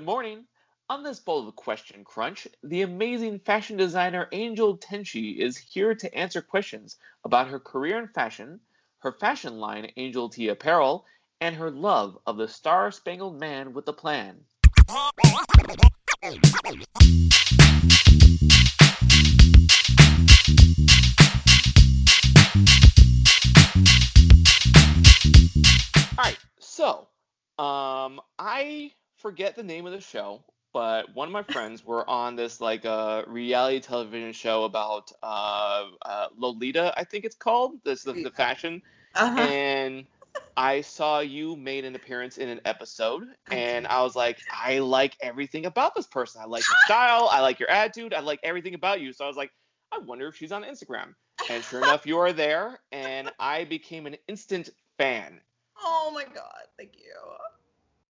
Good 0.00 0.06
morning. 0.06 0.46
On 0.88 1.02
this 1.02 1.20
bowl 1.20 1.46
of 1.46 1.54
question 1.56 2.04
crunch, 2.04 2.48
the 2.62 2.80
amazing 2.80 3.40
fashion 3.40 3.76
designer 3.76 4.28
Angel 4.32 4.78
Tenchi 4.78 5.36
is 5.36 5.58
here 5.58 5.94
to 5.94 6.14
answer 6.14 6.40
questions 6.40 6.96
about 7.22 7.48
her 7.48 7.60
career 7.60 7.98
in 7.98 8.08
fashion, 8.08 8.60
her 9.00 9.12
fashion 9.12 9.58
line 9.58 9.92
Angel 9.98 10.30
T 10.30 10.48
Apparel, 10.48 11.04
and 11.42 11.54
her 11.54 11.70
love 11.70 12.16
of 12.26 12.38
the 12.38 12.48
Star 12.48 12.90
Spangled 12.90 13.38
Man 13.38 13.74
with 13.74 13.86
a 13.88 13.92
Plan. 13.92 14.40
All 14.88 15.10
right, 26.16 26.38
so 26.58 27.06
um, 27.58 28.18
I 28.38 28.92
forget 29.20 29.56
the 29.56 29.62
name 29.62 29.86
of 29.86 29.92
the 29.92 30.00
show, 30.00 30.44
but 30.72 31.14
one 31.14 31.28
of 31.28 31.32
my 31.32 31.42
friends 31.42 31.84
were 31.84 32.08
on 32.08 32.36
this 32.36 32.60
like 32.60 32.84
uh, 32.86 33.24
reality 33.26 33.80
television 33.80 34.32
show 34.32 34.64
about 34.64 35.12
uh, 35.22 35.86
uh, 36.04 36.28
Lolita, 36.36 36.92
I 36.96 37.04
think 37.04 37.24
it's 37.24 37.36
called. 37.36 37.82
This 37.84 38.04
the, 38.04 38.14
the 38.14 38.30
fashion, 38.30 38.82
Uh-huh. 39.14 39.52
and 39.52 40.06
I 40.56 40.82
saw 40.82 41.20
you 41.20 41.56
made 41.56 41.84
an 41.84 41.94
appearance 41.96 42.38
in 42.38 42.48
an 42.48 42.60
episode, 42.64 43.24
and 43.50 43.86
I 43.86 44.02
was 44.02 44.14
like, 44.16 44.42
I 44.50 44.78
like 44.80 45.16
everything 45.20 45.66
about 45.66 45.94
this 45.94 46.06
person. 46.06 46.42
I 46.42 46.46
like 46.46 46.68
your 46.68 46.76
style. 46.76 47.28
I 47.30 47.40
like 47.40 47.60
your 47.60 47.70
attitude. 47.70 48.14
I 48.14 48.20
like 48.20 48.40
everything 48.42 48.74
about 48.74 49.00
you. 49.00 49.12
So 49.12 49.24
I 49.24 49.28
was 49.28 49.36
like, 49.36 49.52
I 49.92 49.98
wonder 49.98 50.28
if 50.28 50.36
she's 50.36 50.52
on 50.52 50.62
Instagram. 50.64 51.14
And 51.48 51.64
sure 51.64 51.82
enough, 51.82 52.06
you 52.06 52.18
are 52.18 52.32
there, 52.32 52.80
and 52.92 53.30
I 53.38 53.64
became 53.64 54.06
an 54.06 54.16
instant 54.28 54.70
fan 54.98 55.40
Oh 55.84 56.10
my 56.14 56.24
god, 56.24 56.66
thank 56.76 56.96
you. 56.98 57.14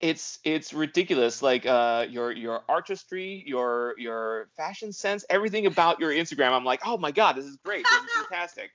It's 0.00 0.38
it's 0.44 0.74
ridiculous 0.74 1.42
like 1.42 1.64
uh 1.64 2.06
your 2.10 2.30
your 2.32 2.62
artistry 2.68 3.42
your 3.46 3.94
your 3.98 4.48
fashion 4.56 4.92
sense 4.92 5.24
everything 5.30 5.66
about 5.66 5.98
your 6.00 6.10
instagram 6.10 6.52
i'm 6.52 6.64
like 6.64 6.80
oh 6.84 6.98
my 6.98 7.10
god 7.10 7.34
this 7.34 7.46
is 7.46 7.56
great 7.64 7.84
this 7.84 8.02
is 8.02 8.10
fantastic. 8.28 8.70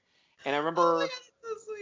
And 0.45 0.55
i 0.55 0.57
Oh 0.57 0.61
remember 0.61 0.99
god, 0.99 1.09
that's 1.43 1.65
so 1.65 1.75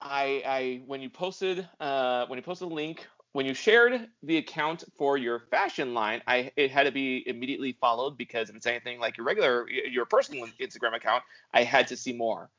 i 0.00 0.42
i 0.46 0.82
when 0.86 1.00
you 1.02 1.10
posted 1.10 1.68
uh 1.80 2.26
when 2.26 2.38
you 2.38 2.42
posted 2.42 2.70
a 2.70 2.74
link 2.74 3.06
when 3.32 3.44
you 3.44 3.52
shared 3.52 4.08
the 4.22 4.38
account 4.38 4.84
for 4.96 5.18
your 5.18 5.40
fashion 5.50 5.92
line 5.92 6.22
i 6.26 6.50
it 6.56 6.70
had 6.70 6.84
to 6.84 6.92
be 6.92 7.22
immediately 7.28 7.76
followed 7.80 8.16
because 8.16 8.48
if 8.48 8.56
it's 8.56 8.66
anything 8.66 8.98
like 8.98 9.16
your 9.18 9.26
regular 9.26 9.68
your 9.68 10.06
personal 10.06 10.46
instagram 10.60 10.94
account 10.96 11.22
i 11.52 11.62
had 11.62 11.86
to 11.88 11.96
see 11.96 12.12
more. 12.12 12.50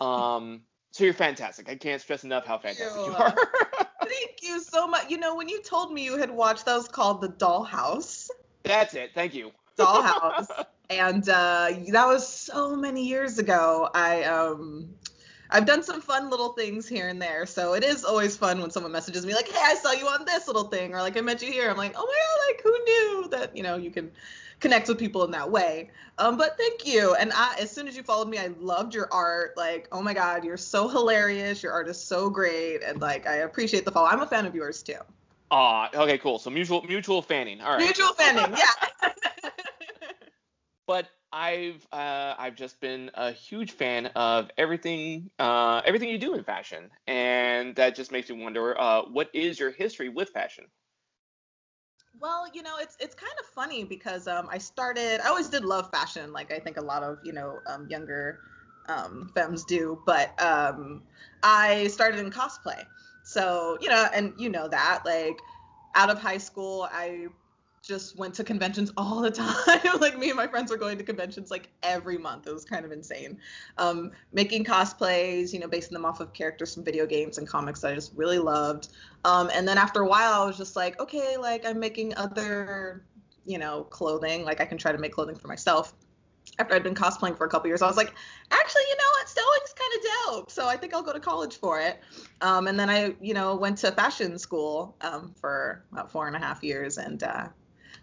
Um 0.00 0.62
so 0.92 1.04
you're 1.04 1.12
fantastic 1.12 1.68
i 1.68 1.74
can't 1.76 2.00
stress 2.00 2.24
enough 2.24 2.46
how 2.46 2.58
fantastic 2.58 3.04
you. 3.06 3.12
are 3.14 3.34
Thank 4.08 4.42
you 4.42 4.60
so 4.60 4.86
much. 4.86 5.10
You 5.10 5.18
know, 5.18 5.36
when 5.36 5.48
you 5.48 5.62
told 5.62 5.92
me 5.92 6.04
you 6.04 6.16
had 6.16 6.30
watched 6.30 6.66
that 6.66 6.76
was 6.76 6.88
called 6.88 7.20
The 7.20 7.28
Dollhouse. 7.28 8.28
that's 8.64 8.94
it 8.94 9.10
thank 9.14 9.34
you 9.34 9.50
Dollhouse. 9.78 10.46
and 10.90 11.28
uh, 11.28 11.70
that 11.90 12.06
was 12.06 12.26
so 12.26 12.76
many 12.76 13.06
years 13.06 13.38
ago. 13.38 13.88
I 13.94 14.24
um 14.24 14.88
I've 15.50 15.66
done 15.66 15.82
some 15.82 16.00
fun 16.00 16.30
little 16.30 16.54
things 16.54 16.88
here 16.88 17.08
and 17.08 17.20
there, 17.20 17.44
so 17.44 17.74
it 17.74 17.84
is 17.84 18.04
always 18.04 18.36
fun 18.36 18.60
when 18.60 18.70
someone 18.70 18.92
messages 18.92 19.26
me 19.26 19.34
like, 19.34 19.48
"Hey, 19.48 19.60
I 19.62 19.74
saw 19.74 19.92
you 19.92 20.06
on 20.06 20.24
this 20.24 20.46
little 20.46 20.64
thing," 20.64 20.94
or 20.94 21.02
like, 21.02 21.16
"I 21.16 21.20
met 21.20 21.42
you 21.42 21.52
here." 21.52 21.70
I'm 21.70 21.76
like, 21.76 21.92
"Oh 21.96 22.06
my 22.06 22.18
god, 22.24 22.46
like 22.48 22.62
who 22.62 22.84
knew 22.84 23.28
that 23.30 23.56
you 23.56 23.62
know 23.62 23.76
you 23.76 23.90
can 23.90 24.10
connect 24.62 24.88
with 24.88 24.98
people 24.98 25.24
in 25.24 25.30
that 25.32 25.50
way?" 25.50 25.90
Um, 26.18 26.38
but 26.38 26.56
thank 26.56 26.86
you. 26.86 27.14
And 27.16 27.32
I, 27.34 27.56
as 27.58 27.70
soon 27.70 27.88
as 27.88 27.96
you 27.96 28.02
followed 28.02 28.28
me, 28.28 28.38
I 28.38 28.50
loved 28.58 28.94
your 28.94 29.08
art. 29.12 29.54
Like, 29.56 29.88
oh 29.92 30.00
my 30.00 30.14
god, 30.14 30.44
you're 30.44 30.56
so 30.56 30.88
hilarious. 30.88 31.62
Your 31.62 31.72
art 31.72 31.88
is 31.88 32.00
so 32.00 32.30
great, 32.30 32.82
and 32.82 33.00
like 33.00 33.26
I 33.26 33.36
appreciate 33.36 33.84
the 33.84 33.90
follow. 33.90 34.08
I'm 34.08 34.20
a 34.20 34.26
fan 34.26 34.46
of 34.46 34.54
yours 34.54 34.82
too. 34.82 35.00
Ah, 35.50 35.90
okay, 35.94 36.16
cool. 36.16 36.38
So 36.38 36.48
mutual 36.48 36.82
mutual 36.82 37.20
fanning. 37.20 37.60
All 37.60 37.72
right. 37.72 37.84
Mutual 37.84 38.14
fanning, 38.14 38.56
yeah. 38.56 39.10
But 40.86 41.08
I've 41.32 41.86
uh, 41.92 42.34
I've 42.38 42.56
just 42.56 42.80
been 42.80 43.10
a 43.14 43.32
huge 43.32 43.72
fan 43.72 44.06
of 44.06 44.50
everything 44.58 45.30
uh, 45.38 45.80
everything 45.84 46.10
you 46.10 46.18
do 46.18 46.34
in 46.34 46.44
fashion, 46.44 46.90
and 47.06 47.74
that 47.76 47.94
just 47.94 48.12
makes 48.12 48.28
me 48.28 48.42
wonder 48.42 48.78
uh, 48.78 49.02
what 49.02 49.30
is 49.32 49.58
your 49.58 49.70
history 49.70 50.08
with 50.10 50.28
fashion? 50.30 50.66
Well, 52.20 52.46
you 52.52 52.62
know, 52.62 52.76
it's 52.78 52.96
it's 53.00 53.14
kind 53.14 53.32
of 53.40 53.46
funny 53.46 53.84
because 53.84 54.28
um, 54.28 54.48
I 54.50 54.58
started. 54.58 55.20
I 55.24 55.28
always 55.28 55.48
did 55.48 55.64
love 55.64 55.90
fashion, 55.90 56.32
like 56.32 56.52
I 56.52 56.58
think 56.58 56.76
a 56.76 56.80
lot 56.82 57.02
of 57.02 57.18
you 57.22 57.32
know 57.32 57.62
um, 57.66 57.86
younger 57.88 58.40
um, 58.88 59.30
femmes 59.34 59.64
do. 59.64 60.00
But 60.04 60.40
um, 60.40 61.02
I 61.42 61.88
started 61.88 62.20
in 62.20 62.30
cosplay, 62.30 62.84
so 63.22 63.78
you 63.80 63.88
know, 63.88 64.06
and 64.14 64.34
you 64.36 64.50
know 64.50 64.68
that 64.68 65.02
like 65.04 65.44
out 65.94 66.10
of 66.10 66.18
high 66.20 66.38
school, 66.38 66.88
I 66.92 67.26
just 67.82 68.16
went 68.16 68.32
to 68.34 68.44
conventions 68.44 68.92
all 68.96 69.20
the 69.20 69.30
time. 69.30 70.00
like 70.00 70.16
me 70.16 70.28
and 70.28 70.36
my 70.36 70.46
friends 70.46 70.70
were 70.70 70.76
going 70.76 70.96
to 70.98 71.04
conventions 71.04 71.50
like 71.50 71.68
every 71.82 72.16
month. 72.16 72.46
It 72.46 72.54
was 72.54 72.64
kind 72.64 72.84
of 72.84 72.92
insane. 72.92 73.38
Um, 73.78 74.12
making 74.32 74.64
cosplays, 74.64 75.52
you 75.52 75.58
know, 75.58 75.66
basing 75.66 75.92
them 75.92 76.04
off 76.04 76.20
of 76.20 76.32
characters 76.32 76.74
from 76.74 76.84
video 76.84 77.06
games 77.06 77.38
and 77.38 77.46
comics 77.46 77.80
that 77.80 77.92
I 77.92 77.94
just 77.94 78.12
really 78.14 78.38
loved. 78.38 78.88
Um, 79.24 79.50
and 79.52 79.66
then 79.66 79.78
after 79.78 80.02
a 80.02 80.06
while, 80.06 80.42
I 80.42 80.46
was 80.46 80.56
just 80.56 80.76
like, 80.76 80.98
okay, 81.00 81.36
like 81.36 81.66
I'm 81.66 81.80
making 81.80 82.14
other, 82.16 83.04
you 83.44 83.58
know, 83.58 83.82
clothing. 83.84 84.44
Like 84.44 84.60
I 84.60 84.64
can 84.64 84.78
try 84.78 84.92
to 84.92 84.98
make 84.98 85.12
clothing 85.12 85.36
for 85.36 85.48
myself. 85.48 85.94
After 86.58 86.74
I'd 86.74 86.82
been 86.82 86.94
cosplaying 86.94 87.36
for 87.38 87.46
a 87.46 87.48
couple 87.48 87.68
years, 87.68 87.82
I 87.82 87.86
was 87.86 87.96
like, 87.96 88.12
actually, 88.50 88.82
you 88.90 88.96
know 88.96 89.10
what, 89.12 89.28
sewing's 89.28 89.74
kind 89.74 89.92
of 89.94 90.34
dope. 90.34 90.50
So 90.50 90.68
I 90.68 90.76
think 90.76 90.92
I'll 90.92 91.02
go 91.02 91.12
to 91.12 91.20
college 91.20 91.56
for 91.56 91.80
it. 91.80 92.00
Um, 92.42 92.66
and 92.66 92.78
then 92.78 92.90
I, 92.90 93.14
you 93.20 93.32
know, 93.32 93.56
went 93.56 93.78
to 93.78 93.90
fashion 93.92 94.38
school 94.38 94.96
um, 95.00 95.34
for 95.40 95.84
about 95.92 96.10
four 96.10 96.26
and 96.26 96.36
a 96.36 96.38
half 96.38 96.62
years, 96.62 96.98
and 96.98 97.22
uh, 97.22 97.48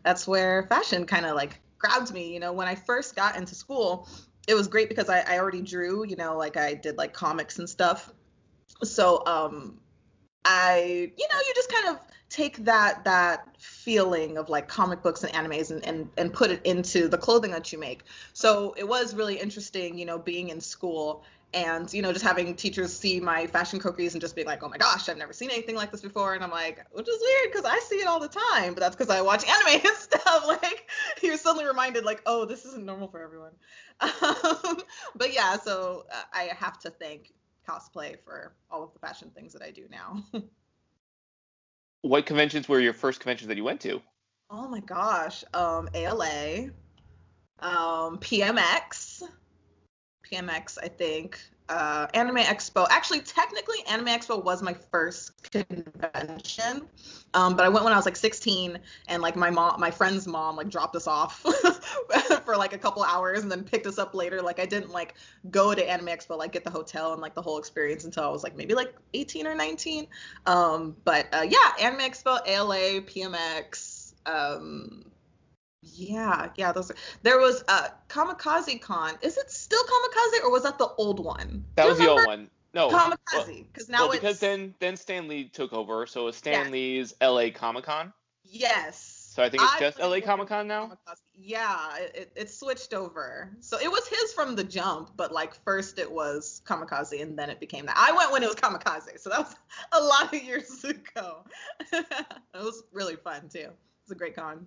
that's 0.04 0.28
where 0.28 0.64
fashion 0.64 1.06
kind 1.06 1.26
of 1.26 1.36
like 1.36 1.60
grabbed 1.78 2.14
me. 2.14 2.34
You 2.34 2.40
know, 2.40 2.54
when 2.54 2.68
I 2.68 2.76
first 2.76 3.16
got 3.16 3.36
into 3.36 3.56
school, 3.56 4.08
it 4.48 4.54
was 4.54 4.68
great 4.68 4.90
because 4.90 5.10
I, 5.10 5.20
I 5.22 5.40
already 5.40 5.62
drew. 5.62 6.06
You 6.06 6.16
know, 6.16 6.38
like 6.38 6.58
I 6.58 6.74
did 6.74 6.98
like 6.98 7.14
comics 7.14 7.60
and 7.60 7.70
stuff. 7.70 8.12
So 8.84 9.24
um, 9.26 9.80
I, 10.46 11.12
you 11.18 11.28
know, 11.30 11.40
you 11.48 11.54
just 11.56 11.72
kind 11.72 11.96
of 11.96 12.00
take 12.30 12.58
that 12.66 13.04
that 13.06 13.48
feeling 13.60 14.38
of 14.38 14.50
like 14.50 14.68
comic 14.68 15.02
books 15.02 15.24
and 15.24 15.34
animes 15.34 15.72
and, 15.72 15.86
and 15.86 16.10
and 16.18 16.32
put 16.32 16.52
it 16.52 16.62
into 16.66 17.08
the 17.08 17.18
clothing 17.18 17.52
that 17.52 17.72
you 17.74 17.80
make. 17.80 18.04
So 18.34 18.74
it 18.78 18.88
was 18.88 19.16
really 19.16 19.40
interesting, 19.40 19.98
you 19.98 20.06
know, 20.06 20.18
being 20.18 20.50
in 20.50 20.62
school 20.62 21.24
and 21.54 21.92
you 21.94 22.02
know 22.02 22.14
just 22.14 22.24
having 22.24 22.56
teachers 22.56 22.96
see 22.96 23.20
my 23.20 23.48
fashion 23.48 23.80
croquis 23.80 24.14
and 24.14 24.22
just 24.22 24.36
being 24.36 24.48
like 24.48 24.62
oh 24.64 24.70
my 24.70 24.78
gosh 24.78 25.10
i've 25.10 25.18
never 25.18 25.34
seen 25.34 25.50
anything 25.50 25.76
like 25.76 25.92
this 25.92 26.02
before. 26.02 26.36
And 26.36 26.44
i'm 26.44 26.52
like 26.52 26.86
which 26.92 27.08
is 27.08 27.20
weird 27.20 27.52
because 27.52 27.66
i 27.66 27.80
see 27.80 27.96
it 27.96 28.08
all 28.08 28.20
the 28.20 28.28
time 28.28 28.74
but 28.74 28.82
that's 28.82 28.96
because 28.96 29.10
i 29.10 29.22
watch 29.22 29.44
anime 29.50 29.82
and 29.86 29.98
stuff. 29.98 30.46
Like 30.48 30.90
you're 31.22 31.38
suddenly 31.38 31.66
reminded 31.66 32.06
like 32.06 32.22
oh 32.26 32.46
this 32.46 32.66
isn't 32.66 32.86
normal 32.86 33.08
for 33.08 33.22
everyone. 33.22 33.52
Um, 34.02 34.78
but 35.16 35.34
yeah 35.34 35.58
so 35.58 36.06
uh, 36.14 36.22
i 36.34 36.50
have 36.58 36.80
to 36.80 36.90
thank 36.90 37.34
cosplay 37.68 38.16
for 38.24 38.54
all 38.72 38.84
of 38.84 38.94
the 38.94 39.00
fashion 39.00 39.30
things 39.36 39.54
that 39.54 39.62
i 39.62 39.72
do 39.72 39.86
now. 39.90 40.24
What 42.02 42.26
conventions 42.26 42.70
were 42.70 42.80
your 42.80 42.94
first 42.94 43.20
conventions 43.20 43.50
that 43.50 43.58
you 43.58 43.64
went 43.66 43.82
to? 43.82 44.02
oh 44.50 44.68
my 44.68 44.80
gosh 44.80 45.44
um 45.54 45.90
ala 45.94 46.70
um 47.60 48.18
pmx 48.18 49.22
PMX, 50.32 50.78
I 50.82 50.88
think. 50.88 51.40
Uh, 51.70 52.08
Anime 52.16 52.38
Expo. 52.38 52.88
Actually, 52.90 53.22
technically, 53.22 53.78
Anime 53.88 54.08
Expo 54.08 54.44
was 54.44 54.64
my 54.64 54.74
first 54.74 55.52
convention, 55.52 56.88
um, 57.36 57.56
but 57.56 57.64
I 57.64 57.70
went 57.70 57.84
when 57.84 57.94
I 57.94 57.96
was 57.96 58.06
like 58.06 58.16
16, 58.16 58.80
and 59.08 59.22
like 59.22 59.36
my 59.36 59.52
mom, 59.52 59.80
my 59.80 59.92
friend's 59.92 60.26
mom, 60.26 60.56
like 60.56 60.70
dropped 60.70 60.96
us 60.96 61.06
off 61.06 61.40
for 62.46 62.58
like 62.58 62.74
a 62.74 62.78
couple 62.78 63.04
hours, 63.04 63.44
and 63.44 63.52
then 63.52 63.64
picked 63.64 63.86
us 63.86 64.00
up 64.00 64.16
later. 64.16 64.42
Like 64.42 64.60
I 64.60 64.66
didn't 64.66 64.90
like 64.90 65.14
go 65.52 65.76
to 65.76 65.88
Anime 65.88 66.08
Expo, 66.08 66.36
like 66.36 66.52
get 66.52 66.64
the 66.64 66.72
hotel 66.72 67.14
and 67.14 67.22
like 67.22 67.36
the 67.36 67.42
whole 67.42 67.60
experience 67.60 68.04
until 68.04 68.24
I 68.24 68.30
was 68.30 68.42
like 68.42 68.58
maybe 68.58 68.74
like 68.74 68.96
18 69.14 69.46
or 69.46 69.54
19. 69.54 70.08
Um, 70.48 70.96
but 71.06 71.28
uh, 71.32 71.46
yeah, 71.48 71.86
Anime 71.86 72.00
Expo, 72.00 72.40
ALA, 72.48 73.02
PMX. 73.02 74.14
Um, 74.26 75.06
yeah, 75.82 76.50
yeah, 76.56 76.72
those. 76.72 76.92
Are, 76.92 76.96
there 77.24 77.40
was 77.40 77.64
uh 77.68 77.88
Comikaze 78.08 78.82
Con. 78.82 79.16
Is 79.22 79.38
it 79.38 79.50
still 79.52 79.84
Comikaze 79.84 80.44
or 80.44 80.52
was 80.52 80.64
that 80.64 80.78
the 80.78 80.90
old 80.98 81.24
one? 81.24 81.64
That 81.76 81.88
was 81.88 81.98
the 81.98 82.10
old 82.10 82.26
one. 82.26 82.50
No. 82.74 82.90
Comikaze, 82.90 83.66
because 83.72 83.90
now 83.90 84.00
well, 84.04 84.12
it's 84.12 84.20
because 84.20 84.40
then 84.40 84.76
then 84.80 84.96
Stan 84.98 85.28
Lee 85.28 85.46
took 85.46 85.74
over, 85.74 86.06
so 86.06 86.28
it's 86.28 86.38
Stan 86.38 86.66
Yeah. 86.66 86.72
Lee's 86.72 87.14
LA 87.22 87.50
Comic 87.54 87.86
Con. 87.86 88.14
yes. 88.44 89.16
So 89.32 89.44
I 89.44 89.50
think 89.50 89.64
it's 89.64 89.74
I 89.74 89.80
just 89.80 90.00
LA 90.00 90.20
Comic 90.20 90.50
Con 90.50 90.68
now. 90.68 90.98
Yeah, 91.34 91.96
it, 91.98 92.16
it, 92.16 92.32
it 92.36 92.50
switched 92.52 92.94
over. 92.94 93.50
So 93.62 93.80
it 93.80 93.90
was 93.90 94.06
his 94.08 94.34
from 94.34 94.56
the 94.56 94.64
jump, 94.66 95.12
but 95.16 95.32
like 95.32 95.54
first 95.64 95.98
it 95.98 96.12
was 96.12 96.62
Comikaze 96.66 97.22
and 97.22 97.40
then 97.40 97.50
it 97.50 97.60
became 97.60 97.86
that. 97.86 97.96
I 97.98 98.12
went 98.12 98.34
when 98.34 98.44
it 98.44 98.48
was 98.48 98.56
Comikaze, 98.56 99.18
so 99.20 99.30
that 99.30 99.40
was 99.40 99.56
a 99.94 100.02
lot 100.02 100.34
of 100.34 100.44
years 100.44 100.84
ago. 100.84 101.46
it 101.94 102.06
was 102.54 102.84
really 102.92 103.16
fun 103.16 103.48
too. 103.50 103.60
It 103.60 103.76
was 104.04 104.12
a 104.12 104.16
great 104.16 104.36
con. 104.36 104.66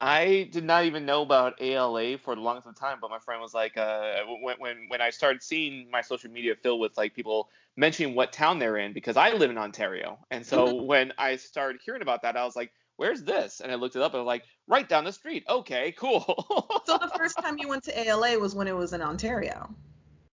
I 0.00 0.48
did 0.50 0.64
not 0.64 0.84
even 0.84 1.04
know 1.04 1.22
about 1.22 1.60
ALA 1.60 2.16
for 2.18 2.34
the 2.34 2.40
longest 2.40 2.66
of 2.66 2.74
time, 2.74 2.98
but 3.00 3.10
my 3.10 3.18
friend 3.18 3.40
was 3.40 3.52
like, 3.52 3.76
uh, 3.76 4.14
when, 4.42 4.56
when 4.58 4.76
when 4.88 5.00
I 5.00 5.10
started 5.10 5.42
seeing 5.42 5.90
my 5.90 6.00
social 6.00 6.30
media 6.30 6.54
filled 6.54 6.80
with 6.80 6.96
like 6.96 7.14
people 7.14 7.50
mentioning 7.76 8.14
what 8.14 8.32
town 8.32 8.58
they're 8.58 8.78
in, 8.78 8.92
because 8.92 9.16
I 9.16 9.32
live 9.32 9.50
in 9.50 9.58
Ontario, 9.58 10.18
and 10.30 10.44
so 10.44 10.82
when 10.82 11.12
I 11.18 11.36
started 11.36 11.80
hearing 11.84 12.02
about 12.02 12.22
that, 12.22 12.36
I 12.36 12.44
was 12.44 12.56
like, 12.56 12.72
where's 12.96 13.22
this? 13.22 13.60
And 13.60 13.72
I 13.72 13.76
looked 13.76 13.96
it 13.96 14.02
up 14.02 14.12
and 14.12 14.18
I 14.18 14.22
was 14.22 14.26
like, 14.26 14.44
right 14.66 14.86
down 14.86 15.04
the 15.04 15.12
street. 15.12 15.44
Okay, 15.48 15.92
cool. 15.92 16.20
so 16.86 16.98
the 16.98 17.10
first 17.16 17.38
time 17.38 17.56
you 17.58 17.66
went 17.66 17.82
to 17.84 17.98
ALA 17.98 18.38
was 18.38 18.54
when 18.54 18.68
it 18.68 18.76
was 18.76 18.92
in 18.92 19.00
Ontario. 19.00 19.74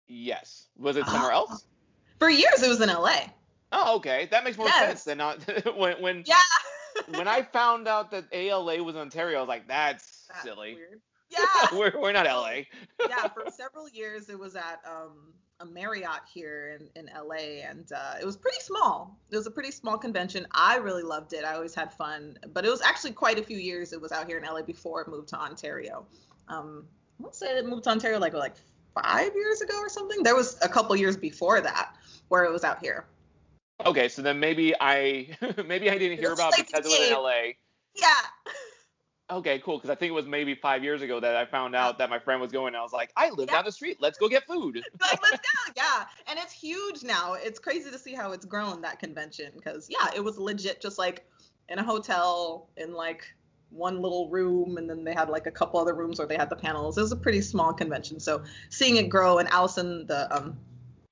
Yes. 0.07 0.67
Was 0.77 0.97
it 0.97 1.05
somewhere 1.05 1.31
oh. 1.31 1.47
else? 1.47 1.65
For 2.19 2.29
years, 2.29 2.61
it 2.61 2.67
was 2.67 2.81
in 2.81 2.89
LA. 2.89 3.19
Oh, 3.71 3.95
okay. 3.97 4.27
That 4.31 4.43
makes 4.43 4.57
more 4.57 4.67
yes. 4.67 4.85
sense 4.85 5.03
than 5.03 5.17
not 5.17 5.39
when 5.77 6.01
when 6.01 6.23
yeah. 6.25 6.35
When 7.07 7.27
I 7.27 7.41
found 7.41 7.87
out 7.87 8.11
that 8.11 8.25
ALA 8.31 8.83
was 8.83 8.95
Ontario, 8.95 9.37
I 9.37 9.41
was 9.41 9.47
like, 9.47 9.67
that's, 9.67 10.25
that's 10.27 10.43
silly. 10.43 10.75
Weird. 10.75 11.01
Yeah. 11.29 11.43
we're 11.73 11.91
we're 11.99 12.13
not 12.13 12.25
LA. 12.25 12.61
yeah, 13.09 13.27
for 13.27 13.43
several 13.51 13.89
years 13.89 14.29
it 14.29 14.39
was 14.39 14.55
at 14.55 14.79
um 14.85 15.33
a 15.59 15.65
Marriott 15.65 16.21
here 16.31 16.79
in, 16.79 16.89
in 16.95 17.09
LA, 17.13 17.67
and 17.67 17.91
uh, 17.91 18.13
it 18.21 18.25
was 18.25 18.37
pretty 18.37 18.61
small. 18.61 19.19
It 19.31 19.35
was 19.35 19.47
a 19.47 19.51
pretty 19.51 19.71
small 19.71 19.97
convention. 19.97 20.47
I 20.51 20.77
really 20.77 21.03
loved 21.03 21.33
it. 21.33 21.43
I 21.43 21.55
always 21.55 21.73
had 21.75 21.91
fun, 21.91 22.37
but 22.53 22.63
it 22.65 22.69
was 22.69 22.81
actually 22.81 23.11
quite 23.11 23.39
a 23.39 23.43
few 23.43 23.57
years. 23.57 23.91
It 23.91 23.99
was 23.99 24.11
out 24.11 24.27
here 24.27 24.37
in 24.37 24.45
LA 24.45 24.61
before 24.61 25.01
it 25.01 25.07
moved 25.07 25.29
to 25.29 25.35
Ontario. 25.35 26.05
Um, 26.47 26.85
I 27.19 27.23
want 27.23 27.33
to 27.33 27.39
say 27.39 27.57
it 27.57 27.65
moved 27.65 27.85
to 27.85 27.89
Ontario 27.89 28.19
like 28.19 28.33
like 28.33 28.55
five 28.93 29.33
years 29.35 29.61
ago 29.61 29.77
or 29.79 29.89
something. 29.89 30.23
There 30.23 30.35
was 30.35 30.57
a 30.61 30.69
couple 30.69 30.95
years 30.95 31.17
before 31.17 31.59
that 31.61 31.95
where 32.29 32.43
it 32.45 32.51
was 32.51 32.63
out 32.63 32.79
here. 32.79 33.05
Okay, 33.85 34.09
so 34.09 34.21
then 34.21 34.39
maybe 34.39 34.73
I 34.79 35.37
maybe 35.65 35.89
I 35.89 35.97
didn't 35.97 36.17
hear 36.17 36.33
about 36.33 36.51
like 36.51 36.67
because 36.67 36.85
it 36.85 36.89
was 36.89 37.09
in 37.09 37.15
LA. 37.15 37.53
Yeah. 37.95 38.11
Okay, 39.29 39.59
cool. 39.59 39.77
Because 39.77 39.89
I 39.89 39.95
think 39.95 40.09
it 40.11 40.13
was 40.13 40.25
maybe 40.25 40.55
five 40.55 40.83
years 40.83 41.01
ago 41.01 41.19
that 41.19 41.35
I 41.35 41.45
found 41.45 41.75
out 41.75 41.97
that 41.97 42.09
my 42.09 42.17
friend 42.17 42.39
was 42.39 42.51
going. 42.51 42.75
I 42.75 42.81
was 42.81 42.93
like, 42.93 43.11
I 43.17 43.29
live 43.29 43.49
yeah. 43.49 43.55
down 43.55 43.65
the 43.65 43.71
street. 43.71 43.97
Let's 43.99 44.17
go 44.17 44.29
get 44.29 44.45
food. 44.47 44.75
like, 45.01 45.21
let's 45.21 45.37
go. 45.37 45.73
Yeah, 45.75 46.05
and 46.29 46.39
it's 46.39 46.53
huge 46.53 47.03
now. 47.03 47.33
It's 47.33 47.59
crazy 47.59 47.91
to 47.91 47.99
see 47.99 48.13
how 48.13 48.31
it's 48.31 48.45
grown 48.45 48.81
that 48.81 48.99
convention. 48.99 49.51
Because 49.55 49.89
yeah, 49.89 50.09
it 50.15 50.23
was 50.23 50.37
legit 50.37 50.81
just 50.81 50.97
like 50.97 51.25
in 51.67 51.77
a 51.77 51.83
hotel 51.83 52.69
in 52.77 52.93
like 52.93 53.25
one 53.69 54.01
little 54.01 54.29
room, 54.29 54.77
and 54.77 54.89
then 54.89 55.03
they 55.03 55.13
had 55.13 55.29
like 55.29 55.45
a 55.45 55.51
couple 55.51 55.77
other 55.79 55.93
rooms 55.93 56.19
where 56.19 56.27
they 56.27 56.37
had 56.37 56.49
the 56.49 56.55
panels. 56.55 56.97
It 56.97 57.01
was 57.01 57.11
a 57.11 57.17
pretty 57.17 57.41
small 57.41 57.73
convention. 57.73 58.21
So 58.21 58.43
seeing 58.69 58.95
it 58.95 59.09
grow, 59.09 59.39
and 59.39 59.49
Allison, 59.49 60.07
the 60.07 60.33
um, 60.33 60.57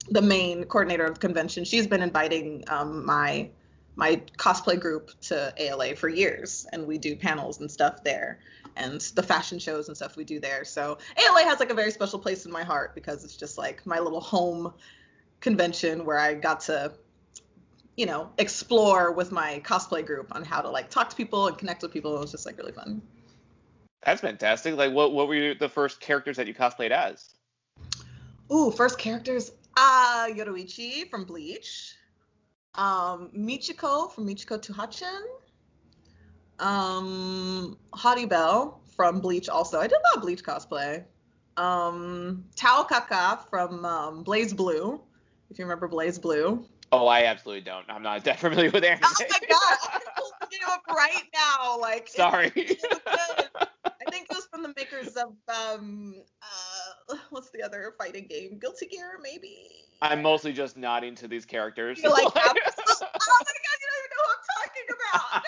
the 0.09 0.21
main 0.21 0.65
coordinator 0.65 1.05
of 1.05 1.15
the 1.15 1.19
convention, 1.19 1.65
she's 1.65 1.87
been 1.87 2.01
inviting 2.01 2.63
um, 2.67 3.05
my 3.05 3.49
my 3.97 4.21
cosplay 4.37 4.77
group 4.77 5.09
to 5.21 5.53
ALA 5.57 5.95
for 5.95 6.09
years, 6.09 6.67
and 6.73 6.85
we 6.85 6.97
do 6.97 7.15
panels 7.15 7.61
and 7.61 7.71
stuff 7.71 8.03
there, 8.03 8.39
and 8.75 8.99
the 9.15 9.23
fashion 9.23 9.57
shows 9.57 9.87
and 9.87 9.95
stuff 9.95 10.17
we 10.17 10.25
do 10.25 10.39
there. 10.39 10.65
So 10.65 10.97
ALA 11.17 11.43
has 11.43 11.59
like 11.59 11.69
a 11.69 11.73
very 11.73 11.91
special 11.91 12.19
place 12.19 12.45
in 12.45 12.51
my 12.51 12.63
heart 12.63 12.93
because 12.93 13.23
it's 13.23 13.37
just 13.37 13.57
like 13.57 13.85
my 13.85 13.99
little 13.99 14.19
home 14.19 14.73
convention 15.39 16.03
where 16.03 16.19
I 16.19 16.33
got 16.33 16.59
to, 16.61 16.91
you 17.95 18.05
know, 18.05 18.29
explore 18.37 19.13
with 19.13 19.31
my 19.31 19.61
cosplay 19.63 20.05
group 20.05 20.35
on 20.35 20.43
how 20.43 20.61
to 20.61 20.69
like 20.69 20.89
talk 20.89 21.09
to 21.11 21.15
people 21.15 21.47
and 21.47 21.57
connect 21.57 21.81
with 21.81 21.93
people. 21.93 22.17
It 22.17 22.19
was 22.19 22.31
just 22.31 22.45
like 22.45 22.57
really 22.57 22.73
fun. 22.73 23.01
That's 24.05 24.21
fantastic. 24.21 24.75
Like, 24.75 24.93
what 24.93 25.13
what 25.13 25.27
were 25.27 25.53
the 25.53 25.69
first 25.69 26.01
characters 26.01 26.35
that 26.37 26.47
you 26.47 26.53
cosplayed 26.53 26.91
as? 26.91 27.33
Ooh, 28.51 28.71
first 28.71 28.99
characters. 28.99 29.51
Ah, 29.77 30.25
uh, 30.25 30.27
Yoruichi 30.29 31.09
from 31.09 31.25
Bleach 31.25 31.95
um, 32.77 33.29
Michiko 33.35 34.11
from 34.11 34.27
Michiko 34.27 34.61
to 34.61 34.73
Hatchin. 34.73 35.21
Um, 36.59 37.77
Bell 38.29 38.81
from 38.95 39.19
Bleach 39.19 39.49
also. 39.49 39.79
I 39.79 39.87
did 39.87 39.93
a 39.97 40.07
lot 40.07 40.17
of 40.17 40.21
Bleach 40.21 40.43
cosplay. 40.43 41.03
Um, 41.57 42.45
Taokaka 42.55 43.49
from 43.49 43.85
um, 43.85 44.23
BlazBlue, 44.23 44.99
if 45.49 45.57
you 45.57 45.65
remember 45.65 45.87
Blaze 45.87 46.19
Blue. 46.19 46.65
Oh, 46.91 47.07
I 47.07 47.23
absolutely 47.25 47.61
don't. 47.61 47.85
I'm 47.89 48.03
not 48.03 48.23
that 48.25 48.39
familiar 48.39 48.71
with 48.71 48.83
anime. 48.83 49.03
Oh 49.05 49.13
my 49.19 49.39
god, 49.47 49.77
I'm 49.93 50.23
looking 50.41 50.59
it 50.61 50.69
up 50.69 50.83
right 50.89 51.23
now. 51.33 51.79
Like, 51.79 52.07
sorry. 52.07 52.51
I 52.55 54.11
think 54.11 54.27
it 54.29 54.35
was 54.35 54.44
from 54.55 54.63
the 54.63 54.73
makers 54.77 55.17
of 55.17 55.33
um, 55.49 56.15
uh, 56.41 57.15
what's 57.29 57.49
the 57.51 57.61
other 57.61 57.93
fighting 57.97 58.25
game? 58.29 58.57
Guilty 58.57 58.85
Gear, 58.85 59.19
maybe. 59.21 59.67
I'm 60.01 60.21
mostly 60.21 60.53
just 60.53 60.77
nodding 60.77 61.13
to 61.15 61.27
these 61.27 61.45
characters. 61.45 62.01
You're 62.01 62.11
like, 62.11 62.23
oh 62.25 62.31
my 62.33 62.33
god, 62.33 62.55
you 62.55 62.61
don't 62.61 63.99
even 63.99 64.11
know 64.11 64.23
who 64.23 64.31
I'm 64.31 64.45
talking 64.55 64.87
about. 64.95 65.43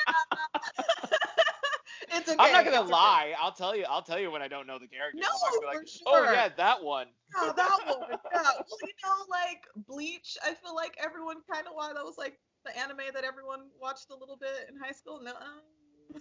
it's 2.18 2.30
okay. 2.30 2.38
I'm 2.38 2.52
not 2.52 2.66
gonna 2.66 2.90
lie. 2.90 3.28
Okay. 3.28 3.36
I'll 3.42 3.54
tell 3.54 3.76
you. 3.76 3.86
I'll 3.90 4.02
tell 4.02 4.20
you 4.20 4.30
when 4.30 4.42
I 4.42 4.50
don't 4.50 4.68
know 4.68 4.78
the 4.78 4.88
character. 4.88 5.20
No, 5.22 5.28
I'm 5.28 5.80
for 5.80 5.88
sure. 5.88 6.04
Oh 6.08 6.32
yeah, 6.32 6.50
that 6.58 6.84
one. 6.84 7.08
Yeah, 7.34 7.54
that 7.56 7.80
one. 7.86 8.10
Yeah. 8.10 8.18
Well, 8.34 8.66
you 8.84 8.94
know, 9.04 9.26
like 9.30 9.64
Bleach. 9.88 10.38
I 10.44 10.54
feel 10.54 10.76
like 10.76 10.98
everyone 11.02 11.38
kind 11.52 11.66
of 11.66 11.74
why 11.76 11.94
that 11.94 12.04
was 12.04 12.18
like 12.18 12.38
the 12.66 12.78
anime 12.78 13.14
that 13.14 13.24
everyone 13.24 13.70
watched 13.82 14.08
a 14.12 14.16
little 14.16 14.38
bit 14.38 14.70
in 14.70 14.78
high 14.78 14.92
school. 14.92 15.22
No. 15.24 15.34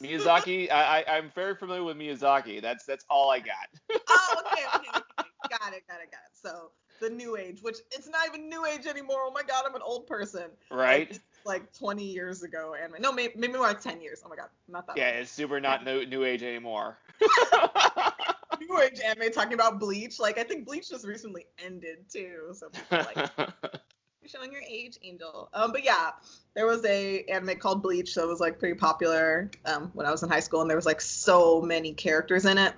Miyazaki, 0.00 0.70
I, 0.70 1.04
I 1.08 1.18
am 1.18 1.30
very 1.34 1.54
familiar 1.54 1.84
with 1.84 1.96
Miyazaki. 1.96 2.60
That's 2.60 2.84
that's 2.84 3.04
all 3.08 3.30
I 3.30 3.38
got. 3.38 3.68
oh, 4.08 4.42
okay, 4.46 4.62
okay, 4.74 4.88
okay, 5.18 5.28
got 5.50 5.72
it, 5.72 5.84
got 5.88 6.00
it, 6.00 6.10
got 6.10 6.22
it. 6.24 6.32
So 6.34 6.70
the 7.00 7.10
new 7.10 7.36
age, 7.36 7.60
which 7.62 7.76
it's 7.90 8.08
not 8.08 8.26
even 8.28 8.48
new 8.48 8.64
age 8.66 8.86
anymore. 8.86 9.18
Oh 9.20 9.32
my 9.32 9.42
god, 9.42 9.64
I'm 9.66 9.74
an 9.74 9.82
old 9.82 10.06
person. 10.06 10.50
Right. 10.70 11.10
Like, 11.10 11.20
like 11.44 11.72
20 11.72 12.04
years 12.04 12.42
ago 12.42 12.74
anime. 12.74 13.00
No, 13.00 13.12
maybe, 13.12 13.34
maybe 13.36 13.52
more 13.54 13.62
like 13.62 13.80
10 13.80 14.00
years. 14.00 14.22
Oh 14.24 14.28
my 14.28 14.36
god, 14.36 14.48
not 14.68 14.86
that. 14.88 14.96
Yeah, 14.96 15.10
it's 15.10 15.30
super 15.30 15.60
not 15.60 15.84
new, 15.84 16.04
new 16.06 16.24
age 16.24 16.42
anymore. 16.42 16.98
new 18.60 18.80
age 18.80 19.00
anime 19.04 19.32
talking 19.32 19.54
about 19.54 19.78
Bleach. 19.78 20.18
Like 20.18 20.38
I 20.38 20.42
think 20.42 20.66
Bleach 20.66 20.90
just 20.90 21.06
recently 21.06 21.46
ended 21.64 22.10
too. 22.10 22.54
So 22.54 22.68
like 22.90 23.30
you're 24.26 24.40
showing 24.40 24.52
your 24.52 24.62
age, 24.68 24.98
Angel. 25.02 25.48
Um, 25.54 25.72
but 25.72 25.84
yeah, 25.84 26.10
there 26.54 26.66
was 26.66 26.84
a 26.84 27.22
anime 27.24 27.58
called 27.58 27.82
Bleach 27.82 28.14
that 28.14 28.26
was 28.26 28.40
like 28.40 28.58
pretty 28.58 28.74
popular 28.74 29.50
um, 29.64 29.90
when 29.94 30.06
I 30.06 30.10
was 30.10 30.22
in 30.22 30.28
high 30.28 30.40
school, 30.40 30.60
and 30.62 30.70
there 30.70 30.76
was 30.76 30.86
like 30.86 31.00
so 31.00 31.60
many 31.60 31.92
characters 31.92 32.44
in 32.44 32.58
it. 32.58 32.74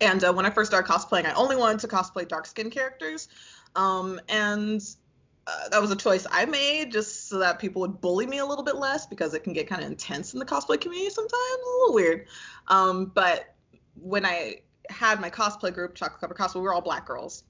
And 0.00 0.22
uh, 0.24 0.32
when 0.32 0.46
I 0.46 0.50
first 0.50 0.70
started 0.70 0.90
cosplaying, 0.90 1.26
I 1.26 1.32
only 1.34 1.56
wanted 1.56 1.80
to 1.80 1.88
cosplay 1.88 2.26
dark 2.26 2.46
skin 2.46 2.70
characters. 2.70 3.28
Um, 3.76 4.20
and 4.28 4.82
uh, 5.46 5.68
that 5.70 5.80
was 5.80 5.90
a 5.90 5.96
choice 5.96 6.26
I 6.30 6.44
made 6.46 6.92
just 6.92 7.28
so 7.28 7.38
that 7.38 7.58
people 7.58 7.82
would 7.82 8.00
bully 8.00 8.26
me 8.26 8.38
a 8.38 8.46
little 8.46 8.64
bit 8.64 8.76
less 8.76 9.06
because 9.06 9.34
it 9.34 9.44
can 9.44 9.52
get 9.52 9.68
kind 9.68 9.82
of 9.82 9.88
intense 9.88 10.32
in 10.32 10.38
the 10.38 10.46
cosplay 10.46 10.80
community 10.80 11.10
sometimes, 11.10 11.34
a 11.34 11.78
little 11.80 11.94
weird. 11.94 12.26
Um, 12.68 13.12
but 13.14 13.54
when 14.00 14.24
I 14.24 14.62
had 14.88 15.20
my 15.20 15.30
cosplay 15.30 15.72
group, 15.72 15.94
Chocolate 15.94 16.20
Cover 16.20 16.34
Cosplay, 16.34 16.56
we 16.56 16.62
were 16.62 16.74
all 16.74 16.80
black 16.80 17.06
girls. 17.06 17.44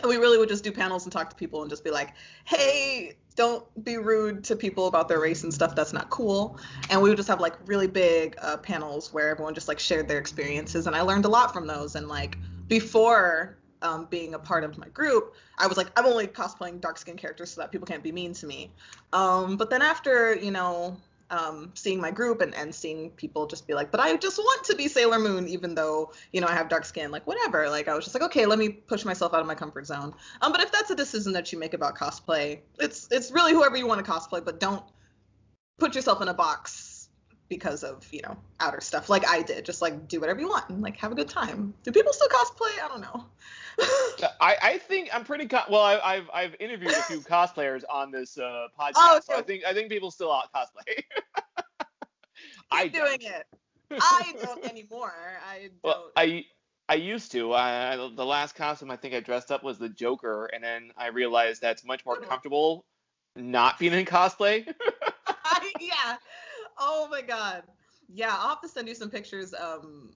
And 0.00 0.10
we 0.10 0.16
really 0.16 0.38
would 0.38 0.48
just 0.48 0.62
do 0.62 0.72
panels 0.72 1.04
and 1.04 1.12
talk 1.12 1.30
to 1.30 1.36
people 1.36 1.62
and 1.62 1.70
just 1.70 1.82
be 1.82 1.90
like, 1.90 2.14
hey, 2.44 3.16
don't 3.34 3.64
be 3.84 3.98
rude 3.98 4.44
to 4.44 4.56
people 4.56 4.88
about 4.88 5.08
their 5.08 5.20
race 5.20 5.42
and 5.42 5.52
stuff. 5.52 5.74
That's 5.74 5.92
not 5.92 6.10
cool. 6.10 6.58
And 6.90 7.00
we 7.00 7.08
would 7.08 7.16
just 7.16 7.28
have 7.28 7.40
like 7.40 7.54
really 7.66 7.86
big 7.86 8.36
uh, 8.40 8.56
panels 8.56 9.12
where 9.12 9.30
everyone 9.30 9.54
just 9.54 9.68
like 9.68 9.78
shared 9.78 10.08
their 10.08 10.18
experiences. 10.18 10.86
And 10.86 10.96
I 10.96 11.02
learned 11.02 11.24
a 11.24 11.28
lot 11.28 11.52
from 11.52 11.66
those. 11.66 11.94
And 11.94 12.08
like 12.08 12.36
before 12.68 13.58
um, 13.82 14.06
being 14.10 14.34
a 14.34 14.38
part 14.38 14.64
of 14.64 14.76
my 14.78 14.88
group, 14.88 15.34
I 15.58 15.66
was 15.66 15.76
like, 15.76 15.88
I'm 15.98 16.06
only 16.06 16.26
cosplaying 16.26 16.80
dark 16.80 16.98
skin 16.98 17.16
characters 17.16 17.50
so 17.50 17.60
that 17.60 17.70
people 17.70 17.86
can't 17.86 18.02
be 18.02 18.12
mean 18.12 18.32
to 18.34 18.46
me. 18.46 18.70
Um, 19.12 19.56
but 19.56 19.70
then 19.70 19.82
after, 19.82 20.34
you 20.34 20.50
know, 20.50 20.96
um, 21.30 21.72
seeing 21.74 22.00
my 22.00 22.10
group 22.10 22.40
and, 22.40 22.54
and 22.54 22.74
seeing 22.74 23.10
people 23.10 23.46
just 23.46 23.66
be 23.66 23.74
like, 23.74 23.90
but 23.90 24.00
I 24.00 24.16
just 24.16 24.38
want 24.38 24.64
to 24.64 24.76
be 24.76 24.88
Sailor 24.88 25.18
Moon, 25.18 25.48
even 25.48 25.74
though, 25.74 26.12
you 26.32 26.40
know, 26.40 26.46
I 26.46 26.54
have 26.54 26.68
dark 26.68 26.84
skin, 26.84 27.10
like 27.10 27.26
whatever. 27.26 27.68
Like 27.68 27.88
I 27.88 27.94
was 27.94 28.04
just 28.04 28.14
like, 28.14 28.24
okay, 28.24 28.46
let 28.46 28.58
me 28.58 28.68
push 28.68 29.04
myself 29.04 29.34
out 29.34 29.40
of 29.40 29.46
my 29.46 29.54
comfort 29.54 29.86
zone. 29.86 30.14
Um, 30.42 30.52
but 30.52 30.60
if 30.60 30.72
that's 30.72 30.90
a 30.90 30.96
decision 30.96 31.32
that 31.32 31.52
you 31.52 31.58
make 31.58 31.74
about 31.74 31.96
cosplay, 31.96 32.60
it's 32.78 33.08
it's 33.10 33.30
really 33.30 33.52
whoever 33.52 33.76
you 33.76 33.86
want 33.86 34.04
to 34.04 34.10
cosplay, 34.10 34.44
but 34.44 34.60
don't 34.60 34.84
put 35.78 35.94
yourself 35.94 36.22
in 36.22 36.28
a 36.28 36.34
box 36.34 36.95
because 37.48 37.84
of, 37.84 38.06
you 38.12 38.22
know, 38.22 38.36
outer 38.60 38.80
stuff 38.80 39.08
like 39.08 39.26
I 39.26 39.42
did. 39.42 39.64
Just 39.64 39.82
like 39.82 40.08
do 40.08 40.20
whatever 40.20 40.40
you 40.40 40.48
want 40.48 40.68
and 40.68 40.82
like 40.82 40.96
have 40.96 41.12
a 41.12 41.14
good 41.14 41.28
time. 41.28 41.74
Do 41.82 41.92
people 41.92 42.12
still 42.12 42.28
cosplay? 42.28 42.82
I 42.82 42.88
don't 42.88 43.00
know. 43.00 43.24
I, 44.40 44.56
I 44.62 44.78
think 44.78 45.10
I'm 45.12 45.24
pretty 45.24 45.46
co- 45.46 45.64
well. 45.70 45.82
I, 45.82 46.16
have 46.16 46.30
I've 46.32 46.56
interviewed 46.60 46.92
a 46.92 47.02
few 47.02 47.20
cosplayers 47.20 47.82
on 47.90 48.10
this 48.10 48.38
uh, 48.38 48.68
podcast, 48.78 48.92
oh, 48.96 49.20
so 49.24 49.36
I 49.36 49.42
think 49.42 49.64
I 49.64 49.74
think 49.74 49.90
people 49.90 50.10
still 50.10 50.32
out 50.32 50.48
cosplay. 50.54 51.02
i'm 52.70 52.90
doing 52.90 53.18
it. 53.20 53.46
I 53.92 54.34
don't 54.42 54.64
anymore. 54.64 55.12
I 55.48 55.58
don't. 55.58 55.72
Well, 55.84 56.10
I 56.16 56.46
I 56.88 56.94
used 56.94 57.32
to. 57.32 57.52
I, 57.52 57.96
the 57.96 58.24
last 58.24 58.54
costume 58.54 58.90
I 58.90 58.96
think 58.96 59.14
I 59.14 59.20
dressed 59.20 59.52
up 59.52 59.62
was 59.62 59.78
the 59.78 59.88
Joker, 59.88 60.46
and 60.46 60.64
then 60.64 60.90
I 60.96 61.08
realized 61.08 61.60
that's 61.60 61.84
much 61.84 62.04
more 62.04 62.16
comfortable 62.16 62.84
not 63.36 63.78
being 63.78 63.92
in 63.92 64.04
cosplay. 64.04 64.66
yeah. 65.80 66.16
Oh 66.78 67.08
my 67.10 67.22
god. 67.22 67.62
Yeah, 68.12 68.34
I'll 68.38 68.50
have 68.50 68.60
to 68.60 68.68
send 68.68 68.88
you 68.88 68.94
some 68.94 69.10
pictures. 69.10 69.54
Um, 69.54 70.10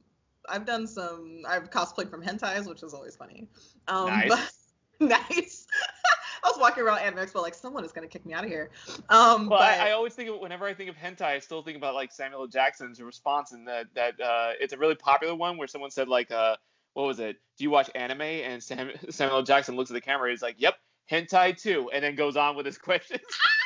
I've 0.48 0.64
done 0.64 0.86
some. 0.86 1.42
I've 1.48 1.70
cosplayed 1.70 2.10
from 2.10 2.22
hentais, 2.22 2.68
which 2.68 2.82
is 2.82 2.94
always 2.94 3.16
funny. 3.16 3.48
Um, 3.88 4.06
nice. 4.08 4.28
But, 4.98 5.08
nice. 5.08 5.66
I 6.44 6.48
was 6.48 6.58
walking 6.58 6.82
around 6.82 7.00
Anime 7.00 7.18
Expo 7.18 7.42
like 7.42 7.54
someone 7.54 7.84
is 7.84 7.92
gonna 7.92 8.06
kick 8.06 8.24
me 8.24 8.32
out 8.32 8.44
of 8.44 8.50
here. 8.50 8.70
Um, 9.08 9.48
well, 9.48 9.58
but... 9.58 9.62
I, 9.62 9.88
I, 9.88 9.90
always 9.92 10.14
think 10.14 10.30
of 10.30 10.40
whenever 10.40 10.64
I 10.64 10.72
think 10.72 10.88
of 10.88 10.96
hentai, 10.96 11.22
I 11.22 11.38
still 11.38 11.62
think 11.62 11.76
about 11.76 11.94
like 11.94 12.12
Samuel 12.12 12.46
Jackson's 12.46 13.00
response, 13.00 13.52
and 13.52 13.66
that 13.68 13.86
that 13.94 14.20
uh, 14.20 14.52
it's 14.58 14.72
a 14.72 14.78
really 14.78 14.94
popular 14.94 15.34
one 15.34 15.58
where 15.58 15.68
someone 15.68 15.90
said 15.90 16.08
like, 16.08 16.30
uh, 16.30 16.56
what 16.94 17.06
was 17.06 17.20
it? 17.20 17.36
Do 17.58 17.64
you 17.64 17.70
watch 17.70 17.90
anime? 17.94 18.22
And 18.22 18.62
Sam, 18.62 18.90
Samuel 19.10 19.42
Jackson 19.42 19.76
looks 19.76 19.90
at 19.90 19.94
the 19.94 20.00
camera, 20.00 20.30
he's 20.30 20.42
like, 20.42 20.56
yep, 20.58 20.76
hentai 21.10 21.60
too, 21.60 21.90
and 21.92 22.02
then 22.02 22.14
goes 22.14 22.36
on 22.36 22.56
with 22.56 22.66
his 22.66 22.78
questions. 22.78 23.20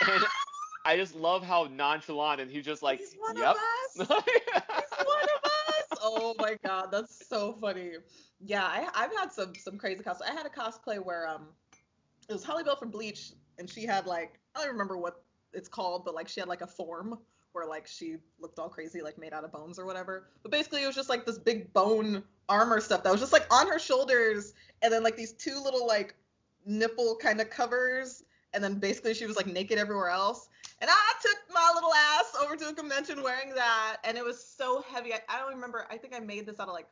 and, 0.08 0.24
I 0.85 0.97
just 0.97 1.14
love 1.14 1.43
how 1.43 1.69
nonchalant 1.73 2.41
and 2.41 2.50
he's 2.50 2.64
just 2.64 2.83
like, 2.83 2.99
He's 2.99 3.17
one 3.19 3.37
yep. 3.37 3.50
of 3.50 3.57
us. 3.57 3.93
He's 3.97 4.09
one 4.09 4.19
of 4.19 5.45
us. 5.45 5.99
Oh 6.03 6.35
my 6.38 6.57
god, 6.64 6.88
that's 6.93 7.26
so 7.26 7.55
funny. 7.61 7.93
Yeah, 8.45 8.64
I, 8.64 8.88
I've 8.95 9.17
had 9.17 9.33
some 9.33 9.55
some 9.55 9.79
crazy 9.79 10.03
cosplay. 10.03 10.29
I 10.31 10.35
had 10.35 10.47
a 10.47 10.50
cosplay 10.50 11.03
where 11.03 11.26
um, 11.26 11.47
it 12.29 12.33
was 12.33 12.45
Harribel 12.45 12.79
from 12.79 12.91
Bleach, 12.91 13.33
and 13.59 13.69
she 13.69 13.87
had 13.87 14.07
like 14.07 14.38
I 14.55 14.61
don't 14.61 14.73
remember 14.73 14.99
what 14.99 15.23
it's 15.55 15.69
called, 15.69 16.05
but 16.05 16.14
like 16.14 16.29
she 16.29 16.41
had 16.41 16.49
like 16.49 16.61
a 16.61 16.67
form 16.67 17.19
where 17.53 17.67
like 17.67 17.87
she 17.87 18.17
looked 18.38 18.59
all 18.59 18.69
crazy, 18.69 19.00
like 19.00 19.17
made 19.17 19.33
out 19.33 19.45
of 19.45 19.53
bones 19.53 19.79
or 19.79 19.87
whatever. 19.87 20.29
But 20.43 20.53
basically, 20.53 20.83
it 20.83 20.87
was 20.87 20.97
just 20.97 21.09
like 21.09 21.25
this 21.25 21.38
big 21.38 21.73
bone 21.73 22.23
armor 22.49 22.81
stuff 22.81 23.03
that 23.05 23.11
was 23.11 23.21
just 23.21 23.33
like 23.33 23.47
on 23.53 23.69
her 23.69 23.79
shoulders, 23.79 24.53
and 24.83 24.93
then 24.93 25.03
like 25.03 25.17
these 25.17 25.33
two 25.33 25.59
little 25.62 25.87
like 25.87 26.14
nipple 26.67 27.17
kind 27.17 27.41
of 27.41 27.49
covers, 27.49 28.25
and 28.53 28.62
then 28.62 28.79
basically 28.79 29.14
she 29.14 29.26
was 29.26 29.37
like 29.37 29.47
naked 29.47 29.79
everywhere 29.79 30.11
else. 30.11 30.49
And 30.85 30.91
I 30.93 31.12
took 31.23 31.38
my 31.55 31.73
little 31.75 31.95
ass 31.95 32.37
over 32.43 32.57
to 32.57 32.69
a 32.69 32.75
convention 32.75 33.23
wearing 33.23 33.55
that, 33.55 33.97
and 34.05 34.19
it 34.19 34.23
was 34.23 34.38
so 34.45 34.85
heavy. 34.87 35.14
I, 35.14 35.21
I 35.31 35.38
don't 35.38 35.55
remember. 35.55 35.87
I 35.91 35.97
think 35.97 36.14
I 36.14 36.21
made 36.21 36.45
this 36.45 36.61
out 36.61 36.69
of 36.69 36.75
like 36.75 36.88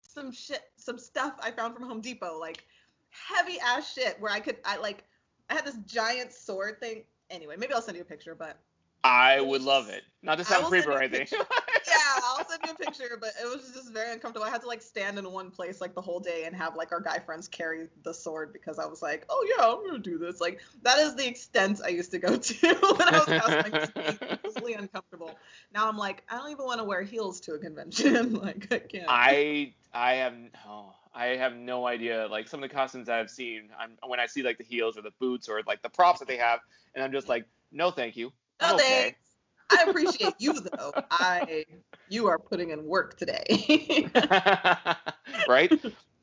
some 0.00 0.32
shit, 0.32 0.62
some 0.74 0.98
stuff 0.98 1.34
I 1.40 1.52
found 1.52 1.72
from 1.72 1.84
Home 1.84 2.00
Depot, 2.00 2.36
like 2.36 2.64
heavy 3.10 3.60
ass 3.60 3.92
shit, 3.92 4.16
where 4.18 4.32
I 4.32 4.40
could, 4.40 4.56
I 4.64 4.76
like, 4.76 5.04
I 5.48 5.54
had 5.54 5.64
this 5.64 5.76
giant 5.86 6.32
sword 6.32 6.80
thing. 6.80 7.04
Anyway, 7.30 7.54
maybe 7.56 7.72
I'll 7.72 7.80
send 7.80 7.96
you 7.96 8.02
a 8.02 8.04
picture, 8.04 8.34
but 8.34 8.58
I 9.04 9.40
would 9.40 9.62
love 9.62 9.88
it. 9.88 10.02
Not 10.24 10.38
to 10.38 10.44
sound 10.44 10.64
creepy 10.64 10.88
or 10.88 11.00
anything. 11.00 11.28
yeah, 11.86 12.20
I'll 12.24 12.48
send 12.48 12.60
you 12.66 12.72
a 12.72 12.76
picture. 12.76 13.18
But 13.20 13.30
it 13.40 13.44
was 13.44 13.70
just 13.74 13.92
very 13.92 14.12
uncomfortable. 14.12 14.46
I 14.46 14.50
had 14.50 14.62
to 14.62 14.66
like 14.66 14.82
stand 14.82 15.18
in 15.18 15.30
one 15.30 15.50
place 15.50 15.80
like 15.80 15.94
the 15.94 16.00
whole 16.00 16.20
day 16.20 16.44
and 16.44 16.54
have 16.54 16.76
like 16.76 16.92
our 16.92 17.00
guy 17.00 17.18
friends 17.18 17.48
carry 17.48 17.88
the 18.02 18.12
sword 18.12 18.52
because 18.52 18.78
I 18.78 18.86
was 18.86 19.02
like, 19.02 19.24
oh 19.28 19.46
yeah, 19.48 19.66
I'm 19.66 19.86
gonna 19.86 19.98
do 19.98 20.18
this. 20.18 20.40
Like 20.40 20.60
that 20.82 20.98
is 20.98 21.14
the 21.14 21.26
extent 21.26 21.80
I 21.84 21.88
used 21.88 22.10
to 22.12 22.18
go 22.18 22.36
to 22.38 22.66
when 22.66 23.08
I 23.08 23.18
was 23.18 23.26
cosplaying. 23.26 24.04
Just 24.04 24.20
completely 24.42 24.74
uncomfortable. 24.74 25.36
Now 25.72 25.88
I'm 25.88 25.96
like, 25.96 26.22
I 26.28 26.36
don't 26.36 26.50
even 26.50 26.64
want 26.64 26.78
to 26.78 26.84
wear 26.84 27.02
heels 27.02 27.40
to 27.40 27.54
a 27.54 27.58
convention. 27.58 28.34
like 28.42 28.72
I 28.72 28.78
can't. 28.78 29.06
I 29.08 29.74
I 29.92 30.14
have 30.14 30.34
oh, 30.66 30.94
I 31.14 31.26
have 31.36 31.54
no 31.54 31.86
idea. 31.86 32.26
Like 32.30 32.48
some 32.48 32.62
of 32.62 32.68
the 32.68 32.74
costumes 32.74 33.06
that 33.06 33.18
I've 33.18 33.30
seen, 33.30 33.68
I'm, 33.78 33.96
when 34.06 34.20
I 34.20 34.26
see 34.26 34.42
like 34.42 34.58
the 34.58 34.64
heels 34.64 34.96
or 34.96 35.02
the 35.02 35.12
boots 35.20 35.48
or 35.48 35.62
like 35.66 35.82
the 35.82 35.90
props 35.90 36.20
that 36.20 36.28
they 36.28 36.38
have, 36.38 36.60
and 36.94 37.04
I'm 37.04 37.12
just 37.12 37.28
like, 37.28 37.44
no, 37.70 37.90
thank 37.90 38.16
you. 38.16 38.32
No 38.60 38.76
okay. 38.76 39.16
I 39.72 39.84
appreciate 39.88 40.34
you 40.38 40.60
though. 40.60 40.92
I 41.10 41.64
you 42.08 42.28
are 42.28 42.38
putting 42.38 42.70
in 42.70 42.84
work 42.84 43.16
today. 43.16 44.08
right? 45.48 45.72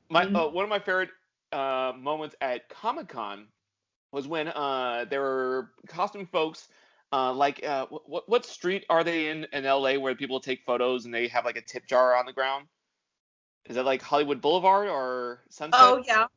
My 0.10 0.26
Mhm. 0.26 0.36
uh, 0.36 0.50
one 0.50 0.64
of 0.64 0.70
my 0.70 0.80
favorite 0.80 1.10
uh, 1.52 1.94
moments 1.98 2.36
at 2.42 2.70
Comic 2.70 3.10
Con 3.10 3.48
was 4.12 4.28
when 4.28 4.48
uh, 4.50 5.06
there 5.10 5.22
were 5.22 5.72
costume 5.88 6.26
folks. 6.28 6.68
Uh, 7.12 7.34
like 7.34 7.64
uh, 7.66 7.88
what 7.88 8.30
what 8.30 8.46
street 8.46 8.86
are 8.90 9.04
they 9.04 9.30
in 9.30 9.46
in 9.52 9.64
LA 9.64 9.96
where 9.98 10.14
people 10.14 10.40
take 10.40 10.64
photos 10.64 11.06
and 11.06 11.14
they 11.14 11.28
have 11.28 11.44
like 11.44 11.58
a 11.58 11.62
tip 11.62 11.88
jar 11.88 12.16
on 12.16 12.26
the 12.28 12.34
ground? 12.34 12.68
Is 13.66 13.76
that 13.76 13.86
like 13.86 14.02
Hollywood 14.02 14.42
Boulevard 14.42 14.88
or 14.88 15.42
Sunset? 15.50 15.80
oh 15.82 16.04
yeah. 16.06 16.28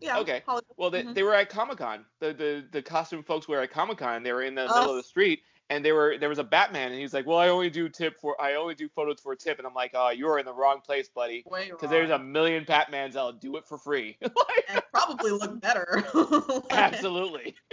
Yeah. 0.00 0.18
Okay. 0.18 0.42
Hollywood. 0.44 0.64
Well, 0.76 0.90
they, 0.90 1.02
Mhm. 1.02 1.14
they 1.14 1.22
were 1.22 1.34
at 1.34 1.48
Comic 1.48 1.78
Con. 1.78 2.04
The, 2.20 2.34
the 2.34 2.68
the 2.70 2.82
costume 2.82 3.22
folks 3.22 3.48
were 3.48 3.60
at 3.60 3.70
Comic 3.70 3.98
Con. 3.98 4.22
They 4.22 4.32
were 4.32 4.42
in 4.42 4.54
the 4.54 4.62
middle 4.68 4.90
of 4.90 4.96
the 4.96 5.02
street, 5.02 5.40
and 5.70 5.84
they 5.84 5.92
were 5.92 6.18
there 6.18 6.28
was 6.28 6.38
a 6.38 6.44
Batman, 6.44 6.92
and 6.92 7.00
he's 7.00 7.14
like, 7.14 7.26
"Well, 7.26 7.38
I 7.38 7.48
only 7.48 7.70
do 7.70 7.88
tip 7.88 8.18
for 8.20 8.40
I 8.40 8.54
only 8.54 8.74
do 8.74 8.88
photos 8.88 9.20
for 9.20 9.32
a 9.32 9.36
tip," 9.36 9.58
and 9.58 9.66
I'm 9.66 9.74
like, 9.74 9.92
"Oh, 9.94 10.10
you 10.10 10.28
are 10.28 10.38
in 10.38 10.46
the 10.46 10.52
wrong 10.52 10.80
place, 10.80 11.08
buddy, 11.08 11.44
because 11.44 11.90
there's 11.90 12.10
a 12.10 12.18
million 12.18 12.64
Batmans 12.64 13.12
that'll 13.12 13.32
do 13.32 13.56
it 13.56 13.66
for 13.66 13.78
free." 13.78 14.16
Like, 14.22 14.64
and 14.68 14.82
probably 14.92 15.30
look 15.30 15.60
better. 15.60 16.04
Absolutely. 16.70 17.54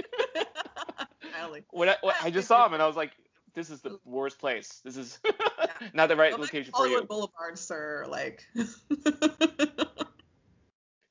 When 1.72 1.90
I, 1.90 1.96
when 2.02 2.16
I 2.22 2.30
just 2.30 2.48
saw 2.48 2.66
him, 2.66 2.74
and 2.74 2.82
I 2.82 2.88
was 2.88 2.96
like, 2.96 3.12
"This 3.54 3.70
is 3.70 3.82
the 3.82 4.00
worst 4.06 4.40
place. 4.40 4.82
This 4.84 4.98
is 4.98 5.20
not 5.94 6.10
the 6.10 6.16
right 6.16 6.32
like 6.34 6.42
location 6.42 6.74
for 6.76 6.88
you." 6.88 7.02
Boulevard, 7.04 7.58
sir. 7.58 8.06
Like 8.10 8.46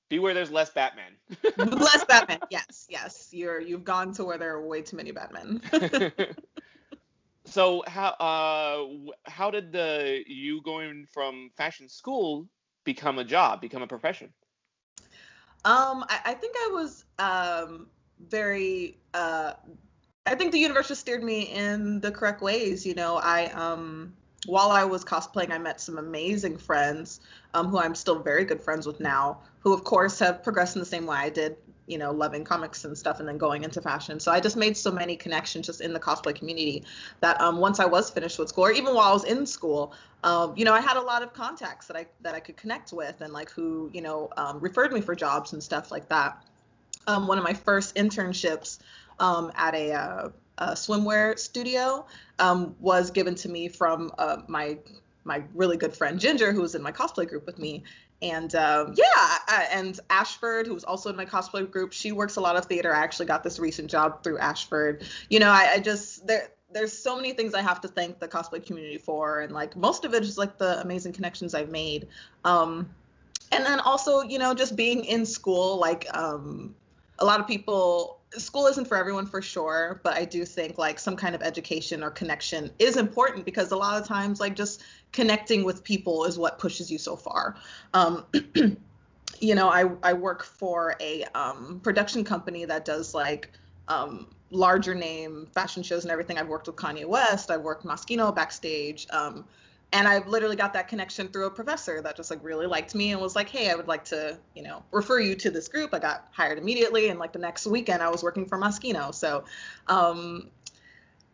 Be 0.08 0.18
where 0.18 0.34
there's 0.34 0.50
less 0.50 0.70
Batman. 0.70 1.12
less 1.56 2.04
Batman. 2.04 2.40
Yes, 2.50 2.86
yes. 2.88 3.28
You're 3.32 3.60
you've 3.60 3.84
gone 3.84 4.12
to 4.14 4.24
where 4.24 4.38
there 4.38 4.54
are 4.54 4.66
way 4.66 4.82
too 4.82 4.96
many 4.96 5.10
Batmen. 5.12 5.60
so 7.44 7.82
how 7.86 8.08
uh 8.10 8.84
how 9.30 9.50
did 9.50 9.72
the 9.72 10.22
you 10.26 10.62
going 10.62 11.06
from 11.06 11.50
fashion 11.56 11.88
school 11.88 12.48
become 12.84 13.18
a 13.18 13.24
job, 13.24 13.60
become 13.60 13.82
a 13.82 13.86
profession? 13.86 14.32
Um, 15.64 16.04
I, 16.08 16.20
I 16.26 16.34
think 16.34 16.54
I 16.56 16.70
was 16.72 17.04
um 17.18 17.88
very 18.18 18.98
uh 19.14 19.54
I 20.26 20.34
think 20.34 20.52
the 20.52 20.58
universe 20.58 20.88
just 20.88 21.00
steered 21.00 21.22
me 21.22 21.42
in 21.42 22.00
the 22.00 22.10
correct 22.12 22.42
ways. 22.42 22.86
You 22.86 22.94
know, 22.94 23.16
I 23.16 23.46
um 23.46 24.14
while 24.46 24.70
I 24.70 24.84
was 24.84 25.04
cosplaying, 25.04 25.50
I 25.50 25.58
met 25.58 25.80
some 25.80 25.98
amazing 25.98 26.58
friends, 26.58 27.20
um, 27.54 27.68
who 27.68 27.78
I'm 27.78 27.94
still 27.94 28.20
very 28.20 28.44
good 28.44 28.60
friends 28.60 28.86
with 28.86 29.00
now, 29.00 29.38
who 29.60 29.72
of 29.72 29.84
course 29.84 30.18
have 30.20 30.42
progressed 30.42 30.76
in 30.76 30.80
the 30.80 30.86
same 30.86 31.06
way 31.06 31.16
I 31.16 31.28
did, 31.28 31.56
you 31.86 31.98
know, 31.98 32.12
loving 32.12 32.44
comics 32.44 32.84
and 32.84 32.96
stuff 32.96 33.18
and 33.18 33.28
then 33.28 33.38
going 33.38 33.64
into 33.64 33.80
fashion. 33.80 34.20
So 34.20 34.30
I 34.30 34.40
just 34.40 34.56
made 34.56 34.76
so 34.76 34.92
many 34.92 35.16
connections 35.16 35.66
just 35.66 35.80
in 35.80 35.92
the 35.92 36.00
cosplay 36.00 36.34
community 36.34 36.84
that 37.20 37.40
um 37.40 37.58
once 37.58 37.80
I 37.80 37.86
was 37.86 38.10
finished 38.10 38.38
with 38.38 38.50
school, 38.50 38.66
or 38.66 38.72
even 38.72 38.94
while 38.94 39.10
I 39.10 39.12
was 39.12 39.24
in 39.24 39.46
school, 39.46 39.92
um, 40.22 40.54
you 40.56 40.64
know, 40.64 40.74
I 40.74 40.80
had 40.80 40.96
a 40.96 41.02
lot 41.02 41.22
of 41.22 41.32
contacts 41.32 41.86
that 41.86 41.96
I 41.96 42.06
that 42.20 42.34
I 42.34 42.40
could 42.40 42.56
connect 42.56 42.92
with 42.92 43.20
and 43.20 43.32
like 43.32 43.50
who, 43.50 43.90
you 43.92 44.02
know, 44.02 44.30
um, 44.36 44.60
referred 44.60 44.92
me 44.92 45.00
for 45.00 45.14
jobs 45.14 45.52
and 45.52 45.62
stuff 45.62 45.90
like 45.90 46.08
that. 46.10 46.44
Um, 47.06 47.26
one 47.26 47.38
of 47.38 47.44
my 47.44 47.54
first 47.54 47.96
internships 47.96 48.78
um, 49.18 49.50
at 49.56 49.74
a, 49.74 49.92
uh, 49.92 50.28
a 50.58 50.72
swimwear 50.72 51.38
studio 51.38 52.04
um, 52.38 52.74
was 52.80 53.10
given 53.10 53.34
to 53.36 53.48
me 53.48 53.68
from 53.68 54.12
uh, 54.18 54.38
my 54.48 54.78
my 55.24 55.42
really 55.54 55.76
good 55.76 55.94
friend 55.94 56.18
Ginger, 56.18 56.52
who 56.52 56.62
was 56.62 56.74
in 56.74 56.82
my 56.82 56.92
cosplay 56.92 57.28
group 57.28 57.44
with 57.46 57.58
me. 57.58 57.84
And 58.20 58.52
um, 58.54 58.94
yeah, 58.96 59.04
I, 59.14 59.68
and 59.72 59.98
Ashford, 60.10 60.66
who 60.66 60.74
was 60.74 60.84
also 60.84 61.10
in 61.10 61.16
my 61.16 61.26
cosplay 61.26 61.70
group, 61.70 61.92
she 61.92 62.10
works 62.10 62.36
a 62.36 62.40
lot 62.40 62.56
of 62.56 62.64
theater. 62.64 62.92
I 62.92 62.98
actually 62.98 63.26
got 63.26 63.44
this 63.44 63.58
recent 63.58 63.90
job 63.90 64.24
through 64.24 64.38
Ashford. 64.38 65.04
You 65.28 65.38
know, 65.38 65.50
I, 65.50 65.72
I 65.74 65.78
just 65.78 66.26
there 66.26 66.48
there's 66.70 66.92
so 66.92 67.16
many 67.16 67.32
things 67.32 67.54
I 67.54 67.62
have 67.62 67.80
to 67.82 67.88
thank 67.88 68.18
the 68.18 68.28
cosplay 68.28 68.64
community 68.64 68.98
for, 68.98 69.40
and 69.40 69.52
like 69.52 69.76
most 69.76 70.04
of 70.04 70.14
it 70.14 70.22
is 70.22 70.36
like 70.36 70.58
the 70.58 70.80
amazing 70.80 71.12
connections 71.12 71.54
I've 71.54 71.70
made. 71.70 72.08
Um, 72.44 72.90
and 73.52 73.64
then 73.64 73.80
also, 73.80 74.22
you 74.22 74.38
know, 74.38 74.52
just 74.52 74.76
being 74.76 75.04
in 75.04 75.24
school, 75.24 75.78
like 75.78 76.06
um, 76.14 76.74
a 77.18 77.24
lot 77.24 77.40
of 77.40 77.46
people 77.46 78.17
school 78.36 78.66
isn't 78.66 78.86
for 78.86 78.96
everyone 78.96 79.24
for 79.24 79.40
sure 79.40 80.00
but 80.04 80.12
i 80.14 80.24
do 80.24 80.44
think 80.44 80.76
like 80.76 80.98
some 80.98 81.16
kind 81.16 81.34
of 81.34 81.42
education 81.42 82.02
or 82.02 82.10
connection 82.10 82.70
is 82.78 82.96
important 82.96 83.44
because 83.44 83.72
a 83.72 83.76
lot 83.76 84.00
of 84.00 84.06
times 84.06 84.38
like 84.38 84.54
just 84.54 84.82
connecting 85.12 85.64
with 85.64 85.82
people 85.84 86.24
is 86.24 86.38
what 86.38 86.58
pushes 86.58 86.90
you 86.90 86.98
so 86.98 87.16
far. 87.16 87.56
Um, 87.94 88.24
you 89.40 89.54
know 89.54 89.68
I, 89.68 89.90
I 90.02 90.12
work 90.12 90.42
for 90.44 90.96
a 91.00 91.24
um, 91.34 91.80
production 91.82 92.24
company 92.24 92.64
that 92.64 92.84
does 92.84 93.14
like 93.14 93.52
um, 93.88 94.28
larger 94.50 94.94
name 94.94 95.46
fashion 95.52 95.82
shows 95.82 96.04
and 96.04 96.12
everything. 96.12 96.38
I've 96.38 96.48
worked 96.48 96.66
with 96.66 96.76
kanye 96.76 97.06
west. 97.06 97.50
I've 97.50 97.62
worked 97.62 97.84
moschino 97.84 98.34
backstage. 98.34 99.06
Um, 99.10 99.44
and 99.92 100.06
I 100.06 100.18
literally 100.26 100.56
got 100.56 100.74
that 100.74 100.88
connection 100.88 101.28
through 101.28 101.46
a 101.46 101.50
professor 101.50 102.02
that 102.02 102.16
just 102.16 102.30
like 102.30 102.42
really 102.44 102.66
liked 102.66 102.94
me 102.94 103.12
and 103.12 103.20
was 103.20 103.34
like, 103.34 103.48
"Hey, 103.48 103.70
I 103.70 103.74
would 103.74 103.88
like 103.88 104.04
to, 104.06 104.38
you 104.54 104.62
know, 104.62 104.82
refer 104.90 105.18
you 105.18 105.34
to 105.36 105.50
this 105.50 105.68
group." 105.68 105.94
I 105.94 105.98
got 105.98 106.28
hired 106.30 106.58
immediately, 106.58 107.08
and 107.08 107.18
like 107.18 107.32
the 107.32 107.38
next 107.38 107.66
weekend, 107.66 108.02
I 108.02 108.10
was 108.10 108.22
working 108.22 108.44
for 108.44 108.58
Moschino. 108.58 109.14
So, 109.14 109.44
um, 109.86 110.50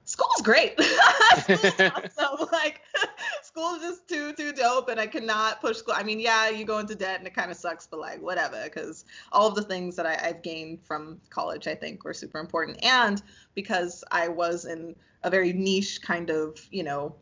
school 0.05 0.29
is 0.37 0.43
great. 0.43 0.81
school 1.43 1.57
is 1.57 1.81
awesome. 1.81 2.49
Like, 2.53 2.83
school 3.43 3.75
is 3.75 3.83
just 3.83 4.09
too 4.09 4.33
too 4.35 4.53
dope, 4.53 4.89
and 4.89 5.01
I 5.01 5.09
cannot 5.09 5.61
push 5.61 5.79
school. 5.79 5.95
I 5.97 6.05
mean, 6.05 6.21
yeah, 6.21 6.49
you 6.49 6.65
go 6.65 6.79
into 6.79 6.95
debt 6.95 7.19
and 7.19 7.27
it 7.27 7.35
kind 7.35 7.51
of 7.51 7.57
sucks, 7.57 7.89
but 7.89 7.99
like 7.99 8.23
whatever, 8.23 8.61
because 8.63 9.05
all 9.33 9.49
of 9.49 9.57
the 9.57 9.63
things 9.63 9.97
that 9.97 10.07
I, 10.07 10.29
I've 10.29 10.43
gained 10.43 10.81
from 10.85 11.21
college, 11.29 11.67
I 11.67 11.75
think, 11.75 12.05
were 12.05 12.15
super 12.15 12.39
important, 12.39 12.85
and 12.85 13.21
because 13.55 14.05
I 14.13 14.29
was 14.29 14.65
in 14.65 14.95
a 15.25 15.31
very 15.31 15.53
niche 15.53 16.03
kind 16.03 16.31
of, 16.31 16.61
you 16.71 16.85
know 16.85 17.17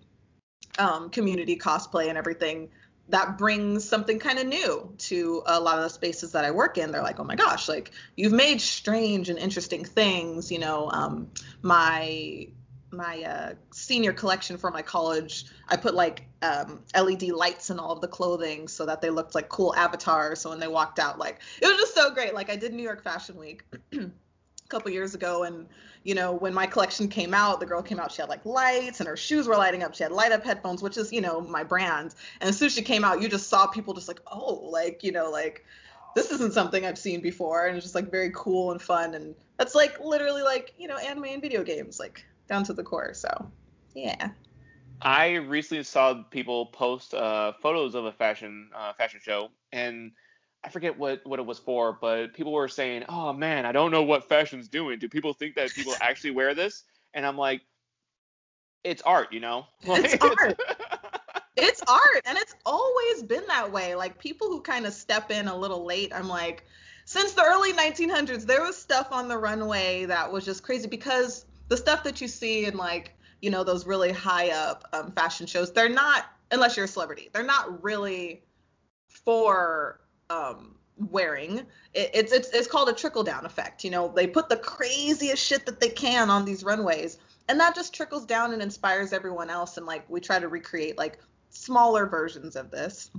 um, 0.79 1.11
community 1.11 1.57
cosplay 1.57 2.09
and 2.09 2.19
everything 2.19 2.69
that 3.09 3.37
brings 3.37 3.87
something 3.87 4.19
kind 4.19 4.39
of 4.39 4.47
new 4.47 4.93
to 4.97 5.43
a 5.47 5.61
lot 5.61 5.77
of 5.77 5.85
the 5.85 5.91
spaces 5.91 6.33
that 6.33 6.45
I 6.45 6.51
work 6.51 6.79
in. 6.79 6.93
They're 6.93 7.03
like, 7.03 7.21
oh 7.21 7.25
my 7.25 7.37
gosh, 7.37 7.69
like 7.69 7.91
you've 8.17 8.33
made 8.33 8.61
strange 8.61 9.29
and 9.29 9.39
interesting 9.39 9.85
things. 9.85 10.51
You 10.51 10.59
know, 10.59 10.91
um, 10.91 11.31
my 11.63 12.49
my 12.91 13.23
uh, 13.23 13.55
senior 13.71 14.13
collection 14.13 14.59
for 14.59 14.71
my 14.71 14.83
college, 14.83 15.47
I 15.69 15.77
put 15.77 15.95
like 15.95 16.27
um, 16.43 16.81
LED 16.95 17.25
lights 17.25 17.71
in 17.71 17.79
all 17.79 17.93
of 17.93 18.01
the 18.01 18.09
clothing 18.09 18.69
so 18.69 18.87
that 18.87 19.01
they 19.01 19.11
looked 19.11 19.35
like 19.35 19.49
cool 19.49 19.75
avatars. 19.75 20.41
So 20.41 20.51
when 20.51 20.61
they 20.61 20.69
walked 20.69 20.99
out, 20.99 21.19
like 21.19 21.41
it 21.61 21.67
was 21.67 21.77
just 21.79 21.95
so 21.95 22.13
great. 22.13 22.35
Like 22.35 22.51
I 22.51 22.57
did 22.57 22.73
New 22.73 22.83
York 22.83 23.03
Fashion 23.03 23.37
Week. 23.37 23.65
couple 24.73 24.91
years 24.91 25.15
ago 25.15 25.45
and 25.45 25.67
you 26.03 26.15
know 26.15 26.33
when 26.33 26.53
my 26.53 26.67
collection 26.67 27.07
came 27.07 27.33
out 27.33 27.61
the 27.61 27.67
girl 27.67 27.83
came 27.83 28.01
out 28.01 28.11
she 28.11 28.21
had 28.21 28.29
like 28.29 28.45
lights 28.45 28.99
and 28.99 29.09
her 29.09 29.17
shoes 29.17 29.47
were 29.47 29.57
lighting 29.57 29.83
up 29.83 29.95
she 29.95 30.03
had 30.03 30.11
light 30.11 30.33
up 30.33 30.43
headphones 30.43 30.83
which 30.83 30.97
is 30.97 31.13
you 31.13 31.21
know 31.21 31.41
my 31.41 31.63
brand 31.63 32.15
and 32.41 32.49
as 32.51 32.59
soon 32.59 32.67
as 32.67 32.75
she 32.75 32.83
came 32.83 33.05
out 33.05 33.23
you 33.23 33.29
just 33.29 33.49
saw 33.49 33.67
people 33.67 33.95
just 33.95 34.09
like 34.09 34.21
oh 34.33 34.55
like 34.71 35.05
you 35.05 35.13
know 35.13 35.31
like 35.31 35.65
this 36.17 36.33
isn't 36.33 36.53
something 36.53 36.85
i've 36.85 36.99
seen 36.99 37.21
before 37.21 37.67
and 37.67 37.77
it's 37.77 37.85
just 37.85 37.95
like 37.95 38.11
very 38.11 38.33
cool 38.35 38.73
and 38.73 38.83
fun 38.83 39.15
and 39.15 39.35
that's 39.59 39.75
like 39.75 40.01
literally 40.01 40.43
like 40.43 40.75
you 40.79 40.89
know 40.89 40.97
anime 40.97 41.25
and 41.25 41.43
video 41.43 41.63
games 41.63 42.01
like 42.01 42.25
down 42.53 42.65
to 42.65 42.73
the 42.73 42.83
core. 42.83 43.15
So, 43.15 43.51
yeah. 43.95 44.31
I 45.01 45.35
recently 45.35 45.83
saw 45.85 46.23
people 46.31 46.67
post 46.67 47.15
uh, 47.15 47.53
photos 47.61 47.95
of 47.95 48.05
a 48.05 48.13
fashion 48.13 48.71
uh, 48.77 48.93
fashion 48.93 49.21
show, 49.23 49.49
and 49.73 50.13
I 50.65 50.69
forget 50.69 50.99
what 50.99 51.27
what 51.27 51.39
it 51.39 51.47
was 51.47 51.59
for, 51.59 51.99
but 52.01 52.35
people 52.35 52.53
were 52.53 52.69
saying, 52.69 53.05
"Oh 53.09 53.33
man, 53.33 53.67
I 53.67 53.73
don't 53.73 53.91
know 53.91 54.03
what 54.03 54.29
fashion's 54.29 54.69
doing. 54.69 54.99
Do 54.99 55.09
people 55.09 55.33
think 55.33 55.57
that 55.57 55.71
people 55.71 55.95
actually 56.01 56.33
wear 56.33 56.55
this?" 56.55 56.85
And 57.15 57.27
I'm 57.27 57.37
like, 57.37 57.63
"It's 58.85 59.03
art, 59.03 59.33
you 59.33 59.41
know. 59.41 59.67
It's 59.85 60.23
art. 60.23 60.61
it's 61.57 61.83
art, 61.89 62.23
and 62.25 62.39
it's 62.39 62.55
always 62.65 63.23
been 63.23 63.45
that 63.49 63.73
way. 63.73 63.95
Like 63.95 64.19
people 64.19 64.49
who 64.49 64.61
kind 64.61 64.87
of 64.87 64.93
step 64.93 65.31
in 65.31 65.49
a 65.49 65.57
little 65.57 65.85
late, 65.85 66.13
I'm 66.15 66.29
like." 66.29 66.65
Since 67.05 67.33
the 67.33 67.43
early 67.43 67.73
1900s, 67.73 68.47
there 68.47 68.63
was 68.63 68.79
stuff 68.79 69.09
on 69.11 69.27
the 69.27 69.37
runway 69.37 70.05
that 70.05 70.31
was 70.31 70.45
just 70.45 70.63
crazy 70.63 70.87
because 70.87 71.47
the 71.73 71.77
stuff 71.77 72.05
that 72.05 72.21
you 72.21 72.29
see 72.29 72.67
in 72.67 72.77
like 72.77 73.13
you 73.41 73.51
know 73.51 73.65
those 73.65 73.87
really 73.87 74.13
high 74.13 74.51
up 74.51 74.85
um, 74.93 75.11
fashion 75.13 75.47
shows 75.47 75.73
they're 75.73 75.89
not 75.89 76.27
unless 76.51 76.77
you're 76.77 76.85
a 76.85 76.89
celebrity 76.89 77.31
they're 77.33 77.43
not 77.43 77.83
really 77.83 78.43
for 79.09 80.02
um, 80.33 80.75
wearing. 81.11 81.59
It, 81.95 82.11
it's 82.15 82.33
it's 82.33 82.51
it's 82.51 82.67
called 82.67 82.89
a 82.89 82.93
trickle 82.93 83.23
down 83.23 83.45
effect 83.47 83.85
you 83.85 83.91
know? 83.91 84.13
They 84.15 84.27
put 84.27 84.49
the 84.49 84.57
craziest 84.57 85.45
shit 85.45 85.67
that 85.67 85.81
they 85.81 85.89
can 85.89 86.31
on 86.31 86.45
these 86.45 86.65
runways 86.65 87.19
and 87.49 87.59
that 87.61 87.75
just 87.75 87.95
trickles 87.95 88.25
down 88.25 88.53
and 88.53 88.63
inspires 88.63 89.13
everyone 89.13 89.51
else 89.51 89.77
and 89.77 89.87
like 89.87 90.09
we 90.09 90.21
try 90.21 90.39
to 90.39 90.49
recreate 90.49 90.97
like 90.99 91.19
smaller 91.51 92.07
versions 92.07 92.57
of 92.57 92.71
this. 92.71 93.11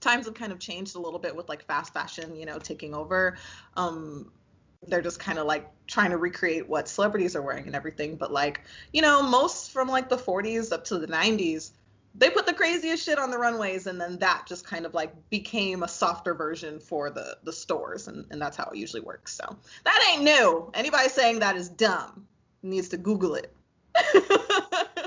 Times 0.00 0.26
have 0.26 0.34
kind 0.34 0.52
of 0.52 0.58
changed 0.58 0.96
a 0.96 1.00
little 1.00 1.18
bit 1.18 1.34
with 1.34 1.48
like 1.48 1.64
fast 1.66 1.92
fashion 1.92 2.36
you 2.36 2.46
know 2.46 2.58
taking 2.58 2.94
over. 2.94 3.36
Um 3.76 4.30
they're 4.86 5.02
just 5.02 5.18
kind 5.18 5.40
of 5.40 5.46
like 5.46 5.68
trying 5.88 6.10
to 6.10 6.16
recreate 6.16 6.68
what 6.68 6.88
celebrities 6.88 7.34
are 7.34 7.42
wearing 7.42 7.66
and 7.66 7.74
everything. 7.74 8.14
But 8.14 8.32
like, 8.32 8.60
you 8.92 9.02
know, 9.02 9.24
most 9.24 9.72
from 9.72 9.88
like 9.88 10.08
the 10.08 10.16
40s 10.16 10.70
up 10.70 10.84
to 10.84 10.98
the 10.98 11.08
90s, 11.08 11.72
they 12.18 12.30
put 12.30 12.46
the 12.46 12.52
craziest 12.52 13.04
shit 13.04 13.18
on 13.18 13.30
the 13.30 13.38
runways 13.38 13.86
and 13.86 14.00
then 14.00 14.18
that 14.18 14.44
just 14.46 14.66
kind 14.66 14.84
of 14.84 14.92
like 14.92 15.12
became 15.30 15.82
a 15.82 15.88
softer 15.88 16.34
version 16.34 16.78
for 16.80 17.10
the 17.10 17.38
the 17.44 17.52
stores 17.52 18.08
and, 18.08 18.26
and 18.30 18.42
that's 18.42 18.56
how 18.56 18.68
it 18.72 18.76
usually 18.76 19.02
works 19.02 19.34
so 19.34 19.56
that 19.84 20.12
ain't 20.12 20.22
new 20.22 20.70
anybody 20.74 21.08
saying 21.08 21.38
that 21.38 21.56
is 21.56 21.68
dumb 21.68 22.26
needs 22.62 22.88
to 22.88 22.96
google 22.96 23.34
it 23.34 23.54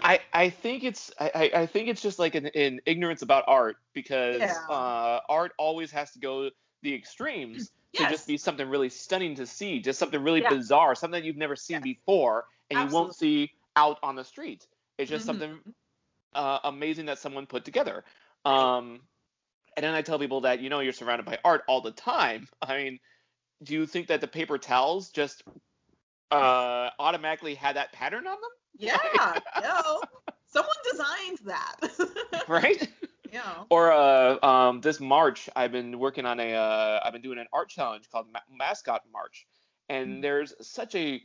I, 0.03 0.19
I 0.33 0.49
think 0.49 0.83
it's 0.83 1.11
I, 1.19 1.51
I 1.53 1.65
think 1.65 1.87
it's 1.87 2.01
just 2.01 2.19
like 2.19 2.35
an, 2.35 2.47
an 2.47 2.81
ignorance 2.85 3.21
about 3.21 3.43
art 3.47 3.77
because 3.93 4.39
yeah. 4.39 4.57
uh, 4.69 5.19
art 5.29 5.53
always 5.57 5.91
has 5.91 6.11
to 6.11 6.19
go 6.19 6.49
the 6.81 6.93
extremes 6.93 7.71
yes. 7.93 8.03
to 8.05 8.11
just 8.11 8.27
be 8.27 8.37
something 8.37 8.67
really 8.67 8.89
stunning 8.89 9.35
to 9.35 9.45
see, 9.45 9.79
just 9.79 9.99
something 9.99 10.21
really 10.21 10.41
yeah. 10.41 10.49
bizarre, 10.49 10.95
something 10.95 11.21
that 11.21 11.25
you've 11.25 11.37
never 11.37 11.55
seen 11.55 11.75
yes. 11.75 11.83
before 11.83 12.45
and 12.69 12.79
Absolutely. 12.79 12.97
you 12.97 13.01
won't 13.01 13.15
see 13.15 13.51
out 13.75 13.99
on 14.01 14.15
the 14.15 14.23
street. 14.23 14.65
It's 14.97 15.09
just 15.09 15.27
mm-hmm. 15.27 15.39
something 15.39 15.73
uh, 16.33 16.59
amazing 16.63 17.05
that 17.07 17.19
someone 17.19 17.45
put 17.45 17.65
together. 17.65 18.03
Um, 18.45 19.01
and 19.77 19.83
then 19.83 19.93
I 19.93 20.01
tell 20.01 20.19
people 20.19 20.41
that 20.41 20.59
you 20.59 20.69
know 20.69 20.79
you're 20.79 20.93
surrounded 20.93 21.25
by 21.25 21.39
art 21.43 21.63
all 21.67 21.81
the 21.81 21.91
time. 21.91 22.47
I 22.61 22.77
mean, 22.77 22.99
do 23.63 23.73
you 23.73 23.85
think 23.85 24.07
that 24.07 24.21
the 24.21 24.27
paper 24.27 24.57
towels 24.57 25.09
just 25.09 25.43
uh, 26.31 26.89
automatically 26.99 27.55
had 27.55 27.75
that 27.75 27.91
pattern 27.93 28.27
on 28.27 28.33
them? 28.33 28.41
Yeah, 28.79 28.97
no. 29.61 30.01
Someone 30.47 30.75
designed 30.89 31.39
that. 31.45 31.75
right? 32.47 32.89
Yeah. 33.31 33.63
Or 33.69 33.91
uh, 33.91 34.43
um, 34.43 34.81
this 34.81 34.99
March, 34.99 35.49
I've 35.55 35.73
been 35.73 35.99
working 35.99 36.25
on 36.25 36.39
a, 36.39 36.53
uh, 36.53 36.99
I've 37.03 37.13
been 37.13 37.21
doing 37.21 37.37
an 37.37 37.47
art 37.53 37.69
challenge 37.69 38.09
called 38.09 38.27
Ma- 38.33 38.39
Mascot 38.49 39.01
March, 39.11 39.45
and 39.89 40.07
mm-hmm. 40.07 40.21
there's 40.21 40.53
such 40.61 40.95
a 40.95 41.21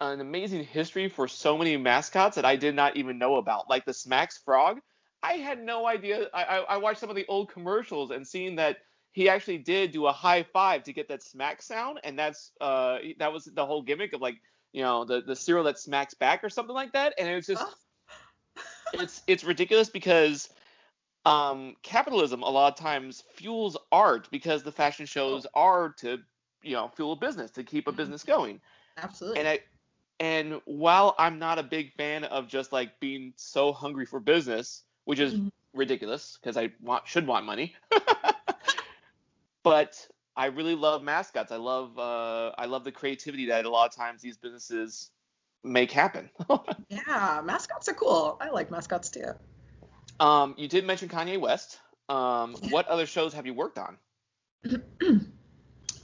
an 0.00 0.20
amazing 0.20 0.64
history 0.64 1.08
for 1.08 1.28
so 1.28 1.56
many 1.58 1.76
mascots 1.76 2.36
that 2.36 2.44
I 2.44 2.56
did 2.56 2.74
not 2.74 2.96
even 2.96 3.18
know 3.18 3.36
about, 3.36 3.68
like 3.68 3.84
the 3.84 3.92
Smacks 3.92 4.38
Frog. 4.38 4.80
I 5.22 5.34
had 5.34 5.62
no 5.62 5.86
idea. 5.86 6.28
I, 6.32 6.44
I, 6.44 6.56
I 6.58 6.76
watched 6.78 7.00
some 7.00 7.10
of 7.10 7.16
the 7.16 7.26
old 7.28 7.50
commercials 7.50 8.10
and 8.10 8.26
seeing 8.26 8.56
that 8.56 8.78
he 9.12 9.28
actually 9.28 9.58
did 9.58 9.90
do 9.92 10.06
a 10.06 10.12
high 10.12 10.42
five 10.42 10.84
to 10.84 10.92
get 10.92 11.08
that 11.08 11.22
smack 11.22 11.60
sound, 11.62 12.00
and 12.04 12.18
that's 12.18 12.52
uh 12.60 12.98
that 13.18 13.32
was 13.32 13.44
the 13.44 13.66
whole 13.66 13.82
gimmick 13.82 14.12
of 14.12 14.20
like 14.20 14.36
you 14.72 14.82
know 14.82 15.04
the 15.04 15.20
the 15.20 15.36
cereal 15.36 15.64
that 15.64 15.78
smacks 15.78 16.14
back 16.14 16.42
or 16.42 16.48
something 16.48 16.74
like 16.74 16.92
that, 16.92 17.14
and 17.18 17.28
it 17.28 17.34
was 17.34 17.46
just. 17.46 17.64
it's 18.92 19.22
it's 19.26 19.44
ridiculous 19.44 19.88
because 19.88 20.48
um, 21.24 21.76
capitalism 21.82 22.42
a 22.42 22.48
lot 22.48 22.72
of 22.72 22.78
times 22.78 23.24
fuels 23.34 23.76
art 23.92 24.28
because 24.30 24.62
the 24.62 24.72
fashion 24.72 25.06
shows 25.06 25.46
oh. 25.54 25.60
are 25.60 25.94
to 25.98 26.18
you 26.62 26.72
know 26.72 26.88
fuel 26.88 27.12
a 27.12 27.16
business 27.16 27.50
to 27.52 27.62
keep 27.62 27.86
a 27.86 27.92
business 27.92 28.22
mm-hmm. 28.22 28.32
going 28.32 28.60
absolutely 28.98 29.38
and 29.38 29.48
i 29.48 29.58
and 30.20 30.60
while 30.64 31.14
i'm 31.18 31.38
not 31.38 31.58
a 31.58 31.62
big 31.62 31.92
fan 31.94 32.24
of 32.24 32.46
just 32.46 32.72
like 32.72 33.00
being 33.00 33.32
so 33.36 33.72
hungry 33.72 34.06
for 34.06 34.20
business 34.20 34.84
which 35.04 35.18
is 35.18 35.34
mm-hmm. 35.34 35.48
ridiculous 35.74 36.38
because 36.40 36.56
i 36.56 36.70
want 36.80 37.06
should 37.08 37.26
want 37.26 37.44
money 37.44 37.74
but 39.62 40.06
i 40.36 40.46
really 40.46 40.76
love 40.76 41.02
mascots 41.02 41.50
i 41.50 41.56
love 41.56 41.98
uh, 41.98 42.52
i 42.56 42.66
love 42.66 42.84
the 42.84 42.92
creativity 42.92 43.46
that 43.46 43.64
a 43.64 43.70
lot 43.70 43.88
of 43.88 43.96
times 43.96 44.22
these 44.22 44.36
businesses 44.36 45.10
make 45.64 45.90
happen 45.90 46.30
yeah 46.88 47.40
mascots 47.44 47.88
are 47.88 47.94
cool 47.94 48.38
i 48.40 48.50
like 48.50 48.70
mascots 48.70 49.10
too 49.10 49.34
um, 50.20 50.54
you 50.58 50.68
did 50.68 50.84
mention 50.86 51.08
Kanye 51.08 51.40
West. 51.40 51.80
Um, 52.08 52.54
what 52.68 52.86
other 52.88 53.06
shows 53.06 53.32
have 53.32 53.46
you 53.46 53.54
worked 53.54 53.78
on? 53.78 53.96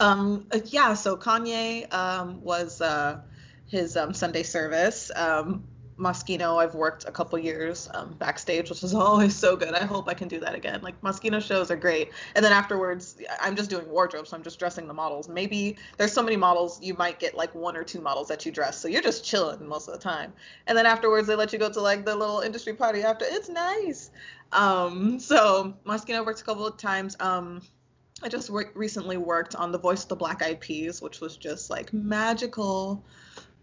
um, 0.01 0.47
uh, 0.51 0.61
yeah, 0.65 0.95
so 0.95 1.17
Kanye 1.17 1.93
um, 1.93 2.43
was 2.43 2.81
uh, 2.81 3.21
his 3.67 3.97
um, 3.97 4.15
Sunday 4.15 4.43
service. 4.43 5.11
Um, 5.15 5.65
Moschino, 5.99 6.63
I've 6.63 6.75
worked 6.75 7.07
a 7.07 7.11
couple 7.11 7.39
years 7.39 7.89
um, 7.95 8.15
backstage, 8.19 8.69
which 8.69 8.83
is 8.83 8.95
always 8.95 9.35
so 9.35 9.57
good. 9.57 9.73
I 9.75 9.85
hope 9.85 10.09
I 10.09 10.15
can 10.15 10.29
do 10.29 10.39
that 10.41 10.55
again. 10.55 10.81
Like 10.83 11.01
Moschino 11.01 11.41
shows 11.41 11.71
are 11.71 11.77
great, 11.77 12.13
and 12.35 12.45
then 12.45 12.53
afterwards, 12.53 13.17
I'm 13.41 13.57
just 13.57 13.71
doing 13.71 13.89
wardrobe, 13.89 14.27
so 14.27 14.37
I'm 14.37 14.43
just 14.43 14.59
dressing 14.59 14.87
the 14.87 14.95
models. 14.95 15.29
Maybe 15.29 15.77
there's 15.97 16.13
so 16.13 16.23
many 16.23 16.37
models, 16.37 16.79
you 16.83 16.95
might 16.95 17.19
get 17.19 17.35
like 17.35 17.55
one 17.55 17.77
or 17.77 17.85
two 17.85 18.01
models 18.01 18.29
that 18.29 18.45
you 18.45 18.53
dress, 18.53 18.79
so 18.79 18.89
you're 18.89 19.03
just 19.03 19.25
chilling 19.25 19.67
most 19.67 19.89
of 19.89 19.95
the 19.95 20.01
time. 20.01 20.33
And 20.67 20.77
then 20.77 20.87
afterwards, 20.87 21.27
they 21.27 21.35
let 21.35 21.53
you 21.53 21.59
go 21.59 21.71
to 21.71 21.81
like 21.81 22.05
the 22.05 22.15
little 22.15 22.41
industry 22.41 22.75
party 22.75 23.03
after. 23.03 23.25
It's 23.27 23.49
nice. 23.49 24.11
Um, 24.53 25.19
so 25.19 25.75
Moschino 25.87 26.25
worked 26.25 26.41
a 26.41 26.45
couple 26.45 26.67
of 26.67 26.77
times. 26.77 27.17
Um, 27.21 27.63
I 28.23 28.29
just 28.29 28.49
re- 28.49 28.65
recently 28.75 29.17
worked 29.17 29.55
on 29.55 29.73
the 29.73 29.79
Voice 29.79 30.03
of 30.03 30.09
the 30.09 30.17
Black 30.17 30.43
Eyed 30.43 30.61
Peas, 30.61 31.03
which 31.03 31.21
was 31.21 31.37
just 31.37 31.71
like 31.71 31.93
magical. 31.93 33.03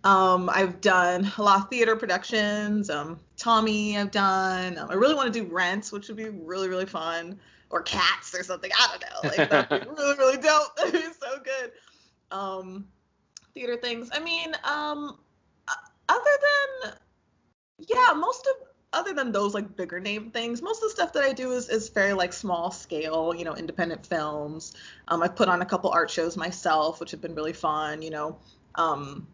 Um, 0.04 0.50
I've 0.50 0.82
done 0.82 1.32
a 1.38 1.42
lot 1.42 1.62
of 1.62 1.70
theater 1.70 1.96
productions. 1.96 2.90
Um, 2.90 3.20
Tommy, 3.38 3.98
I've 3.98 4.12
done. 4.12 4.78
Um, 4.78 4.90
I 4.90 4.96
really 4.96 5.16
want 5.16 5.34
to 5.34 5.40
do 5.40 5.48
Rent, 5.50 5.88
which 5.90 6.08
would 6.10 6.18
be 6.18 6.30
really, 6.30 6.68
really 6.68 6.86
fun. 6.86 7.40
Or 7.70 7.82
Cats 7.82 8.36
or 8.36 8.44
something. 8.44 8.70
I 8.78 8.88
don't 8.88 9.02
know. 9.02 9.30
Like 9.38 9.50
that'd 9.50 9.82
be 9.82 9.90
really, 9.98 10.18
really 10.18 10.38
dope. 10.38 10.76
That'd 10.78 10.94
be 10.94 11.02
so 11.02 11.40
good. 11.44 11.72
Um, 12.30 12.88
theater 13.56 13.78
things. 13.78 14.10
I 14.14 14.20
mean, 14.20 14.54
um, 14.64 15.18
other 16.10 16.32
than 16.84 16.94
yeah, 17.80 18.14
most 18.16 18.48
of 18.48 18.68
other 18.94 19.14
than 19.14 19.32
those 19.32 19.54
like 19.54 19.76
bigger 19.76 20.00
name 20.00 20.30
things, 20.30 20.62
most 20.62 20.78
of 20.78 20.84
the 20.84 20.90
stuff 20.90 21.14
that 21.14 21.24
I 21.24 21.34
do 21.34 21.52
is 21.54 21.70
is 21.70 21.90
very 21.90 22.14
like 22.14 22.32
small 22.32 22.70
scale, 22.70 23.34
you 23.36 23.44
know, 23.44 23.56
independent 23.56 24.06
films. 24.06 24.74
Um, 25.08 25.24
I've 25.24 25.36
put 25.36 25.48
on 25.50 25.62
a 25.62 25.66
couple 25.66 25.90
art 25.90 26.12
shows 26.12 26.38
myself, 26.38 27.00
which 27.00 27.12
have 27.12 27.22
been 27.22 27.36
really 27.36 27.54
fun. 27.54 28.02
You 28.02 28.12
know, 28.12 28.38
um, 28.76 29.28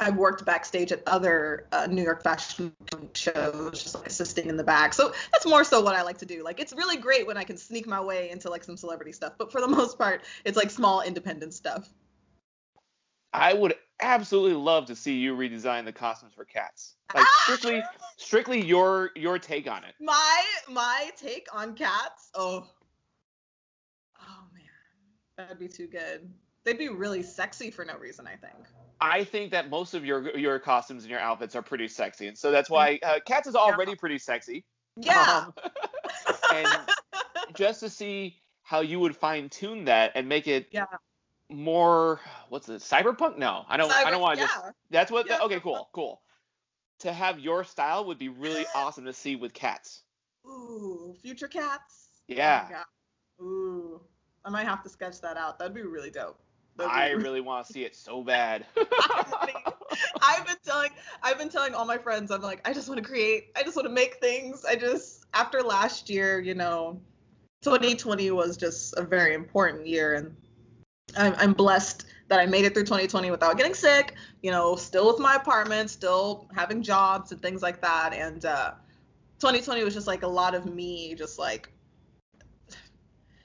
I've 0.00 0.16
worked 0.16 0.44
backstage 0.44 0.92
at 0.92 1.02
other 1.06 1.66
uh, 1.72 1.86
New 1.86 2.02
York 2.02 2.22
fashion 2.22 2.72
shows, 3.14 3.82
just 3.82 3.94
like 3.94 4.06
assisting 4.06 4.48
in 4.48 4.56
the 4.56 4.64
back. 4.64 4.94
So 4.94 5.12
that's 5.32 5.46
more 5.46 5.64
so 5.64 5.80
what 5.80 5.94
I 5.94 6.02
like 6.02 6.18
to 6.18 6.26
do. 6.26 6.44
Like 6.44 6.60
it's 6.60 6.72
really 6.72 6.96
great 6.96 7.26
when 7.26 7.36
I 7.36 7.44
can 7.44 7.56
sneak 7.56 7.86
my 7.86 8.00
way 8.00 8.30
into 8.30 8.50
like 8.50 8.64
some 8.64 8.76
celebrity 8.76 9.12
stuff, 9.12 9.34
but 9.38 9.50
for 9.50 9.60
the 9.60 9.68
most 9.78 9.98
part, 9.98 10.22
it's 10.44 10.56
like 10.56 10.70
small 10.70 11.02
independent 11.02 11.54
stuff. 11.54 11.88
I 13.32 13.52
would 13.52 13.74
absolutely 14.00 14.54
love 14.54 14.86
to 14.86 14.96
see 14.96 15.14
you 15.14 15.36
redesign 15.36 15.84
the 15.84 15.92
costumes 15.92 16.32
for 16.34 16.44
cats. 16.44 16.94
Like 17.14 17.24
ah! 17.26 17.40
strictly, 17.44 17.82
strictly 18.16 18.64
your 18.64 19.10
your 19.16 19.38
take 19.38 19.70
on 19.70 19.84
it. 19.84 19.94
My 20.00 20.44
my 20.70 21.10
take 21.16 21.46
on 21.52 21.74
cats. 21.74 22.30
Oh, 22.34 22.66
oh 24.20 24.42
man, 24.54 24.64
that'd 25.36 25.58
be 25.58 25.68
too 25.68 25.86
good. 25.86 26.30
They'd 26.64 26.78
be 26.78 26.88
really 26.88 27.22
sexy 27.22 27.70
for 27.70 27.84
no 27.84 27.96
reason. 27.98 28.26
I 28.26 28.36
think. 28.36 28.54
I 29.00 29.24
think 29.24 29.52
that 29.52 29.70
most 29.70 29.94
of 29.94 30.04
your 30.04 30.36
your 30.36 30.58
costumes 30.58 31.04
and 31.04 31.10
your 31.10 31.20
outfits 31.20 31.54
are 31.54 31.62
pretty 31.62 31.88
sexy, 31.88 32.26
and 32.26 32.36
so 32.36 32.50
that's 32.50 32.68
why 32.68 32.98
uh, 33.02 33.20
Cats 33.26 33.46
is 33.46 33.54
already 33.54 33.94
pretty 33.94 34.18
sexy. 34.18 34.64
Yeah. 34.96 35.46
Um, 35.46 35.54
and 36.54 36.68
just 37.54 37.80
to 37.80 37.88
see 37.88 38.36
how 38.62 38.80
you 38.80 38.98
would 39.00 39.16
fine 39.16 39.48
tune 39.48 39.84
that 39.84 40.12
and 40.14 40.28
make 40.28 40.48
it 40.48 40.68
yeah. 40.72 40.86
more 41.48 42.20
what's 42.48 42.68
it 42.68 42.80
cyberpunk? 42.80 43.38
No, 43.38 43.64
I 43.68 43.76
don't. 43.76 43.90
Cyber, 43.90 44.06
I 44.06 44.10
don't 44.10 44.20
want 44.20 44.34
to 44.34 44.40
yeah. 44.42 44.46
just. 44.46 44.72
That's 44.90 45.10
what. 45.12 45.28
Yeah. 45.28 45.38
okay, 45.42 45.60
cool, 45.60 45.88
cool. 45.92 46.20
To 47.00 47.12
have 47.12 47.38
your 47.38 47.62
style 47.62 48.04
would 48.06 48.18
be 48.18 48.28
really 48.28 48.66
awesome 48.74 49.04
to 49.04 49.12
see 49.12 49.36
with 49.36 49.54
cats. 49.54 50.02
Ooh, 50.46 51.14
future 51.22 51.48
cats. 51.48 52.08
Yeah. 52.26 52.68
Oh 53.40 53.44
Ooh, 53.44 54.00
I 54.44 54.50
might 54.50 54.66
have 54.66 54.82
to 54.82 54.88
sketch 54.88 55.20
that 55.20 55.36
out. 55.36 55.58
That'd 55.58 55.74
be 55.74 55.82
really 55.82 56.10
dope. 56.10 56.40
I 56.80 57.10
really 57.10 57.40
want 57.40 57.66
to 57.66 57.72
see 57.72 57.84
it 57.84 57.96
so 57.96 58.22
bad. 58.22 58.66
I've 60.22 60.46
been 60.46 60.56
telling 60.64 60.90
I've 61.22 61.38
been 61.38 61.48
telling 61.48 61.74
all 61.74 61.84
my 61.84 61.98
friends 61.98 62.30
I'm 62.30 62.42
like 62.42 62.66
I 62.66 62.72
just 62.72 62.88
want 62.88 63.02
to 63.02 63.08
create 63.08 63.50
I 63.56 63.62
just 63.62 63.76
want 63.76 63.86
to 63.86 63.92
make 63.92 64.16
things 64.16 64.64
I 64.64 64.76
just 64.76 65.24
after 65.34 65.62
last 65.62 66.10
year 66.10 66.40
you 66.40 66.54
know 66.54 67.00
2020 67.62 68.30
was 68.30 68.56
just 68.56 68.96
a 68.96 69.02
very 69.02 69.34
important 69.34 69.86
year 69.86 70.14
and 70.14 70.36
I'm, 71.16 71.34
I'm 71.38 71.52
blessed 71.52 72.06
that 72.28 72.38
I 72.38 72.46
made 72.46 72.64
it 72.64 72.74
through 72.74 72.84
2020 72.84 73.30
without 73.30 73.56
getting 73.56 73.74
sick 73.74 74.14
you 74.42 74.50
know 74.50 74.76
still 74.76 75.06
with 75.06 75.18
my 75.18 75.36
apartment 75.36 75.90
still 75.90 76.48
having 76.54 76.82
jobs 76.82 77.32
and 77.32 77.40
things 77.40 77.62
like 77.62 77.80
that 77.80 78.12
and 78.12 78.44
uh 78.44 78.72
2020 79.40 79.84
was 79.84 79.94
just 79.94 80.06
like 80.06 80.22
a 80.22 80.28
lot 80.28 80.54
of 80.54 80.66
me 80.66 81.14
just 81.14 81.38
like 81.38 81.72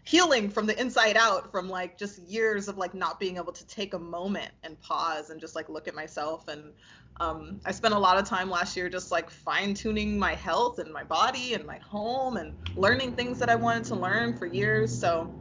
healing 0.05 0.49
from 0.49 0.65
the 0.65 0.79
inside 0.79 1.15
out 1.15 1.51
from 1.51 1.69
like 1.69 1.97
just 1.97 2.19
years 2.19 2.67
of 2.67 2.77
like 2.77 2.93
not 2.93 3.19
being 3.19 3.37
able 3.37 3.53
to 3.53 3.65
take 3.67 3.93
a 3.93 3.99
moment 3.99 4.51
and 4.63 4.79
pause 4.81 5.29
and 5.29 5.39
just 5.39 5.55
like 5.55 5.69
look 5.69 5.87
at 5.87 5.95
myself. 5.95 6.47
And 6.47 6.73
um, 7.19 7.61
i 7.65 7.71
spent 7.71 7.93
a 7.93 7.99
lot 7.99 8.17
of 8.17 8.27
time 8.27 8.49
last 8.49 8.75
year 8.75 8.89
just 8.89 9.11
like 9.11 9.29
fine 9.29 9.73
tuning 9.75 10.17
my 10.17 10.33
health 10.33 10.79
and 10.79 10.91
my 10.91 11.03
body 11.03 11.53
and 11.53 11.65
my 11.65 11.77
home 11.77 12.37
and 12.37 12.55
learning 12.75 13.13
things 13.13 13.37
that 13.39 13.49
i 13.49 13.55
wanted 13.55 13.83
to 13.85 13.95
learn 13.95 14.35
for 14.35 14.45
years. 14.47 14.97
So 14.97 15.31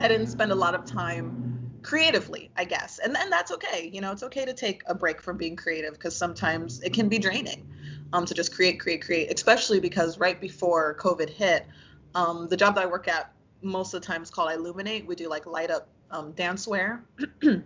i 0.00 0.08
didn't 0.08 0.28
spend 0.28 0.50
a 0.50 0.54
lot 0.54 0.74
of 0.74 0.86
time 0.86 1.80
creatively 1.82 2.50
i 2.56 2.64
guess. 2.64 2.98
And 2.98 3.14
then 3.14 3.28
that's 3.30 3.52
okay 3.52 3.90
you 3.92 4.00
know 4.00 4.12
it's 4.12 4.22
okay 4.22 4.44
to 4.46 4.54
take 4.54 4.82
a 4.86 4.94
break 4.94 5.20
from 5.20 5.36
being 5.36 5.56
creative 5.56 5.92
because 5.92 6.16
sometimes 6.16 6.80
it 6.80 6.94
can 6.94 7.08
be 7.08 7.18
draining 7.18 7.66
um, 8.12 8.24
to 8.24 8.34
just 8.34 8.54
create 8.54 8.80
create 8.80 9.04
create 9.04 9.32
especially 9.32 9.80
because 9.80 10.18
right 10.18 10.40
before 10.40 10.96
covid 10.98 11.28
hit 11.28 11.66
um, 12.14 12.48
the 12.48 12.56
job 12.56 12.74
that 12.76 12.84
i 12.84 12.86
work 12.86 13.08
at 13.08 13.33
most 13.64 13.94
of 13.94 14.00
the 14.00 14.06
time 14.06 14.22
it's 14.22 14.30
called 14.30 14.50
iLuminate. 14.50 15.06
We 15.06 15.14
do 15.14 15.28
like 15.28 15.46
light 15.46 15.70
up 15.70 15.88
um, 16.10 16.32
dancewear. 16.32 17.00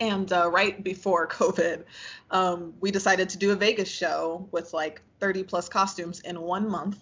and 0.00 0.32
uh, 0.32 0.50
right 0.50 0.82
before 0.82 1.26
COVID, 1.28 1.84
um, 2.30 2.74
we 2.80 2.90
decided 2.90 3.28
to 3.30 3.38
do 3.38 3.52
a 3.52 3.56
Vegas 3.56 3.88
show 3.88 4.48
with 4.50 4.72
like 4.72 5.02
30 5.20 5.44
plus 5.44 5.68
costumes 5.68 6.20
in 6.20 6.40
one 6.40 6.68
month. 6.68 6.98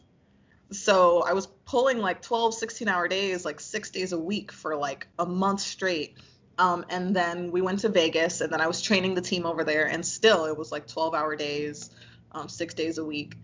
So 0.72 1.22
I 1.22 1.32
was 1.32 1.46
pulling 1.64 1.98
like 1.98 2.22
12, 2.22 2.54
16 2.54 2.88
hour 2.88 3.06
days, 3.06 3.44
like 3.44 3.60
six 3.60 3.90
days 3.90 4.12
a 4.12 4.18
week 4.18 4.50
for 4.50 4.76
like 4.76 5.06
a 5.18 5.26
month 5.26 5.60
straight. 5.60 6.16
Um, 6.58 6.84
and 6.88 7.14
then 7.14 7.50
we 7.52 7.60
went 7.60 7.80
to 7.80 7.88
Vegas, 7.88 8.40
and 8.40 8.50
then 8.52 8.60
I 8.60 8.66
was 8.66 8.80
training 8.80 9.14
the 9.14 9.20
team 9.20 9.44
over 9.44 9.62
there, 9.62 9.86
and 9.86 10.04
still 10.04 10.46
it 10.46 10.56
was 10.56 10.72
like 10.72 10.86
12 10.86 11.14
hour 11.14 11.36
days, 11.36 11.90
um, 12.32 12.48
six 12.48 12.72
days 12.72 12.98
a 12.98 13.04
week. 13.04 13.36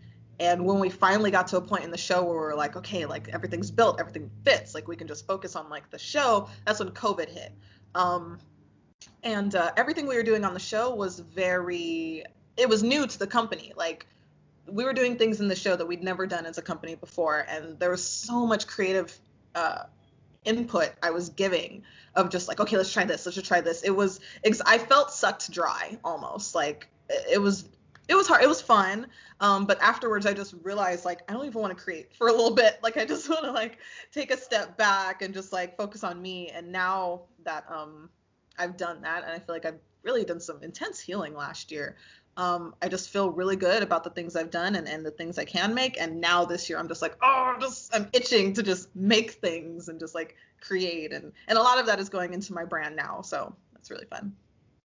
And 0.43 0.67
when 0.67 0.81
we 0.81 0.91
finally 0.91 1.31
got 1.31 1.47
to 1.49 1.59
a 1.59 1.61
point 1.61 1.85
in 1.85 1.93
the 1.93 1.97
show 1.97 2.25
where 2.25 2.35
we 2.35 2.47
are 2.47 2.57
like, 2.57 2.75
okay, 2.75 3.07
like 3.07 3.29
everything's 3.29 3.71
built, 3.71 4.01
everything 4.01 4.29
fits, 4.45 4.75
like 4.75 4.89
we 4.89 4.97
can 4.97 5.07
just 5.07 5.25
focus 5.25 5.55
on 5.55 5.71
like 5.71 5.89
the 5.91 6.01
show, 6.01 6.49
that's 6.67 6.81
when 6.81 6.89
COVID 6.89 7.29
hit. 7.29 7.53
Um, 7.95 8.41
and 9.23 9.55
uh, 9.55 9.71
everything 9.77 10.09
we 10.09 10.17
were 10.17 10.25
doing 10.25 10.45
on 10.45 10.53
the 10.53 10.59
show 10.61 10.97
was 10.97 11.21
very, 11.21 12.25
it 12.57 12.69
was 12.69 12.83
new 12.83 13.07
to 13.07 13.19
the 13.21 13.27
company. 13.29 13.73
Like 13.77 14.05
we 14.67 14.83
were 14.83 14.93
doing 14.93 15.17
things 15.17 15.41
in 15.41 15.47
the 15.47 15.55
show 15.55 15.77
that 15.77 15.87
we'd 15.87 16.03
never 16.03 16.27
done 16.27 16.45
as 16.45 16.59
a 16.59 16.63
company 16.63 16.97
before, 16.97 17.47
and 17.49 17.79
there 17.79 17.91
was 17.93 18.03
so 18.03 18.45
much 18.45 18.67
creative 18.67 19.17
uh, 19.55 19.85
input 20.45 20.91
I 21.05 21.13
was 21.13 21.29
giving 21.29 21.85
of 22.17 22.31
just 22.31 22.49
like, 22.49 22.59
okay, 22.59 22.77
let's 22.77 22.93
try 22.93 23.05
this, 23.05 23.25
let's 23.27 23.37
just 23.37 23.47
try 23.47 23.61
this. 23.61 23.83
It 23.83 23.95
was, 23.95 24.19
I 24.67 24.79
felt 24.79 25.13
sucked 25.13 25.53
dry 25.53 25.99
almost. 26.03 26.57
Like 26.57 26.89
it 27.31 27.41
was 27.41 27.69
it 28.09 28.15
was 28.15 28.27
hard. 28.27 28.43
It 28.43 28.49
was 28.49 28.61
fun. 28.61 29.07
Um, 29.41 29.67
but 29.67 29.81
afterwards, 29.81 30.27
I 30.27 30.35
just 30.35 30.55
realized 30.63 31.05
like 31.05 31.21
I 31.29 31.33
don't 31.33 31.47
even 31.47 31.61
want 31.61 31.77
to 31.77 31.83
create 31.83 32.15
for 32.15 32.29
a 32.29 32.33
little 32.33 32.55
bit. 32.55 32.79
Like 32.83 32.97
I 32.97 33.05
just 33.05 33.29
want 33.29 33.45
to 33.45 33.53
like 33.53 33.79
take 34.11 34.33
a 34.33 34.37
step 34.37 34.77
back 34.77 35.23
and 35.23 35.33
just 35.33 35.53
like 35.53 35.77
focus 35.77 36.03
on 36.03 36.21
me. 36.21 36.49
And 36.49 36.73
now 36.73 37.23
that 37.45 37.65
um, 37.71 38.11
I've 38.59 38.77
done 38.77 39.03
that, 39.03 39.23
and 39.23 39.33
I 39.33 39.39
feel 39.39 39.55
like 39.55 39.65
I've 39.65 39.79
really 40.03 40.25
done 40.25 40.41
some 40.41 40.63
intense 40.63 41.01
healing 41.01 41.35
last 41.35 41.71
year. 41.71 41.97
Um, 42.37 42.75
I 42.83 42.89
just 42.89 43.11
feel 43.11 43.31
really 43.31 43.57
good 43.57 43.83
about 43.83 44.05
the 44.05 44.11
things 44.11 44.37
I've 44.37 44.51
done 44.51 44.75
and, 44.75 44.89
and 44.89 45.05
the 45.05 45.11
things 45.11 45.39
I 45.39 45.45
can 45.45 45.75
make. 45.75 46.01
And 46.01 46.21
now 46.21 46.45
this 46.45 46.69
year, 46.69 46.79
I'm 46.79 46.89
just 46.89 47.03
like, 47.03 47.17
oh, 47.23 47.53
I'm 47.55 47.61
just 47.61 47.95
I'm 47.95 48.09
itching 48.13 48.53
to 48.55 48.63
just 48.63 48.95
make 48.97 49.33
things 49.33 49.89
and 49.89 50.01
just 50.01 50.15
like 50.15 50.37
create. 50.61 51.13
And 51.13 51.33
and 51.47 51.57
a 51.57 51.63
lot 51.63 51.79
of 51.79 51.87
that 51.87 52.01
is 52.01 52.09
going 52.09 52.35
into 52.35 52.53
my 52.53 52.65
brand 52.65 52.97
now. 52.97 53.23
So 53.23 53.55
that's 53.75 53.91
really 53.91 54.07
fun 54.07 54.35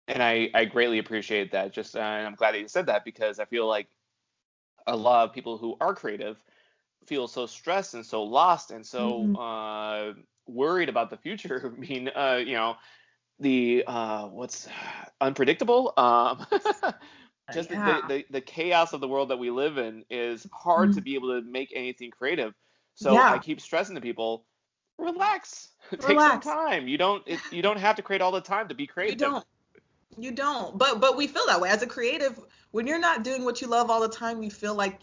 and 0.08 0.22
I, 0.22 0.50
I 0.54 0.64
greatly 0.64 0.98
appreciate 0.98 1.52
that. 1.52 1.72
Just 1.72 1.96
uh, 1.96 2.00
and 2.00 2.26
I'm 2.26 2.34
glad 2.34 2.54
that 2.54 2.60
you 2.60 2.68
said 2.68 2.86
that 2.86 3.04
because 3.04 3.38
I 3.38 3.44
feel 3.44 3.66
like 3.66 3.88
a 4.86 4.96
lot 4.96 5.28
of 5.28 5.34
people 5.34 5.58
who 5.58 5.76
are 5.80 5.94
creative 5.94 6.42
feel 7.06 7.28
so 7.28 7.46
stressed 7.46 7.94
and 7.94 8.04
so 8.04 8.22
lost 8.22 8.70
and 8.70 8.84
so 8.84 9.24
mm-hmm. 9.24 9.36
uh, 9.36 10.22
worried 10.46 10.88
about 10.88 11.10
the 11.10 11.16
future 11.16 11.72
being, 11.80 12.08
uh, 12.08 12.40
you 12.44 12.54
know, 12.54 12.76
the 13.38 13.84
uh, 13.86 14.26
what's 14.26 14.68
unpredictable. 15.20 15.92
Um, 15.96 16.46
just 17.52 17.70
yeah. 17.70 18.00
the, 18.08 18.14
the, 18.14 18.26
the, 18.30 18.40
chaos 18.40 18.92
of 18.92 19.00
the 19.00 19.08
world 19.08 19.28
that 19.30 19.38
we 19.38 19.50
live 19.50 19.78
in 19.78 20.04
is 20.10 20.46
hard 20.52 20.90
mm-hmm. 20.90 20.96
to 20.96 21.02
be 21.02 21.14
able 21.14 21.40
to 21.40 21.42
make 21.48 21.72
anything 21.74 22.10
creative. 22.10 22.54
So 22.94 23.14
yeah. 23.14 23.32
I 23.32 23.38
keep 23.38 23.60
stressing 23.60 23.94
to 23.94 24.00
people, 24.00 24.44
relax. 24.98 25.70
Take 25.90 26.18
some 26.18 26.40
time. 26.40 26.88
You 26.88 26.98
don't 26.98 27.22
it, 27.26 27.40
you 27.50 27.62
don't 27.62 27.78
have 27.78 27.96
to 27.96 28.02
create 28.02 28.22
all 28.22 28.32
the 28.32 28.40
time 28.40 28.68
to 28.68 28.74
be 28.74 28.86
creative. 28.86 29.20
You 29.20 29.26
don't. 29.26 29.44
You 30.18 30.32
don't. 30.32 30.76
But 30.78 31.00
but 31.00 31.16
we 31.16 31.26
feel 31.26 31.46
that 31.46 31.60
way 31.60 31.70
as 31.70 31.82
a 31.82 31.86
creative. 31.86 32.38
When 32.70 32.86
you're 32.86 32.98
not 32.98 33.22
doing 33.24 33.44
what 33.44 33.60
you 33.60 33.66
love 33.66 33.90
all 33.90 34.00
the 34.00 34.08
time, 34.08 34.42
you 34.42 34.50
feel 34.50 34.74
like 34.74 34.98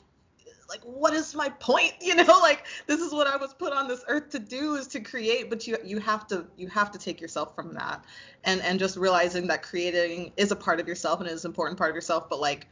like 0.69 0.82
what 0.82 1.13
is 1.13 1.34
my 1.36 1.50
point? 1.50 1.93
You 2.02 2.15
know, 2.15 2.39
like 2.39 2.65
this 2.88 3.02
is 3.02 3.12
what 3.12 3.28
I 3.28 3.36
was 3.36 3.54
put 3.54 3.74
on 3.74 3.88
this 3.88 4.04
earth 4.08 4.30
to 4.32 4.39
do 4.39 4.76
is 4.76 4.88
to 4.88 5.00
create, 5.00 5.50
but 5.50 5.67
you 5.67 5.78
you 5.84 6.00
have 6.00 6.28
to 6.28 6.45
you 6.58 6.67
have 6.67 6.91
to 6.91 7.00
take 7.00 7.19
yourself 7.19 7.56
from 7.56 7.74
that 7.74 8.06
and 8.43 8.62
and 8.62 8.80
just 8.80 8.98
realizing 8.98 9.48
that 9.48 9.63
creating 9.63 10.32
is 10.38 10.52
a 10.52 10.56
part 10.56 10.80
of 10.80 10.88
yourself 10.88 11.19
and 11.19 11.30
is 11.30 11.45
an 11.45 11.50
important 11.52 11.78
part 11.78 11.89
of 11.89 11.95
yourself, 11.95 12.30
but 12.30 12.39
like 12.39 12.67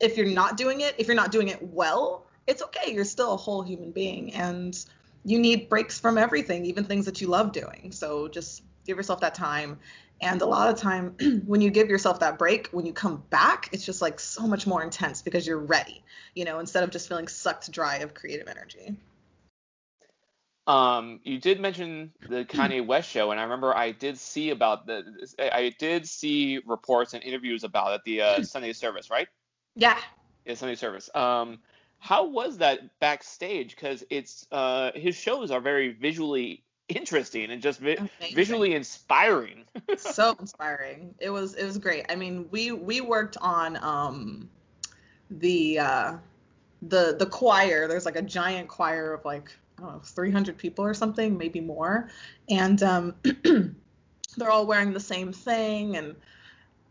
if 0.00 0.16
you're 0.16 0.26
not 0.26 0.56
doing 0.56 0.80
it, 0.80 0.94
if 0.98 1.06
you're 1.06 1.16
not 1.16 1.32
doing 1.32 1.48
it 1.48 1.62
well, 1.62 2.26
it's 2.46 2.62
okay. 2.62 2.92
You're 2.92 3.04
still 3.04 3.32
a 3.32 3.36
whole 3.36 3.62
human 3.62 3.92
being 3.92 4.34
and 4.34 4.78
you 5.24 5.38
need 5.38 5.68
breaks 5.68 5.98
from 5.98 6.18
everything, 6.18 6.64
even 6.66 6.84
things 6.84 7.04
that 7.06 7.20
you 7.20 7.26
love 7.26 7.52
doing. 7.52 7.90
So 7.92 8.28
just 8.28 8.62
give 8.86 8.96
yourself 8.96 9.20
that 9.20 9.34
time 9.34 9.78
and 10.20 10.40
a 10.42 10.46
lot 10.46 10.70
of 10.70 10.78
time 10.78 11.16
when 11.46 11.60
you 11.60 11.70
give 11.70 11.88
yourself 11.88 12.20
that 12.20 12.38
break, 12.38 12.68
when 12.68 12.86
you 12.86 12.92
come 12.92 13.22
back, 13.30 13.68
it's 13.72 13.84
just 13.84 14.00
like 14.00 14.18
so 14.18 14.46
much 14.46 14.66
more 14.66 14.82
intense 14.82 15.22
because 15.22 15.46
you're 15.46 15.58
ready, 15.58 16.02
you 16.34 16.44
know, 16.44 16.58
instead 16.58 16.84
of 16.84 16.90
just 16.90 17.08
feeling 17.08 17.28
sucked 17.28 17.70
dry 17.70 17.96
of 17.98 18.14
creative 18.14 18.48
energy. 18.48 18.96
Um, 20.66 21.20
you 21.22 21.38
did 21.38 21.60
mention 21.60 22.12
the 22.28 22.44
Kanye 22.50 22.84
West 22.84 23.08
show, 23.08 23.30
and 23.30 23.38
I 23.38 23.44
remember 23.44 23.76
I 23.76 23.92
did 23.92 24.18
see 24.18 24.50
about 24.50 24.86
the, 24.86 25.04
I 25.38 25.74
did 25.78 26.08
see 26.08 26.60
reports 26.66 27.14
and 27.14 27.22
interviews 27.22 27.64
about 27.64 27.94
it, 27.94 28.00
the 28.04 28.22
uh, 28.22 28.42
Sunday 28.42 28.72
service, 28.72 29.10
right? 29.10 29.28
Yeah. 29.76 29.98
Yeah, 30.44 30.54
Sunday 30.54 30.76
service. 30.76 31.10
Um, 31.14 31.58
how 31.98 32.28
was 32.28 32.58
that 32.58 32.98
backstage? 33.00 33.74
Because 33.74 34.04
it's 34.10 34.46
uh, 34.52 34.92
his 34.94 35.16
shows 35.16 35.50
are 35.50 35.60
very 35.60 35.92
visually 35.92 36.62
interesting 36.88 37.50
and 37.50 37.60
just 37.62 37.80
vi- 37.80 37.98
visually 38.32 38.74
inspiring. 38.74 39.64
so 39.96 40.36
inspiring. 40.40 41.14
It 41.18 41.30
was 41.30 41.54
it 41.54 41.64
was 41.64 41.78
great. 41.78 42.06
I 42.08 42.16
mean, 42.16 42.46
we 42.50 42.72
we 42.72 43.00
worked 43.00 43.36
on 43.40 43.76
um 43.82 44.48
the 45.30 45.78
uh 45.78 46.16
the 46.82 47.16
the 47.18 47.26
choir. 47.26 47.88
There's 47.88 48.06
like 48.06 48.16
a 48.16 48.22
giant 48.22 48.68
choir 48.68 49.12
of 49.12 49.24
like 49.24 49.50
I 49.78 49.82
don't 49.82 49.92
know 49.92 50.00
300 50.00 50.56
people 50.56 50.84
or 50.84 50.94
something, 50.94 51.36
maybe 51.36 51.60
more, 51.60 52.10
and 52.48 52.82
um 52.82 53.14
they're 54.36 54.50
all 54.50 54.66
wearing 54.66 54.92
the 54.92 55.00
same 55.00 55.32
thing 55.32 55.96
and 55.96 56.14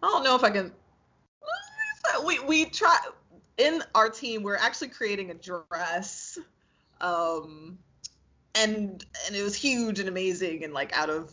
I 0.02 0.08
don't 0.08 0.24
know 0.24 0.36
if 0.36 0.44
I 0.44 0.50
can 0.50 0.72
we 2.26 2.40
we 2.40 2.66
try 2.66 2.98
in 3.58 3.84
our 3.94 4.10
team 4.10 4.44
we're 4.44 4.58
actually 4.58 4.90
creating 4.90 5.32
a 5.32 5.34
dress 5.34 6.38
um 7.02 7.78
and 8.56 9.06
and 9.28 9.36
it 9.36 9.44
was 9.44 9.56
huge 9.56 10.00
and 10.00 10.10
amazing 10.10 10.64
and 10.64 10.74
like 10.74 10.98
out 10.98 11.10
of 11.10 11.32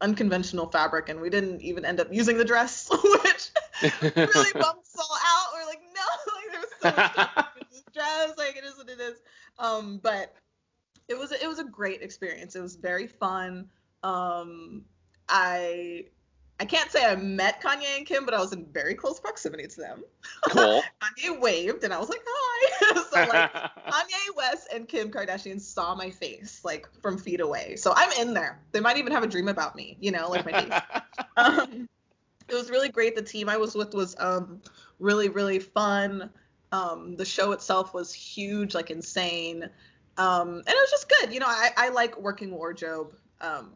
unconventional 0.00 0.66
fabric 0.66 1.08
and 1.08 1.20
we 1.20 1.30
didn't 1.30 1.60
even 1.60 1.84
end 1.84 2.00
up 2.00 2.08
using 2.12 2.36
the 2.36 2.44
dress 2.44 2.88
which 3.02 3.50
really 4.02 4.52
bummed 4.52 4.80
us 4.80 4.96
all 4.98 5.16
out. 5.24 5.46
We're 5.54 5.66
like 5.66 5.80
no 5.94 6.32
like 6.34 6.52
there 6.52 6.60
was 6.60 6.70
so 6.80 7.32
much 7.36 7.56
in 7.56 7.66
this 7.70 7.82
dress 7.92 8.38
like 8.38 8.56
it 8.56 8.64
is 8.64 8.76
what 8.76 8.88
it 8.88 9.00
is. 9.00 9.20
Um 9.58 10.00
but 10.02 10.34
it 11.08 11.18
was 11.18 11.32
it 11.32 11.46
was 11.46 11.58
a 11.58 11.64
great 11.64 12.02
experience. 12.02 12.56
It 12.56 12.60
was 12.60 12.76
very 12.76 13.06
fun. 13.06 13.68
Um 14.02 14.84
i 15.28 16.04
I 16.60 16.64
can't 16.64 16.90
say 16.90 17.04
I 17.04 17.16
met 17.16 17.60
Kanye 17.60 17.96
and 17.96 18.06
Kim, 18.06 18.24
but 18.24 18.32
I 18.32 18.38
was 18.38 18.52
in 18.52 18.64
very 18.66 18.94
close 18.94 19.18
proximity 19.18 19.66
to 19.66 19.76
them. 19.80 20.04
Cool. 20.50 20.82
Kanye 21.02 21.40
waved, 21.40 21.82
and 21.82 21.92
I 21.92 21.98
was 21.98 22.08
like, 22.08 22.22
"Hi." 22.24 22.94
so 23.10 23.28
like, 23.28 23.52
Kanye 23.92 24.36
West 24.36 24.68
and 24.72 24.86
Kim 24.86 25.10
Kardashian 25.10 25.60
saw 25.60 25.96
my 25.96 26.10
face 26.10 26.60
like 26.64 26.88
from 27.02 27.18
feet 27.18 27.40
away. 27.40 27.74
So 27.74 27.92
I'm 27.96 28.12
in 28.20 28.34
there. 28.34 28.60
They 28.70 28.80
might 28.80 28.98
even 28.98 29.12
have 29.12 29.24
a 29.24 29.26
dream 29.26 29.48
about 29.48 29.74
me, 29.74 29.96
you 30.00 30.12
know, 30.12 30.30
like 30.30 30.46
my 30.46 30.62
face. 30.62 30.80
um, 31.36 31.88
it 32.48 32.54
was 32.54 32.70
really 32.70 32.88
great. 32.88 33.16
The 33.16 33.22
team 33.22 33.48
I 33.48 33.56
was 33.56 33.74
with 33.74 33.92
was 33.92 34.14
um, 34.20 34.60
really 35.00 35.30
really 35.30 35.58
fun. 35.58 36.30
Um, 36.70 37.16
the 37.16 37.24
show 37.24 37.50
itself 37.52 37.94
was 37.94 38.12
huge, 38.12 38.74
like 38.74 38.90
insane, 38.90 39.68
um, 40.18 40.48
and 40.48 40.68
it 40.68 40.76
was 40.76 40.90
just 40.90 41.08
good. 41.08 41.34
You 41.34 41.40
know, 41.40 41.46
I, 41.48 41.70
I 41.76 41.88
like 41.88 42.16
working 42.20 42.52
wardrobe 42.52 43.14
um, 43.40 43.72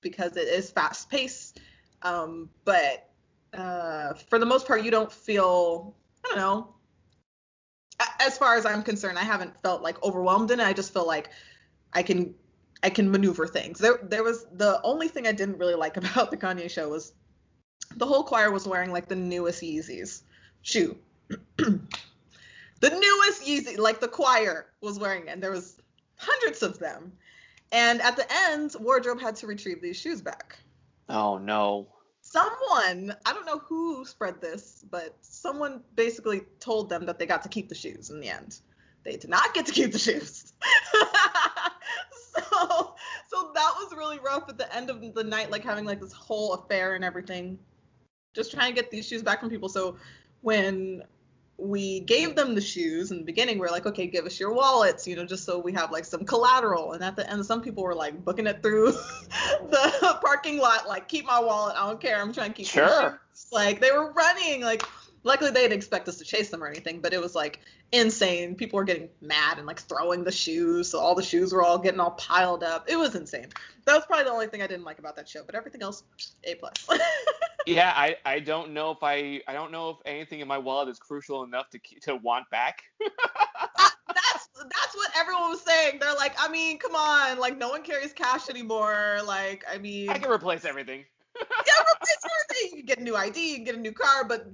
because 0.00 0.36
it 0.36 0.46
is 0.46 0.70
fast 0.70 1.10
paced 1.10 1.60
um, 2.02 2.48
but 2.64 3.08
uh, 3.54 4.14
for 4.14 4.38
the 4.38 4.46
most 4.46 4.66
part, 4.66 4.82
you 4.84 4.90
don't 4.90 5.12
feel, 5.12 5.94
I 6.24 6.28
don't 6.28 6.38
know. 6.38 6.74
As 8.20 8.38
far 8.38 8.56
as 8.56 8.64
I'm 8.64 8.82
concerned, 8.82 9.18
I 9.18 9.24
haven't 9.24 9.60
felt 9.60 9.82
like 9.82 10.02
overwhelmed 10.02 10.50
in 10.50 10.60
it. 10.60 10.66
I 10.66 10.72
just 10.72 10.92
feel 10.92 11.06
like 11.06 11.30
I 11.92 12.02
can, 12.02 12.34
I 12.82 12.90
can 12.90 13.10
maneuver 13.10 13.46
things. 13.46 13.78
There, 13.78 13.98
there 14.02 14.22
was 14.22 14.46
the 14.52 14.80
only 14.82 15.08
thing 15.08 15.26
I 15.26 15.32
didn't 15.32 15.58
really 15.58 15.74
like 15.74 15.96
about 15.98 16.30
the 16.30 16.36
Kanye 16.36 16.70
show 16.70 16.88
was 16.88 17.12
the 17.96 18.06
whole 18.06 18.22
choir 18.22 18.50
was 18.50 18.66
wearing 18.66 18.92
like 18.92 19.08
the 19.08 19.16
newest 19.16 19.62
Yeezys 19.62 20.22
shoe. 20.62 20.96
the 21.56 21.80
newest 22.82 23.46
Yeezy, 23.46 23.78
like 23.78 24.00
the 24.00 24.08
choir 24.08 24.66
was 24.80 24.98
wearing, 24.98 25.26
it, 25.26 25.30
and 25.30 25.42
there 25.42 25.50
was 25.50 25.76
hundreds 26.16 26.62
of 26.62 26.78
them. 26.78 27.12
And 27.72 28.00
at 28.00 28.16
the 28.16 28.26
end, 28.50 28.74
wardrobe 28.80 29.20
had 29.20 29.36
to 29.36 29.46
retrieve 29.46 29.80
these 29.80 29.96
shoes 29.96 30.20
back. 30.20 30.58
Oh 31.10 31.38
no. 31.38 31.88
Someone, 32.22 33.16
I 33.26 33.32
don't 33.32 33.46
know 33.46 33.58
who 33.58 34.04
spread 34.04 34.40
this, 34.40 34.84
but 34.90 35.16
someone 35.20 35.82
basically 35.96 36.42
told 36.60 36.88
them 36.88 37.04
that 37.06 37.18
they 37.18 37.26
got 37.26 37.42
to 37.42 37.48
keep 37.48 37.68
the 37.68 37.74
shoes 37.74 38.10
in 38.10 38.20
the 38.20 38.28
end. 38.28 38.60
They 39.04 39.16
did 39.16 39.30
not 39.30 39.52
get 39.52 39.66
to 39.66 39.72
keep 39.72 39.90
the 39.90 39.98
shoes. 39.98 40.52
so 42.22 42.94
so 43.28 43.50
that 43.54 43.74
was 43.78 43.92
really 43.96 44.18
rough 44.20 44.48
at 44.48 44.58
the 44.58 44.74
end 44.74 44.90
of 44.90 45.14
the 45.14 45.24
night, 45.24 45.50
like 45.50 45.64
having 45.64 45.84
like 45.84 46.00
this 46.00 46.12
whole 46.12 46.54
affair 46.54 46.94
and 46.94 47.04
everything. 47.04 47.58
Just 48.34 48.52
trying 48.52 48.72
to 48.72 48.80
get 48.80 48.90
these 48.90 49.08
shoes 49.08 49.22
back 49.22 49.40
from 49.40 49.50
people. 49.50 49.68
So 49.68 49.96
when 50.42 51.02
we 51.60 52.00
gave 52.00 52.34
them 52.34 52.54
the 52.54 52.60
shoes 52.60 53.10
in 53.10 53.18
the 53.18 53.24
beginning. 53.24 53.58
We 53.58 53.66
are 53.66 53.70
like, 53.70 53.86
okay, 53.86 54.06
give 54.06 54.24
us 54.24 54.40
your 54.40 54.52
wallets, 54.52 55.06
you 55.06 55.16
know, 55.16 55.24
just 55.24 55.44
so 55.44 55.58
we 55.58 55.72
have 55.74 55.92
like 55.92 56.04
some 56.04 56.24
collateral. 56.24 56.92
And 56.92 57.04
at 57.04 57.16
the 57.16 57.30
end, 57.30 57.44
some 57.44 57.60
people 57.60 57.84
were 57.84 57.94
like 57.94 58.24
booking 58.24 58.46
it 58.46 58.62
through 58.62 58.92
the 59.70 60.18
parking 60.22 60.58
lot, 60.58 60.88
like, 60.88 61.08
keep 61.08 61.26
my 61.26 61.38
wallet. 61.38 61.76
I 61.76 61.86
don't 61.86 62.00
care. 62.00 62.20
I'm 62.20 62.32
trying 62.32 62.50
to 62.50 62.54
keep 62.54 62.66
sure. 62.66 63.20
Like 63.52 63.80
they 63.80 63.92
were 63.92 64.12
running. 64.12 64.62
Like, 64.62 64.82
luckily 65.22 65.50
they 65.50 65.62
didn't 65.62 65.74
expect 65.74 66.08
us 66.08 66.16
to 66.18 66.24
chase 66.24 66.50
them 66.50 66.62
or 66.62 66.66
anything, 66.66 67.00
but 67.00 67.12
it 67.12 67.20
was 67.20 67.34
like 67.34 67.60
insane. 67.92 68.54
People 68.54 68.78
were 68.78 68.84
getting 68.84 69.08
mad 69.20 69.58
and 69.58 69.66
like 69.66 69.80
throwing 69.80 70.24
the 70.24 70.32
shoes. 70.32 70.88
So 70.90 70.98
all 70.98 71.14
the 71.14 71.22
shoes 71.22 71.52
were 71.52 71.62
all 71.62 71.78
getting 71.78 72.00
all 72.00 72.12
piled 72.12 72.62
up. 72.62 72.86
It 72.88 72.96
was 72.96 73.14
insane. 73.14 73.48
That 73.84 73.94
was 73.94 74.06
probably 74.06 74.24
the 74.24 74.30
only 74.30 74.46
thing 74.46 74.62
I 74.62 74.66
didn't 74.66 74.84
like 74.84 74.98
about 74.98 75.16
that 75.16 75.28
show, 75.28 75.42
but 75.44 75.54
everything 75.54 75.82
else, 75.82 76.02
A 76.44 76.54
plus. 76.54 76.74
yeah, 77.70 77.92
I, 77.96 78.16
I 78.24 78.40
don't 78.40 78.72
know 78.72 78.90
if 78.90 78.98
I 79.02 79.40
I 79.46 79.52
don't 79.52 79.72
know 79.72 79.90
if 79.90 79.96
anything 80.04 80.40
in 80.40 80.48
my 80.48 80.58
wallet 80.58 80.88
is 80.88 80.98
crucial 80.98 81.44
enough 81.44 81.70
to 81.70 81.80
to 82.02 82.16
want 82.16 82.48
back. 82.50 82.82
that's 83.00 84.48
that's 84.54 84.94
what 84.94 85.10
everyone 85.16 85.50
was 85.50 85.62
saying. 85.62 85.98
They're 86.00 86.14
like, 86.14 86.34
I 86.38 86.48
mean, 86.48 86.78
come 86.78 86.94
on, 86.94 87.38
like 87.38 87.56
no 87.56 87.68
one 87.68 87.82
carries 87.82 88.12
cash 88.12 88.48
anymore. 88.50 89.18
Like, 89.24 89.64
I 89.70 89.78
mean, 89.78 90.10
I 90.10 90.18
can 90.18 90.30
replace 90.30 90.64
everything. 90.64 91.04
yeah, 91.36 91.72
replace 91.94 92.18
everything. 92.24 92.78
You 92.78 92.84
can 92.84 92.86
get 92.86 92.98
a 92.98 93.02
new 93.02 93.16
ID, 93.16 93.50
you 93.50 93.56
can 93.56 93.64
get 93.64 93.74
a 93.76 93.80
new 93.80 93.92
car, 93.92 94.24
but 94.24 94.46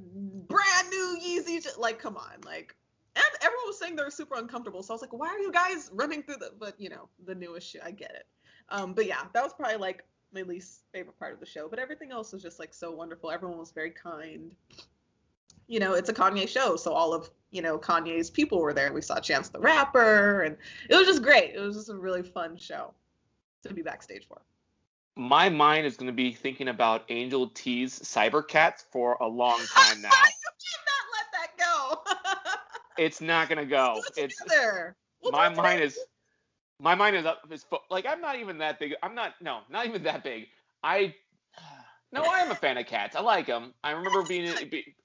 brand 0.49 0.91
new 0.91 1.19
Yeezy, 1.23 1.67
like, 1.79 1.99
come 1.99 2.17
on, 2.17 2.41
like. 2.45 2.77
And 3.17 3.25
everyone 3.41 3.67
was 3.67 3.79
saying 3.79 3.97
they 3.97 4.03
were 4.03 4.11
super 4.11 4.35
uncomfortable. 4.35 4.83
So 4.83 4.93
I 4.93 4.95
was 4.97 5.01
like, 5.01 5.15
why 5.15 5.29
are 5.29 5.39
you 5.39 5.51
guys 5.51 5.89
running 5.95 6.23
through 6.23 6.37
the? 6.37 6.51
But 6.61 6.79
you 6.79 6.91
know, 6.91 7.09
the 7.25 7.35
newest 7.35 7.67
shit. 7.67 7.81
I 7.83 7.91
get 7.91 8.11
it. 8.11 8.27
Um, 8.69 8.93
but 8.93 9.07
yeah, 9.07 9.23
that 9.33 9.43
was 9.43 9.55
probably 9.55 9.79
like 9.79 10.05
my 10.37 10.43
least 10.43 10.83
favorite 10.93 11.19
part 11.19 11.33
of 11.33 11.41
the 11.41 11.47
show. 11.47 11.69
But 11.69 11.79
everything 11.79 12.13
else 12.13 12.33
was 12.33 12.43
just 12.43 12.59
like 12.59 12.75
so 12.75 12.91
wonderful. 12.91 13.31
Everyone 13.31 13.59
was 13.59 13.71
very 13.71 13.91
kind. 13.91 14.55
You 15.67 15.81
know, 15.81 15.95
it's 15.95 16.09
a 16.09 16.15
Kanye 16.15 16.49
show, 16.49 16.77
so 16.77 16.93
all 16.93 17.13
of 17.13 17.31
you 17.51 17.63
know 17.63 17.79
Kanye's 17.79 18.31
people 18.31 18.61
were 18.61 18.73
there. 18.73 18.93
We 18.93 19.01
saw 19.01 19.19
Chance 19.19 19.49
the 19.49 19.59
Rapper, 19.59 20.43
and 20.43 20.57
it 20.89 20.95
was 20.95 21.07
just 21.07 21.23
great. 21.23 21.55
It 21.55 21.61
was 21.61 21.77
just 21.77 21.89
a 21.89 21.97
really 21.97 22.23
fun 22.23 22.57
show 22.57 22.93
to 23.65 23.75
be 23.75 23.83
backstage 23.83 24.29
for. 24.29 24.41
My 25.17 25.49
mind 25.49 25.87
is 25.87 25.97
going 25.97 26.09
to 26.09 26.13
be 26.13 26.33
thinking 26.33 26.69
about 26.69 27.05
Angel 27.09 27.49
T's 27.49 27.99
Cybercats 27.99 28.85
for 28.93 29.17
a 29.21 29.27
long 29.27 29.59
time 29.75 30.03
now. 30.03 30.11
you 30.11 30.51
cannot 30.63 31.05
let 31.15 31.27
that 31.33 31.57
go. 31.59 32.53
it's 33.03 33.21
not 33.21 33.49
going 33.49 33.59
to 33.59 33.65
go. 33.65 34.03
It's 34.17 34.41
we'll 35.23 35.33
my 35.33 35.49
mind 35.49 35.83
is 35.83 35.99
my 36.81 36.95
mind 36.95 37.17
is 37.17 37.25
up 37.25 37.43
is 37.51 37.65
like 37.91 38.07
I'm 38.07 38.21
not 38.21 38.39
even 38.39 38.59
that 38.59 38.79
big. 38.79 38.95
I'm 39.03 39.15
not 39.15 39.35
no, 39.41 39.61
not 39.71 39.87
even 39.87 40.03
that 40.05 40.23
big. 40.23 40.47
I 40.83 41.15
no, 42.13 42.23
I 42.23 42.41
am 42.41 42.51
a 42.51 42.55
fan 42.63 42.79
of 42.79 42.87
cats. 42.87 43.17
I 43.17 43.21
like 43.21 43.47
them. 43.47 43.75
I 43.83 43.93
remember 43.93 44.23
being 44.23 44.55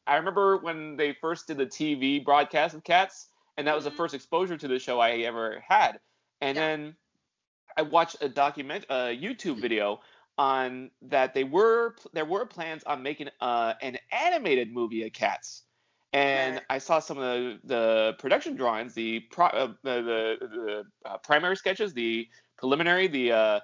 I 0.08 0.16
remember 0.16 0.58
when 0.58 0.98
they 0.98 1.14
first 1.14 1.48
did 1.48 1.58
the 1.58 1.66
TV 1.66 2.24
broadcast 2.24 2.76
of 2.76 2.84
cats, 2.84 3.28
and 3.58 3.68
that 3.68 3.76
was 3.76 3.86
the 3.86 3.90
mm-hmm. 3.90 3.98
first 3.98 4.14
exposure 4.14 4.58
to 4.58 4.68
the 4.68 4.80
show 4.80 5.00
I 5.00 5.12
ever 5.20 5.64
had. 5.68 6.00
And 6.42 6.56
yeah. 6.56 6.68
then 6.68 6.96
I 7.78 7.84
watched 7.84 8.18
a 8.22 8.30
document, 8.30 8.86
a 8.90 9.18
YouTube 9.18 9.62
video 9.62 10.02
on 10.38 10.90
that 11.02 11.34
they 11.34 11.44
were 11.44 11.96
there 12.14 12.26
were 12.26 12.46
plans 12.46 12.84
on 12.84 13.04
making 13.04 13.30
uh, 13.40 13.74
an 13.82 13.98
animated 14.12 14.74
movie 14.74 15.06
of 15.06 15.14
cats 15.14 15.64
and 16.14 16.62
I 16.70 16.78
saw 16.78 17.00
some 17.00 17.18
of 17.18 17.24
the, 17.24 17.60
the 17.64 18.16
production 18.20 18.56
drawings, 18.56 18.94
the 18.94 19.22
pro, 19.32 19.48
uh, 19.48 19.68
the, 19.84 20.02
the, 20.02 20.38
the 20.48 20.84
uh, 21.10 21.18
primary 21.20 21.56
sketches, 21.56 21.94
the 21.94 22.28
preliminary, 22.58 23.08
the 23.08 23.32
uh, 23.32 23.60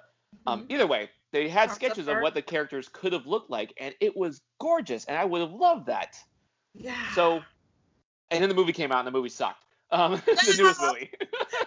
um, 0.46 0.62
mm-hmm. 0.62 0.72
either 0.72 0.86
way, 0.86 1.10
they 1.32 1.48
had 1.48 1.70
sketches 1.70 2.08
of 2.08 2.20
what 2.20 2.34
the 2.34 2.42
characters 2.42 2.88
could 2.90 3.12
have 3.12 3.26
looked 3.26 3.50
like, 3.50 3.74
and 3.78 3.94
it 4.00 4.16
was 4.16 4.40
gorgeous, 4.58 5.04
and 5.04 5.16
I 5.16 5.24
would 5.24 5.42
have 5.42 5.52
loved 5.52 5.86
that. 5.86 6.16
Yeah. 6.74 6.94
So, 7.14 7.42
and 8.30 8.42
then 8.42 8.48
the 8.48 8.54
movie 8.54 8.72
came 8.72 8.92
out, 8.92 9.00
and 9.00 9.06
the 9.06 9.12
movie 9.12 9.28
sucked. 9.28 9.64
Um, 9.90 10.12
the 10.26 10.54
newest 10.58 10.80
movie. 10.80 11.10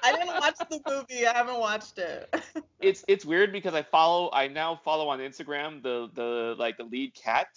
I 0.04 0.12
didn't 0.14 0.28
watch 0.28 0.56
the 0.58 0.82
movie. 0.88 1.28
I 1.28 1.34
haven't 1.34 1.60
watched 1.60 1.98
it. 2.00 2.34
it's 2.80 3.04
it's 3.08 3.26
weird 3.26 3.52
because 3.52 3.74
I 3.74 3.82
follow 3.82 4.30
I 4.32 4.48
now 4.48 4.80
follow 4.84 5.10
on 5.10 5.20
Instagram 5.20 5.82
the 5.82 6.10
the 6.14 6.56
like 6.58 6.78
the 6.78 6.84
lead 6.84 7.14
cat 7.16 7.48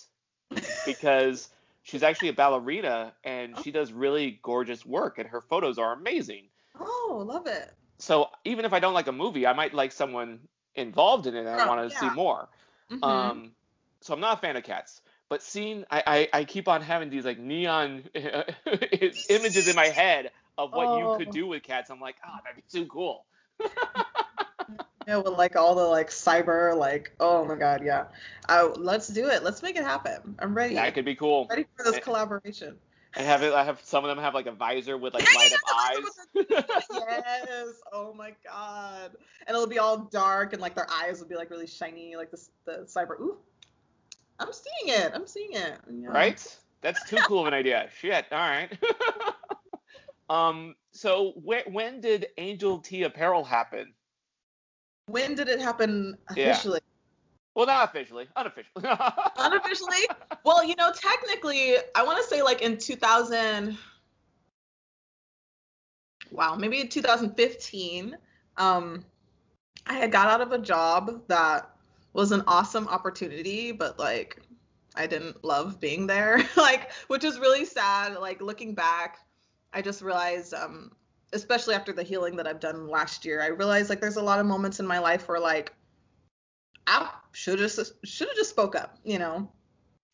because 0.86 1.50
she's 1.84 2.02
actually 2.02 2.28
a 2.28 2.32
ballerina 2.32 3.12
and 3.22 3.54
oh. 3.56 3.62
she 3.62 3.70
does 3.70 3.92
really 3.92 4.40
gorgeous 4.42 4.84
work 4.84 5.18
and 5.18 5.28
her 5.28 5.40
photos 5.40 5.78
are 5.78 5.92
amazing. 5.92 6.48
Oh, 6.80 7.24
love 7.24 7.46
it. 7.46 7.72
So 7.98 8.30
even 8.44 8.64
if 8.64 8.72
I 8.72 8.80
don't 8.80 8.94
like 8.94 9.06
a 9.06 9.12
movie, 9.12 9.46
I 9.46 9.52
might 9.52 9.72
like 9.72 9.92
someone 9.92 10.40
involved 10.74 11.28
in 11.28 11.36
it 11.36 11.40
and 11.40 11.48
oh, 11.48 11.52
I 11.52 11.68
want 11.68 11.88
to 11.88 11.94
yeah. 11.94 12.00
see 12.00 12.10
more. 12.10 12.48
Mm-hmm. 12.90 13.04
Um, 13.04 13.52
so 14.00 14.12
I'm 14.12 14.20
not 14.20 14.38
a 14.38 14.40
fan 14.40 14.56
of 14.56 14.64
cats. 14.64 15.00
But 15.28 15.42
seeing, 15.42 15.84
I, 15.90 16.02
I, 16.06 16.40
I 16.40 16.44
keep 16.44 16.68
on 16.68 16.82
having 16.82 17.10
these 17.10 17.24
like 17.24 17.38
neon 17.38 18.04
images 18.14 19.68
in 19.68 19.76
my 19.76 19.86
head 19.86 20.30
of 20.58 20.72
what 20.72 20.86
oh. 20.86 21.12
you 21.12 21.18
could 21.18 21.28
oh. 21.28 21.32
do 21.32 21.46
with 21.46 21.62
cats. 21.62 21.90
I'm 21.90 22.00
like, 22.00 22.16
oh, 22.26 22.36
that'd 22.44 22.56
be 22.56 22.62
too 22.70 22.86
cool. 22.86 23.24
Yeah, 25.06 25.18
with 25.18 25.34
like 25.34 25.56
all 25.56 25.74
the 25.74 25.84
like 25.84 26.10
cyber, 26.10 26.76
like 26.76 27.12
oh 27.20 27.44
my 27.44 27.56
god, 27.56 27.82
yeah. 27.84 28.06
Uh, 28.48 28.70
let's 28.76 29.08
do 29.08 29.28
it. 29.28 29.42
Let's 29.42 29.62
make 29.62 29.76
it 29.76 29.84
happen. 29.84 30.36
I'm 30.38 30.54
ready. 30.54 30.74
That 30.74 30.94
could 30.94 31.04
be 31.04 31.14
cool. 31.14 31.46
ready 31.50 31.66
for 31.76 31.84
this 31.84 31.98
collaboration. 32.00 32.76
I 33.16 33.22
have 33.22 33.42
it. 33.42 33.52
I 33.52 33.64
have 33.64 33.80
some 33.84 34.04
of 34.04 34.08
them 34.08 34.18
have 34.18 34.34
like 34.34 34.46
a 34.46 34.52
visor 34.52 34.98
with 34.98 35.14
like 35.14 35.24
light 35.34 35.52
up 35.52 35.60
eyes. 35.76 36.64
yes. 36.90 37.68
Oh 37.92 38.12
my 38.12 38.34
god. 38.44 39.12
And 39.46 39.54
it'll 39.54 39.68
be 39.68 39.78
all 39.78 39.98
dark 39.98 40.52
and 40.52 40.60
like 40.60 40.74
their 40.74 40.90
eyes 40.90 41.20
will 41.20 41.28
be 41.28 41.36
like 41.36 41.50
really 41.50 41.66
shiny, 41.66 42.16
like 42.16 42.30
the 42.30 42.48
the 42.64 42.72
cyber. 42.86 43.20
Ooh. 43.20 43.36
I'm 44.40 44.52
seeing 44.52 44.98
it. 44.98 45.12
I'm 45.14 45.26
seeing 45.26 45.52
it. 45.52 45.78
Yeah. 45.92 46.08
Right? 46.08 46.58
That's 46.80 47.08
too 47.08 47.18
cool 47.26 47.42
of 47.42 47.46
an 47.46 47.54
idea. 47.54 47.88
Shit. 48.00 48.26
All 48.32 48.38
right. 48.38 48.76
um. 50.28 50.74
So 50.90 51.32
wh- 51.32 51.72
when 51.72 52.00
did 52.00 52.26
Angel 52.36 52.78
T 52.78 53.04
apparel 53.04 53.44
happen? 53.44 53.94
When 55.06 55.34
did 55.34 55.48
it 55.48 55.60
happen 55.60 56.16
officially? 56.28 56.80
Yeah. 56.82 56.90
Well, 57.54 57.66
not 57.66 57.88
officially, 57.88 58.26
unofficially. 58.34 58.84
Unofficially? 59.38 60.08
Well, 60.44 60.64
you 60.64 60.74
know, 60.76 60.92
technically, 60.92 61.76
I 61.94 62.02
want 62.02 62.20
to 62.22 62.28
say 62.28 62.42
like 62.42 62.62
in 62.62 62.78
2000. 62.78 63.78
Wow, 66.32 66.56
maybe 66.56 66.80
in 66.80 66.88
2015. 66.88 68.16
Um, 68.56 69.04
I 69.86 69.94
had 69.94 70.10
got 70.10 70.28
out 70.28 70.40
of 70.40 70.52
a 70.52 70.58
job 70.58 71.22
that 71.28 71.70
was 72.12 72.32
an 72.32 72.42
awesome 72.48 72.88
opportunity, 72.88 73.70
but 73.70 73.98
like 74.00 74.40
I 74.96 75.06
didn't 75.06 75.44
love 75.44 75.78
being 75.78 76.06
there. 76.06 76.42
like, 76.56 76.92
which 77.08 77.22
is 77.22 77.38
really 77.38 77.64
sad. 77.64 78.14
Like 78.14 78.40
looking 78.40 78.74
back, 78.74 79.18
I 79.72 79.82
just 79.82 80.02
realized 80.02 80.54
um, 80.54 80.90
especially 81.34 81.74
after 81.74 81.92
the 81.92 82.02
healing 82.02 82.36
that 82.36 82.46
I've 82.46 82.60
done 82.60 82.88
last 82.88 83.24
year, 83.24 83.42
I 83.42 83.48
realized 83.48 83.90
like 83.90 84.00
there's 84.00 84.16
a 84.16 84.22
lot 84.22 84.38
of 84.38 84.46
moments 84.46 84.80
in 84.80 84.86
my 84.86 84.98
life 84.98 85.28
where 85.28 85.40
like 85.40 85.74
I 86.86 87.10
should 87.32 87.60
have 87.60 87.72
should 88.04 88.28
have 88.28 88.36
just 88.36 88.50
spoke 88.50 88.74
up, 88.76 88.98
you 89.04 89.18
know. 89.18 89.50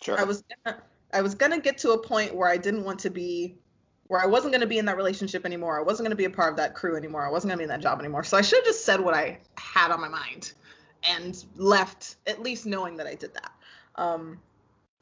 Sure. 0.02 0.18
I 0.18 0.24
was 0.24 0.42
gonna, 0.64 0.82
I 1.12 1.22
was 1.22 1.34
gonna 1.34 1.60
get 1.60 1.78
to 1.78 1.92
a 1.92 2.02
point 2.02 2.34
where 2.34 2.48
I 2.48 2.56
didn't 2.56 2.84
want 2.84 3.00
to 3.00 3.10
be 3.10 3.58
where 4.06 4.20
I 4.20 4.26
wasn't 4.26 4.52
gonna 4.52 4.66
be 4.66 4.78
in 4.78 4.86
that 4.86 4.96
relationship 4.96 5.44
anymore. 5.44 5.78
I 5.78 5.82
wasn't 5.82 6.06
gonna 6.06 6.16
be 6.16 6.24
a 6.24 6.30
part 6.30 6.50
of 6.50 6.56
that 6.56 6.74
crew 6.74 6.96
anymore. 6.96 7.26
I 7.26 7.30
wasn't 7.30 7.50
gonna 7.50 7.58
be 7.58 7.64
in 7.64 7.70
that 7.70 7.80
job 7.80 8.00
anymore. 8.00 8.24
So 8.24 8.36
I 8.36 8.42
should 8.42 8.58
have 8.58 8.64
just 8.64 8.84
said 8.84 9.00
what 9.00 9.14
I 9.14 9.38
had 9.56 9.90
on 9.90 10.00
my 10.00 10.08
mind 10.08 10.52
and 11.08 11.44
left 11.56 12.16
at 12.26 12.42
least 12.42 12.66
knowing 12.66 12.96
that 12.96 13.06
I 13.06 13.14
did 13.14 13.34
that. 13.34 13.52
Um, 13.96 14.38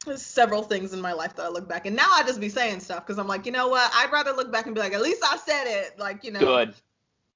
there's 0.05 0.21
several 0.21 0.63
things 0.63 0.93
in 0.93 1.01
my 1.01 1.13
life 1.13 1.35
that 1.35 1.45
I 1.45 1.49
look 1.49 1.67
back 1.67 1.85
and 1.85 1.95
now 1.95 2.07
I 2.09 2.23
just 2.23 2.39
be 2.39 2.49
saying 2.49 2.79
stuff 2.79 3.05
because 3.05 3.19
I'm 3.19 3.27
like, 3.27 3.45
you 3.45 3.51
know 3.51 3.67
what? 3.67 3.91
I'd 3.93 4.11
rather 4.11 4.31
look 4.31 4.51
back 4.51 4.65
and 4.65 4.73
be 4.73 4.81
like, 4.81 4.93
at 4.93 5.01
least 5.01 5.23
I 5.23 5.37
said 5.37 5.65
it. 5.65 5.99
Like, 5.99 6.23
you 6.23 6.31
know. 6.31 6.39
Good. 6.39 6.73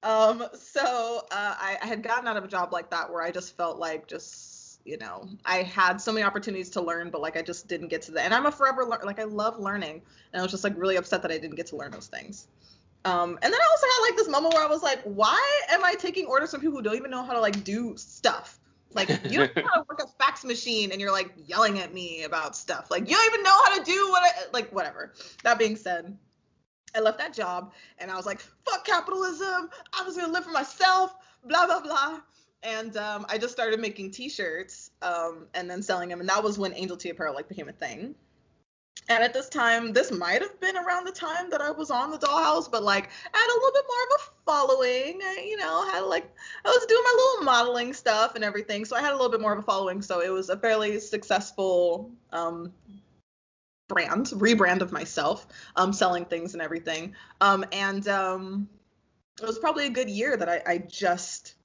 Um, 0.01 0.43
so 0.53 1.25
uh, 1.31 1.55
I, 1.57 1.77
I 1.81 1.85
had 1.85 2.03
gotten 2.03 2.27
out 2.27 2.35
of 2.35 2.43
a 2.43 2.47
job 2.47 2.73
like 2.73 2.89
that 2.89 3.09
where 3.09 3.21
I 3.21 3.31
just 3.31 3.55
felt 3.55 3.79
like 3.79 4.07
just 4.07 4.63
you 4.85 4.97
know, 4.97 5.27
I 5.45 5.63
had 5.63 6.01
so 6.01 6.11
many 6.11 6.25
opportunities 6.25 6.69
to 6.71 6.81
learn, 6.81 7.09
but 7.09 7.21
like 7.21 7.37
I 7.37 7.41
just 7.41 7.67
didn't 7.67 7.87
get 7.87 8.01
to 8.03 8.11
that. 8.13 8.25
And 8.25 8.33
I'm 8.33 8.45
a 8.45 8.51
forever 8.51 8.83
learner. 8.83 9.05
Like 9.05 9.19
I 9.19 9.23
love 9.23 9.59
learning, 9.59 10.01
and 10.33 10.39
I 10.39 10.43
was 10.43 10.51
just 10.51 10.63
like 10.63 10.77
really 10.77 10.97
upset 10.97 11.21
that 11.21 11.31
I 11.31 11.37
didn't 11.37 11.55
get 11.55 11.67
to 11.67 11.77
learn 11.77 11.91
those 11.91 12.07
things. 12.07 12.47
Um, 13.05 13.37
and 13.41 13.53
then 13.53 13.59
I 13.59 13.67
also 13.71 13.87
had 13.87 14.09
like 14.09 14.17
this 14.17 14.29
moment 14.29 14.53
where 14.53 14.63
I 14.63 14.67
was 14.67 14.83
like, 14.83 15.01
why 15.03 15.61
am 15.69 15.83
I 15.83 15.93
taking 15.95 16.25
orders 16.25 16.51
from 16.51 16.61
people 16.61 16.77
who 16.77 16.81
don't 16.81 16.95
even 16.95 17.11
know 17.11 17.23
how 17.23 17.33
to 17.33 17.39
like 17.39 17.63
do 17.63 17.93
stuff? 17.97 18.59
Like 18.95 19.09
you 19.29 19.39
don't 19.39 19.55
know 19.55 19.63
how 19.73 19.81
to 19.81 19.85
work 19.89 20.01
a 20.01 20.23
fax 20.23 20.43
machine 20.43 20.91
and 20.91 20.99
you're 20.99 21.11
like 21.11 21.33
yelling 21.45 21.79
at 21.79 21.93
me 21.93 22.23
about 22.23 22.55
stuff. 22.55 22.89
Like 22.91 23.09
you 23.09 23.15
don't 23.15 23.33
even 23.33 23.43
know 23.43 23.63
how 23.63 23.77
to 23.77 23.83
do 23.83 24.09
what 24.09 24.23
I 24.23 24.31
like 24.51 24.71
whatever. 24.71 25.13
That 25.43 25.59
being 25.59 25.75
said, 25.75 26.17
I 26.95 26.99
left 26.99 27.17
that 27.19 27.33
job 27.33 27.73
and 27.99 28.11
I 28.11 28.15
was 28.15 28.25
like, 28.25 28.39
fuck 28.39 28.85
capitalism. 28.85 29.69
I'm 29.93 30.05
just 30.05 30.17
gonna 30.17 30.31
live 30.31 30.43
for 30.45 30.51
myself, 30.51 31.15
blah 31.45 31.65
blah 31.65 31.81
blah. 31.81 32.19
And 32.63 32.95
um, 32.95 33.25
I 33.27 33.37
just 33.37 33.51
started 33.51 33.81
making 33.81 34.11
t-shirts 34.11 34.91
um, 35.01 35.47
and 35.53 35.69
then 35.69 35.83
selling 35.83 36.07
them. 36.07 36.21
And 36.21 36.29
that 36.29 36.41
was 36.41 36.57
when 36.57 36.73
Angel 36.73 36.95
T 36.95 37.09
Apparel 37.09 37.33
like 37.35 37.49
became 37.49 37.67
a 37.67 37.73
thing 37.73 38.15
and 39.09 39.23
at 39.23 39.33
this 39.33 39.49
time 39.49 39.91
this 39.91 40.11
might 40.11 40.41
have 40.41 40.59
been 40.59 40.77
around 40.77 41.05
the 41.05 41.11
time 41.11 41.49
that 41.49 41.61
i 41.61 41.69
was 41.69 41.91
on 41.91 42.11
the 42.11 42.17
dollhouse 42.17 42.69
but 42.69 42.83
like 42.83 43.09
i 43.33 43.37
had 43.37 43.47
a 43.47 43.57
little 43.59 43.71
bit 43.73 43.85
more 43.87 44.03
of 44.03 44.21
a 44.21 44.31
following 44.45 45.19
I, 45.21 45.45
you 45.47 45.57
know 45.57 45.89
had 45.91 46.01
like 46.01 46.29
i 46.65 46.69
was 46.69 46.85
doing 46.85 47.03
my 47.03 47.13
little 47.15 47.45
modeling 47.45 47.93
stuff 47.93 48.35
and 48.35 48.43
everything 48.43 48.85
so 48.85 48.95
i 48.95 49.01
had 49.01 49.11
a 49.11 49.15
little 49.15 49.31
bit 49.31 49.41
more 49.41 49.53
of 49.53 49.59
a 49.59 49.63
following 49.63 50.01
so 50.01 50.21
it 50.21 50.29
was 50.29 50.49
a 50.49 50.57
fairly 50.57 50.99
successful 50.99 52.11
um, 52.31 52.71
brand 53.89 54.27
rebrand 54.27 54.81
of 54.81 54.91
myself 54.91 55.47
um, 55.75 55.91
selling 55.91 56.25
things 56.25 56.53
and 56.53 56.61
everything 56.61 57.13
um, 57.41 57.65
and 57.71 58.07
um, 58.07 58.67
it 59.41 59.45
was 59.45 59.59
probably 59.59 59.87
a 59.87 59.89
good 59.89 60.09
year 60.09 60.37
that 60.37 60.47
I, 60.47 60.61
I 60.65 60.77
just 60.77 61.55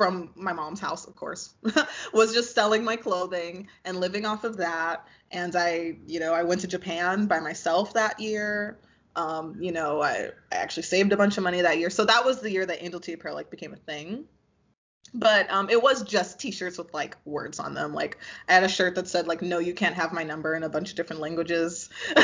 from 0.00 0.30
my 0.34 0.54
mom's 0.54 0.80
house, 0.80 1.06
of 1.06 1.14
course, 1.14 1.56
was 2.14 2.32
just 2.32 2.54
selling 2.54 2.82
my 2.82 2.96
clothing 2.96 3.68
and 3.84 4.00
living 4.00 4.24
off 4.24 4.44
of 4.44 4.56
that. 4.56 5.06
And 5.30 5.54
I, 5.54 5.96
you 6.06 6.20
know, 6.20 6.32
I 6.34 6.42
went 6.42 6.62
to 6.62 6.66
Japan 6.66 7.26
by 7.26 7.40
myself 7.40 7.94
that 7.94 8.18
year. 8.20 8.78
Um, 9.16 9.56
you 9.60 9.72
know, 9.72 10.00
I, 10.00 10.30
I 10.52 10.56
actually 10.56 10.84
saved 10.84 11.12
a 11.12 11.16
bunch 11.16 11.36
of 11.36 11.44
money 11.44 11.60
that 11.60 11.78
year. 11.78 11.90
So 11.90 12.04
that 12.04 12.24
was 12.24 12.40
the 12.40 12.50
year 12.50 12.66
that 12.66 12.82
Angel 12.82 13.00
T 13.00 13.12
Apparel 13.12 13.36
like 13.36 13.50
became 13.50 13.72
a 13.72 13.76
thing. 13.76 14.24
But 15.12 15.50
um, 15.50 15.68
it 15.70 15.82
was 15.82 16.04
just 16.04 16.38
t-shirts 16.38 16.78
with 16.78 16.94
like 16.94 17.16
words 17.24 17.58
on 17.58 17.74
them. 17.74 17.92
Like 17.92 18.18
I 18.48 18.54
had 18.54 18.62
a 18.62 18.68
shirt 18.68 18.94
that 18.94 19.08
said 19.08 19.26
like, 19.26 19.42
"No, 19.42 19.58
you 19.58 19.74
can't 19.74 19.96
have 19.96 20.12
my 20.12 20.22
number" 20.22 20.54
in 20.54 20.62
a 20.62 20.68
bunch 20.68 20.90
of 20.90 20.96
different 20.96 21.20
languages. 21.20 21.90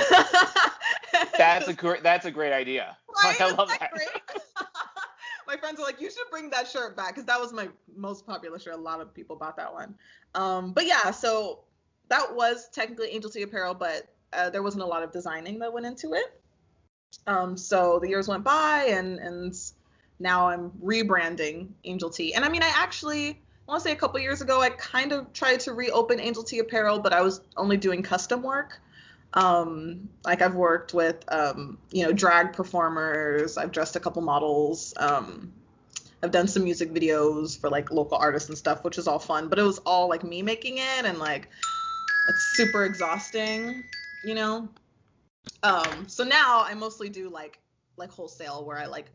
that's 1.36 1.66
a 1.66 1.74
great. 1.74 2.04
That's 2.04 2.26
a 2.26 2.30
great 2.30 2.52
idea. 2.52 2.96
Right? 3.24 3.40
I 3.40 3.50
love 3.52 3.68
that. 3.68 3.92
that 3.94 4.66
my 5.46 5.56
friends 5.56 5.80
are 5.80 5.84
like, 5.84 6.02
you 6.02 6.10
should 6.10 6.26
bring 6.30 6.50
that 6.50 6.68
shirt 6.68 6.98
back 6.98 7.14
because 7.14 7.24
that 7.24 7.40
was 7.40 7.50
my 7.50 7.68
most 7.96 8.26
popular 8.26 8.58
shirt. 8.58 8.74
A 8.74 8.76
lot 8.76 9.00
of 9.00 9.14
people 9.14 9.36
bought 9.36 9.56
that 9.56 9.72
one. 9.72 9.94
Um, 10.34 10.72
but 10.74 10.86
yeah, 10.86 11.12
so 11.12 11.60
that 12.08 12.34
was 12.34 12.68
technically 12.68 13.08
Angel 13.08 13.30
T 13.30 13.42
Apparel, 13.42 13.74
but 13.74 14.08
uh, 14.32 14.50
there 14.50 14.62
wasn't 14.62 14.82
a 14.82 14.86
lot 14.86 15.02
of 15.02 15.12
designing 15.12 15.58
that 15.60 15.72
went 15.72 15.86
into 15.86 16.14
it. 16.14 16.40
Um, 17.26 17.56
so 17.56 17.98
the 18.00 18.08
years 18.08 18.28
went 18.28 18.44
by, 18.44 18.88
and 18.90 19.18
and 19.18 19.54
now 20.18 20.48
I'm 20.48 20.70
rebranding 20.82 21.68
Angel 21.84 22.10
T. 22.10 22.34
And 22.34 22.44
I 22.44 22.48
mean, 22.48 22.62
I 22.62 22.72
actually 22.74 23.30
I 23.30 23.72
want 23.72 23.82
to 23.82 23.88
say 23.88 23.92
a 23.92 23.96
couple 23.96 24.20
years 24.20 24.42
ago, 24.42 24.60
I 24.60 24.70
kind 24.70 25.10
of 25.10 25.32
tried 25.32 25.60
to 25.60 25.72
reopen 25.72 26.20
Angel 26.20 26.44
T 26.44 26.60
Apparel, 26.60 27.00
but 27.00 27.12
I 27.12 27.22
was 27.22 27.40
only 27.56 27.76
doing 27.76 28.02
custom 28.02 28.42
work. 28.42 28.80
Um, 29.34 30.08
like 30.24 30.40
I've 30.40 30.54
worked 30.54 30.94
with, 30.94 31.24
um, 31.28 31.78
you 31.90 32.04
know, 32.04 32.12
drag 32.12 32.52
performers. 32.52 33.58
I've 33.58 33.72
dressed 33.72 33.96
a 33.96 34.00
couple 34.00 34.22
models. 34.22 34.94
Um, 34.96 35.52
I've 36.22 36.30
done 36.30 36.46
some 36.46 36.62
music 36.62 36.92
videos 36.92 37.58
for 37.58 37.68
like 37.68 37.90
local 37.90 38.16
artists 38.18 38.48
and 38.48 38.56
stuff, 38.56 38.84
which 38.84 38.98
is 38.98 39.08
all 39.08 39.18
fun. 39.18 39.48
But 39.48 39.58
it 39.58 39.62
was 39.62 39.78
all 39.78 40.08
like 40.08 40.22
me 40.22 40.42
making 40.42 40.78
it, 40.78 41.04
and 41.04 41.18
like 41.18 41.48
it's 42.28 42.56
super 42.56 42.84
exhausting, 42.84 43.84
you 44.24 44.34
know. 44.34 44.68
Um, 45.62 46.08
so 46.08 46.24
now 46.24 46.62
I 46.64 46.74
mostly 46.74 47.08
do 47.08 47.28
like 47.28 47.60
like 47.96 48.10
wholesale, 48.10 48.64
where 48.64 48.78
I 48.78 48.86
like 48.86 49.10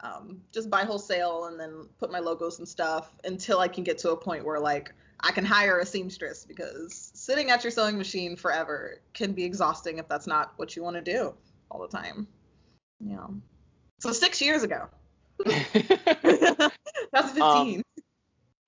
um, 0.00 0.40
just 0.52 0.70
buy 0.70 0.84
wholesale 0.84 1.46
and 1.46 1.58
then 1.58 1.88
put 1.98 2.10
my 2.10 2.18
logos 2.18 2.58
and 2.58 2.68
stuff 2.68 3.14
until 3.24 3.60
I 3.60 3.68
can 3.68 3.84
get 3.84 3.98
to 3.98 4.10
a 4.10 4.16
point 4.16 4.44
where 4.44 4.60
like 4.60 4.92
I 5.20 5.32
can 5.32 5.44
hire 5.44 5.78
a 5.78 5.86
seamstress 5.86 6.44
because 6.44 7.10
sitting 7.14 7.50
at 7.50 7.64
your 7.64 7.70
sewing 7.70 7.96
machine 7.96 8.36
forever 8.36 9.00
can 9.14 9.32
be 9.32 9.44
exhausting 9.44 9.98
if 9.98 10.08
that's 10.08 10.26
not 10.26 10.52
what 10.56 10.76
you 10.76 10.82
want 10.82 10.96
to 10.96 11.02
do 11.02 11.34
all 11.70 11.80
the 11.80 11.88
time. 11.88 12.26
Yeah. 13.00 13.26
So 14.00 14.12
six 14.12 14.42
years 14.42 14.62
ago. 14.62 14.86
that's 15.44 16.70
15. 17.32 17.42
Um, 17.42 17.82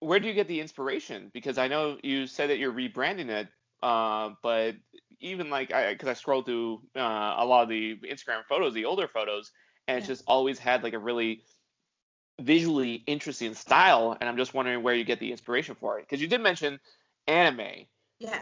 where 0.01 0.19
do 0.19 0.29
you 0.29 0.35
get 0.35 0.49
the 0.49 0.61
inspiration? 0.61 1.31
Because 1.35 1.59
I 1.59 1.69
know 1.69 1.99
you 2.03 2.27
said 2.27 2.51
that 2.51 2.59
you're 2.59 2.73
rebranding 2.73 3.29
it, 3.29 3.49
uh, 3.83 4.31
but 4.43 4.77
even 5.21 5.51
like 5.51 5.73
I, 5.73 5.93
because 5.93 6.09
I 6.09 6.15
scrolled 6.15 6.47
through 6.47 6.83
uh, 6.97 7.35
a 7.39 7.45
lot 7.45 7.63
of 7.63 7.69
the 7.69 7.97
Instagram 7.97 8.45
photos, 8.49 8.75
the 8.75 8.85
older 8.85 9.09
photos, 9.09 9.53
and 9.89 9.99
it's 9.99 10.07
yeah. 10.07 10.15
just 10.15 10.25
always 10.27 10.59
had 10.59 10.83
like 10.83 10.95
a 10.95 10.99
really 10.99 11.43
visually 12.41 13.03
interesting 13.07 13.55
style, 13.55 14.17
and 14.21 14.29
I'm 14.29 14.37
just 14.37 14.55
wondering 14.55 14.83
where 14.83 14.95
you 14.95 15.05
get 15.05 15.21
the 15.21 15.31
inspiration 15.31 15.75
for 15.75 15.99
it. 15.99 16.03
Because 16.03 16.21
you 16.21 16.29
did 16.29 16.41
mention 16.41 16.79
anime. 17.27 17.87
Yeah. 18.19 18.41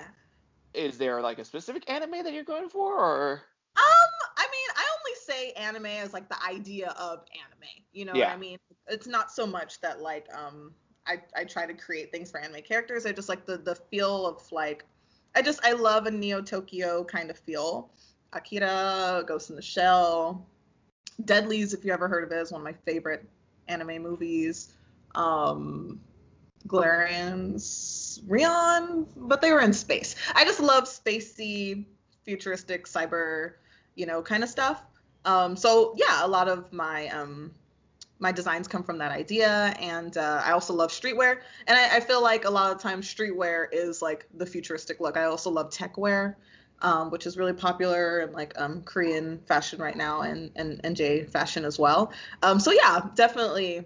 Is 0.72 0.98
there 0.98 1.20
like 1.20 1.38
a 1.38 1.44
specific 1.44 1.88
anime 1.88 2.24
that 2.24 2.32
you're 2.32 2.44
going 2.44 2.68
for, 2.68 2.94
or? 2.94 3.42
Um, 3.76 4.30
I 4.36 4.46
mean, 4.50 4.68
I 4.76 4.84
only 4.98 5.16
say 5.20 5.52
anime 5.52 5.86
as 5.86 6.12
like 6.12 6.28
the 6.28 6.42
idea 6.44 6.88
of 6.98 7.20
anime. 7.32 7.68
You 7.92 8.04
know 8.06 8.14
yeah. 8.14 8.28
what 8.28 8.34
I 8.34 8.38
mean? 8.38 8.58
It's 8.88 9.06
not 9.06 9.30
so 9.30 9.46
much 9.46 9.80
that 9.80 10.00
like 10.00 10.26
um 10.34 10.72
I 11.06 11.20
I 11.36 11.44
try 11.44 11.66
to 11.66 11.74
create 11.74 12.10
things 12.10 12.30
for 12.30 12.40
anime 12.40 12.62
characters. 12.62 13.06
I 13.06 13.12
just 13.12 13.28
like 13.28 13.46
the 13.46 13.56
the 13.56 13.74
feel 13.74 14.26
of 14.26 14.50
like 14.52 14.84
I 15.34 15.42
just 15.42 15.64
I 15.64 15.72
love 15.72 16.06
a 16.06 16.10
Neo 16.10 16.40
Tokyo 16.40 17.04
kind 17.04 17.30
of 17.30 17.38
feel. 17.38 17.90
Akira, 18.32 19.22
Ghost 19.26 19.50
in 19.50 19.56
the 19.56 19.62
Shell, 19.62 20.44
Dead 21.24 21.46
Leaves, 21.48 21.72
if 21.72 21.84
you 21.84 21.92
ever 21.92 22.08
heard 22.08 22.24
of 22.24 22.32
it, 22.32 22.40
is 22.40 22.50
one 22.50 22.60
of 22.60 22.64
my 22.64 22.74
favorite 22.84 23.28
anime 23.68 24.02
movies. 24.02 24.72
Um, 25.14 26.00
Galerians, 26.66 28.22
Rion, 28.26 29.06
but 29.16 29.40
they 29.40 29.52
were 29.52 29.60
in 29.60 29.72
space. 29.72 30.16
I 30.34 30.44
just 30.44 30.60
love 30.60 30.84
spacey, 30.84 31.84
futuristic, 32.24 32.86
cyber, 32.86 33.54
you 33.94 34.06
know, 34.06 34.22
kind 34.22 34.42
of 34.42 34.48
stuff. 34.48 34.84
Um, 35.24 35.56
so 35.56 35.94
yeah, 35.96 36.24
a 36.24 36.28
lot 36.28 36.48
of 36.48 36.72
my 36.72 37.08
um, 37.08 37.52
my 38.18 38.32
designs 38.32 38.68
come 38.68 38.82
from 38.82 38.98
that 38.98 39.12
idea, 39.12 39.74
and 39.80 40.16
uh, 40.16 40.42
I 40.44 40.52
also 40.52 40.72
love 40.72 40.90
streetwear. 40.90 41.38
And 41.66 41.78
I, 41.78 41.96
I, 41.96 42.00
feel 42.00 42.22
like 42.22 42.44
a 42.44 42.50
lot 42.50 42.72
of 42.72 42.80
times 42.80 43.12
streetwear 43.12 43.66
is 43.72 44.00
like 44.00 44.26
the 44.34 44.46
futuristic 44.46 45.00
look. 45.00 45.16
I 45.16 45.24
also 45.24 45.50
love 45.50 45.70
tech 45.70 45.98
wear 45.98 46.38
um, 46.82 47.10
which 47.10 47.26
is 47.26 47.36
really 47.36 47.52
popular 47.52 48.20
in 48.20 48.32
like 48.32 48.52
um, 48.60 48.82
Korean 48.82 49.40
fashion 49.46 49.80
right 49.80 49.96
now 49.96 50.20
and, 50.20 50.50
and 50.54 50.82
NJ 50.82 51.30
fashion 51.30 51.64
as 51.64 51.78
well. 51.78 52.12
Um, 52.42 52.60
so 52.60 52.72
yeah, 52.72 53.08
definitely 53.14 53.84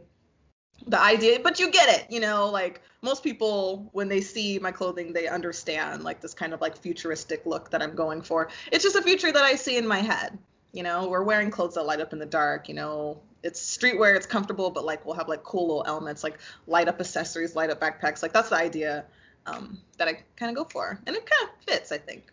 the 0.86 1.00
idea, 1.00 1.40
but 1.40 1.58
you 1.60 1.70
get 1.70 1.88
it, 1.88 2.10
you 2.10 2.20
know, 2.20 2.50
like 2.50 2.82
most 3.02 3.22
people 3.22 3.88
when 3.92 4.08
they 4.08 4.20
see 4.20 4.58
my 4.58 4.72
clothing, 4.72 5.12
they 5.12 5.28
understand 5.28 6.02
like 6.02 6.20
this 6.20 6.34
kind 6.34 6.52
of 6.52 6.60
like 6.60 6.76
futuristic 6.76 7.46
look 7.46 7.70
that 7.70 7.82
I'm 7.82 7.94
going 7.94 8.22
for. 8.22 8.48
It's 8.72 8.82
just 8.82 8.96
a 8.96 9.02
future 9.02 9.30
that 9.30 9.44
I 9.44 9.54
see 9.54 9.76
in 9.76 9.86
my 9.86 9.98
head. 9.98 10.36
You 10.72 10.82
know, 10.82 11.08
we're 11.08 11.22
wearing 11.22 11.50
clothes 11.50 11.74
that 11.74 11.84
light 11.84 12.00
up 12.00 12.12
in 12.12 12.18
the 12.18 12.26
dark, 12.26 12.68
you 12.68 12.74
know, 12.74 13.20
it's 13.42 13.60
streetwear, 13.60 14.16
it's 14.16 14.26
comfortable, 14.26 14.70
but 14.70 14.84
like 14.84 15.04
we'll 15.06 15.14
have 15.14 15.28
like 15.28 15.42
cool 15.44 15.68
little 15.68 15.84
elements 15.86 16.22
like 16.24 16.38
light 16.66 16.88
up 16.88 17.00
accessories, 17.00 17.56
light 17.56 17.70
up 17.70 17.80
backpacks. 17.80 18.22
Like 18.22 18.32
that's 18.32 18.50
the 18.50 18.56
idea 18.56 19.04
um, 19.46 19.78
that 19.96 20.08
I 20.08 20.22
kind 20.36 20.50
of 20.50 20.56
go 20.56 20.68
for. 20.68 21.00
And 21.06 21.16
it 21.16 21.24
kind 21.24 21.50
of 21.50 21.64
fits, 21.64 21.92
I 21.92 21.98
think 21.98 22.32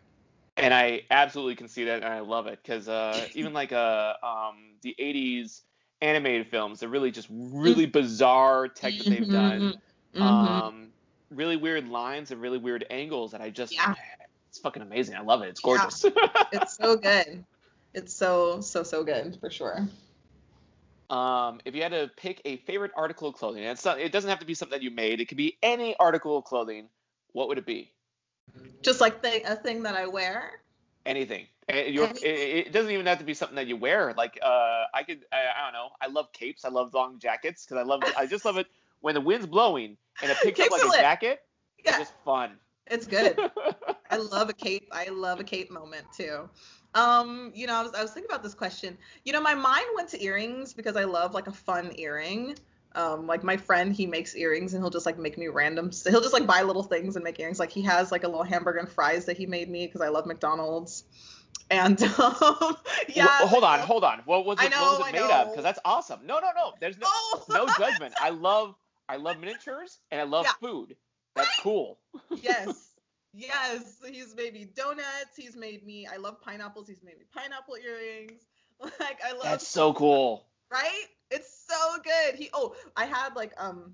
and 0.58 0.74
I 0.74 1.04
absolutely 1.12 1.56
can 1.56 1.68
see 1.68 1.86
that, 1.86 2.04
and 2.04 2.06
I 2.14 2.20
love 2.20 2.48
it 2.48 2.60
because 2.62 2.88
uh, 2.88 3.28
even 3.34 3.54
like 3.54 3.72
uh, 3.72 4.14
um, 4.24 4.74
the 4.82 4.96
'80s 5.00 5.62
animated 6.02 6.48
films, 6.48 6.80
they're 6.80 6.90
really 6.90 7.12
just 7.12 7.28
really 7.32 7.86
bizarre 7.86 8.68
tech 8.68 8.94
that 8.98 9.08
they've 9.08 9.30
done, 9.30 9.80
mm-hmm. 10.16 10.22
um, 10.22 10.88
really 11.30 11.58
weird 11.58 11.88
lines 11.88 12.32
and 12.32 12.42
really 12.42 12.58
weird 12.58 12.86
angles, 12.90 13.34
and 13.34 13.44
I 13.44 13.50
just 13.50 13.74
yeah. 13.74 13.94
it's 14.50 14.60
fucking 14.60 14.82
amazing. 14.82 15.16
I 15.16 15.22
love 15.22 15.42
it. 15.42 15.50
It's 15.50 15.60
gorgeous. 15.60 16.04
Yeah. 16.04 16.44
it's 16.54 16.78
so 16.78 16.96
good. 16.96 17.44
It's 17.96 18.14
so 18.14 18.60
so 18.60 18.84
so 18.84 19.04
good 19.04 19.38
for 19.40 19.50
sure. 19.50 19.88
Um, 21.10 21.62
if 21.64 21.76
you 21.76 21.82
had 21.82 21.92
to 21.92 22.12
pick 22.18 22.42
a 22.44 22.58
favorite 22.58 22.92
article 22.96 23.30
of 23.30 23.36
clothing, 23.36 23.64
and 23.64 23.72
it's 23.72 23.86
not, 23.86 24.00
it 24.00 24.12
doesn't 24.12 24.30
have 24.30 24.40
to 24.40 24.46
be 24.46 24.54
something 24.54 24.78
that 24.78 24.84
you 24.84 24.92
made. 24.92 25.22
It 25.22 25.28
could 25.28 25.38
be 25.38 25.58
any 25.64 25.96
article 25.98 26.38
of 26.38 26.44
clothing. 26.44 26.90
What 27.32 27.48
would 27.48 27.58
it 27.58 27.66
be? 27.66 27.92
Just 28.82 29.00
like 29.00 29.22
the, 29.22 29.50
a 29.50 29.56
thing 29.56 29.84
that 29.84 29.96
I 29.96 30.08
wear. 30.08 30.60
Anything. 31.06 31.46
It, 31.70 31.96
it, 32.68 32.72
doesn't 32.72 32.92
even 32.92 33.06
have 33.06 33.20
to 33.20 33.24
be 33.24 33.34
something 33.34 33.56
that 33.56 33.68
you 33.68 33.78
wear. 33.78 34.14
Like 34.18 34.40
uh, 34.44 34.84
I 34.94 35.04
could, 35.04 35.26
I, 35.32 35.38
I 35.38 35.66
don't 35.66 35.74
know. 35.74 35.90
I 36.02 36.08
love 36.08 36.34
capes. 36.34 36.66
I 36.66 36.70
love 36.70 36.94
long 36.94 37.20
jackets 37.20 37.66
because 37.66 37.80
I 37.80 37.84
love. 37.84 38.02
I 38.18 38.26
just 38.26 38.44
love 38.44 38.58
it 38.58 38.68
when 39.02 39.16
the 39.16 39.22
wind's 39.22 39.48
blowing 39.48 39.98
and 40.22 40.32
it 40.32 40.38
picks 40.42 40.60
up 40.60 40.72
like 40.72 40.84
a 40.84 40.88
lit. 40.88 41.00
jacket. 41.00 41.40
Yeah. 41.84 41.92
It's 41.92 42.00
just 42.00 42.14
fun. 42.24 42.52
It's 42.88 43.08
good. 43.08 43.40
I 44.10 44.18
love 44.18 44.50
a 44.50 44.54
cape. 44.54 44.90
I 44.92 45.10
love 45.10 45.40
a 45.40 45.44
cape 45.44 45.72
moment 45.72 46.06
too. 46.16 46.50
Um, 46.96 47.52
you 47.54 47.68
know, 47.68 47.76
I 47.76 47.84
was 47.84 47.94
I 47.94 48.02
was 48.02 48.12
thinking 48.12 48.32
about 48.32 48.42
this 48.42 48.54
question. 48.56 48.98
You 49.26 49.34
know, 49.34 49.42
my 49.42 49.54
mind 49.54 49.86
went 49.96 50.10
to 50.10 50.24
earrings 50.24 50.74
because 50.74 50.96
I 50.96 51.04
love 51.04 51.34
like 51.34 51.48
a 51.48 51.52
fun 51.52 51.92
earring. 51.98 52.56
Um, 52.96 53.28
like 53.28 53.44
my 53.44 53.58
friend, 53.58 53.94
he 53.94 54.08
makes 54.08 54.36
earrings 54.36 54.74
and 54.74 54.82
he'll 54.82 54.90
just 54.90 55.06
like 55.06 55.20
make 55.20 55.38
me 55.38 55.48
random. 55.50 55.92
So 55.92 56.10
He'll 56.12 56.22
just 56.22 56.34
like 56.34 56.48
buy 56.48 56.62
little 56.62 56.84
things 56.84 57.16
and 57.18 57.24
make 57.24 57.40
earrings. 57.40 57.60
Like 57.60 57.72
he 57.72 57.82
has 57.84 58.12
like 58.12 58.24
a 58.24 58.28
little 58.28 58.44
hamburger 58.44 58.80
and 58.80 58.90
fries 58.90 59.26
that 59.26 59.38
he 59.38 59.46
made 59.46 59.70
me 59.70 59.86
because 59.86 60.02
I 60.02 60.08
love 60.08 60.26
McDonald's. 60.26 61.04
And 61.70 62.02
um, 62.20 62.78
yeah. 63.10 63.26
Well, 63.40 63.48
hold 63.48 63.64
on, 63.66 63.80
hold 63.80 64.04
on. 64.06 64.22
What 64.26 64.46
was 64.46 64.62
it, 64.62 64.72
know, 64.72 64.82
what 64.84 65.00
was 65.00 65.08
it 65.08 65.12
made 65.12 65.32
of? 65.32 65.52
Because 65.52 65.64
that's 65.64 65.80
awesome. 65.84 66.26
No, 66.26 66.40
no, 66.40 66.50
no. 66.56 66.74
There's 66.80 66.98
no 66.98 67.08
Oh! 67.10 67.44
no 67.50 67.70
judgment. 67.78 68.14
I 68.22 68.30
love 68.30 68.76
I 69.10 69.18
love 69.18 69.40
miniatures 69.40 70.00
and 70.12 70.22
I 70.22 70.24
love 70.24 70.46
Yeah. 70.46 70.52
food. 70.62 70.96
That's 71.36 71.60
cool. 71.62 72.00
yes. 72.42 72.95
Yes. 73.36 73.98
He's 74.10 74.36
made 74.36 74.54
me 74.54 74.66
donuts. 74.76 75.36
He's 75.36 75.56
made 75.56 75.86
me. 75.86 76.08
I 76.08 76.18
love 76.18 76.42
pineapples. 76.42 76.88
He's 76.88 77.04
made 77.04 77.18
me 77.18 77.26
pineapple 77.34 77.76
earrings. 77.78 78.42
Like 79.00 79.20
I 79.26 79.32
love. 79.32 79.44
That's 79.44 79.68
so 79.68 79.94
cool. 79.94 80.46
right? 80.70 81.06
It's 81.32 81.66
so 81.68 81.98
good. 82.04 82.36
He 82.36 82.50
oh, 82.54 82.76
I 82.98 83.06
had 83.06 83.34
like 83.36 83.54
um 83.58 83.94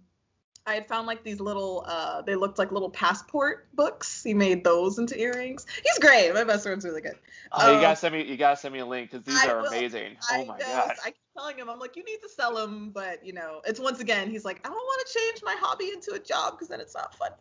I 0.66 0.74
had 0.74 0.88
found 0.88 1.06
like 1.08 1.24
these 1.24 1.40
little 1.40 1.86
uh 1.88 2.24
they 2.24 2.36
looked 2.36 2.58
like 2.58 2.72
little 2.72 2.90
passport 2.90 3.68
books. 3.76 4.24
He 4.24 4.34
made 4.34 4.64
those 4.64 4.98
into 4.98 5.20
earrings. 5.20 5.66
He's 5.84 6.00
great. 6.00 6.34
My 6.34 6.44
best 6.44 6.64
friend's 6.64 6.84
really 6.84 7.02
good. 7.02 7.16
Oh, 7.52 7.68
you 7.68 7.76
Um, 7.76 7.82
gotta 7.82 7.96
send 7.96 8.16
me 8.16 8.24
you 8.26 8.38
gotta 8.38 8.56
send 8.58 8.74
me 8.74 8.80
a 8.80 8.86
link 8.86 9.12
because 9.12 9.26
these 9.26 9.44
I 9.44 9.48
are 9.48 9.60
will. 9.60 9.68
amazing. 9.68 10.18
I 10.30 10.42
Oh 10.42 10.46
my 10.46 10.60
god. 10.60 10.94
I 11.06 11.12
keep 11.12 11.16
telling 11.38 11.58
him, 11.58 11.70
I'm 11.70 11.80
like, 11.80 11.96
you 11.96 12.04
need 12.04 12.20
to 12.24 12.30
sell 12.30 12.56
them, 12.56 12.90
but 12.92 13.24
you 13.26 13.34
know, 13.34 13.62
it's 13.66 13.80
once 13.80 14.00
again, 14.00 14.30
he's 14.32 14.46
like, 14.46 14.60
I 14.66 14.70
don't 14.70 14.76
want 14.76 15.08
to 15.08 15.14
change 15.20 15.42
my 15.44 15.56
hobby 15.60 15.92
into 15.94 16.14
a 16.14 16.20
job 16.20 16.54
because 16.54 16.68
then 16.70 16.80
it's 16.82 16.96
not 16.96 17.14
fun. 17.16 17.32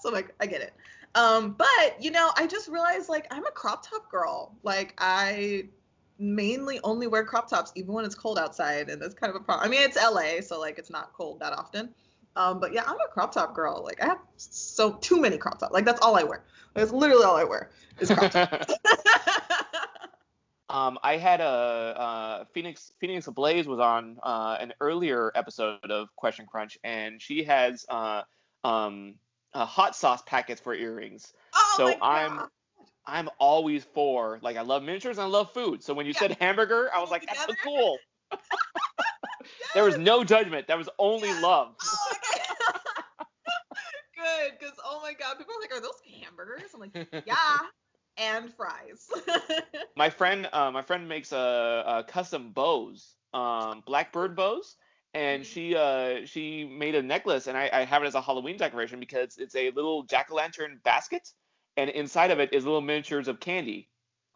So 0.00 0.08
I'm 0.08 0.14
like, 0.14 0.34
I 0.40 0.46
get 0.46 0.60
it. 0.62 0.72
Um, 1.14 1.52
but 1.52 1.96
you 2.00 2.10
know, 2.10 2.30
I 2.36 2.46
just 2.46 2.68
realized 2.68 3.08
like 3.08 3.26
I'm 3.30 3.46
a 3.46 3.50
crop 3.50 3.88
top 3.88 4.10
girl. 4.10 4.56
Like 4.62 4.94
I 4.98 5.64
mainly 6.18 6.78
only 6.84 7.06
wear 7.06 7.24
crop 7.24 7.48
tops 7.48 7.72
even 7.74 7.92
when 7.92 8.04
it's 8.04 8.14
cold 8.14 8.38
outside, 8.38 8.88
and 8.88 9.00
that's 9.00 9.14
kind 9.14 9.30
of 9.30 9.36
a 9.36 9.44
problem. 9.44 9.66
I 9.66 9.70
mean, 9.70 9.82
it's 9.82 9.96
LA, 9.96 10.40
so 10.40 10.58
like 10.58 10.78
it's 10.78 10.90
not 10.90 11.12
cold 11.12 11.40
that 11.40 11.52
often. 11.52 11.90
Um, 12.34 12.60
but 12.60 12.72
yeah, 12.72 12.84
I'm 12.86 12.96
a 12.96 13.08
crop 13.12 13.32
top 13.32 13.54
girl. 13.54 13.82
Like 13.84 14.02
I 14.02 14.06
have 14.06 14.18
so 14.36 14.94
too 14.94 15.20
many 15.20 15.36
crop 15.36 15.58
tops. 15.58 15.72
Like 15.72 15.84
that's 15.84 16.00
all 16.00 16.16
I 16.16 16.22
wear. 16.22 16.44
That's 16.74 16.92
literally 16.92 17.24
all 17.24 17.36
I 17.36 17.44
wear 17.44 17.70
is 17.98 18.10
crop 18.10 18.30
tops. 18.30 18.72
um, 20.70 20.98
I 21.02 21.18
had 21.18 21.40
a 21.40 21.44
uh, 21.44 22.44
Phoenix 22.54 22.92
Phoenix 23.00 23.26
Blaze 23.26 23.68
was 23.68 23.80
on 23.80 24.18
uh, 24.22 24.56
an 24.60 24.72
earlier 24.80 25.30
episode 25.34 25.90
of 25.90 26.14
Question 26.16 26.46
Crunch, 26.46 26.78
and 26.82 27.20
she 27.20 27.44
has 27.44 27.84
uh, 27.90 28.22
um, 28.64 29.16
uh, 29.54 29.64
hot 29.66 29.94
sauce 29.96 30.22
packets 30.26 30.60
for 30.60 30.74
earrings. 30.74 31.32
oh 31.54 31.76
So 31.76 31.94
I'm- 32.00 32.40
I'm 33.06 33.28
always 33.38 33.84
for 33.84 34.38
like 34.42 34.56
I 34.56 34.62
love 34.62 34.82
miniatures 34.82 35.18
and 35.18 35.24
I 35.24 35.28
love 35.28 35.52
food. 35.52 35.82
So 35.82 35.94
when 35.94 36.06
you 36.06 36.12
Yeah. 36.14 36.20
said 36.20 36.36
hamburger, 36.40 36.90
I 36.94 37.00
was 37.00 37.10
like, 37.10 37.26
that's 37.26 37.44
so 37.44 37.54
cool. 37.62 38.02
There 39.74 39.84
was 39.84 39.96
no 39.98 40.24
judgment. 40.24 40.68
That 40.68 40.78
was 40.78 40.88
only 40.98 41.32
love. 41.32 41.76
Oh, 41.82 42.12
okay. 42.16 42.42
Good, 44.16 44.58
because 44.58 44.74
oh 44.84 45.00
my 45.02 45.12
god, 45.14 45.38
people 45.38 45.54
are 45.54 45.60
like, 45.60 45.72
are 45.72 45.80
those 45.80 46.00
hamburgers? 46.20 46.70
I'm 46.74 46.80
like, 46.80 46.92
yeah, 47.24 47.58
and 48.16 48.52
fries. 48.54 49.08
my 49.96 50.10
friend 50.10 50.48
uh, 50.52 50.70
my 50.70 50.82
friend 50.82 51.08
makes 51.08 51.32
a, 51.32 51.84
a 51.86 52.04
custom 52.04 52.50
bows 52.52 53.16
um 53.34 53.82
blackbird 53.86 54.36
bows 54.36 54.76
and 55.14 55.42
Mhm. 55.42 55.46
she 55.46 55.76
uh 55.76 56.24
she 56.26 56.64
made 56.64 56.94
a 56.94 57.02
necklace 57.02 57.46
and 57.46 57.56
I, 57.56 57.68
I 57.72 57.84
have 57.84 58.02
it 58.02 58.06
as 58.06 58.14
a 58.14 58.20
halloween 58.20 58.56
decoration 58.56 58.98
because 59.00 59.36
it's 59.38 59.54
a 59.54 59.70
little 59.72 60.04
jack-o'-lantern 60.04 60.82
basket 60.84 61.32
and 61.76 61.90
inside 61.90 62.30
of 62.30 62.40
it 62.40 62.52
is 62.52 62.64
little 62.64 62.80
miniatures 62.80 63.28
of 63.28 63.38
candy 63.40 63.88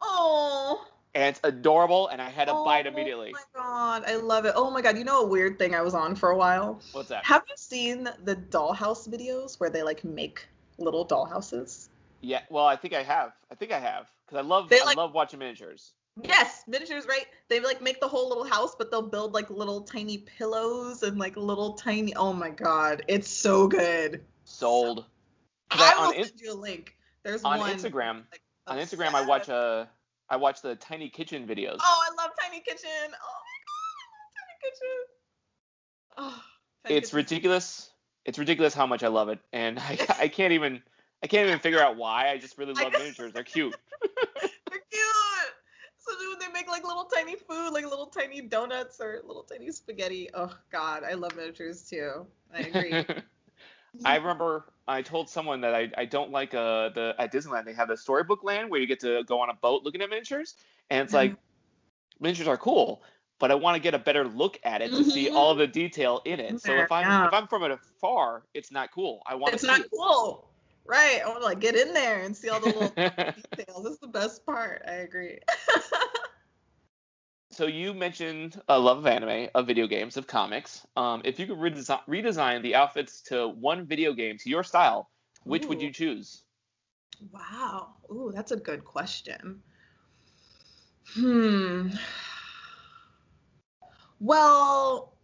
oh. 0.03 0.87
and 1.15 1.25
it's 1.35 1.41
adorable 1.45 2.09
and 2.09 2.21
i 2.21 2.29
had 2.29 2.47
to 2.49 2.53
buy 2.65 2.79
it 2.81 2.87
Oh 2.87 2.91
immediately 2.91 3.33
my 3.33 3.41
god, 3.55 4.05
I 4.07 4.17
love 4.17 4.45
it. 4.45 4.53
Oh 4.57 4.71
my 4.71 4.83
god, 4.83 4.99
you 4.99 5.05
know 5.05 5.23
a 5.23 5.27
weird 5.27 5.59
thing 5.59 5.75
I 5.75 5.81
was 5.83 5.95
on 5.95 6.15
for 6.15 6.31
a 6.31 6.37
while? 6.37 6.81
what's 6.93 7.09
that 7.09 7.25
Have 7.25 7.43
you 7.49 7.55
seen 7.57 8.05
the 8.25 8.37
dollhouse 8.37 9.09
videos 9.09 9.59
where 9.59 9.71
they 9.71 9.83
like 9.83 10.05
make 10.05 10.47
little 10.79 11.07
dollhouses? 11.07 11.89
yeah 12.23 12.41
well 12.51 12.67
i 12.67 12.75
think 12.77 12.95
i 12.95 13.03
have 13.03 13.33
i 13.51 13.55
think 13.55 13.71
i 13.73 13.79
have 13.79 14.11
because 14.27 14.39
i 14.43 14.47
love 14.47 14.69
They, 14.71 14.81
i 14.81 14.85
like- 14.85 14.97
love 14.97 15.13
watching 15.15 15.39
miniatures 15.39 15.93
Yes, 16.23 16.65
miniatures, 16.67 17.07
right? 17.07 17.27
They 17.49 17.61
like 17.61 17.83
make 17.83 18.01
the 18.01 18.09
whole 18.09 18.29
little 18.29 18.45
house, 18.47 18.75
but 18.77 18.91
they'll 18.91 19.03
build 19.03 19.35
like 19.35 19.51
little 19.51 19.83
tiny 19.83 20.19
pillows 20.19 21.03
and 21.03 21.19
like 21.19 21.37
little 21.37 21.75
tiny. 21.75 22.15
Oh 22.15 22.33
my 22.33 22.51
god, 22.51 23.03
it's 23.09 23.29
so 23.29 23.69
good. 23.69 24.25
Sold. 24.45 25.05
I 25.71 25.93
I- 25.97 26.01
will 26.01 26.09
on, 26.09 26.15
in- 26.15 26.25
send 26.25 26.41
you 26.41 26.53
a 26.53 26.55
link. 26.55 26.97
There's 27.23 27.43
on 27.45 27.59
one 27.59 27.73
instagram 27.77 28.23
like, 28.31 28.41
on 28.69 28.79
instagram 28.79 29.13
i 29.15 29.27
watch 29.27 29.49
uh 29.49 29.87
i 30.31 30.37
watch 30.37 30.63
the 30.63 30.77
tiny 30.77 31.09
kitchen 31.09 31.45
videos 31.45 31.79
Oh, 31.81 32.05
I 32.09 32.15
love 32.23 32.31
Tiny 32.41 32.61
Kitchen. 32.61 32.89
Oh 33.05 33.09
my 33.11 33.57
god, 33.67 34.31
Tiny 34.37 34.57
Kitchen. 34.63 34.99
Oh, 36.19 36.43
Tiny 36.85 36.97
it's 36.99 37.11
Kitchen's- 37.11 37.15
ridiculous. 37.15 37.91
It's 38.25 38.39
ridiculous 38.39 38.75
how 38.75 38.87
much 38.87 39.03
I 39.03 39.09
love 39.09 39.29
it, 39.29 39.41
and 39.53 39.79
I, 39.81 39.99
I 40.21 40.29
can't 40.29 40.53
even 40.53 40.83
I 41.23 41.27
can't 41.27 41.47
even 41.49 41.59
figure 41.61 41.81
out 41.81 41.97
why. 41.97 42.29
I 42.31 42.39
just 42.39 42.59
really 42.59 42.75
love 42.75 42.93
miniatures. 42.93 43.33
They're 43.33 43.43
cute. 43.43 43.75
They're 44.03 44.81
cute. 44.91 45.03
Especially 45.99 46.29
when 46.29 46.39
they 46.39 46.53
make 46.53 46.69
like 46.69 46.85
little 47.07 47.25
tiny 47.25 47.37
food, 47.37 47.73
like 47.73 47.85
little 47.85 48.07
tiny 48.07 48.43
donuts 48.43 49.01
or 49.01 49.23
little 49.25 49.45
tiny 49.45 49.71
spaghetti. 49.73 50.29
Oh 50.35 50.57
god, 50.71 51.05
I 51.05 51.15
love 51.15 51.37
miniatures 51.37 51.89
too. 51.89 52.27
I 52.53 52.63
agree. 52.63 53.09
I 54.05 54.17
remember 54.17 54.73
I 54.87 55.03
told 55.03 55.29
someone 55.31 55.63
that 55.63 55.75
I, 55.75 55.91
I 55.99 56.05
don't 56.07 56.31
like 56.31 56.55
uh 56.55 56.91
the 56.91 57.15
at 57.19 57.33
Disneyland 57.33 57.65
they 57.67 57.75
have 57.75 57.89
the 57.89 57.97
storybook 57.97 58.45
land 58.45 58.71
where 58.71 58.81
you 58.81 58.87
get 58.87 59.01
to 59.01 59.25
go 59.25 59.41
on 59.41 59.51
a 59.51 59.55
boat 59.55 59.83
looking 59.85 60.03
at 60.03 60.11
miniatures, 60.11 60.57
and 60.91 61.03
it's 61.03 61.15
like 61.15 61.37
miniatures 62.21 62.49
are 62.49 62.59
cool, 62.59 63.03
but 63.41 63.51
I 63.53 63.57
want 63.57 63.77
to 63.77 63.83
get 63.83 63.95
a 63.95 63.99
better 63.99 64.25
look 64.29 64.59
at 64.65 64.83
it 64.83 64.95
to 64.97 65.05
see 65.05 65.29
Mhm. 65.29 65.31
all 65.31 65.55
the 65.57 65.69
detail 65.69 66.23
in 66.27 66.41
it. 66.41 66.61
So 66.61 66.81
if 66.81 66.93
I'm 66.93 67.21
Yeah. 67.21 67.25
if 67.25 67.33
I'm 67.33 67.49
from 67.49 67.65
it 67.65 67.73
afar, 67.73 68.47
it's 68.55 68.73
not 68.73 68.93
cool. 68.93 69.23
I 69.27 69.37
want 69.37 69.55
it's 69.55 69.63
to 69.63 69.65
not 69.65 69.81
see 69.81 69.83
it. 69.83 69.93
cool. 69.95 70.51
Right. 70.85 71.21
I 71.25 71.29
want 71.29 71.41
to 71.41 71.47
like 71.47 71.61
get 71.61 71.75
in 71.77 71.93
there 71.95 72.23
and 72.23 72.37
see 72.37 72.49
all 72.49 72.61
the 72.61 72.67
little 72.69 72.97
details. 73.57 73.85
This 73.85 73.95
is 73.95 73.99
the 74.01 74.09
best 74.09 74.47
part. 74.47 74.83
I 74.87 74.93
agree. 74.97 75.39
So 77.57 77.67
you 77.67 77.95
mentioned 77.95 78.61
a 78.69 78.79
love 78.79 78.99
of 78.99 79.07
anime, 79.07 79.49
of 79.55 79.67
video 79.67 79.87
games, 79.87 80.19
of 80.19 80.27
comics. 80.27 80.87
Um, 80.95 81.23
if 81.25 81.41
you 81.41 81.47
could 81.47 81.57
redesign, 81.57 82.01
redesign 82.07 82.61
the 82.61 82.75
outfits 82.75 83.23
to 83.29 83.49
one 83.49 83.87
video 83.87 84.13
game 84.13 84.37
to 84.37 84.51
your 84.51 84.63
style, 84.63 85.09
which 85.45 85.65
would 85.65 85.81
you 85.81 85.91
choose? 85.91 86.43
Wow. 87.33 87.95
Ooh, 88.11 88.31
that's 88.35 88.53
a 88.53 88.59
good 88.59 88.85
question. 88.85 89.63
Hmm. 91.15 91.89
Well, 94.21 95.15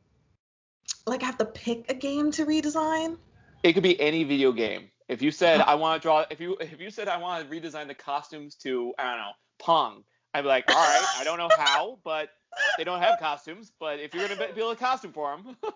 like 1.06 1.22
I 1.22 1.26
have 1.26 1.36
to 1.36 1.44
pick 1.44 1.90
a 1.90 1.94
game 1.94 2.30
to 2.30 2.46
redesign. 2.46 3.18
It 3.62 3.74
could 3.74 3.82
be 3.82 4.00
any 4.00 4.24
video 4.24 4.52
game. 4.52 4.88
If 5.06 5.20
you 5.20 5.32
said 5.32 5.60
I 5.60 5.74
want 5.74 6.00
to 6.00 6.06
draw, 6.06 6.24
if 6.30 6.40
you 6.40 6.56
if 6.62 6.80
you 6.80 6.88
said 6.88 7.08
I 7.08 7.18
want 7.18 7.46
to 7.46 7.54
redesign 7.54 7.88
the 7.88 7.94
costumes 7.94 8.54
to 8.62 8.94
I 8.98 9.10
don't 9.10 9.18
know 9.18 9.32
Pong, 9.58 10.04
I'd 10.34 10.42
be 10.42 10.48
like, 10.48 10.64
all 10.68 10.76
right, 10.76 11.06
I 11.18 11.24
don't 11.24 11.38
know 11.38 11.50
how, 11.58 11.98
but 12.04 12.30
they 12.78 12.84
don't 12.84 13.00
have 13.00 13.18
costumes. 13.18 13.72
But 13.78 14.00
if 14.00 14.14
you're 14.14 14.28
gonna 14.28 14.52
build 14.54 14.74
a 14.74 14.78
costume 14.78 15.12
for 15.12 15.36
them, 15.36 15.56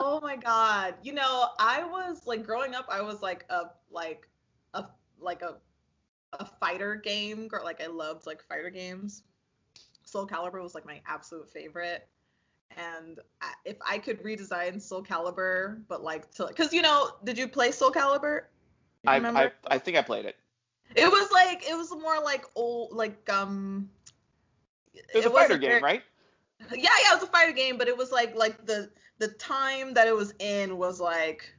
Oh 0.00 0.18
my 0.22 0.34
god. 0.34 0.94
You 1.02 1.12
know, 1.12 1.48
I 1.58 1.84
was 1.84 2.26
like 2.26 2.44
growing 2.44 2.74
up, 2.74 2.86
I 2.88 3.02
was 3.02 3.20
like 3.20 3.44
a 3.50 3.64
like 3.90 4.26
a 4.72 4.86
like 5.20 5.42
a 5.42 5.58
a 6.38 6.44
fighter 6.44 6.96
game 6.96 7.48
girl. 7.48 7.62
Like 7.64 7.82
I 7.82 7.86
loved 7.86 8.26
like 8.26 8.42
fighter 8.48 8.70
games. 8.70 9.24
Soul 10.04 10.26
Calibur 10.26 10.62
was 10.62 10.74
like 10.74 10.86
my 10.86 11.02
absolute 11.06 11.50
favorite. 11.50 12.08
And 12.76 13.20
I, 13.42 13.52
if 13.64 13.76
I 13.86 13.98
could 13.98 14.22
redesign 14.22 14.80
Soul 14.80 15.02
Calibur, 15.04 15.82
but 15.86 16.02
like 16.02 16.30
to, 16.36 16.46
cause 16.46 16.72
you 16.72 16.82
know, 16.82 17.10
did 17.24 17.36
you 17.36 17.46
play 17.46 17.70
Soul 17.70 17.90
Calibur? 17.90 18.42
I. 19.06 19.18
I 19.18 19.50
I 19.66 19.78
think 19.78 19.98
I 19.98 20.02
played 20.02 20.24
it. 20.24 20.36
It 20.96 21.10
was 21.10 21.30
like 21.30 21.68
it 21.68 21.76
was 21.76 21.90
more 21.92 22.20
like 22.22 22.44
old 22.54 22.92
like 22.92 23.28
um. 23.30 23.90
It 24.94 25.06
was 25.14 25.26
a 25.26 25.30
fighter 25.30 25.56
game, 25.58 25.70
very- 25.70 25.82
right? 25.82 26.02
Yeah, 26.72 26.76
yeah, 26.76 27.12
it 27.12 27.14
was 27.14 27.22
a 27.22 27.32
fighter 27.32 27.52
game, 27.52 27.78
but 27.78 27.88
it 27.88 27.96
was 27.96 28.12
like 28.12 28.34
like 28.34 28.66
the 28.66 28.90
the 29.18 29.28
time 29.28 29.94
that 29.94 30.08
it 30.08 30.14
was 30.14 30.34
in 30.40 30.76
was 30.76 31.00
like 31.00 31.54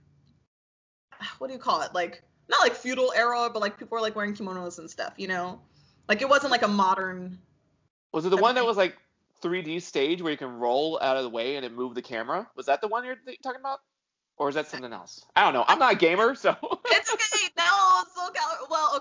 what 1.38 1.48
do 1.48 1.54
you 1.54 1.60
call 1.60 1.82
it? 1.82 1.94
Like 1.94 2.24
not 2.50 2.62
like 2.62 2.74
feudal 2.74 3.14
era, 3.16 3.50
but 3.52 3.62
like 3.62 3.78
people 3.78 3.96
were 3.96 4.02
like 4.02 4.16
wearing 4.16 4.34
kimonos 4.36 4.80
and 4.80 4.90
stuff, 4.90 5.14
you 5.18 5.28
know? 5.28 5.62
Like 6.08 6.22
it 6.22 6.30
wasn't 6.30 6.52
like 6.52 6.64
a 6.64 6.68
modern 6.68 7.40
Was 8.12 8.26
it 8.26 8.30
the 8.30 8.38
one 8.38 8.56
that 8.56 8.66
was 8.66 8.78
like 8.78 8.98
3D 9.42 9.82
stage 9.82 10.22
where 10.22 10.32
you 10.32 10.38
can 10.38 10.60
roll 10.60 11.00
out 11.02 11.18
of 11.18 11.24
the 11.24 11.30
way 11.30 11.56
and 11.56 11.66
it 11.66 11.72
moved 11.74 11.96
the 11.96 12.02
camera? 12.02 12.48
Was 12.56 12.66
that 12.66 12.82
the 12.82 12.88
one 12.88 13.06
you're 13.06 13.18
talking 13.44 13.62
about? 13.62 13.80
Or 14.38 14.50
is 14.50 14.56
that 14.56 14.68
something 14.68 14.92
else? 14.92 15.24
I 15.36 15.44
don't 15.44 15.54
know. 15.54 15.64
I'm 15.68 15.78
not 15.78 15.94
a 15.94 15.96
gamer, 15.96 16.34
so. 16.36 16.56
It's 16.86 17.12
okay. 17.14 17.22
No, 17.58 17.64
Soul 17.64 17.64
Calibur. 17.64 17.68
Well, 17.68 17.71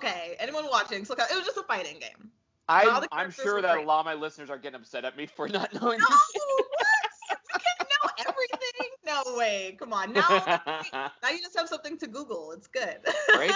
okay. 0.04 0.36
Anyone 0.38 0.66
watching 0.70 1.04
Calibur? 1.04 1.30
It 1.30 1.36
was 1.36 1.44
just 1.44 1.58
a 1.58 1.62
fighting 1.62 1.98
game. 1.98 2.30
I 2.68 3.04
I'm 3.10 3.30
sure 3.30 3.60
that 3.60 3.74
great. 3.74 3.84
a 3.84 3.88
lot 3.88 4.00
of 4.00 4.06
my 4.06 4.14
listeners 4.14 4.48
are 4.48 4.58
getting 4.58 4.76
upset 4.80 5.04
at 5.04 5.16
me 5.16 5.26
for 5.26 5.48
not 5.48 5.72
knowing 5.80 5.98
No, 5.98 6.06
this. 6.08 6.20
what? 6.34 7.38
You 7.52 7.60
can 7.78 7.86
know 7.88 8.10
everything. 8.28 8.90
No 9.04 9.36
way. 9.36 9.76
Come 9.78 9.92
on. 9.92 10.12
Now, 10.12 10.22
now 10.92 11.30
you 11.30 11.40
just 11.42 11.58
have 11.58 11.68
something 11.68 11.98
to 11.98 12.06
Google. 12.06 12.52
It's 12.52 12.68
good. 12.68 12.98
Right? 13.34 13.50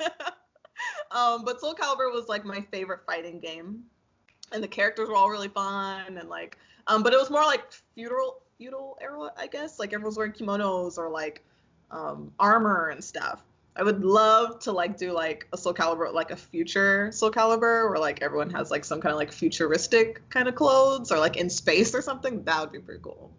um, 1.12 1.44
but 1.44 1.60
Soul 1.60 1.74
Calibur 1.74 2.12
was 2.12 2.26
like 2.28 2.44
my 2.44 2.60
favorite 2.72 3.00
fighting 3.06 3.38
game, 3.38 3.84
and 4.52 4.62
the 4.62 4.68
characters 4.68 5.08
were 5.08 5.14
all 5.14 5.30
really 5.30 5.48
fun 5.48 6.18
and 6.18 6.28
like, 6.28 6.58
um, 6.88 7.02
but 7.04 7.12
it 7.12 7.18
was 7.18 7.30
more 7.30 7.44
like 7.44 7.64
feudal 7.94 8.42
feudal 8.58 8.98
era, 9.00 9.30
I 9.36 9.46
guess. 9.46 9.78
Like 9.78 9.92
everyone's 9.92 10.16
wearing 10.16 10.32
kimonos 10.32 10.98
or 10.98 11.08
like 11.10 11.44
um, 11.92 12.32
armor 12.40 12.88
and 12.88 13.02
stuff. 13.04 13.44
I 13.78 13.82
would 13.82 14.04
love 14.04 14.60
to 14.60 14.72
like 14.72 14.96
do 14.96 15.12
like 15.12 15.48
a 15.52 15.58
Soul 15.58 15.74
Calibur, 15.74 16.12
like 16.12 16.30
a 16.30 16.36
future 16.36 17.10
Soul 17.12 17.30
Calibur, 17.30 17.90
where 17.90 17.98
like 17.98 18.22
everyone 18.22 18.50
has 18.50 18.70
like 18.70 18.84
some 18.84 19.00
kind 19.00 19.12
of 19.12 19.18
like 19.18 19.32
futuristic 19.32 20.28
kind 20.30 20.48
of 20.48 20.54
clothes, 20.54 21.12
or 21.12 21.18
like 21.18 21.36
in 21.36 21.50
space 21.50 21.94
or 21.94 22.00
something. 22.00 22.44
That 22.44 22.60
would 22.60 22.72
be 22.72 22.78
pretty 22.78 23.00
cool. 23.02 23.36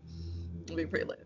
It'd 0.65 0.77
be 0.77 0.85
pretty 0.85 1.05
lit. 1.05 1.25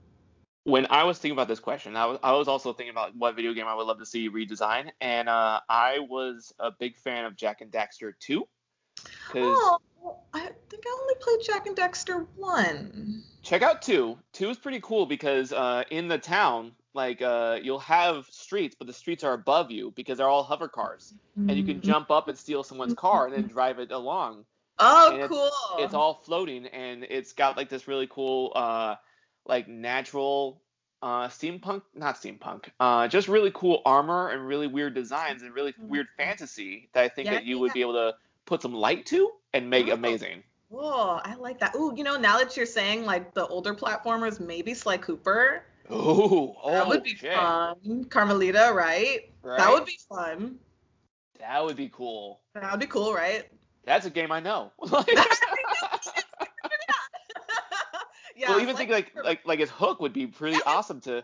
When 0.64 0.88
I 0.90 1.04
was 1.04 1.18
thinking 1.18 1.36
about 1.36 1.48
this 1.48 1.60
question, 1.60 1.98
I 1.98 2.06
was, 2.06 2.20
I 2.24 2.34
was 2.34 2.48
also 2.48 2.72
thinking 2.72 2.92
about 2.92 3.16
what 3.16 3.36
video 3.36 3.54
game 3.54 3.66
I 3.66 3.74
would 3.74 3.88
love 3.88 4.00
to 4.00 4.06
see 4.06 4.30
redesign, 4.30 4.92
and 5.02 5.28
uh, 5.28 5.60
I 5.68 6.00
was 6.00 6.54
a 6.60 6.72
big 6.72 6.98
fan 6.98 7.26
of 7.26 7.36
Jak 7.36 7.62
and 7.62 7.72
Daxter 7.72 8.14
2. 8.20 8.48
Oh, 9.36 9.80
I 10.34 10.50
think 10.70 10.84
I 10.86 10.98
only 11.02 11.16
played 11.20 11.40
Jak 11.44 11.66
and 11.66 11.76
Daxter 11.76 12.28
1. 12.36 13.24
Check 13.42 13.64
out 13.64 13.82
2. 13.82 14.18
2 14.34 14.50
is 14.50 14.58
pretty 14.58 14.80
cool 14.82 15.08
because 15.08 15.52
uh, 15.52 15.84
in 15.90 16.08
the 16.08 16.20
town, 16.20 16.74
like 16.94 17.22
uh, 17.22 17.60
you'll 17.62 17.80
have 17.80 18.26
streets, 18.30 18.76
but 18.78 18.88
the 18.88 18.94
streets 18.94 19.24
are 19.24 19.34
above 19.34 19.72
you 19.72 19.92
because 19.96 20.18
they're 20.18 20.30
all 20.30 20.44
hover 20.44 20.68
cars, 20.68 21.14
and 21.48 21.58
you 21.58 21.64
can 21.64 21.82
Mm-hmm. 21.82 21.82
jump 21.82 22.12
up 22.12 22.28
and 22.28 22.38
steal 22.38 22.64
someone's 22.64 22.94
car 22.94 23.26
and 23.28 23.36
then 23.36 23.48
drive 23.48 23.80
it 23.80 23.92
along. 23.92 24.46
Oh, 24.80 25.12
and 25.12 25.22
cool. 25.28 25.52
It's 25.76 25.94
all 25.94 26.16
floating, 26.26 26.68
and 26.68 27.04
it's 27.06 27.34
got 27.34 27.58
like 27.58 27.70
this 27.70 27.88
really 27.88 28.08
cool, 28.08 28.52
uh, 28.56 28.96
like 29.46 29.68
natural 29.68 30.62
uh, 31.02 31.28
steampunk, 31.28 31.84
not 31.96 32.16
steampunk, 32.16 32.70
uh, 32.80 33.08
just 33.08 33.28
really 33.28 33.52
cool 33.54 33.82
armor 33.86 34.30
and 34.30 34.46
really 34.48 34.68
weird 34.68 34.94
designs 34.94 35.44
and 35.44 35.54
really 35.54 35.74
weird 35.88 36.08
fantasy 36.18 36.90
that 36.94 37.04
I 37.04 37.10
think 37.10 37.30
Yeah, 37.30 37.32
that 37.32 37.44
you 37.44 37.58
yeah. 37.58 37.60
would 37.60 37.74
be 37.74 37.82
able 37.82 37.94
to 37.94 38.16
put 38.46 38.62
some 38.62 38.74
light 38.74 39.06
to 39.08 39.32
and 39.54 39.70
make 39.70 39.88
Oh. 39.88 39.94
amazing. 39.94 40.44
Oh, 40.74 41.20
I 41.24 41.36
like 41.36 41.60
that. 41.60 41.76
Ooh, 41.76 41.94
you 41.96 42.04
know, 42.04 42.18
now 42.18 42.38
that 42.40 42.56
you're 42.58 42.66
saying 42.66 43.06
like 43.06 43.34
the 43.34 43.46
older 43.48 43.74
platformers, 43.74 44.40
maybe 44.40 44.74
Sly 44.74 44.98
Cooper. 44.98 45.64
Ooh, 45.92 46.54
oh, 46.64 46.72
that 46.72 46.88
would 46.88 47.00
oh, 47.00 47.04
be 47.04 47.16
shit. 47.16 47.34
fun. 47.34 48.06
Carmelita, 48.10 48.72
right? 48.74 49.32
Right? 49.42 49.58
That 49.58 49.72
would 49.72 49.86
be 49.86 49.98
fun. 50.08 50.58
That 51.40 51.64
would 51.64 51.76
be 51.76 51.90
cool. 51.90 52.42
That 52.54 52.72
would 52.72 52.80
be 52.80 52.88
cool, 52.88 53.14
right? 53.14 53.50
That's 53.84 54.06
a 54.06 54.10
game 54.10 54.32
I 54.32 54.40
know. 54.40 54.72
yeah. 58.36 58.50
well, 58.50 58.60
even 58.60 58.76
Sly 58.76 58.86
think 58.86 58.92
like 58.92 59.12
like 59.24 59.40
like 59.46 59.60
his 59.60 59.70
hook 59.70 60.00
would 60.02 60.14
be 60.14 60.28
pretty 60.28 60.60
awesome 60.66 61.02
to. 61.02 61.24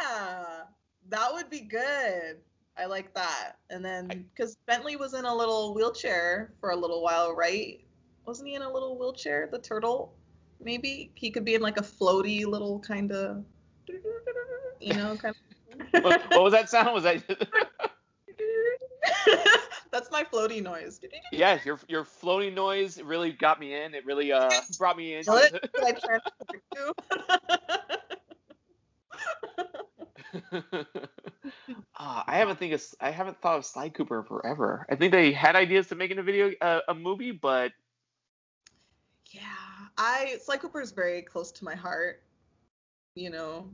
Yeah, 0.00 0.62
that 1.10 1.32
would 1.32 1.50
be 1.50 1.60
good. 1.60 2.38
I 2.76 2.86
like 2.86 3.14
that. 3.14 3.52
And 3.70 3.84
then 3.84 4.08
because 4.08 4.56
Bentley 4.66 4.96
was 4.96 5.14
in 5.14 5.24
a 5.24 5.34
little 5.34 5.74
wheelchair 5.74 6.52
for 6.60 6.70
a 6.70 6.76
little 6.76 7.02
while, 7.02 7.34
right? 7.34 7.80
Wasn't 8.26 8.48
he 8.48 8.54
in 8.54 8.62
a 8.62 8.72
little 8.72 8.98
wheelchair? 8.98 9.48
The 9.50 9.58
turtle, 9.58 10.14
maybe 10.60 11.12
he 11.14 11.30
could 11.30 11.44
be 11.44 11.54
in 11.54 11.60
like 11.62 11.78
a 11.78 11.82
floaty 11.82 12.44
little 12.46 12.80
kind 12.80 13.12
of, 13.12 13.44
you 14.80 14.94
know, 14.94 15.16
kind 15.16 15.34
of. 15.34 15.36
What, 16.04 16.22
what 16.30 16.42
was 16.44 16.52
that 16.52 16.68
sound? 16.70 16.94
Was 16.94 17.02
that? 17.04 17.22
That's 19.90 20.10
my 20.10 20.24
floaty 20.24 20.62
noise. 20.62 21.00
yeah, 21.32 21.58
your 21.64 21.78
your 21.88 22.04
floating 22.04 22.54
noise 22.54 23.00
really 23.00 23.32
got 23.32 23.58
me 23.60 23.74
in. 23.74 23.94
It 23.94 24.04
really 24.06 24.32
uh 24.32 24.50
brought 24.78 24.96
me 24.96 25.14
in. 25.14 25.24
What 25.24 25.52
did 25.74 25.84
I 25.84 25.92
transport 25.92 26.62
to? 26.74 26.94
I 31.96 32.36
haven't 32.36 32.58
think 32.58 32.72
of 32.72 32.82
I 33.00 33.10
haven't 33.10 33.40
thought 33.40 33.58
of 33.58 33.64
Sly 33.64 33.88
Cooper 33.90 34.22
forever. 34.22 34.86
I 34.90 34.96
think 34.96 35.12
they 35.12 35.32
had 35.32 35.56
ideas 35.56 35.88
to 35.88 35.94
making 35.94 36.18
a 36.18 36.22
video 36.22 36.52
uh, 36.60 36.80
a 36.88 36.94
movie, 36.94 37.32
but 37.32 37.72
Yeah, 39.30 39.42
I 39.96 40.38
Sly 40.42 40.56
Cooper 40.56 40.80
is 40.80 40.92
very 40.92 41.22
close 41.22 41.52
to 41.52 41.64
my 41.64 41.74
heart. 41.74 42.22
You 43.14 43.30
know, 43.30 43.70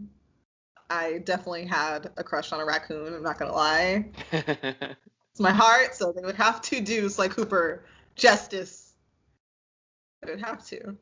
I 0.91 1.19
definitely 1.19 1.67
had 1.67 2.11
a 2.17 2.25
crush 2.25 2.53
on 2.53 2.61
a 2.61 2.65
raccoon. 2.65 3.15
I'm 3.15 3.23
not 3.23 3.39
gonna 3.39 3.55
lie. 3.55 4.07
It's 5.33 5.41
my 5.41 5.53
heart, 5.53 5.95
so 5.95 6.11
they 6.13 6.23
would 6.23 6.35
have 6.35 6.61
to 6.63 6.81
do 6.81 7.09
Sly 7.09 7.29
Cooper 7.29 7.85
justice. 8.17 8.95
They'd 10.23 10.41
have 10.41 10.67
to. 10.67 10.97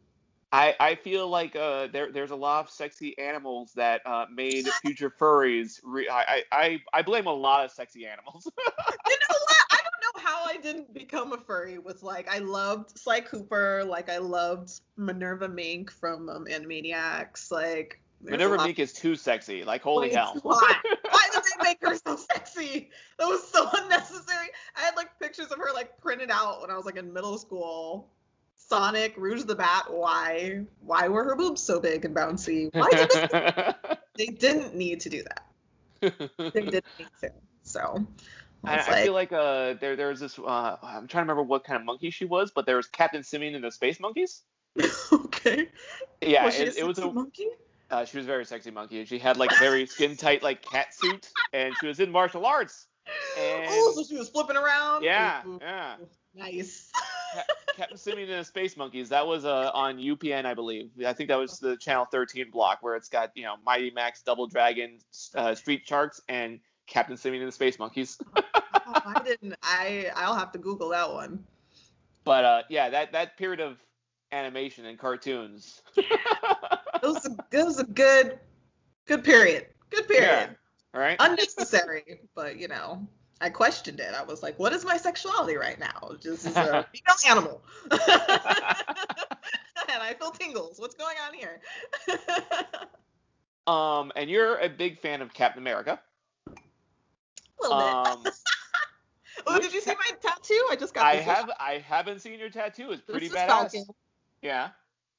I 0.52 0.74
I 0.78 0.94
feel 0.96 1.28
like 1.28 1.56
uh 1.56 1.88
there 1.88 2.12
there's 2.12 2.30
a 2.30 2.36
lot 2.36 2.64
of 2.64 2.70
sexy 2.70 3.18
animals 3.18 3.72
that 3.74 4.02
uh 4.06 4.26
made 4.32 4.66
future 4.82 5.10
furries. 5.10 5.80
Re- 5.82 6.08
I, 6.08 6.20
I 6.20 6.42
I 6.52 6.78
I 6.92 7.02
blame 7.02 7.26
a 7.26 7.32
lot 7.32 7.64
of 7.64 7.70
sexy 7.70 8.06
animals. 8.06 8.46
You 8.46 8.64
know 8.66 8.76
what? 9.28 9.62
I 9.70 9.76
don't 9.76 10.22
know 10.22 10.22
how 10.22 10.44
I 10.44 10.56
didn't 10.58 10.92
become 10.94 11.32
a 11.32 11.38
furry. 11.38 11.78
With 11.78 12.02
like, 12.02 12.28
I 12.28 12.38
loved 12.38 12.98
Sly 12.98 13.20
Cooper. 13.20 13.84
Like, 13.84 14.08
I 14.10 14.18
loved 14.18 14.80
Minerva 14.96 15.48
Mink 15.48 15.90
from 15.90 16.28
um, 16.28 16.46
Animaniacs. 16.46 17.50
Like, 17.50 18.00
Minerva 18.20 18.64
Mink 18.64 18.78
is 18.78 18.92
too 18.92 19.14
sexy. 19.14 19.64
Like 19.64 19.82
holy 19.82 20.08
Like, 20.08 20.16
hell. 20.16 20.36
Why? 20.42 20.74
Did 20.82 21.42
they 21.42 21.64
make 21.64 21.78
her 21.82 21.94
so 21.94 22.16
sexy? 22.16 22.90
That 23.18 23.26
was 23.26 23.46
so 23.46 23.68
unnecessary. 23.74 24.48
I 24.76 24.80
had 24.80 24.96
like 24.96 25.18
pictures 25.18 25.46
of 25.46 25.58
her 25.58 25.72
like 25.74 25.98
printed 26.00 26.30
out 26.30 26.60
when 26.60 26.70
I 26.70 26.76
was 26.76 26.84
like 26.84 26.96
in 26.96 27.12
middle 27.12 27.38
school. 27.38 28.08
Sonic, 28.56 29.14
Rouge 29.16 29.44
the 29.44 29.54
Bat. 29.54 29.86
Why? 29.88 30.64
Why 30.80 31.08
were 31.08 31.24
her 31.24 31.36
boobs 31.36 31.62
so 31.62 31.80
big 31.80 32.04
and 32.04 32.14
bouncy? 32.14 32.68
Why 32.74 32.90
did 32.90 33.10
they? 33.10 33.96
they 34.16 34.26
didn't 34.26 34.74
need 34.74 35.00
to 35.00 35.08
do 35.08 35.22
that. 35.22 35.44
They 36.00 36.60
didn't 36.60 36.86
need 36.98 37.08
to. 37.22 37.30
So 37.62 38.06
I, 38.64 38.76
it's 38.76 38.88
I 38.88 39.04
feel 39.04 39.12
like 39.12 39.32
uh, 39.32 39.74
there 39.80 39.96
there's 39.96 40.20
this. 40.20 40.38
Uh, 40.38 40.76
I'm 40.82 41.06
trying 41.06 41.26
to 41.26 41.32
remember 41.32 41.42
what 41.42 41.64
kind 41.64 41.78
of 41.78 41.84
monkey 41.84 42.10
she 42.10 42.24
was, 42.24 42.50
but 42.50 42.66
there 42.66 42.76
was 42.76 42.86
Captain 42.86 43.22
Simian 43.22 43.54
and 43.54 43.64
the 43.64 43.70
Space 43.70 44.00
Monkeys. 44.00 44.42
okay. 45.12 45.68
Yeah, 46.20 46.44
was 46.44 46.58
it, 46.58 46.76
it 46.76 46.86
was 46.86 46.98
a. 46.98 47.10
monkey. 47.10 47.48
Uh, 47.90 48.04
she 48.04 48.18
was 48.18 48.26
a 48.26 48.28
very 48.28 48.44
sexy 48.44 48.70
monkey, 48.70 48.98
and 48.98 49.08
she 49.08 49.18
had 49.18 49.36
like 49.36 49.50
a 49.50 49.58
very 49.58 49.86
skin 49.94 50.16
tight 50.16 50.42
like 50.42 50.62
cat 50.62 50.94
suit, 50.94 51.30
and 51.52 51.74
she 51.80 51.86
was 51.86 52.00
in 52.00 52.10
martial 52.10 52.44
arts. 52.44 52.86
And 53.38 53.64
oh, 53.68 53.92
so 53.96 54.04
she 54.04 54.18
was 54.18 54.28
flipping 54.28 54.56
around. 54.56 55.02
yeah, 55.02 55.42
Ooh, 55.46 55.54
ooh, 55.54 55.58
yeah. 55.60 55.96
Nice. 56.34 56.90
Captain 57.76 57.96
Simian 57.96 58.28
and 58.30 58.40
the 58.40 58.44
Space 58.44 58.76
Monkeys. 58.76 59.08
That 59.08 59.26
was 59.26 59.44
uh, 59.44 59.70
on 59.72 59.98
UPN, 59.98 60.44
I 60.44 60.54
believe. 60.54 60.90
I 61.06 61.12
think 61.12 61.28
that 61.28 61.38
was 61.38 61.58
the 61.58 61.76
Channel 61.76 62.06
13 62.10 62.50
block 62.50 62.78
where 62.80 62.96
it's 62.96 63.08
got 63.08 63.30
you 63.34 63.44
know 63.44 63.54
Mighty 63.64 63.90
Max, 63.90 64.22
Double 64.22 64.46
Dragon, 64.46 64.98
uh, 65.34 65.54
Street 65.54 65.82
Sharks, 65.86 66.20
and 66.28 66.60
Captain 66.86 67.16
Simian 67.16 67.42
and 67.42 67.48
the 67.48 67.54
Space 67.54 67.78
Monkeys. 67.78 68.18
oh, 68.36 68.42
I 68.84 69.22
didn't. 69.24 69.54
I 69.62 70.10
I'll 70.14 70.34
have 70.34 70.52
to 70.52 70.58
Google 70.58 70.90
that 70.90 71.12
one. 71.12 71.44
But 72.24 72.44
uh, 72.44 72.62
yeah, 72.68 72.90
that 72.90 73.12
that 73.12 73.36
period 73.36 73.60
of 73.60 73.78
animation 74.32 74.84
and 74.86 74.98
cartoons. 74.98 75.82
It 75.96 76.06
was 77.02 77.24
a, 77.26 77.36
it 77.56 77.64
was 77.64 77.78
a 77.78 77.84
good 77.84 78.38
good 79.06 79.22
period. 79.24 79.66
Good 79.90 80.08
period. 80.08 80.56
All 80.94 81.00
right. 81.00 81.16
Unnecessary, 81.20 82.20
but 82.34 82.58
you 82.58 82.66
know, 82.68 83.06
I 83.40 83.50
questioned 83.50 84.00
it. 84.00 84.14
I 84.14 84.24
was 84.24 84.42
like, 84.42 84.58
what 84.58 84.72
is 84.72 84.84
my 84.84 84.96
sexuality 84.96 85.56
right 85.56 85.78
now? 85.78 86.10
This 86.22 86.44
is 86.44 86.56
a 86.56 86.86
female 86.92 87.16
animal. 87.28 87.62
and 87.90 88.00
I 90.02 90.14
feel 90.18 90.30
tingles. 90.32 90.78
What's 90.80 90.94
going 90.96 91.16
on 91.26 91.34
here? 91.34 91.60
um, 93.66 94.12
and 94.16 94.28
you're 94.30 94.56
a 94.58 94.68
big 94.68 94.98
fan 94.98 95.22
of 95.22 95.32
Captain 95.32 95.62
America. 95.62 96.00
a 96.48 96.52
little 97.62 97.76
Um, 97.78 98.22
bit. 98.24 98.32
oh, 99.46 99.58
did 99.60 99.72
you 99.72 99.80
see 99.80 99.92
my 99.94 100.16
tattoo? 100.20 100.66
I 100.70 100.76
just 100.76 100.94
got 100.94 101.04
I 101.06 101.16
this. 101.16 101.24
have 101.26 101.50
I 101.60 101.78
haven't 101.86 102.20
seen 102.20 102.38
your 102.40 102.50
tattoo. 102.50 102.90
It's 102.90 103.02
This 103.06 103.10
pretty 103.14 103.26
is 103.26 103.32
badass. 103.32 103.46
Falcon. 103.46 103.84
Yeah. 104.42 104.68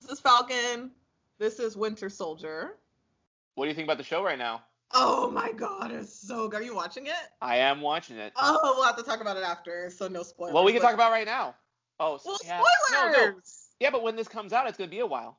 This 0.02 0.12
is 0.12 0.20
Falcon. 0.20 0.92
This 1.40 1.60
is 1.60 1.76
Winter 1.76 2.10
Soldier. 2.10 2.78
What 3.56 3.66
do 3.66 3.70
you 3.70 3.76
think 3.76 3.86
about 3.86 3.98
the 3.98 4.04
show 4.04 4.24
right 4.24 4.38
now? 4.38 4.64
Oh 4.94 5.30
my 5.30 5.52
god, 5.52 5.92
it's 5.92 6.14
so 6.28 6.48
good. 6.48 6.62
Are 6.62 6.64
you 6.64 6.76
watching 6.76 7.06
it? 7.06 7.14
I 7.42 7.58
am 7.58 7.82
watching 7.82 8.18
it. 8.18 8.34
Oh, 8.36 8.74
we'll 8.76 8.86
have 8.86 8.98
to 8.98 9.04
talk 9.04 9.22
about 9.22 9.38
it 9.38 9.44
after, 9.44 9.90
so 9.92 10.08
no 10.08 10.24
spoilers. 10.24 10.54
well, 10.54 10.64
we 10.64 10.72
can 10.72 10.82
but- 10.82 10.88
talk 10.88 10.96
about 10.96 11.10
it 11.12 11.14
right 11.14 11.28
now. 11.28 11.56
Oh, 12.00 12.18
Well, 12.26 12.38
yeah. 12.46 12.62
spoilers. 12.92 13.14
No, 13.14 13.26
no. 13.32 13.36
Yeah, 13.82 13.90
but 13.92 14.04
when 14.04 14.16
this 14.16 14.28
comes 14.28 14.54
out, 14.54 14.68
it's 14.68 14.78
gonna 14.78 14.90
be 14.90 15.00
a 15.00 15.06
while. 15.06 15.38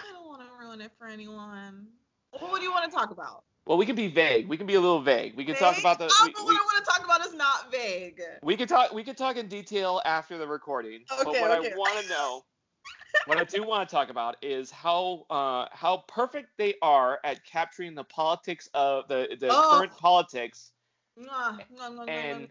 I 0.00 0.04
don't 0.12 0.26
want 0.26 0.40
to 0.42 0.46
ruin 0.64 0.80
it 0.80 0.92
for 0.98 1.06
anyone. 1.06 1.88
Well, 2.32 2.50
what 2.50 2.58
do 2.58 2.64
you 2.64 2.70
want 2.72 2.90
to 2.90 2.96
talk 2.96 3.10
about? 3.10 3.44
Well, 3.66 3.76
we 3.78 3.86
can 3.86 3.96
be 3.96 4.08
vague. 4.08 4.48
We 4.48 4.56
can 4.56 4.66
be 4.66 4.74
a 4.74 4.80
little 4.80 5.00
vague. 5.00 5.36
We 5.36 5.44
can 5.44 5.54
talk 5.56 5.78
about 5.78 5.98
the. 5.98 6.04
Oh, 6.10 6.22
we, 6.26 6.32
but 6.32 6.42
we, 6.46 6.52
what 6.54 6.60
I 6.60 6.64
want 6.64 6.84
to 6.84 6.90
talk 6.90 7.04
about 7.04 7.26
is 7.26 7.34
not 7.34 7.70
vague. 7.72 8.20
we 8.42 8.56
can 8.56 8.68
talk. 8.68 8.92
We 8.92 9.02
can 9.04 9.14
talk 9.14 9.36
in 9.36 9.48
detail 9.48 10.00
after 10.04 10.36
the 10.38 10.46
recording. 10.46 11.02
Okay, 11.12 11.22
but 11.24 11.26
what 11.40 11.50
okay. 11.58 11.72
I 11.72 11.76
want 11.76 12.02
to 12.04 12.08
know, 12.08 12.44
what 13.26 13.38
I 13.38 13.44
do 13.44 13.62
want 13.66 13.88
to 13.88 13.94
talk 13.94 14.10
about 14.10 14.36
is 14.42 14.70
how 14.70 15.26
uh, 15.30 15.66
how 15.72 16.04
perfect 16.08 16.48
they 16.58 16.74
are 16.82 17.18
at 17.24 17.44
capturing 17.44 17.94
the 17.94 18.04
politics 18.04 18.68
of 18.74 19.08
the 19.08 19.36
the 19.38 19.48
Oh. 19.50 19.70
current 19.78 19.96
politics. 19.96 20.72
And- 22.08 22.48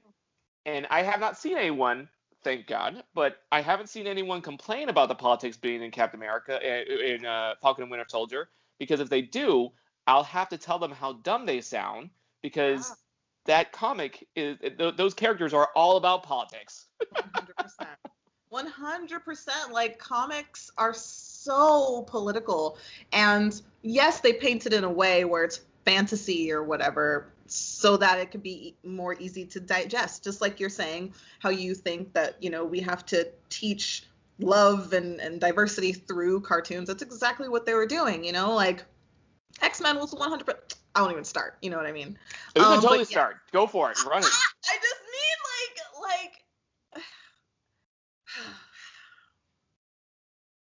And 0.65 0.87
I 0.89 1.01
have 1.03 1.19
not 1.19 1.37
seen 1.37 1.57
anyone, 1.57 2.07
thank 2.45 2.67
God, 2.67 3.03
but 3.13 3.41
I 3.51 3.59
haven't 3.61 3.87
seen 3.87 4.07
anyone 4.07 4.41
complain 4.41 4.87
about 4.87 5.09
the 5.09 5.15
politics 5.15 5.57
being 5.57 5.83
in 5.83 5.91
Captain 5.91 6.17
America 6.17 6.57
in, 6.65 7.15
in 7.15 7.25
uh, 7.25 7.55
Falcon 7.61 7.83
and 7.83 7.91
Winter 7.91 8.05
Soldier. 8.07 8.47
Because 8.79 9.01
if 9.01 9.09
they 9.09 9.21
do, 9.21 9.73
I'll 10.07 10.23
have 10.23 10.47
to 10.49 10.57
tell 10.57 10.79
them 10.79 10.91
how 10.91 11.13
dumb 11.13 11.45
they 11.45 11.59
sound 11.59 12.11
because 12.41 12.91
Ah. 12.91 12.95
that 13.45 13.71
comic 13.73 14.25
is 14.37 14.57
th- 14.59 14.95
those 14.95 15.13
characters 15.13 15.53
are 15.53 15.69
all 15.75 15.97
about 15.97 16.23
politics. 16.23 16.87
100%. 17.13 17.87
100% 18.53 19.71
like 19.71 19.97
comics 19.97 20.71
are 20.77 20.93
so 20.93 22.03
political 22.07 22.77
and 23.11 23.61
yes 23.81 24.19
they 24.19 24.33
paint 24.33 24.65
it 24.67 24.73
in 24.73 24.83
a 24.83 24.89
way 24.91 25.25
where 25.25 25.43
it's 25.43 25.61
fantasy 25.85 26.51
or 26.51 26.63
whatever 26.63 27.33
so 27.47 27.97
that 27.97 28.19
it 28.19 28.31
could 28.31 28.43
be 28.43 28.75
more 28.83 29.15
easy 29.19 29.43
to 29.45 29.59
digest 29.59 30.23
just 30.23 30.39
like 30.39 30.59
you're 30.59 30.69
saying 30.69 31.11
how 31.39 31.49
you 31.49 31.73
think 31.73 32.13
that 32.13 32.35
you 32.41 32.49
know 32.49 32.63
we 32.63 32.79
have 32.79 33.05
to 33.05 33.27
teach 33.49 34.03
love 34.39 34.93
and, 34.93 35.19
and 35.19 35.41
diversity 35.41 35.91
through 35.91 36.39
cartoons 36.39 36.87
that's 36.87 37.01
exactly 37.03 37.49
what 37.49 37.65
they 37.65 37.73
were 37.73 37.85
doing 37.87 38.23
you 38.23 38.31
know 38.31 38.53
like 38.53 38.85
x-men 39.61 39.97
was 39.97 40.13
100%. 40.13 40.53
i 40.95 41.01
won't 41.01 41.11
even 41.11 41.23
start 41.23 41.57
you 41.61 41.69
know 41.69 41.77
what 41.77 41.85
i 41.85 41.91
mean 41.91 42.17
We 42.55 42.61
can 42.61 42.73
Um, 42.73 42.81
totally 42.81 42.99
yeah. 42.99 43.05
start. 43.05 43.37
Go 43.51 43.67
for 43.67 43.91
it. 43.91 43.97
Run 44.05 44.23
it. 44.23 44.29
I 44.69 44.75
just 44.75 45.01
mean 45.11 45.37
like 45.53 46.21
like 46.21 46.43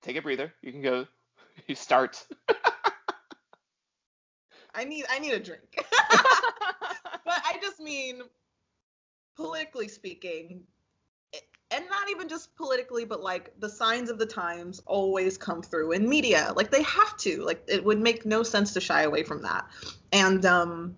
Take 0.01 0.17
a 0.17 0.21
breather. 0.21 0.53
You 0.61 0.71
can 0.71 0.81
go. 0.81 1.05
You 1.67 1.75
start. 1.75 2.25
I 4.73 4.85
need 4.85 5.05
I 5.09 5.19
need 5.19 5.33
a 5.33 5.39
drink. 5.39 5.75
but 5.75 5.91
I 7.25 7.57
just 7.61 7.81
mean 7.81 8.21
politically 9.35 9.89
speaking 9.89 10.63
and 11.71 11.85
not 11.89 12.09
even 12.09 12.27
just 12.27 12.55
politically 12.55 13.05
but 13.05 13.21
like 13.21 13.53
the 13.59 13.69
signs 13.69 14.09
of 14.09 14.17
the 14.17 14.25
times 14.25 14.81
always 14.85 15.37
come 15.37 15.61
through 15.61 15.91
in 15.91 16.07
media 16.07 16.51
like 16.55 16.71
they 16.71 16.83
have 16.83 17.15
to 17.17 17.43
like 17.43 17.63
it 17.67 17.83
would 17.83 17.99
make 17.99 18.25
no 18.25 18.43
sense 18.43 18.73
to 18.73 18.81
shy 18.81 19.03
away 19.03 19.23
from 19.23 19.41
that 19.41 19.65
and 20.11 20.45
um 20.45 20.95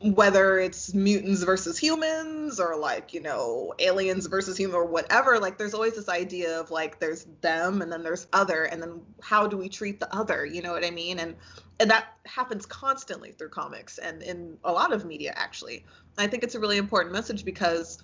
whether 0.00 0.60
it's 0.60 0.94
mutants 0.94 1.42
versus 1.42 1.76
humans 1.76 2.60
or 2.60 2.76
like 2.76 3.12
you 3.12 3.20
know 3.20 3.74
aliens 3.80 4.26
versus 4.26 4.56
human 4.56 4.76
or 4.76 4.84
whatever 4.84 5.40
like 5.40 5.58
there's 5.58 5.74
always 5.74 5.96
this 5.96 6.08
idea 6.08 6.60
of 6.60 6.70
like 6.70 7.00
there's 7.00 7.26
them 7.40 7.82
and 7.82 7.90
then 7.90 8.04
there's 8.04 8.28
other 8.32 8.64
and 8.64 8.80
then 8.80 9.00
how 9.20 9.46
do 9.46 9.56
we 9.56 9.68
treat 9.68 9.98
the 9.98 10.14
other 10.14 10.46
you 10.46 10.62
know 10.62 10.72
what 10.72 10.84
i 10.84 10.90
mean? 10.90 11.18
And 11.18 11.34
and 11.80 11.90
that 11.90 12.12
happens 12.26 12.66
constantly 12.66 13.32
through 13.32 13.50
comics 13.50 13.98
and 13.98 14.22
in 14.22 14.56
a 14.64 14.72
lot 14.72 14.92
of 14.92 15.04
media 15.04 15.32
actually. 15.36 15.84
And 16.16 16.26
i 16.26 16.28
think 16.28 16.44
it's 16.44 16.54
a 16.54 16.60
really 16.60 16.78
important 16.78 17.12
message 17.12 17.44
because 17.44 18.02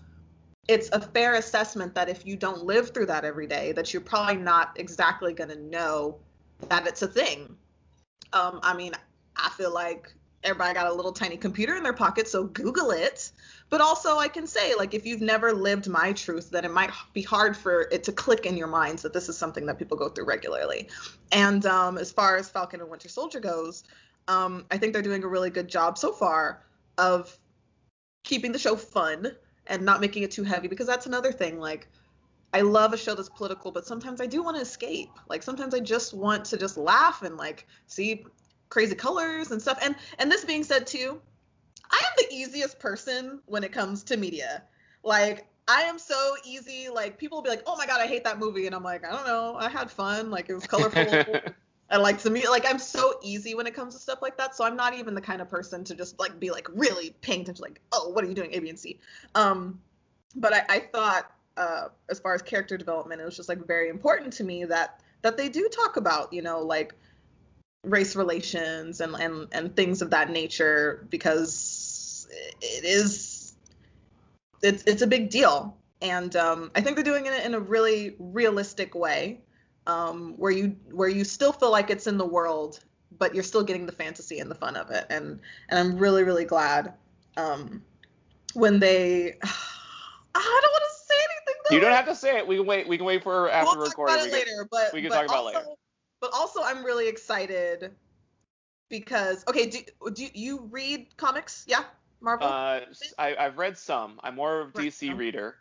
it's 0.67 0.89
a 0.91 1.01
fair 1.01 1.35
assessment 1.35 1.95
that 1.95 2.09
if 2.09 2.27
you 2.27 2.37
don't 2.37 2.65
live 2.65 2.91
through 2.91 3.07
that 3.07 3.25
every 3.25 3.47
day 3.47 3.71
that 3.73 3.93
you're 3.93 4.03
probably 4.03 4.37
not 4.37 4.73
exactly 4.77 5.33
going 5.33 5.51
to 5.51 5.61
know 5.61 6.19
that 6.69 6.87
it's 6.89 7.03
a 7.03 7.09
thing. 7.09 7.57
Um 8.33 8.59
i 8.65 8.75
mean 8.77 8.95
i 9.37 9.49
feel 9.51 9.73
like 9.73 10.13
everybody 10.45 10.75
got 10.75 10.87
a 10.87 10.93
little 10.93 11.13
tiny 11.13 11.37
computer 11.37 11.77
in 11.77 11.83
their 11.83 11.93
pocket 11.93 12.29
so 12.29 12.45
google 12.45 12.91
it 12.91 13.33
but 13.71 13.81
also 13.81 14.19
i 14.19 14.29
can 14.29 14.47
say 14.47 14.75
like 14.75 14.95
if 14.95 15.07
you've 15.07 15.21
never 15.21 15.53
lived 15.53 15.89
my 15.89 16.13
truth 16.13 16.51
then 16.51 16.65
it 16.65 16.71
might 16.71 16.91
be 17.13 17.23
hard 17.23 17.57
for 17.57 17.83
it 17.91 18.05
to 18.05 18.13
click 18.13 18.47
in 18.47 18.57
your 18.57 18.67
minds 18.67 19.03
that 19.03 19.13
this 19.13 19.29
is 19.29 19.37
something 19.37 19.67
that 19.67 19.79
people 19.79 19.97
go 19.97 20.09
through 20.09 20.27
regularly 20.27 20.89
and 21.33 21.67
um, 21.67 21.99
as 21.99 22.13
far 22.13 22.37
as 22.37 22.49
falcon 22.49 22.81
and 22.81 22.91
winter 22.91 23.09
soldier 23.09 23.41
goes 23.41 23.85
um, 24.29 24.65
i 24.71 24.79
think 24.79 24.93
they're 24.93 25.03
doing 25.03 25.25
a 25.25 25.29
really 25.29 25.51
good 25.51 25.69
job 25.69 25.97
so 25.99 26.13
far 26.13 26.63
of 26.99 27.37
keeping 28.23 28.53
the 28.53 28.59
show 28.59 28.77
fun 28.77 29.33
and 29.67 29.83
not 29.83 30.01
making 30.01 30.23
it 30.23 30.31
too 30.31 30.45
heavy 30.45 30.69
because 30.69 30.87
that's 30.87 31.07
another 31.07 31.33
thing 31.33 31.59
like 31.59 31.89
I 32.55 32.61
love 32.61 32.93
a 32.93 32.97
show 32.97 33.17
that's 33.17 33.29
political, 33.29 33.73
but 33.73 33.85
sometimes 33.85 34.21
I 34.21 34.27
do 34.27 34.41
want 34.41 34.55
to 34.57 34.63
escape. 34.63 35.11
Like 35.29 35.43
sometimes 35.43 35.75
I 35.75 35.81
just 35.81 36.15
want 36.15 36.45
to 36.45 36.57
just 36.57 36.77
laugh 36.77 37.23
and 37.23 37.37
like 37.37 37.67
see 37.89 38.25
crazy 38.75 38.97
colors 38.97 39.53
and 39.53 39.63
stuff. 39.63 39.79
And 39.81 39.95
and 40.19 40.31
this 40.31 40.45
being 40.45 40.65
said 40.65 40.87
too, 40.87 41.23
I 41.91 41.97
am 41.97 42.13
the 42.19 42.35
easiest 42.35 42.81
person 42.81 43.41
when 43.47 43.63
it 43.63 43.73
comes 43.73 44.03
to 44.05 44.17
media. 44.17 44.65
Like 45.05 45.47
I 45.69 45.83
am 45.83 45.97
so 45.97 46.35
easy. 46.45 46.89
Like 46.93 47.17
people 47.17 47.39
will 47.39 47.43
be 47.43 47.51
like, 47.51 47.63
"Oh 47.67 47.77
my 47.77 47.87
god, 47.87 48.01
I 48.01 48.07
hate 48.09 48.25
that 48.25 48.41
movie," 48.41 48.67
and 48.67 48.75
I'm 48.75 48.83
like, 48.83 49.07
"I 49.07 49.13
don't 49.13 49.27
know. 49.27 49.57
I 49.57 49.69
had 49.71 49.91
fun. 49.91 50.31
Like 50.31 50.51
it 50.51 50.55
was 50.55 50.67
colorful." 50.67 51.07
I 51.91 51.99
like 51.99 52.19
to 52.23 52.31
meet 52.31 52.49
like 52.51 52.67
I'm 52.69 52.81
so 52.81 53.15
easy 53.23 53.55
when 53.55 53.67
it 53.69 53.75
comes 53.75 53.95
to 53.95 54.01
stuff 54.01 54.21
like 54.21 54.37
that. 54.39 54.57
So 54.57 54.65
I'm 54.65 54.75
not 54.75 54.95
even 54.95 55.15
the 55.15 55.21
kind 55.21 55.41
of 55.41 55.49
person 55.49 55.85
to 55.85 55.95
just 55.95 56.19
like 56.19 56.41
be 56.41 56.51
like 56.51 56.67
really 56.75 57.15
paying 57.21 57.43
attention, 57.43 57.63
like, 57.63 57.81
oh, 57.93 58.09
what 58.09 58.25
are 58.25 58.27
you 58.27 58.35
doing, 58.35 58.53
A, 58.55 58.59
B, 58.59 58.71
and 58.71 58.79
C. 58.79 58.99
Um, 59.37 59.81
but 60.35 60.53
I, 60.53 60.63
I 60.69 60.79
thought 60.81 61.31
uh, 61.57 61.89
as 62.11 62.19
far 62.19 62.35
as 62.35 62.43
character 62.43 62.77
development, 62.77 63.21
it 63.21 63.25
was 63.25 63.37
just 63.37 63.49
like 63.49 63.65
very 63.65 63.89
important 63.89 64.33
to 64.35 64.45
me 64.45 64.65
that 64.65 65.01
that 65.23 65.37
they 65.37 65.49
do 65.49 65.69
talk 65.69 65.97
about, 65.97 66.33
you 66.33 66.43
know, 66.43 66.61
like 66.61 66.95
race 67.85 68.17
relations 68.17 69.01
and 69.01 69.15
and 69.15 69.49
and 69.53 69.77
things 69.77 70.03
of 70.03 70.11
that 70.11 70.31
nature 70.31 71.07
because 71.11 72.27
it 72.61 72.85
is 72.85 73.55
it's 74.63 74.83
it's 74.85 75.03
a 75.03 75.07
big 75.07 75.31
deal. 75.31 75.77
And 76.03 76.35
um, 76.37 76.71
I 76.75 76.81
think 76.81 76.97
they're 76.97 77.05
doing 77.05 77.27
it 77.27 77.45
in 77.45 77.55
a 77.55 77.61
really 77.61 78.17
realistic 78.19 78.95
way 78.95 79.41
um, 79.87 80.35
where 80.37 80.51
you 80.51 80.77
where 80.91 81.09
you 81.09 81.25
still 81.25 81.53
feel 81.53 81.71
like 81.71 81.91
it's 81.91 82.07
in 82.07 82.19
the 82.19 82.27
world, 82.27 82.81
but 83.19 83.35
you're 83.35 83.45
still 83.45 83.63
getting 83.63 83.87
the 83.87 83.93
fantasy 83.93 84.39
and 84.39 84.51
the 84.51 84.55
fun 84.55 84.77
of 84.77 84.91
it. 84.91 85.07
And 85.11 85.41
and 85.69 85.79
I'm 85.79 85.99
really 85.99 86.25
really 86.25 86.45
glad 86.45 86.95
um, 87.37 87.83
when 88.55 88.79
they. 88.79 89.37
I 90.37 90.61
don't 90.63 90.73
want 90.73 90.83
to 90.83 91.07
say 91.07 91.15
anything. 91.15 91.63
Though. 91.71 91.75
You 91.77 91.81
don't 91.81 91.93
have 91.93 92.07
to 92.07 92.15
say 92.17 92.39
it. 92.39 92.47
We 92.47 92.57
can 92.57 92.67
wait. 92.67 92.89
We 92.89 92.97
can 92.97 93.07
wait 93.07 93.23
for 93.23 93.49
after 93.51 93.79
we'll 93.79 93.87
recording. 93.87 94.17
We 94.17 94.23
it 94.23 94.31
can- 94.31 94.39
later, 94.41 94.69
but 94.69 94.93
we 94.93 95.01
can 95.01 95.11
but 95.11 95.15
talk 95.17 95.25
about 95.27 95.37
also, 95.37 95.59
later. 95.59 95.71
But 96.25 96.33
also, 96.33 96.63
I'm 96.63 96.83
really 96.83 97.07
excited 97.07 97.91
because 98.89 99.45
okay, 99.47 99.67
do 99.69 99.81
do 100.15 100.27
you 100.33 100.67
read 100.71 101.15
comics? 101.19 101.67
Yeah, 101.69 101.85
Marvel. 102.23 102.49
Uh, 102.49 102.81
I, 103.19 103.37
I've 103.37 103.59
read 103.59 103.77
some. 103.77 104.19
I'm 104.25 104.35
more 104.35 104.61
of 104.63 104.71
a 104.71 104.73
DC 104.73 105.09
some. 105.09 105.19
reader, 105.19 105.57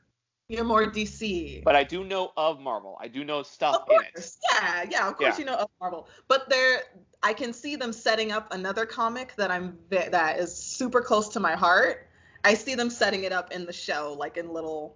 You're 0.48 0.64
more 0.64 0.86
DC. 0.86 1.66
but 1.66 1.76
I 1.76 1.84
do 1.84 2.06
know 2.06 2.32
of 2.38 2.62
Marvel. 2.62 2.98
I 3.02 3.10
do 3.10 3.26
know 3.26 3.44
stuff 3.44 3.76
of 3.76 3.90
in 3.90 4.00
it. 4.04 4.14
course, 4.16 4.38
yeah, 4.54 4.86
yeah, 4.90 5.10
of 5.10 5.18
course 5.18 5.38
Yeah. 5.38 5.40
you 5.40 5.44
know 5.44 5.56
of 5.56 5.70
Marvel, 5.82 6.08
but 6.30 6.50
there, 6.50 6.84
I 7.22 7.34
can 7.34 7.52
see 7.52 7.76
them 7.76 7.92
setting 7.92 8.32
up 8.32 8.54
another 8.54 8.86
comic 8.86 9.36
that 9.36 9.52
I'm 9.52 9.78
that 9.90 10.40
is 10.40 10.56
super 10.56 11.02
close 11.02 11.28
to 11.36 11.42
my 11.42 11.56
heart. 11.56 12.08
I 12.46 12.54
see 12.54 12.74
them 12.74 12.90
setting 12.90 13.26
it 13.26 13.34
up 13.34 13.52
in 13.52 13.66
the 13.66 13.74
show, 13.74 14.16
like 14.18 14.38
in 14.38 14.48
little, 14.54 14.96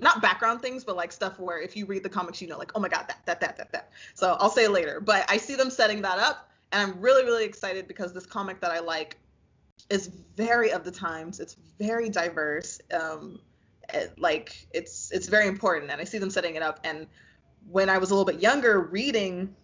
not 0.00 0.22
background 0.22 0.62
things, 0.62 0.84
but 0.84 0.96
like 0.96 1.12
stuff 1.12 1.38
where 1.38 1.60
if 1.60 1.76
you 1.76 1.86
read 1.86 2.02
the 2.02 2.08
comics, 2.08 2.40
you 2.40 2.48
know, 2.48 2.58
like 2.58 2.72
oh 2.74 2.80
my 2.80 2.88
god, 2.88 3.06
that 3.08 3.20
that 3.26 3.40
that 3.40 3.56
that 3.56 3.72
that. 3.72 3.90
So 4.14 4.36
I'll 4.40 4.50
say 4.50 4.68
later, 4.68 5.00
but 5.00 5.24
I 5.28 5.36
see 5.36 5.54
them 5.54 5.70
setting 5.70 6.02
that 6.02 6.18
up, 6.18 6.50
and 6.72 6.82
I'm 6.90 7.00
really 7.00 7.24
really 7.24 7.44
excited 7.44 7.88
because 7.88 8.12
this 8.12 8.26
comic 8.26 8.60
that 8.60 8.70
I 8.70 8.80
like 8.80 9.16
is 9.90 10.08
very 10.36 10.70
of 10.72 10.84
the 10.84 10.90
times. 10.90 11.40
It's 11.40 11.56
very 11.78 12.08
diverse. 12.08 12.80
Um, 12.92 13.40
it- 13.92 14.18
like 14.18 14.66
it's 14.72 15.10
it's 15.12 15.28
very 15.28 15.46
important, 15.48 15.90
and 15.90 16.00
I 16.00 16.04
see 16.04 16.18
them 16.18 16.30
setting 16.30 16.56
it 16.56 16.62
up. 16.62 16.80
And 16.84 17.06
when 17.70 17.88
I 17.88 17.98
was 17.98 18.10
a 18.10 18.14
little 18.14 18.30
bit 18.30 18.40
younger, 18.40 18.80
reading 18.80 19.54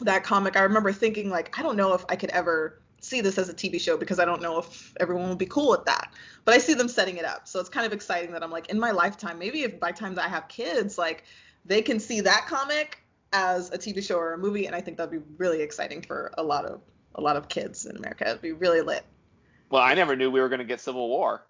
that 0.00 0.24
comic, 0.24 0.56
I 0.56 0.62
remember 0.62 0.92
thinking 0.92 1.30
like, 1.30 1.58
I 1.58 1.62
don't 1.62 1.76
know 1.76 1.94
if 1.94 2.04
I 2.08 2.16
could 2.16 2.30
ever 2.30 2.80
see 3.00 3.20
this 3.20 3.38
as 3.38 3.48
a 3.48 3.54
TV 3.54 3.80
show 3.80 3.96
because 3.96 4.18
I 4.18 4.24
don't 4.24 4.42
know 4.42 4.58
if 4.58 4.92
everyone 5.00 5.28
will 5.28 5.36
be 5.36 5.46
cool 5.46 5.70
with 5.70 5.84
that. 5.86 6.12
But 6.44 6.54
I 6.54 6.58
see 6.58 6.74
them 6.74 6.88
setting 6.88 7.16
it 7.16 7.24
up, 7.24 7.46
so 7.48 7.60
it's 7.60 7.68
kind 7.68 7.86
of 7.86 7.92
exciting 7.92 8.32
that 8.32 8.42
I'm 8.42 8.50
like 8.50 8.68
in 8.70 8.78
my 8.80 8.90
lifetime, 8.90 9.38
maybe 9.38 9.62
if 9.62 9.78
by 9.78 9.92
times 9.92 10.18
I 10.18 10.28
have 10.28 10.48
kids, 10.48 10.98
like 10.98 11.24
they 11.64 11.82
can 11.82 12.00
see 12.00 12.20
that 12.22 12.46
comic 12.48 13.02
as 13.32 13.70
a 13.72 13.78
TV 13.78 14.02
show 14.02 14.16
or 14.16 14.32
a 14.32 14.38
movie, 14.38 14.66
and 14.66 14.74
I 14.74 14.80
think 14.80 14.96
that'd 14.96 15.10
be 15.12 15.24
really 15.36 15.60
exciting 15.62 16.00
for 16.02 16.32
a 16.38 16.42
lot 16.42 16.64
of 16.64 16.80
a 17.14 17.20
lot 17.20 17.36
of 17.36 17.48
kids 17.48 17.84
in 17.86 17.96
America. 17.96 18.26
It'd 18.28 18.40
be 18.40 18.52
really 18.52 18.80
lit. 18.80 19.04
Well, 19.70 19.82
I 19.82 19.94
never 19.94 20.16
knew 20.16 20.30
we 20.30 20.40
were 20.40 20.48
gonna 20.48 20.64
get 20.64 20.80
Civil 20.80 21.08
War. 21.08 21.44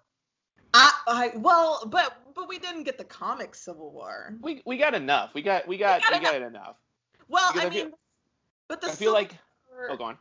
I, 0.73 0.91
I 1.07 1.31
well, 1.37 1.83
but 1.87 2.17
but 2.35 2.47
we 2.49 2.59
didn't 2.59 2.83
get 2.83 2.97
the 2.97 3.03
comic 3.05 3.55
Civil 3.55 3.91
War. 3.91 4.35
We 4.41 4.61
we 4.65 4.77
got 4.77 4.93
enough. 4.93 5.33
We 5.33 5.41
got 5.41 5.67
we 5.67 5.77
got 5.77 6.01
got 6.01 6.13
we 6.13 6.19
got 6.25 6.35
it 6.35 6.41
enough. 6.41 6.75
Well, 7.29 7.51
Because 7.53 7.65
I 7.65 7.67
I 7.67 7.73
feel- 7.73 7.85
mean, 7.85 7.93
but 8.67 8.81
the 8.81 8.87
I 8.87 8.89
feel 8.89 8.97
Civil 8.97 9.13
like 9.13 9.35
War, 9.71 9.87
oh, 9.91 9.97
go 9.97 10.03
on. 10.03 10.17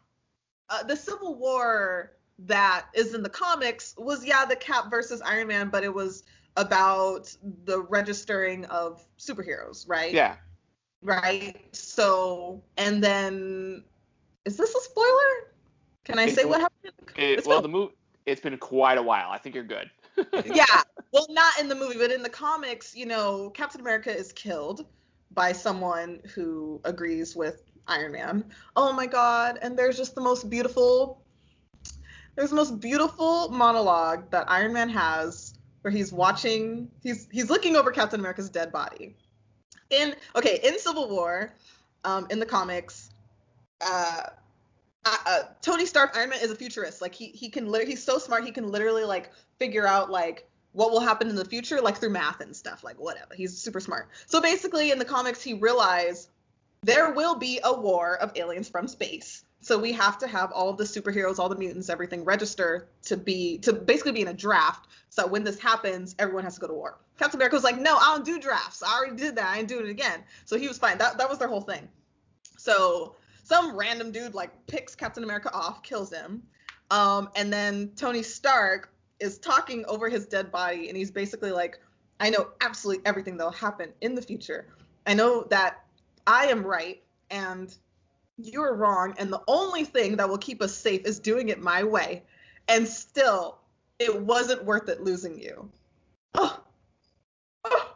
Uh, 0.71 0.83
the 0.83 0.97
Civil 0.97 1.35
War 1.35 2.12
that 2.41 2.87
is 2.95 3.14
in 3.14 3.23
the 3.23 3.29
comics 3.29 3.95
was 3.99 4.25
yeah 4.25 4.45
the 4.45 4.57
Cap 4.57 4.91
versus 4.91 5.21
Iron 5.23 5.49
Man, 5.49 5.69
but 5.71 5.83
it 5.85 5.93
was 5.93 6.25
about 6.57 7.35
the 7.64 7.81
registering 7.81 8.64
of 8.66 9.05
superheroes, 9.19 9.89
right? 9.89 10.12
Yeah. 10.12 10.37
Right. 11.03 11.57
So 11.73 12.62
and 12.77 13.03
then 13.03 13.85
is 14.45 14.57
this 14.57 14.75
a 14.75 14.81
spoiler? 14.81 15.53
Can 16.05 16.19
I 16.19 16.25
It- 16.25 16.35
say 16.35 16.45
what 16.45 16.61
happened? 16.61 16.93
It, 17.16 17.47
well, 17.47 17.61
the 17.61 17.69
movie 17.69 17.95
it's 18.27 18.41
been 18.41 18.57
quite 18.59 18.99
a 18.99 19.03
while. 19.03 19.31
I 19.31 19.39
think 19.39 19.55
you're 19.55 19.64
good. 19.64 19.91
yeah. 20.45 20.83
Well, 21.12 21.27
not 21.31 21.59
in 21.59 21.69
the 21.69 21.75
movie, 21.75 21.97
but 21.99 22.11
in 22.11 22.23
the 22.23 22.29
comics, 22.29 22.95
you 22.95 23.07
know, 23.07 23.51
Captain 23.51 23.81
America 23.81 24.14
is 24.14 24.33
killed 24.33 24.85
by 25.31 25.53
someone 25.53 26.21
who 26.35 26.81
agrees 26.85 27.35
with 27.35 27.62
Iron 27.89 28.12
Man. 28.12 28.45
Oh 28.76 28.93
my 28.93 29.07
god, 29.07 29.59
and 29.62 29.78
there's 29.78 29.97
just 29.97 30.14
the 30.14 30.20
most 30.20 30.49
beautiful 30.49 31.20
there's 32.36 32.51
the 32.51 32.57
most 32.57 32.78
beautiful 32.78 33.49
monologue 33.49 34.30
that 34.30 34.49
Iron 34.49 34.72
Man 34.72 34.89
has 34.91 35.55
where 35.82 35.91
he's 35.91 36.12
watching 36.12 36.91
he's 37.03 37.28
he's 37.32 37.51
looking 37.51 37.76
over 37.76 37.91
Captain 37.91 38.20
America's 38.20 38.49
dead 38.49 38.70
body. 38.70 39.16
In 39.91 40.14
okay, 40.36 40.61
in 40.62 40.78
Civil 40.78 41.09
War, 41.09 41.53
um 42.05 42.26
in 42.30 42.39
the 42.39 42.47
comics, 42.47 43.11
uh 43.80 44.22
uh, 45.05 45.43
Tony 45.62 45.86
Stark, 45.86 46.16
Iron 46.16 46.30
Man 46.30 46.41
is 46.43 46.51
a 46.51 46.57
futurist. 46.57 47.01
Like 47.01 47.14
he 47.14 47.28
he 47.28 47.49
can 47.49 47.72
he's 47.86 48.03
so 48.03 48.18
smart 48.18 48.45
he 48.45 48.51
can 48.51 48.70
literally 48.70 49.05
like 49.05 49.30
figure 49.59 49.86
out 49.86 50.11
like 50.11 50.47
what 50.72 50.91
will 50.91 51.01
happen 51.01 51.28
in 51.28 51.34
the 51.34 51.45
future, 51.45 51.80
like 51.80 51.97
through 51.97 52.11
math 52.11 52.41
and 52.41 52.55
stuff, 52.55 52.84
like 52.84 53.01
whatever. 53.01 53.34
He's 53.34 53.57
super 53.57 53.80
smart. 53.80 54.09
So 54.26 54.41
basically, 54.41 54.91
in 54.91 54.99
the 54.99 55.05
comics, 55.05 55.43
he 55.43 55.55
realized 55.55 56.28
there 56.83 57.12
will 57.12 57.35
be 57.35 57.61
a 57.64 57.72
war 57.72 58.16
of 58.16 58.33
aliens 58.37 58.68
from 58.68 58.89
space. 58.89 59.45
So 59.61 59.76
we 59.79 59.93
have 59.93 60.18
to 60.18 60.29
have 60.29 60.53
all 60.53 60.72
the 60.72 60.85
superheroes, 60.85 61.39
all 61.39 61.49
the 61.49 61.57
mutants, 61.57 61.91
everything 61.91 62.24
register 62.24 62.89
to 63.03 63.16
be 63.16 63.59
to 63.59 63.72
basically 63.72 64.12
be 64.12 64.22
in 64.22 64.29
a 64.29 64.35
draft. 64.35 64.87
So 65.11 65.26
when 65.26 65.43
this 65.43 65.59
happens, 65.59 66.14
everyone 66.18 66.45
has 66.45 66.55
to 66.55 66.61
go 66.61 66.68
to 66.68 66.74
war. 66.74 66.99
Captain 67.18 67.39
America 67.39 67.57
was 67.57 67.64
like, 67.64 67.79
"No, 67.79 67.97
I 67.97 68.14
don't 68.14 68.24
do 68.24 68.39
drafts. 68.39 68.83
I 68.83 68.97
already 68.97 69.16
did 69.16 69.37
that. 69.37 69.47
I 69.47 69.59
ain't 69.59 69.68
doing 69.68 69.87
it 69.87 69.91
again." 69.91 70.22
So 70.45 70.57
he 70.57 70.68
was 70.68 70.79
fine. 70.79 70.99
That 70.99 71.18
that 71.18 71.29
was 71.29 71.39
their 71.39 71.49
whole 71.49 71.61
thing. 71.61 71.89
So 72.57 73.16
some 73.43 73.76
random 73.76 74.12
dude 74.12 74.35
like 74.35 74.66
picks 74.66 74.95
Captain 74.95 75.24
America 75.24 75.53
off, 75.53 75.83
kills 75.83 76.12
him, 76.12 76.43
um, 76.91 77.29
and 77.35 77.53
then 77.53 77.93
Tony 77.97 78.22
Stark 78.22 78.93
is 79.18 79.39
talking 79.39 79.85
over 79.87 80.09
his 80.09 80.26
dead 80.26 80.53
body, 80.53 80.89
and 80.89 80.97
he's 80.97 81.11
basically 81.11 81.51
like, 81.51 81.81
"I 82.20 82.31
know 82.31 82.53
absolutely 82.61 83.05
everything 83.05 83.37
that'll 83.37 83.53
happen 83.53 83.93
in 84.01 84.14
the 84.14 84.22
future. 84.22 84.68
I 85.05 85.14
know 85.14 85.43
that 85.51 85.85
I 86.29 86.47
am 86.47 86.64
right, 86.64 87.03
and." 87.31 87.74
you're 88.39 88.74
wrong 88.74 89.14
and 89.18 89.33
the 89.33 89.43
only 89.49 89.85
thing 89.85 90.16
that 90.16 90.29
will 90.29 90.39
keep 90.39 90.62
us 90.62 90.74
safe 90.74 91.05
is 91.05 91.18
doing 91.18 91.49
it 91.49 91.61
my 91.61 91.83
way. 91.83 92.22
And 92.68 92.87
still 92.87 93.59
it 93.99 94.22
wasn't 94.22 94.64
worth 94.64 94.89
it 94.89 95.03
losing 95.03 95.39
you. 95.39 95.68
Oh, 96.35 96.61
oh. 97.64 97.95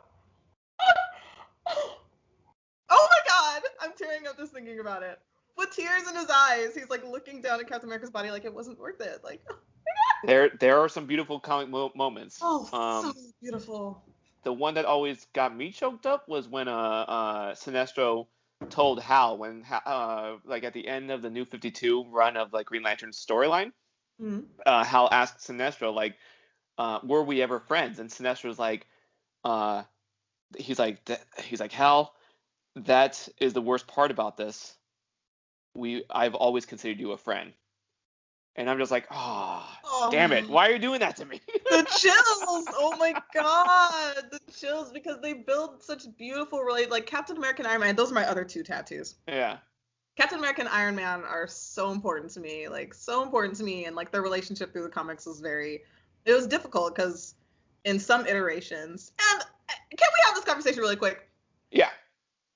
oh 2.91 3.09
my 3.11 3.19
god. 3.29 3.63
I'm 3.81 3.93
tearing 3.97 4.27
up 4.27 4.37
just 4.37 4.53
thinking 4.53 4.81
about 4.81 5.03
it. 5.03 5.21
With 5.57 5.71
tears 5.71 6.09
in 6.09 6.17
his 6.17 6.29
eyes 6.29 6.75
he's 6.75 6.91
like 6.91 7.05
looking 7.05 7.41
down 7.41 7.61
at 7.61 7.69
captain 7.69 7.89
america's 7.89 8.11
body 8.11 8.31
like 8.31 8.45
it 8.45 8.53
wasn't 8.53 8.79
worth 8.79 9.01
it. 9.01 9.23
Like 9.23 9.43
oh 9.51 9.59
there 10.25 10.51
there 10.59 10.79
are 10.79 10.89
some 10.89 11.07
beautiful 11.07 11.39
comic 11.39 11.69
mo- 11.69 11.93
moments. 11.95 12.39
Oh 12.43 12.69
um, 12.73 13.13
so 13.13 13.21
beautiful 13.41 14.03
the 14.45 14.53
one 14.53 14.75
that 14.75 14.85
always 14.85 15.27
got 15.33 15.57
me 15.57 15.71
choked 15.71 16.07
up 16.07 16.29
was 16.29 16.49
when 16.49 16.69
uh 16.69 16.73
uh 16.73 17.55
sinestro 17.55 18.27
told 18.71 19.01
Hal 19.01 19.39
when 19.39 19.65
uh, 19.71 20.37
like 20.45 20.65
at 20.65 20.73
the 20.73 20.87
end 20.87 21.11
of 21.11 21.23
the 21.23 21.31
New 21.31 21.45
Fifty 21.45 21.71
Two 21.71 22.05
run 22.11 22.37
of 22.37 22.53
like 22.53 22.67
Green 22.67 22.83
Lantern's 22.83 23.25
storyline, 23.25 23.73
mm-hmm. 24.21 24.41
uh, 24.65 24.85
Hal 24.85 25.09
asked 25.11 25.39
Sinestro 25.39 25.95
like, 25.95 26.17
uh, 26.79 27.01
"Were 27.03 27.23
we 27.23 27.43
ever 27.43 27.61
friends?" 27.61 27.99
And 27.99 28.11
Sinestro's 28.11 28.59
like, 28.59 28.87
uh, 29.45 29.83
he's 30.57 30.79
like 30.79 31.09
he's 31.45 31.61
like 31.61 31.73
Hal, 31.73 32.15
that 32.77 33.29
is 33.41 33.53
the 33.53 33.63
worst 33.63 33.87
part 33.87 34.11
about 34.11 34.37
this. 34.37 34.77
We 35.75 36.05
I've 36.11 36.35
always 36.35 36.67
considered 36.67 37.01
you 37.01 37.13
a 37.13 37.19
friend. 37.19 37.53
And 38.55 38.69
I'm 38.69 38.79
just 38.79 38.91
like, 38.91 39.07
oh, 39.11 39.67
oh, 39.85 40.09
damn 40.13 40.31
it! 40.33 40.47
Why 40.49 40.69
are 40.69 40.73
you 40.73 40.79
doing 40.79 41.01
that 41.01 41.17
to 41.17 41.25
me? 41.25 41.41
the 41.71 41.87
chills! 41.99 42.67
Oh 42.77 42.95
my 42.99 43.15
god, 43.35 44.15
the 44.31 44.41
chills! 44.53 44.93
Because 44.93 45.21
they 45.23 45.33
build 45.33 45.83
such 45.83 46.05
beautiful 46.19 46.61
relate. 46.61 46.91
Like 46.91 47.07
Captain 47.07 47.37
America 47.37 47.63
and 47.63 47.69
Iron 47.69 47.81
Man. 47.81 47.97
Those 47.97 48.11
are 48.11 48.15
my 48.15 48.29
other 48.29 48.45
two 48.45 48.63
tattoos. 48.63 49.15
Yeah. 49.27 49.59
Captain 50.17 50.39
America 50.39 50.61
and 50.61 50.69
Iron 50.69 50.95
Man 50.95 51.23
are 51.23 51.47
so 51.47 51.93
important 51.93 52.31
to 52.33 52.41
me. 52.41 52.69
Like 52.69 52.93
so 52.93 53.23
important 53.23 53.57
to 53.57 53.65
me, 53.65 53.87
and 53.87 53.97
like 53.97 54.13
their 54.13 54.23
relationship 54.23 54.73
through 54.73 54.83
the 54.83 54.91
comics 54.91 55.25
was 55.25 55.41
very. 55.41 55.81
It 56.27 56.35
was 56.35 56.47
difficult 56.47 56.95
because 56.95 57.35
in 57.85 57.99
some 57.99 58.27
iterations. 58.27 59.13
And 59.33 59.43
uh, 59.43 59.75
can 59.97 60.09
we 60.13 60.27
have 60.27 60.35
this 60.35 60.45
conversation 60.45 60.81
really 60.81 60.97
quick? 60.97 61.29
Yeah. 61.71 61.89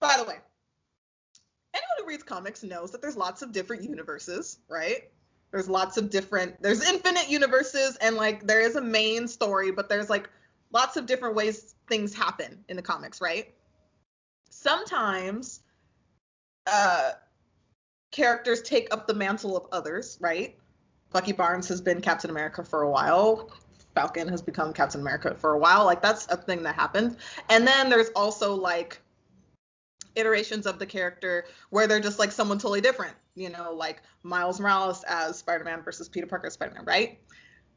By 0.01 0.17
the 0.19 0.25
way, 0.25 0.37
anyone 1.75 1.97
who 1.99 2.07
reads 2.07 2.23
comics 2.23 2.63
knows 2.63 2.93
that 2.93 3.01
there's 3.01 3.17
lots 3.17 3.43
of 3.43 3.53
different 3.53 3.83
universes, 3.83 4.59
right? 4.69 5.11
There's 5.51 5.69
lots 5.69 5.97
of 5.97 6.11
different 6.11 6.61
there's 6.63 6.89
infinite 6.89 7.29
universes 7.29 7.97
and 7.97 8.17
like 8.17 8.47
there 8.47 8.61
is 8.61 8.77
a 8.77 8.81
main 8.81 9.29
story 9.29 9.71
but 9.71 9.89
there's 9.89 10.11
like 10.11 10.29
lots 10.73 10.97
of 10.97 11.07
different 11.07 11.35
ways 11.35 11.75
things 11.89 12.15
happen 12.15 12.65
in 12.69 12.77
the 12.77 12.83
comics 12.83 13.21
right? 13.21 13.55
Sometimes 14.51 15.61
uh 16.67 17.13
characters 18.11 18.63
take 18.63 18.93
up 18.93 19.07
the 19.07 19.15
mantle 19.15 19.57
of 19.57 19.67
others 19.73 20.19
right? 20.21 20.57
Bucky 21.13 21.33
barnes 21.33 21.69
has 21.69 21.81
been 21.81 22.01
captain 22.01 22.31
america 22.31 22.65
for 22.65 22.83
a 22.83 22.91
while. 22.91 23.51
Falcon 23.95 24.29
has 24.29 24.43
become 24.43 24.73
captain 24.73 25.01
america 25.01 25.35
for 25.39 25.53
a 25.53 25.59
while. 25.59 25.85
Like 25.85 26.03
that's 26.03 26.27
a 26.27 26.37
thing 26.37 26.63
that 26.65 26.75
happens. 26.75 27.17
And 27.49 27.67
then 27.67 27.89
there's 27.89 28.11
also 28.17 28.55
like 28.55 29.01
iterations 30.15 30.67
of 30.67 30.79
the 30.79 30.87
character 30.87 31.47
where 31.71 31.87
they're 31.87 32.01
just 32.01 32.19
like 32.19 32.33
someone 32.33 32.59
totally 32.59 32.81
different 32.81 33.15
you 33.37 33.51
know, 33.51 33.73
like 33.73 34.03
Miles 34.23 34.59
Morales 34.59 35.05
as 35.07 35.39
Spider 35.39 35.63
Man 35.63 35.83
versus 35.83 36.09
Peter 36.09 36.27
Parker 36.27 36.49
as 36.49 36.55
Spider 36.55 36.75
Man, 36.75 36.85
right? 36.85 37.21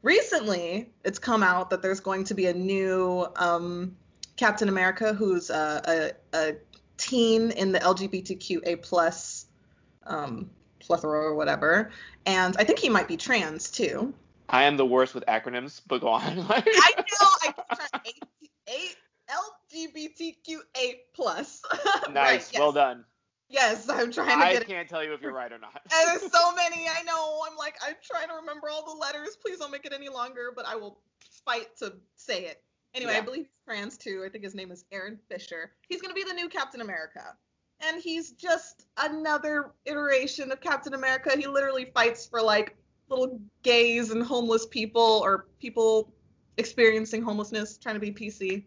Recently, 0.02 0.90
it's 1.04 1.18
come 1.18 1.42
out 1.42 1.70
that 1.70 1.82
there's 1.82 2.00
going 2.00 2.24
to 2.24 2.34
be 2.34 2.46
a 2.46 2.54
new 2.54 3.26
um, 3.36 3.96
Captain 4.36 4.68
America 4.68 5.12
who's 5.12 5.50
a, 5.50 6.12
a, 6.34 6.38
a, 6.38 6.56
teen 6.96 7.50
in 7.50 7.72
the 7.72 7.78
LGBTQA 7.78 8.82
plus 8.82 9.46
um, 10.06 10.50
plethora 10.80 11.20
or 11.20 11.34
whatever, 11.34 11.90
and 12.26 12.56
I 12.58 12.64
think 12.64 12.78
he 12.78 12.88
might 12.88 13.08
be 13.08 13.16
trans 13.16 13.70
too. 13.70 14.12
I 14.48 14.64
am 14.64 14.76
the 14.76 14.86
worst 14.86 15.14
with 15.14 15.24
acronyms, 15.26 15.80
but 15.86 16.00
go 16.00 16.08
on. 16.08 16.22
I 16.48 16.94
know. 16.96 17.52
I 18.68 18.90
LGBTQA 19.72 20.94
plus. 21.14 21.62
Nice. 22.10 22.16
right, 22.16 22.48
yes. 22.52 22.58
Well 22.58 22.72
done. 22.72 23.04
Yes, 23.50 23.88
I'm 23.88 24.12
trying 24.12 24.38
to 24.38 24.46
I 24.46 24.52
get. 24.52 24.62
I 24.62 24.64
can't 24.64 24.88
tell 24.88 25.02
you 25.04 25.12
if 25.12 25.20
you're 25.20 25.34
right 25.34 25.52
or 25.52 25.58
not. 25.58 25.82
and 25.92 26.08
there's 26.08 26.32
so 26.32 26.54
many. 26.54 26.86
I 26.86 27.02
know. 27.02 27.40
I'm 27.50 27.56
like, 27.56 27.74
I'm 27.84 27.96
trying 28.00 28.28
to 28.28 28.34
remember 28.34 28.68
all 28.70 28.84
the 28.94 28.98
letters. 28.98 29.36
Please 29.42 29.58
don't 29.58 29.72
make 29.72 29.84
it 29.84 29.92
any 29.92 30.08
longer, 30.08 30.52
but 30.54 30.66
I 30.66 30.76
will 30.76 31.00
fight 31.44 31.76
to 31.78 31.94
say 32.14 32.44
it. 32.44 32.62
Anyway, 32.94 33.12
yeah. 33.12 33.18
I 33.18 33.22
believe 33.22 33.46
he's 33.46 33.64
trans 33.66 33.98
too. 33.98 34.22
I 34.24 34.28
think 34.28 34.44
his 34.44 34.54
name 34.54 34.70
is 34.70 34.84
Aaron 34.92 35.18
Fisher. 35.28 35.72
He's 35.88 36.00
gonna 36.00 36.14
be 36.14 36.24
the 36.24 36.32
new 36.32 36.48
Captain 36.48 36.80
America, 36.80 37.34
and 37.80 38.00
he's 38.00 38.32
just 38.32 38.86
another 38.98 39.72
iteration 39.84 40.52
of 40.52 40.60
Captain 40.60 40.94
America. 40.94 41.36
He 41.36 41.46
literally 41.46 41.90
fights 41.92 42.26
for 42.26 42.40
like 42.40 42.76
little 43.08 43.40
gays 43.64 44.12
and 44.12 44.22
homeless 44.22 44.66
people 44.66 45.20
or 45.24 45.46
people 45.60 46.12
experiencing 46.56 47.22
homelessness, 47.22 47.78
trying 47.78 47.96
to 47.96 48.00
be 48.00 48.12
PC 48.12 48.64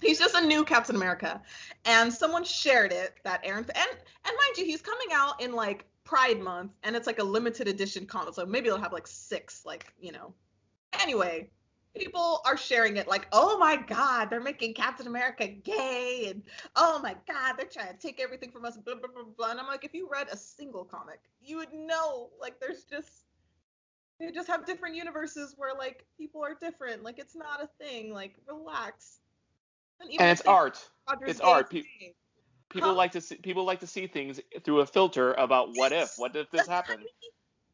he's 0.00 0.18
just 0.18 0.34
a 0.34 0.46
new 0.46 0.64
Captain 0.64 0.96
America. 0.96 1.40
And 1.84 2.12
someone 2.12 2.44
shared 2.44 2.92
it 2.92 3.14
that 3.24 3.40
Aaron 3.44 3.64
and 3.64 3.68
and 3.74 4.36
mind 4.36 4.56
you, 4.56 4.64
he's 4.64 4.82
coming 4.82 5.08
out 5.12 5.40
in 5.42 5.52
like 5.52 5.86
Pride 6.04 6.40
Month, 6.40 6.72
and 6.82 6.96
it's 6.96 7.06
like 7.06 7.18
a 7.18 7.24
limited 7.24 7.68
edition 7.68 8.06
comic, 8.06 8.34
so 8.34 8.46
maybe 8.46 8.68
it'll 8.68 8.80
have 8.80 8.92
like 8.92 9.06
six, 9.06 9.64
like 9.66 9.92
you 10.00 10.12
know. 10.12 10.32
Anyway, 11.02 11.50
people 11.94 12.40
are 12.46 12.56
sharing 12.56 12.96
it 12.96 13.08
like, 13.08 13.28
oh 13.32 13.58
my 13.58 13.76
god, 13.76 14.30
they're 14.30 14.40
making 14.40 14.74
Captain 14.74 15.06
America 15.06 15.46
gay, 15.46 16.28
and 16.30 16.42
oh 16.76 16.98
my 17.02 17.14
god, 17.26 17.54
they're 17.56 17.66
trying 17.66 17.92
to 17.92 17.98
take 17.98 18.20
everything 18.20 18.50
from 18.50 18.64
us, 18.64 18.76
blah 18.76 18.94
blah 18.94 19.08
blah 19.12 19.24
blah. 19.36 19.50
And 19.50 19.60
I'm 19.60 19.66
like, 19.66 19.84
if 19.84 19.94
you 19.94 20.08
read 20.10 20.28
a 20.30 20.36
single 20.36 20.84
comic, 20.84 21.20
you 21.42 21.58
would 21.58 21.72
know, 21.72 22.30
like, 22.40 22.58
there's 22.60 22.84
just 22.84 23.24
they 24.18 24.30
just 24.32 24.48
have 24.48 24.66
different 24.66 24.96
universes 24.96 25.54
where 25.56 25.74
like 25.74 26.04
people 26.16 26.42
are 26.42 26.56
different. 26.60 27.02
Like 27.02 27.18
it's 27.18 27.36
not 27.36 27.62
a 27.62 27.68
thing. 27.82 28.12
Like 28.12 28.34
relax 28.48 29.20
and, 30.00 30.30
it's 30.30 30.42
art. 30.42 30.88
it's 31.26 31.40
art. 31.40 31.70
Pe- 31.70 31.82
people 32.68 32.90
huh? 32.90 32.94
like 32.94 33.12
to 33.12 33.20
see 33.20 33.36
people 33.36 33.64
like 33.64 33.80
to 33.80 33.86
see 33.86 34.06
things 34.06 34.40
through 34.62 34.80
a 34.80 34.86
filter 34.86 35.34
about 35.34 35.70
what 35.74 35.92
if, 35.92 36.14
what 36.16 36.34
if 36.36 36.50
this 36.50 36.66
happened. 36.66 37.00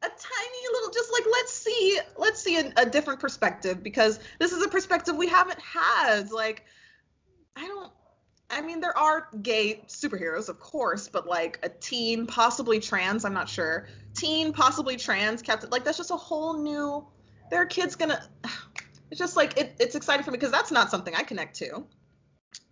a 0.01 0.07
tiny 0.07 0.73
little 0.73 0.91
just 0.91 1.11
like 1.11 1.23
let's 1.31 1.53
see 1.53 1.99
let's 2.17 2.41
see 2.41 2.57
a, 2.57 2.73
a, 2.77 2.85
different 2.85 3.19
perspective 3.19 3.81
because 3.83 4.19
this 4.39 4.51
is 4.51 4.63
a 4.63 4.67
perspective 4.67 5.15
we 5.15 5.27
haven't 5.27 5.59
had 5.59 6.31
like 6.31 6.65
i 7.55 7.65
don't 7.65 7.91
i 8.49 8.61
mean 8.61 8.79
there 8.79 8.97
are 8.97 9.29
gay 9.41 9.81
superheroes 9.87 10.49
of 10.49 10.59
course 10.59 11.07
but 11.07 11.27
like 11.27 11.59
a 11.63 11.69
teen 11.69 12.27
possibly 12.27 12.79
trans 12.79 13.25
i'm 13.25 13.33
not 13.33 13.49
sure 13.49 13.87
teen 14.13 14.53
possibly 14.53 14.95
trans 14.95 15.41
captain 15.41 15.69
like 15.69 15.83
that's 15.83 15.97
just 15.97 16.11
a 16.11 16.17
whole 16.17 16.61
new 16.61 17.05
there 17.49 17.61
are 17.61 17.65
kids 17.65 17.95
gonna 17.95 18.21
it's 19.11 19.19
just 19.19 19.35
like 19.35 19.57
it, 19.57 19.75
it's 19.79 19.95
exciting 19.95 20.23
for 20.23 20.31
me 20.31 20.37
because 20.37 20.51
that's 20.51 20.71
not 20.71 20.91
something 20.91 21.15
i 21.15 21.23
connect 21.23 21.55
to 21.55 21.85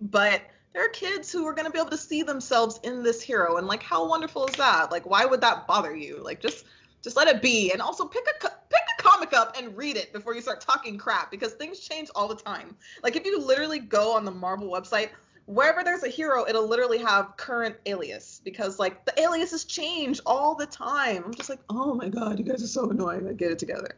but 0.01 0.41
there 0.73 0.84
are 0.84 0.89
kids 0.89 1.31
who 1.31 1.45
are 1.45 1.53
going 1.53 1.65
to 1.65 1.71
be 1.71 1.79
able 1.79 1.91
to 1.91 1.97
see 1.97 2.23
themselves 2.23 2.79
in 2.84 3.03
this 3.03 3.21
hero 3.21 3.57
and 3.57 3.67
like 3.67 3.84
how 3.84 4.07
wonderful 4.07 4.45
is 4.47 4.55
that? 4.55 4.91
Like 4.91 5.09
why 5.09 5.25
would 5.25 5.41
that 5.41 5.67
bother 5.67 5.95
you? 5.95 6.21
Like 6.23 6.41
just 6.41 6.65
just 7.03 7.15
let 7.15 7.27
it 7.27 7.41
be 7.41 7.71
and 7.71 7.81
also 7.81 8.05
pick 8.05 8.25
a 8.27 8.39
pick 8.39 8.51
a 8.99 9.01
comic 9.01 9.34
up 9.34 9.55
and 9.57 9.77
read 9.77 9.97
it 9.97 10.11
before 10.13 10.34
you 10.34 10.41
start 10.41 10.61
talking 10.61 10.97
crap 10.97 11.29
because 11.29 11.53
things 11.53 11.79
change 11.79 12.09
all 12.15 12.27
the 12.27 12.36
time. 12.36 12.75
Like 13.03 13.15
if 13.15 13.25
you 13.25 13.39
literally 13.39 13.79
go 13.79 14.15
on 14.15 14.25
the 14.25 14.31
marvel 14.31 14.69
website 14.69 15.09
wherever 15.45 15.84
there's 15.84 16.03
a 16.03 16.07
hero 16.07 16.45
it'll 16.47 16.65
literally 16.65 16.97
have 16.97 17.36
current 17.36 17.75
alias 17.86 18.39
because 18.45 18.79
like 18.79 19.03
the 19.03 19.21
aliases 19.21 19.65
change 19.65 20.21
all 20.25 20.55
the 20.55 20.65
time. 20.65 21.23
I'm 21.25 21.34
just 21.34 21.49
like 21.49 21.59
oh 21.69 21.93
my 21.93 22.09
god 22.09 22.39
you 22.39 22.45
guys 22.45 22.63
are 22.63 22.67
so 22.67 22.89
annoying. 22.89 23.27
Like, 23.27 23.38
get 23.38 23.51
it 23.51 23.59
together 23.59 23.95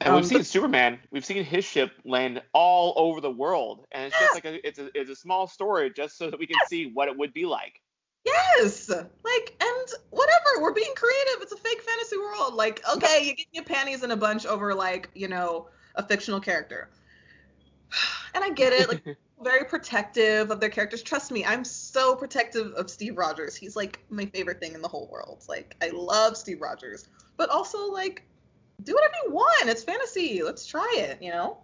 and 0.00 0.14
we've 0.14 0.24
um, 0.24 0.28
seen 0.28 0.38
but, 0.38 0.46
Superman. 0.46 0.98
We've 1.10 1.24
seen 1.24 1.44
his 1.44 1.64
ship 1.64 1.92
land 2.04 2.42
all 2.52 2.94
over 2.96 3.20
the 3.20 3.30
world, 3.30 3.86
and 3.92 4.06
it's 4.06 4.18
just 4.18 4.34
like 4.34 4.44
a, 4.46 4.66
it's 4.66 4.78
a 4.78 4.88
it's 4.94 5.10
a 5.10 5.16
small 5.16 5.46
story 5.46 5.90
just 5.90 6.16
so 6.16 6.30
that 6.30 6.38
we 6.38 6.46
can 6.46 6.56
see 6.68 6.90
what 6.92 7.08
it 7.08 7.16
would 7.16 7.34
be 7.34 7.44
like. 7.44 7.80
Yes, 8.24 8.88
like 8.88 9.56
and 9.60 9.88
whatever. 10.10 10.62
We're 10.62 10.72
being 10.72 10.92
creative. 10.94 11.42
It's 11.42 11.52
a 11.52 11.56
fake 11.56 11.82
fantasy 11.82 12.16
world. 12.16 12.54
Like, 12.54 12.82
okay, 12.94 13.24
you 13.24 13.34
get 13.34 13.46
your 13.52 13.64
panties 13.64 14.02
in 14.02 14.10
a 14.10 14.16
bunch 14.16 14.46
over 14.46 14.74
like 14.74 15.10
you 15.14 15.28
know 15.28 15.68
a 15.94 16.06
fictional 16.06 16.40
character. 16.40 16.88
and 18.34 18.42
I 18.42 18.50
get 18.50 18.72
it, 18.72 18.88
like 18.88 19.04
very 19.42 19.64
protective 19.64 20.50
of 20.50 20.60
their 20.60 20.70
characters. 20.70 21.02
Trust 21.02 21.30
me, 21.30 21.44
I'm 21.44 21.64
so 21.64 22.16
protective 22.16 22.72
of 22.72 22.88
Steve 22.88 23.18
Rogers. 23.18 23.54
He's 23.54 23.76
like 23.76 24.00
my 24.08 24.24
favorite 24.26 24.60
thing 24.60 24.74
in 24.74 24.80
the 24.80 24.88
whole 24.88 25.08
world. 25.10 25.44
Like 25.46 25.76
I 25.82 25.90
love 25.90 26.38
Steve 26.38 26.62
Rogers, 26.62 27.08
but 27.36 27.50
also 27.50 27.90
like 27.90 28.24
do 28.84 28.94
whatever 28.94 29.14
you 29.26 29.32
want. 29.32 29.68
It's 29.68 29.82
fantasy. 29.82 30.42
Let's 30.42 30.66
try 30.66 30.94
it. 30.96 31.22
You 31.22 31.30
know. 31.30 31.58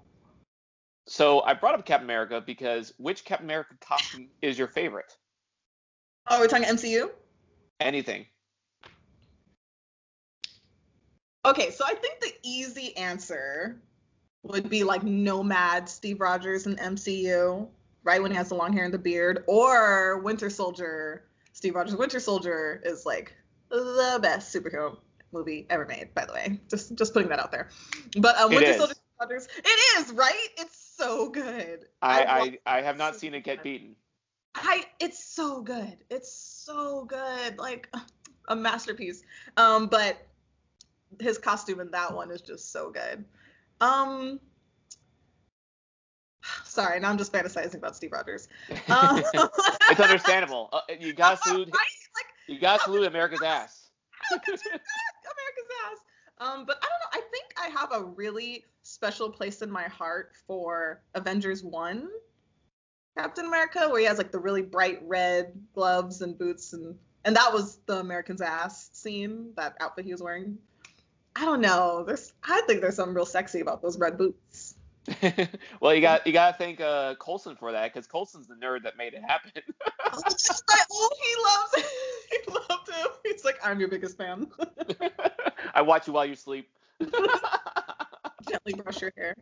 So 1.06 1.40
I 1.42 1.54
brought 1.54 1.74
up 1.74 1.86
Captain 1.86 2.06
America 2.06 2.42
because 2.44 2.92
which 2.98 3.24
Captain 3.24 3.46
America 3.46 3.74
costume 3.80 4.28
is 4.42 4.58
your 4.58 4.68
favorite? 4.68 5.16
Oh, 6.28 6.40
we're 6.40 6.48
talking 6.48 6.66
MCU. 6.66 7.10
Anything. 7.78 8.26
Okay, 11.44 11.70
so 11.70 11.84
I 11.86 11.94
think 11.94 12.20
the 12.20 12.32
easy 12.42 12.96
answer 12.96 13.80
would 14.42 14.68
be 14.68 14.82
like 14.82 15.04
Nomad 15.04 15.88
Steve 15.88 16.20
Rogers 16.20 16.66
in 16.66 16.74
MCU, 16.76 17.68
right 18.02 18.20
when 18.20 18.32
he 18.32 18.36
has 18.36 18.48
the 18.48 18.56
long 18.56 18.72
hair 18.72 18.84
and 18.84 18.94
the 18.94 18.98
beard, 18.98 19.44
or 19.46 20.18
Winter 20.18 20.50
Soldier. 20.50 21.24
Steve 21.52 21.76
Rogers 21.76 21.94
Winter 21.94 22.18
Soldier 22.18 22.82
is 22.84 23.06
like 23.06 23.32
the 23.68 24.18
best 24.20 24.54
superhero 24.54 24.98
movie 25.32 25.66
ever 25.70 25.84
made, 25.86 26.14
by 26.14 26.24
the 26.24 26.32
way. 26.32 26.60
Just 26.68 26.94
just 26.94 27.12
putting 27.12 27.28
that 27.28 27.38
out 27.38 27.50
there. 27.52 27.68
But 28.18 28.36
um, 28.38 28.50
Winter. 28.54 28.74
Soldier 28.74 28.94
Rogers, 29.20 29.48
it 29.56 29.98
is 29.98 30.12
right. 30.12 30.48
It's 30.58 30.76
so 30.96 31.28
good. 31.30 31.86
I 32.02 32.18
love- 32.40 32.54
I, 32.66 32.78
I 32.78 32.82
have 32.82 32.96
not 32.98 33.16
seen 33.16 33.34
it 33.34 33.44
get 33.44 33.62
beaten. 33.62 33.96
I 34.54 34.84
it's 35.00 35.22
so 35.22 35.60
good. 35.60 35.98
It's 36.10 36.32
so 36.32 37.04
good. 37.04 37.58
Like 37.58 37.92
a 38.48 38.56
masterpiece. 38.56 39.22
Um 39.58 39.86
but 39.88 40.16
his 41.20 41.36
costume 41.38 41.80
in 41.80 41.90
that 41.90 42.14
one 42.14 42.30
is 42.30 42.40
just 42.40 42.72
so 42.72 42.90
good. 42.90 43.24
Um 43.80 44.40
Sorry, 46.64 47.00
now 47.00 47.10
I'm 47.10 47.18
just 47.18 47.32
fantasizing 47.32 47.74
about 47.76 47.96
Steve 47.96 48.12
Rogers. 48.12 48.48
Um, 48.88 49.22
It's 49.90 50.00
understandable. 50.00 50.68
Uh, 50.72 50.80
you 50.98 51.12
gotta 51.12 51.36
salute. 51.42 51.68
Right? 51.68 51.74
Like 52.14 52.26
You 52.46 52.58
gotta 52.60 52.82
salute 52.84 53.06
America's 53.06 53.42
ass. 53.42 53.90
how 54.30 54.38
could 54.38 54.58
you 54.64 54.70
not? 54.70 54.80
America's 54.80 55.70
ass. 55.84 55.98
Um, 56.38 56.66
but 56.66 56.76
I 56.82 56.86
don't 56.86 57.00
know. 57.00 57.12
I 57.14 57.22
think 57.30 57.54
I 57.58 57.80
have 57.80 57.92
a 57.92 58.04
really 58.04 58.64
special 58.82 59.30
place 59.30 59.62
in 59.62 59.70
my 59.70 59.84
heart 59.84 60.32
for 60.46 61.02
Avengers 61.14 61.64
One, 61.64 62.08
Captain 63.16 63.46
America, 63.46 63.88
where 63.88 64.00
he 64.00 64.06
has 64.06 64.18
like 64.18 64.32
the 64.32 64.38
really 64.38 64.62
bright 64.62 65.00
red 65.02 65.52
gloves 65.74 66.20
and 66.20 66.38
boots, 66.38 66.72
and 66.72 66.96
and 67.24 67.36
that 67.36 67.52
was 67.52 67.78
the 67.86 67.98
American's 67.98 68.42
ass 68.42 68.90
scene. 68.92 69.52
That 69.56 69.76
outfit 69.80 70.04
he 70.04 70.12
was 70.12 70.22
wearing. 70.22 70.58
I 71.34 71.44
don't 71.44 71.60
know. 71.60 72.04
There's, 72.06 72.32
I 72.42 72.62
think 72.62 72.80
there's 72.80 72.96
something 72.96 73.14
real 73.14 73.26
sexy 73.26 73.60
about 73.60 73.82
those 73.82 73.98
red 73.98 74.16
boots. 74.16 74.75
well, 75.80 75.94
you 75.94 76.00
got 76.00 76.26
you 76.26 76.32
gotta 76.32 76.56
thank 76.56 76.80
uh, 76.80 77.14
Coulson 77.16 77.56
for 77.56 77.72
that 77.72 77.92
because 77.92 78.06
Coulson's 78.06 78.46
the 78.48 78.54
nerd 78.54 78.82
that 78.84 78.96
made 78.96 79.14
it 79.14 79.22
happen. 79.22 79.52
oh. 80.12 80.20
Oh, 80.90 81.10
he 81.22 81.34
loves. 81.44 81.74
Him. 81.76 81.92
He 82.30 82.38
loved 82.52 82.88
him. 82.88 83.06
He's 83.24 83.44
like, 83.44 83.58
I'm 83.62 83.78
your 83.80 83.88
biggest 83.88 84.16
fan. 84.16 84.46
I 85.74 85.82
watch 85.82 86.06
you 86.06 86.12
while 86.12 86.24
you 86.26 86.34
sleep. 86.34 86.68
Gently 88.48 88.74
brush 88.74 89.00
your 89.02 89.12
hair. 89.16 89.34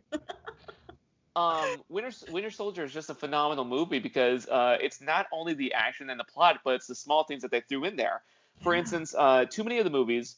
um, 1.35 1.83
Winter 1.89 2.11
Winter 2.29 2.51
Soldier 2.51 2.83
is 2.83 2.93
just 2.93 3.09
a 3.09 3.15
phenomenal 3.15 3.65
movie 3.65 3.99
because 3.99 4.47
uh, 4.47 4.77
it's 4.81 5.01
not 5.01 5.27
only 5.31 5.53
the 5.53 5.73
action 5.73 6.09
and 6.09 6.19
the 6.19 6.23
plot, 6.25 6.59
but 6.63 6.75
it's 6.75 6.87
the 6.87 6.95
small 6.95 7.23
things 7.23 7.41
that 7.43 7.51
they 7.51 7.61
threw 7.61 7.83
in 7.85 7.95
there. 7.95 8.21
For 8.61 8.73
Yeah. 8.73 8.79
instance, 8.79 9.13
uh, 9.17 9.45
too 9.45 9.63
many 9.63 9.77
of 9.79 9.83
the 9.83 9.89
movies 9.91 10.37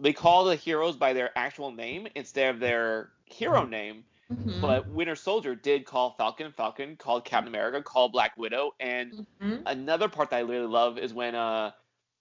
they 0.00 0.12
call 0.12 0.44
the 0.44 0.56
heroes 0.56 0.96
by 0.96 1.12
their 1.12 1.30
actual 1.36 1.70
name 1.70 2.08
instead 2.14 2.54
of 2.54 2.60
their 2.60 3.10
hero 3.26 3.64
name. 3.66 4.04
Mhm. 4.46 4.60
But 4.60 4.88
Winter 4.88 5.16
Soldier 5.16 5.54
did 5.54 5.84
call 5.86 6.14
Falcon 6.16 6.52
Falcon, 6.52 6.96
called 6.96 7.24
Captain 7.24 7.48
America, 7.48 7.82
called 7.82 8.12
Black 8.12 8.36
Widow, 8.36 8.72
and 8.80 9.26
Mhm. 9.42 9.62
another 9.66 10.08
part 10.08 10.30
that 10.30 10.36
I 10.36 10.40
really 10.40 10.66
love 10.66 10.98
is 10.98 11.14
when 11.14 11.34
uh 11.34 11.72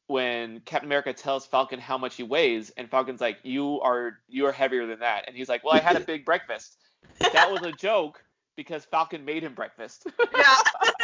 when 0.07 0.59
Captain 0.61 0.87
America 0.87 1.13
tells 1.13 1.45
Falcon 1.47 1.79
how 1.79 1.97
much 1.97 2.15
he 2.15 2.23
weighs, 2.23 2.69
and 2.71 2.89
Falcon's 2.89 3.21
like, 3.21 3.39
"You 3.43 3.79
are 3.81 4.19
you 4.27 4.45
are 4.47 4.51
heavier 4.51 4.85
than 4.85 4.99
that," 4.99 5.25
and 5.27 5.35
he's 5.35 5.49
like, 5.49 5.63
"Well, 5.63 5.73
I 5.73 5.81
had 5.81 5.95
a 5.95 6.01
big 6.01 6.25
breakfast." 6.25 6.77
That 7.33 7.51
was 7.51 7.63
a 7.63 7.71
joke 7.77 8.23
because 8.57 8.85
Falcon 8.85 9.25
made 9.25 9.43
him 9.43 9.55
breakfast. 9.55 10.05
yeah. 10.35 10.57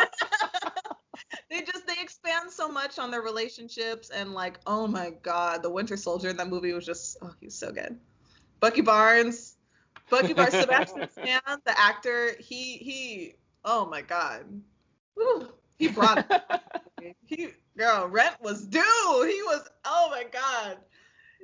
they 1.50 1.62
just 1.62 1.88
they 1.88 1.96
expand 2.02 2.52
so 2.52 2.70
much 2.70 3.00
on 3.00 3.12
their 3.12 3.22
relationships 3.22 4.10
and 4.10 4.34
like 4.34 4.60
oh 4.68 4.88
my 4.88 5.12
god 5.24 5.64
the 5.64 5.70
winter 5.70 5.98
soldier 5.98 6.30
in 6.30 6.38
that 6.38 6.48
movie 6.48 6.74
was 6.74 6.86
just 6.86 7.18
oh 7.22 7.34
he 7.40 7.48
was 7.48 7.56
so 7.56 7.72
good 7.72 8.00
bucky 8.60 8.82
barnes 8.82 9.57
bucky 10.10 10.34
barnes 10.34 10.54
sebastian 10.60 11.10
stan 11.10 11.42
the 11.66 11.80
actor 11.80 12.36
he 12.40 12.78
he 12.78 13.34
oh 13.68 13.86
my 13.86 14.02
god. 14.02 14.46
Whew, 15.16 15.50
he 15.78 15.90
brought 15.90 16.20
it. 16.20 16.42
He 17.26 17.50
girl 17.78 18.08
rent 18.08 18.36
was 18.42 18.66
due. 18.66 18.80
He 18.80 19.42
was 19.44 19.68
oh 19.86 20.08
my 20.10 20.24
god. 20.24 20.78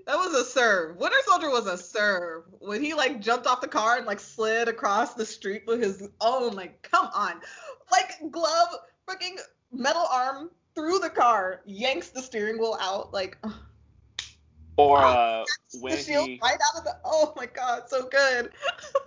That 0.08 0.16
was 0.18 0.34
a 0.34 0.44
serve. 0.44 0.98
Winter 0.98 1.18
soldier 1.26 1.50
was 1.50 1.68
a 1.68 1.78
serve. 1.78 2.46
When 2.60 2.82
he 2.82 2.94
like 2.94 3.22
jumped 3.22 3.48
off 3.48 3.62
the 3.62 3.68
car 3.68 3.98
and 3.98 4.06
like 4.06 4.20
slid 4.20 4.68
across 4.68 5.14
the 5.14 5.26
street 5.26 5.64
with 5.68 5.82
his 5.82 6.10
oh 6.20 6.52
my 6.52 6.72
come 6.82 7.10
on. 7.14 7.40
Like 7.92 8.32
glove 8.32 8.70
freaking 9.08 9.38
metal 9.72 10.06
arm 10.12 10.50
through 10.74 11.00
the 11.00 11.10
car 11.10 11.62
yanks 11.66 12.10
the 12.10 12.22
steering 12.22 12.58
wheel 12.58 12.78
out 12.82 13.14
like 13.14 13.38
or 14.78 14.98
uh, 15.00 15.44
the 15.74 15.80
when 15.80 15.98
he 15.98 16.40
right 16.42 16.54
out 16.54 16.80
of 16.80 16.84
the 16.84 16.96
oh 17.06 17.34
my 17.36 17.46
god 17.46 17.84
so 17.88 18.08
good 18.08 18.52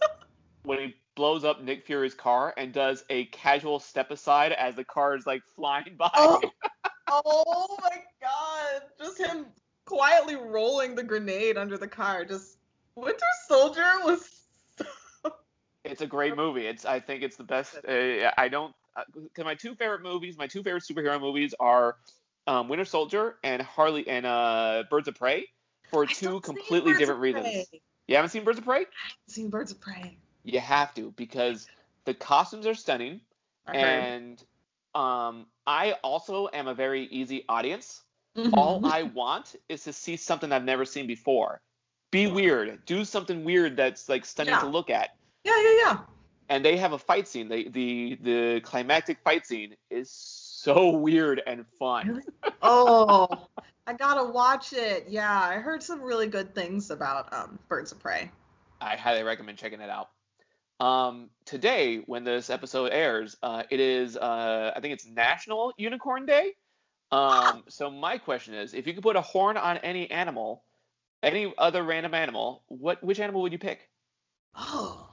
when 0.64 0.78
he 0.78 0.94
blows 1.14 1.44
up 1.44 1.62
Nick 1.62 1.86
Fury's 1.86 2.14
car 2.14 2.52
and 2.56 2.72
does 2.72 3.04
a 3.08 3.24
casual 3.26 3.78
step 3.78 4.10
aside 4.10 4.52
as 4.52 4.74
the 4.74 4.84
car 4.84 5.16
is 5.16 5.26
like 5.26 5.42
flying 5.54 5.94
by. 5.96 6.10
Oh. 6.14 6.40
oh 7.10 7.76
my 7.80 8.02
god 8.20 8.82
just 8.98 9.18
him 9.18 9.46
quietly 9.84 10.36
rolling 10.36 10.94
the 10.94 11.02
grenade 11.02 11.56
under 11.56 11.78
the 11.78 11.86
car 11.86 12.24
just 12.24 12.58
winter 12.96 13.24
soldier 13.48 13.90
was 14.04 14.42
So... 14.76 15.32
It's 15.84 16.00
a 16.00 16.06
great 16.06 16.36
movie. 16.36 16.66
It's 16.66 16.84
I 16.84 16.98
think 16.98 17.22
it's 17.22 17.36
the 17.36 17.44
best. 17.44 17.76
Uh, 17.88 18.32
I 18.36 18.48
don't 18.48 18.74
because 19.14 19.44
my 19.44 19.54
two 19.54 19.74
favorite 19.74 20.02
movies, 20.02 20.36
my 20.36 20.46
two 20.46 20.62
favorite 20.62 20.82
superhero 20.82 21.20
movies 21.20 21.54
are 21.60 21.96
um, 22.46 22.68
Winter 22.68 22.84
Soldier 22.84 23.36
and 23.44 23.62
Harley 23.62 24.06
and 24.08 24.26
uh, 24.26 24.84
Birds 24.90 25.08
of 25.08 25.14
Prey 25.14 25.46
for 25.90 26.04
I 26.04 26.06
two 26.06 26.40
completely 26.40 26.94
different 26.96 27.20
reasons. 27.20 27.66
You 28.08 28.16
haven't 28.16 28.30
seen 28.30 28.44
Birds 28.44 28.58
of 28.58 28.64
Prey? 28.64 28.78
Haven't 28.80 29.28
seen 29.28 29.50
birds 29.50 29.72
of 29.72 29.80
prey 29.80 30.16
You 30.44 30.60
have 30.60 30.94
to 30.94 31.12
because 31.16 31.68
the 32.04 32.14
costumes 32.14 32.66
are 32.66 32.74
stunning 32.74 33.20
I 33.66 33.72
heard. 33.72 33.84
and 33.84 34.44
um, 34.94 35.46
I 35.66 35.92
also 36.04 36.48
am 36.52 36.68
a 36.68 36.74
very 36.74 37.04
easy 37.06 37.44
audience. 37.48 38.02
Mhm. 38.36 38.52
All 38.56 38.84
I 38.86 39.02
want 39.04 39.56
is 39.68 39.82
to 39.84 39.92
see 39.92 40.16
something 40.16 40.52
I've 40.52 40.64
never 40.64 40.84
seen 40.84 41.06
before. 41.06 41.60
Be 42.12 42.26
weird. 42.28 42.84
Do 42.86 43.04
something 43.04 43.44
weird 43.44 43.76
that's 43.76 44.08
like 44.08 44.24
stunning 44.24 44.52
Yeah. 44.54 44.60
to 44.60 44.66
look 44.68 44.90
at. 44.90 45.10
yeah 45.44 45.60
yeah 45.60 45.76
yeah 45.84 45.98
and 46.48 46.64
they 46.64 46.76
have 46.76 46.92
a 46.92 46.98
fight 46.98 47.26
scene. 47.26 47.48
They, 47.48 47.64
the 47.64 48.16
the 48.22 48.60
climactic 48.60 49.18
fight 49.24 49.44
scene 49.46 49.74
is 49.90 50.10
so 50.12 50.90
weird 50.90 51.42
and 51.46 51.66
fun. 51.78 52.22
Oh 52.62 53.26
i 53.86 53.92
gotta 53.92 54.24
watch 54.30 54.72
it 54.72 55.06
yeah 55.08 55.40
i 55.40 55.54
heard 55.54 55.82
some 55.82 56.02
really 56.02 56.26
good 56.26 56.54
things 56.54 56.90
about 56.90 57.32
um 57.32 57.58
birds 57.68 57.92
of 57.92 57.98
prey 57.98 58.30
I 58.80 58.96
highly 58.96 59.22
recommend 59.22 59.58
checking 59.58 59.80
it 59.80 59.90
out. 59.90 60.10
Um, 60.78 61.30
today, 61.44 62.02
when 62.06 62.24
this 62.24 62.50
episode 62.50 62.92
airs, 62.92 63.36
uh, 63.42 63.62
it 63.70 63.80
is 63.80 64.16
uh, 64.16 64.72
I 64.76 64.80
think 64.80 64.92
it's 64.92 65.06
National 65.06 65.72
Unicorn 65.78 66.26
Day. 66.26 66.52
Um, 67.10 67.64
so 67.68 67.90
my 67.90 68.18
question 68.18 68.54
is, 68.54 68.74
if 68.74 68.86
you 68.86 68.92
could 68.92 69.02
put 69.02 69.16
a 69.16 69.22
horn 69.22 69.56
on 69.56 69.78
any 69.78 70.10
animal, 70.10 70.62
any 71.22 71.52
other 71.56 71.82
random 71.82 72.14
animal, 72.14 72.62
what 72.68 73.02
which 73.02 73.20
animal 73.20 73.42
would 73.42 73.52
you 73.52 73.58
pick? 73.58 73.88
oh 74.58 75.08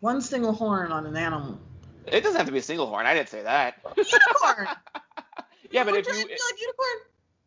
one 0.00 0.20
single 0.20 0.52
horn 0.52 0.90
on 0.90 1.04
an 1.06 1.16
animal 1.16 1.58
It 2.06 2.22
doesn't 2.22 2.36
have 2.36 2.46
to 2.46 2.52
be 2.52 2.58
a 2.58 2.62
single 2.62 2.86
horn. 2.86 3.06
I 3.06 3.14
didn't 3.14 3.28
say 3.28 3.42
that. 3.42 3.76
unicorn 3.96 4.68
Yeah, 5.70 5.84
but 5.84 5.94
if 5.94 6.06
you 6.06 6.12
feel 6.12 6.22
like 6.22 6.60
unicorn 6.60 6.98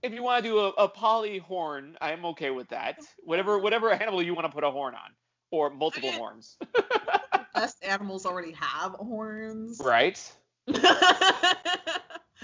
if 0.01 0.13
you 0.13 0.23
want 0.23 0.43
to 0.43 0.49
do 0.49 0.59
a, 0.59 0.69
a 0.69 0.87
poly 0.87 1.39
horn, 1.39 1.97
I'm 2.01 2.25
okay 2.25 2.49
with 2.51 2.69
that. 2.69 2.99
Whatever 3.23 3.59
whatever 3.59 3.91
animal 3.91 4.21
you 4.21 4.33
want 4.33 4.45
to 4.45 4.51
put 4.51 4.63
a 4.63 4.71
horn 4.71 4.95
on, 4.95 5.11
or 5.51 5.69
multiple 5.69 6.11
horns, 6.11 6.57
best 7.53 7.83
animals 7.83 8.25
already 8.25 8.51
have 8.53 8.93
horns. 8.93 9.81
Right? 9.83 10.19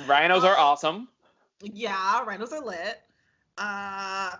Rhinos 0.07 0.43
are 0.43 0.57
awesome. 0.57 1.07
yeah 1.61 2.23
rhinos 2.23 2.51
are 2.51 2.63
lit. 2.63 3.01
Uh 3.57 4.31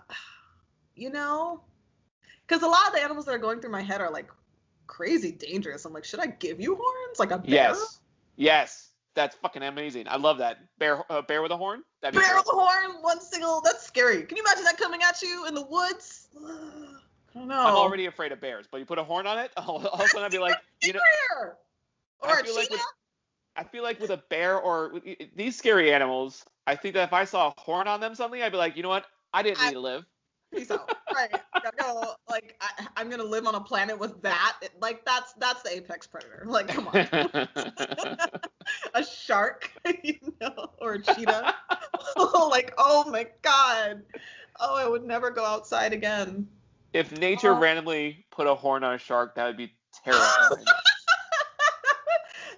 you 0.96 1.10
know 1.10 1.62
because 2.46 2.64
a 2.64 2.68
lot 2.68 2.88
of 2.88 2.94
the 2.94 3.02
animals 3.02 3.26
that 3.26 3.34
are 3.34 3.40
going 3.40 3.60
through 3.62 3.72
my 3.72 3.82
head 3.82 4.02
are 4.02 4.12
like 4.12 4.30
crazy 4.88 5.32
dangerous. 5.32 5.86
I'm 5.86 5.94
like 5.94 6.04
should 6.04 6.20
i 6.20 6.28
give 6.28 6.60
you 6.60 6.76
horns? 6.76 7.20
Like 7.20 7.32
a 7.32 7.38
bear? 7.38 7.50
Yes, 7.50 8.00
yes, 8.36 8.90
that's 9.16 9.36
fucking 9.38 9.64
amazing. 9.64 10.08
I 10.08 10.18
love 10.18 10.38
that 10.40 10.60
bear 10.78 11.04
uh, 11.12 11.22
bear 11.22 11.42
with 11.42 11.52
a 11.52 11.58
horn. 11.58 11.84
That'd 12.02 12.20
be 12.20 12.26
bear 12.26 12.36
with 12.36 12.48
a 12.48 12.56
horn 12.56 13.02
one 13.02 13.20
single 13.22 13.62
that's 13.62 13.86
scary 13.86 14.24
can 14.24 14.38
you 14.38 14.44
imagine 14.44 14.64
that 14.66 14.78
coming 14.78 15.02
at 15.04 15.22
you 15.22 15.46
in 15.48 15.54
the 15.56 15.62
woods 15.66 16.28
i 16.38 17.40
don't 17.40 17.48
know 17.48 17.56
I'm 17.60 17.76
already 17.76 18.06
afraid 18.06 18.32
of 18.32 18.40
bears, 18.42 18.66
but 18.72 18.78
you 18.80 18.86
put 18.86 18.98
a 18.98 19.04
horn 19.04 19.28
on 19.28 19.40
it, 19.40 19.52
all, 19.58 19.86
all 19.88 20.00
of 20.00 20.00
a 20.02 20.08
sudden 20.08 20.24
I'd 20.26 20.32
be 20.32 20.40
like, 20.40 20.56
you 20.84 20.94
know, 20.94 21.00
bear 21.30 21.58
Or 22.22 22.30
I 22.30 22.40
a 22.40 22.44
feel 22.44 22.56
like 22.56 22.70
cheetah. 22.70 22.74
with, 22.76 22.82
I 23.58 23.64
feel 23.64 23.84
like 23.84 24.00
with 24.00 24.10
a 24.12 24.24
bear 24.30 24.58
or 24.58 24.94
with 24.94 25.04
these 25.36 25.58
scary 25.58 25.94
animals, 25.94 26.44
I 26.68 26.76
think 26.76 26.94
that 26.96 27.04
if 27.04 27.14
I 27.14 27.26
saw 27.26 27.50
a 27.56 27.60
horn 27.60 27.88
on 27.88 28.00
them 28.00 28.16
suddenly, 28.16 28.42
I'd 28.44 28.52
be 28.52 28.58
like, 28.58 28.76
you 28.78 28.84
know 28.84 28.90
what? 28.90 29.06
I 29.34 29.44
didn't 29.44 29.62
I- 29.62 29.68
need 29.68 29.74
to 29.74 29.80
live. 29.80 30.06
Peace 30.54 30.72
out. 30.72 30.90
Right. 31.14 31.32
I'm 31.66 31.72
gonna, 31.78 32.16
like 32.30 32.56
I, 32.62 32.88
I'm 32.98 33.10
gonna 33.10 33.24
live 33.24 33.46
on 33.48 33.56
a 33.56 33.62
planet 33.62 33.98
with 33.98 34.22
that. 34.22 34.58
Like 34.82 35.04
that's 35.06 35.34
that's 35.34 35.62
the 35.64 35.72
apex 35.76 36.08
predator. 36.08 36.44
Like 36.46 36.68
come 36.68 36.88
on. 36.88 36.96
a 38.94 39.04
shark, 39.04 39.72
you 40.04 40.20
know, 40.42 40.72
or 40.80 40.94
a 40.94 41.02
cheetah. 41.02 41.54
like, 42.18 42.74
oh 42.78 43.10
my 43.10 43.28
god. 43.42 44.04
Oh, 44.60 44.76
I 44.76 44.88
would 44.88 45.04
never 45.04 45.32
go 45.32 45.44
outside 45.44 45.92
again. 45.94 46.48
if 46.94 47.12
nature 47.12 47.52
Oh. 47.52 47.60
randomly 47.60 48.26
put 48.32 48.48
a 48.48 48.56
horn 48.56 48.84
on 48.84 48.94
a 48.96 48.98
shark, 48.98 49.36
that 49.36 49.46
would 49.48 49.58
be 49.58 49.74
terrifying. 50.04 50.64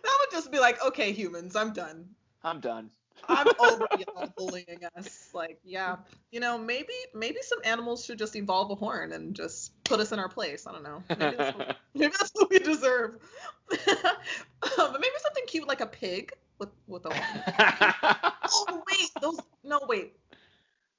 that 0.03 0.17
would 0.19 0.31
just 0.31 0.51
be 0.51 0.59
like, 0.59 0.83
okay, 0.85 1.11
humans, 1.11 1.55
I'm 1.55 1.73
done. 1.73 2.07
I'm 2.43 2.59
done. 2.59 2.91
I'm 3.27 3.47
over 3.59 3.87
y'all 3.97 4.31
bullying 4.37 4.79
us. 4.97 5.29
Like, 5.33 5.59
yeah, 5.63 5.97
you 6.31 6.39
know, 6.39 6.57
maybe 6.57 6.93
maybe 7.13 7.37
some 7.41 7.59
animals 7.63 8.05
should 8.05 8.17
just 8.19 8.35
evolve 8.35 8.71
a 8.71 8.75
horn 8.75 9.11
and 9.11 9.35
just 9.35 9.71
put 9.83 9.99
us 9.99 10.11
in 10.11 10.19
our 10.19 10.29
place. 10.29 10.65
I 10.67 10.71
don't 10.71 10.83
know. 10.83 11.03
Maybe 11.09 11.35
that's 11.35 11.57
what, 11.57 11.77
maybe 11.95 12.13
that's 12.17 12.31
what 12.33 12.49
we 12.49 12.59
deserve. 12.59 13.17
but 13.69 14.91
maybe 14.93 15.13
something 15.21 15.43
cute 15.47 15.67
like 15.67 15.81
a 15.81 15.87
pig 15.87 16.31
with 16.59 16.69
with 16.87 17.05
a 17.05 17.13
horn. 17.13 18.13
Oh 18.49 18.81
wait, 18.89 19.09
those 19.21 19.39
no 19.65 19.79
wait. 19.89 20.15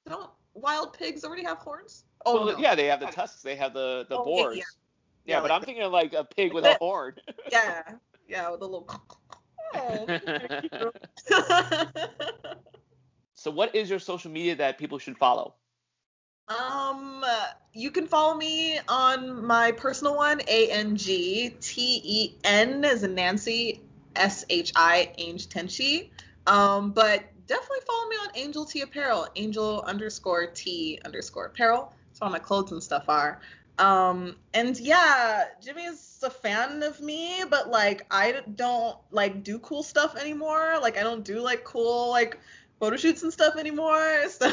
Don't 0.07 0.29
wild 0.53 0.93
pigs 0.93 1.23
already 1.23 1.43
have 1.43 1.57
horns? 1.57 2.03
Oh 2.25 2.45
well, 2.45 2.53
no. 2.53 2.59
yeah, 2.59 2.75
they 2.75 2.85
have 2.85 2.99
the 2.99 3.07
tusks. 3.07 3.41
They 3.41 3.55
have 3.55 3.73
the 3.73 4.05
the 4.07 4.17
Oh, 4.17 4.23
boars. 4.23 4.57
yeah. 4.57 4.63
Yeah, 5.25 5.35
Yeah, 5.35 5.41
but 5.41 5.49
like 5.49 5.59
I'm 5.59 5.65
thinking 5.65 5.83
of 5.83 5.91
like 5.91 6.13
a 6.13 6.23
pig 6.23 6.53
with 6.53 6.65
a 6.65 6.75
horn. 6.75 7.15
yeah, 7.51 7.81
yeah, 8.27 8.49
with 8.51 8.61
a 8.61 8.65
little. 8.65 8.87
So, 13.39 13.49
what 13.49 13.73
is 13.73 13.89
your 13.89 13.99
social 13.99 14.29
media 14.29 14.53
that 14.57 14.77
people 14.77 14.99
should 14.99 15.17
follow? 15.17 15.55
Um, 16.49 17.23
you 17.71 17.89
can 17.89 18.05
follow 18.05 18.35
me 18.35 18.79
on 18.89 19.45
my 19.45 19.71
personal 19.71 20.17
one, 20.17 20.41
A 20.49 20.69
N 20.69 20.97
G 20.97 21.55
T 21.61 22.01
E 22.03 22.35
N 22.43 22.83
as 22.83 23.03
in 23.03 23.15
Nancy, 23.15 23.81
S 24.17 24.43
H 24.49 24.73
I 24.75 25.13
Ange 25.17 25.47
Tenshi. 25.47 26.09
Um, 26.47 26.91
but 26.91 27.23
definitely 27.47 27.79
follow 27.87 28.09
me 28.09 28.15
on 28.17 28.27
Angel 28.35 28.65
T 28.65 28.81
Apparel, 28.81 29.25
Angel 29.37 29.83
underscore 29.83 30.47
T 30.47 30.99
underscore 31.05 31.45
Apparel. 31.45 31.93
That's 32.09 32.19
where 32.19 32.25
all 32.25 32.33
my 32.33 32.39
clothes 32.39 32.73
and 32.73 32.83
stuff 32.83 33.05
are. 33.07 33.39
Um, 33.79 34.35
and 34.53 34.77
yeah, 34.77 35.45
Jimmy 35.63 35.85
is 35.85 36.19
a 36.21 36.29
fan 36.29 36.83
of 36.83 36.99
me, 36.99 37.43
but 37.49 37.69
like 37.69 38.05
I 38.11 38.41
don't 38.55 38.97
like 39.11 39.41
do 39.43 39.57
cool 39.59 39.83
stuff 39.83 40.17
anymore. 40.17 40.77
Like 40.81 40.97
I 40.97 41.03
don't 41.03 41.23
do 41.23 41.39
like 41.39 41.63
cool 41.63 42.09
like 42.09 42.37
photo 42.79 42.97
shoots 42.97 43.23
and 43.23 43.31
stuff 43.31 43.55
anymore. 43.57 44.23
So 44.29 44.51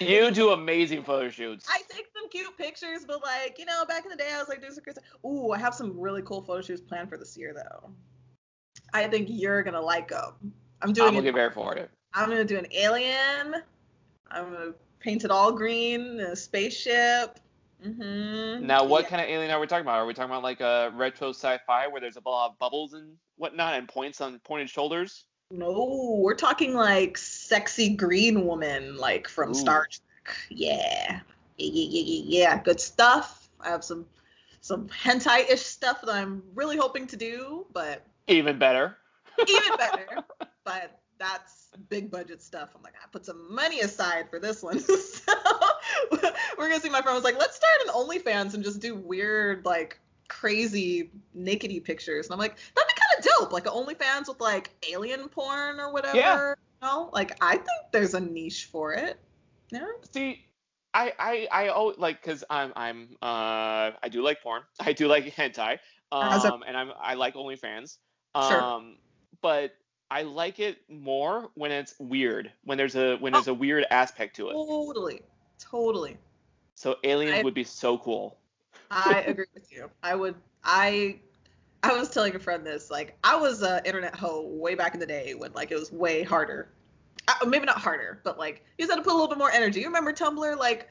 You 0.00 0.30
do 0.32 0.50
amazing 0.50 1.04
photo 1.04 1.28
shoots. 1.28 1.66
I 1.68 1.82
take 1.88 2.06
some 2.16 2.28
cute 2.30 2.56
pictures, 2.58 3.04
but 3.06 3.22
like, 3.22 3.58
you 3.58 3.64
know, 3.64 3.84
back 3.86 4.04
in 4.04 4.10
the 4.10 4.16
day, 4.16 4.30
I 4.34 4.38
was 4.38 4.48
like 4.48 4.60
doing 4.60 4.72
some 4.72 4.82
crazy. 4.82 5.00
Ooh, 5.24 5.52
I 5.52 5.58
have 5.58 5.74
some 5.74 5.98
really 5.98 6.22
cool 6.22 6.42
photo 6.42 6.62
shoots 6.62 6.80
planned 6.80 7.08
for 7.08 7.16
this 7.16 7.36
year, 7.36 7.54
though. 7.54 7.90
I 8.92 9.06
think 9.06 9.28
you're 9.30 9.62
gonna 9.62 9.80
like 9.80 10.08
them. 10.08 10.52
I'm 10.82 10.92
doing. 10.92 11.08
I'm 11.10 11.14
looking 11.14 11.34
very 11.34 11.50
forward 11.50 11.76
to 11.76 11.82
it. 11.82 11.90
I'm 12.14 12.28
gonna 12.28 12.44
do 12.44 12.58
an 12.58 12.66
alien. 12.72 13.54
I'm 14.30 14.52
gonna 14.52 14.72
paint 14.98 15.24
it 15.24 15.30
all 15.30 15.52
green, 15.52 16.18
a 16.20 16.34
spaceship. 16.34 17.38
Mm-hmm. 17.84 18.66
Now, 18.66 18.84
what 18.84 19.06
kind 19.08 19.20
of 19.22 19.28
alien 19.28 19.50
are 19.50 19.60
we 19.60 19.66
talking 19.66 19.84
about? 19.84 19.96
Are 19.98 20.06
we 20.06 20.14
talking 20.14 20.30
about 20.30 20.42
like 20.42 20.60
a 20.60 20.92
retro 20.94 21.30
sci-fi 21.30 21.88
where 21.88 22.00
there's 22.00 22.16
a 22.16 22.28
lot 22.28 22.50
of 22.50 22.58
bubbles 22.58 22.92
and 22.94 23.16
whatnot 23.36 23.74
and 23.74 23.88
points 23.88 24.20
on 24.20 24.38
pointed 24.40 24.70
shoulders? 24.70 25.24
No, 25.50 26.18
we're 26.22 26.34
talking 26.34 26.74
like 26.74 27.18
sexy 27.18 27.90
green 27.90 28.46
woman, 28.46 28.96
like 28.96 29.28
from 29.28 29.50
Ooh. 29.50 29.54
Star 29.54 29.86
Trek. 29.90 30.36
Yeah. 30.48 31.20
Yeah, 31.58 31.70
yeah, 31.72 31.88
yeah, 31.90 32.02
yeah, 32.04 32.22
yeah. 32.40 32.62
Good 32.62 32.80
stuff. 32.80 33.50
I 33.60 33.68
have 33.68 33.84
some 33.84 34.06
some 34.60 34.88
hentai-ish 34.88 35.60
stuff 35.60 36.00
that 36.02 36.10
I'm 36.10 36.42
really 36.54 36.76
hoping 36.76 37.06
to 37.08 37.16
do, 37.16 37.66
but 37.72 38.06
Even 38.28 38.58
better. 38.58 38.96
even 39.46 39.76
better. 39.76 40.06
but 40.64 41.00
that's 41.22 41.68
big 41.88 42.10
budget 42.10 42.42
stuff. 42.42 42.70
I'm 42.76 42.82
like, 42.82 42.94
I 43.02 43.06
put 43.10 43.24
some 43.24 43.54
money 43.54 43.80
aside 43.80 44.28
for 44.28 44.38
this 44.38 44.62
one. 44.62 44.78
so 44.80 45.32
we're 46.58 46.68
gonna 46.68 46.80
see 46.80 46.90
my 46.90 47.00
friend 47.02 47.14
was 47.14 47.24
like, 47.24 47.38
let's 47.38 47.56
start 47.56 47.80
an 47.86 47.92
OnlyFans 47.94 48.54
and 48.54 48.64
just 48.64 48.80
do 48.80 48.94
weird, 48.94 49.64
like 49.64 50.00
crazy 50.28 51.10
nakedy 51.36 51.82
pictures. 51.82 52.26
And 52.26 52.32
I'm 52.32 52.38
like, 52.38 52.56
that'd 52.74 52.88
be 52.88 52.94
kind 53.00 53.18
of 53.18 53.24
dope. 53.38 53.52
Like 53.52 53.66
an 53.66 53.72
OnlyFans 53.72 54.28
with 54.28 54.40
like 54.40 54.70
alien 54.90 55.28
porn 55.28 55.78
or 55.78 55.92
whatever. 55.92 56.16
Yeah. 56.16 56.54
You 56.82 56.88
know? 56.88 57.10
Like 57.12 57.36
I 57.40 57.52
think 57.52 57.92
there's 57.92 58.14
a 58.14 58.20
niche 58.20 58.68
for 58.70 58.92
it. 58.94 59.18
Yeah. 59.70 59.86
See, 60.12 60.44
I 60.94 61.12
I 61.18 61.48
I 61.50 61.68
oh 61.68 61.94
like 61.96 62.22
because 62.22 62.44
I'm 62.50 62.72
I'm 62.76 63.16
uh 63.22 63.92
I 64.02 64.08
do 64.10 64.22
like 64.22 64.42
porn. 64.42 64.62
I 64.80 64.92
do 64.92 65.06
like 65.08 65.24
hentai. 65.24 65.78
As 66.12 66.44
a- 66.44 66.52
Um, 66.52 66.62
and 66.66 66.76
I'm 66.76 66.90
I 67.00 67.14
like 67.14 67.34
OnlyFans. 67.34 67.98
Sure. 68.36 68.62
Um, 68.62 68.96
but 69.40 69.74
I 70.12 70.22
like 70.22 70.60
it 70.60 70.76
more 70.90 71.48
when 71.54 71.72
it's 71.72 71.94
weird. 71.98 72.52
When 72.64 72.76
there's 72.76 72.96
a 72.96 73.16
when 73.16 73.32
there's 73.32 73.48
a 73.48 73.54
weird 73.54 73.86
aspect 73.90 74.36
to 74.36 74.50
it. 74.50 74.52
Totally. 74.52 75.22
Totally. 75.58 76.18
So 76.74 76.98
aliens 77.02 77.38
I- 77.38 77.42
would 77.42 77.54
be 77.54 77.64
so 77.64 77.96
cool. 77.96 78.36
I 78.90 79.20
agree 79.26 79.46
with 79.54 79.72
you. 79.72 79.90
I 80.02 80.14
would. 80.14 80.34
I. 80.64 81.18
I 81.82 81.98
was 81.98 82.10
telling 82.10 82.36
a 82.36 82.38
friend 82.38 82.64
this. 82.64 82.90
Like, 82.90 83.16
I 83.24 83.34
was 83.36 83.62
a 83.62 83.80
internet 83.86 84.14
hoe 84.14 84.42
way 84.42 84.74
back 84.74 84.92
in 84.92 85.00
the 85.00 85.06
day 85.06 85.34
when 85.34 85.50
like 85.54 85.72
it 85.72 85.78
was 85.78 85.90
way 85.90 86.22
harder. 86.22 86.68
Uh, 87.26 87.46
maybe 87.46 87.64
not 87.64 87.78
harder, 87.78 88.20
but 88.22 88.38
like 88.38 88.66
you 88.76 88.84
just 88.84 88.94
had 88.94 89.02
to 89.02 89.02
put 89.02 89.12
a 89.12 89.16
little 89.16 89.28
bit 89.28 89.38
more 89.38 89.50
energy. 89.50 89.80
You 89.80 89.86
remember 89.86 90.12
Tumblr? 90.12 90.58
Like, 90.58 90.90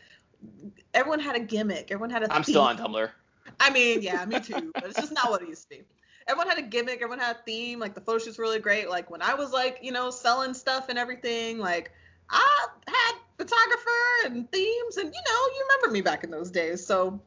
everyone 0.95 1.19
had 1.19 1.35
a 1.35 1.39
gimmick. 1.39 1.91
Everyone 1.91 2.09
had 2.09 2.23
a. 2.23 2.33
I'm 2.33 2.43
still 2.43 2.61
on. 2.63 2.75
Tumblr. 2.75 3.11
I 3.59 3.69
mean, 3.69 4.01
yeah, 4.01 4.25
me 4.25 4.39
too. 4.39 4.71
But 4.73 4.85
it's 4.85 4.99
just 4.99 5.13
not 5.13 5.29
what 5.29 5.43
it 5.43 5.47
used 5.47 5.69
to 5.69 5.69
be. 5.69 5.83
Everyone 6.27 6.47
had 6.47 6.57
a 6.57 6.63
gimmick. 6.63 7.01
Everyone 7.01 7.19
had 7.19 7.37
a 7.37 7.39
theme. 7.45 7.79
Like 7.79 7.93
the 7.93 8.01
photo 8.01 8.19
shoots 8.19 8.37
were 8.37 8.43
really 8.43 8.59
great. 8.59 8.89
Like 8.89 9.09
when 9.09 9.21
I 9.21 9.33
was 9.33 9.51
like, 9.51 9.79
you 9.81 9.91
know, 9.91 10.11
selling 10.11 10.53
stuff 10.53 10.89
and 10.89 10.97
everything. 10.97 11.59
Like 11.59 11.91
I 12.29 12.67
had 12.87 13.13
photographer 13.37 14.25
and 14.25 14.49
themes, 14.51 14.97
and 14.97 15.05
you 15.05 15.21
know, 15.27 15.55
you 15.55 15.65
remember 15.69 15.93
me 15.93 16.01
back 16.01 16.23
in 16.23 16.31
those 16.31 16.51
days. 16.51 16.85
So 16.85 17.19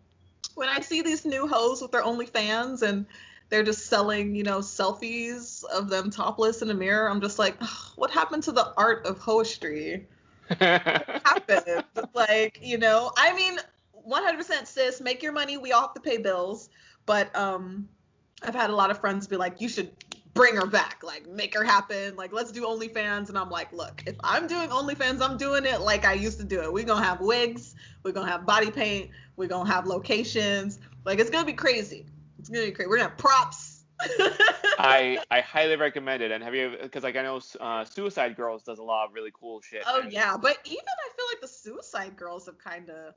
when 0.55 0.69
I 0.69 0.81
see 0.81 1.03
these 1.03 1.25
new 1.25 1.47
hoes 1.47 1.83
with 1.83 1.91
their 1.91 2.03
OnlyFans 2.03 2.83
and 2.83 3.07
they're 3.51 3.63
just 3.63 3.87
selling, 3.87 4.35
you 4.35 4.43
know, 4.43 4.59
selfies 4.59 5.65
of 5.65 5.89
them 5.89 6.11
topless 6.11 6.63
in 6.63 6.71
a 6.71 6.75
mirror, 6.75 7.11
I'm 7.11 7.21
just 7.21 7.39
like, 7.39 7.57
"Ugh, 7.61 7.93
what 7.97 8.11
happened 8.11 8.45
to 8.45 8.53
the 8.53 8.73
art 8.77 9.07
of 9.07 9.19
hoestry? 9.19 10.07
happened. 10.49 11.85
like, 12.15 12.59
you 12.63 12.79
know, 12.79 13.13
I 13.17 13.35
mean, 13.35 13.59
100% 14.09 14.67
sis, 14.67 15.01
make 15.01 15.23
your 15.23 15.33
money. 15.33 15.57
We 15.57 15.73
all 15.73 15.83
have 15.83 15.95
to 15.95 16.01
pay 16.01 16.19
bills. 16.19 16.69
But 17.07 17.35
um, 17.37 17.89
I've 18.47 18.55
had 18.55 18.71
a 18.71 18.75
lot 18.75 18.91
of 18.91 18.99
friends 18.99 19.27
be 19.27 19.37
like, 19.37 19.61
you 19.61 19.69
should 19.69 19.91
bring 20.35 20.57
her 20.57 20.67
back. 20.67 21.03
Like, 21.03 21.29
make 21.29 21.55
her 21.55 21.65
happen. 21.65 22.17
Like, 22.17 22.33
let's 22.33 22.53
do 22.53 22.63
OnlyFans. 22.65 23.29
And 23.29 23.39
I'm 23.39 23.51
like, 23.51 23.73
look, 23.73 24.03
if 24.07 24.17
I'm 24.23 24.47
doing 24.47 24.69
OnlyFans, 24.69 25.23
I'm 25.23 25.37
doing 25.37 25.65
it 25.65 25.81
like 25.81 26.05
I 26.05 26.13
used 26.13 26.39
to 26.41 26.45
do 26.45 26.61
it. 26.61 26.73
We're 26.73 26.85
going 26.85 27.03
to 27.03 27.09
have 27.09 27.21
wigs. 27.21 27.75
We're 28.03 28.13
going 28.13 28.27
to 28.27 28.33
have 28.33 28.45
body 28.45 28.71
paint. 28.71 29.11
We're 29.37 29.49
going 29.49 29.67
to 29.67 29.73
have 29.73 29.87
locations. 29.87 30.79
Like, 31.05 31.19
it's 31.19 31.31
going 31.31 31.45
to 31.45 31.51
be 31.51 31.57
crazy. 31.57 32.07
It's 32.39 32.49
going 32.49 32.65
to 32.65 32.71
be 32.71 32.75
crazy. 32.75 32.89
We're 32.89 32.97
going 32.99 33.09
to 33.09 33.11
have 33.11 33.19
props. 33.19 33.75
I 34.79 35.19
I 35.31 35.41
highly 35.41 35.77
recommend 35.77 36.21
it. 36.21 36.33
And 36.33 36.43
have 36.43 36.55
you 36.55 36.77
because 36.83 37.05
like 37.05 37.17
I 37.17 37.23
know 37.23 37.41
uh, 37.61 37.85
Suicide 37.85 38.37
Girls 38.37 38.65
does 38.65 38.81
a 38.81 38.83
lot 38.83 39.07
of 39.07 39.15
really 39.15 39.31
cool 39.33 39.61
shit. 39.61 39.85
Oh 39.87 40.01
and- 40.01 40.13
yeah, 40.13 40.37
but 40.37 40.59
even 40.65 40.79
I 40.79 41.17
feel 41.17 41.27
like 41.31 41.41
the 41.41 41.49
Suicide 41.49 42.17
Girls 42.17 42.47
have 42.47 42.59
kind 42.59 42.91
of. 42.91 43.15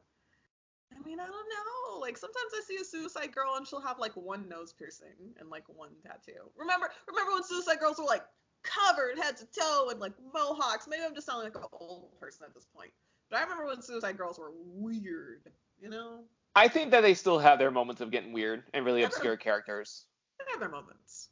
I 0.96 1.08
mean, 1.08 1.20
I 1.20 1.26
don't 1.26 1.34
know. 1.34 2.00
Like 2.00 2.18
sometimes 2.18 2.52
I 2.56 2.62
see 2.66 2.78
a 2.82 2.86
Suicide 2.86 3.34
Girl 3.34 3.56
and 3.56 3.68
she'll 3.68 3.82
have 3.82 4.00
like 4.00 4.16
one 4.16 4.48
nose 4.48 4.74
piercing 4.74 5.34
and 5.40 5.50
like 5.50 5.64
one 5.68 5.90
tattoo. 6.04 6.50
Remember, 6.56 6.90
remember 7.08 7.34
when 7.34 7.44
Suicide 7.44 7.80
Girls 7.80 7.98
were 7.98 8.06
like 8.06 8.24
covered 8.64 9.18
head 9.18 9.38
to 9.38 9.46
toe 9.46 9.90
and 9.92 10.00
like 10.00 10.14
mohawks? 10.34 10.88
Maybe 10.88 11.04
I'm 11.06 11.14
just 11.16 11.28
sounding 11.28 11.52
like 11.54 11.64
an 11.64 11.70
old 11.80 12.18
person 12.20 12.46
at 12.46 12.54
this 12.54 12.66
point. 12.76 12.92
But 13.30 13.40
I 13.40 13.44
remember 13.44 13.66
when 13.66 13.82
Suicide 13.82 14.18
Girls 14.18 14.40
were 14.40 14.52
weird. 14.56 15.42
You 15.82 15.90
know, 15.90 16.24
I 16.56 16.68
think 16.68 16.92
that 16.92 17.02
they 17.02 17.14
still 17.14 17.40
have 17.40 17.60
their 17.60 17.72
moments 17.72 18.02
of 18.02 18.10
getting 18.10 18.34
weird 18.34 18.64
and 18.74 18.86
really 18.86 19.04
obscure 19.04 19.38
characters. 19.38 20.06
they 20.40 20.46
have 20.52 20.60
their 20.60 20.70
moments. 20.70 21.30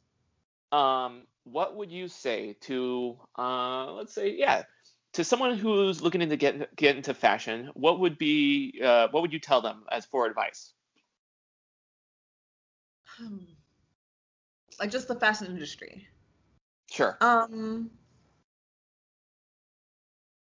Um, 0.72 1.22
what 1.44 1.76
would 1.76 1.90
you 1.90 2.08
say 2.08 2.56
to 2.62 3.18
uh, 3.38 3.92
let's 3.92 4.14
say 4.14 4.36
yeah, 4.36 4.62
to 5.14 5.24
someone 5.24 5.56
who's 5.56 6.02
looking 6.02 6.22
into 6.22 6.36
get 6.36 6.74
get 6.76 6.96
into 6.96 7.14
fashion? 7.14 7.70
What 7.74 8.00
would 8.00 8.18
be 8.18 8.80
uh, 8.82 9.08
what 9.10 9.22
would 9.22 9.32
you 9.32 9.40
tell 9.40 9.60
them 9.60 9.84
as 9.90 10.04
for 10.04 10.26
advice? 10.26 10.72
Hmm. 13.04 13.38
Like 14.78 14.90
just 14.90 15.08
the 15.08 15.18
fashion 15.18 15.46
industry. 15.46 16.06
Sure. 16.90 17.16
um 17.20 17.90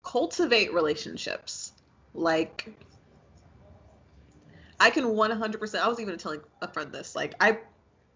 cultivate 0.05 0.73
relationships 0.73 1.73
like 2.15 2.73
i 4.81 4.91
can 4.91 5.05
100% 5.05 5.81
i 5.81 5.89
was 5.89 6.01
even 6.01 6.17
telling 6.17 6.41
a 6.63 6.69
friend 6.69 6.93
this 6.93 7.15
like 7.17 7.35
i 7.41 7.59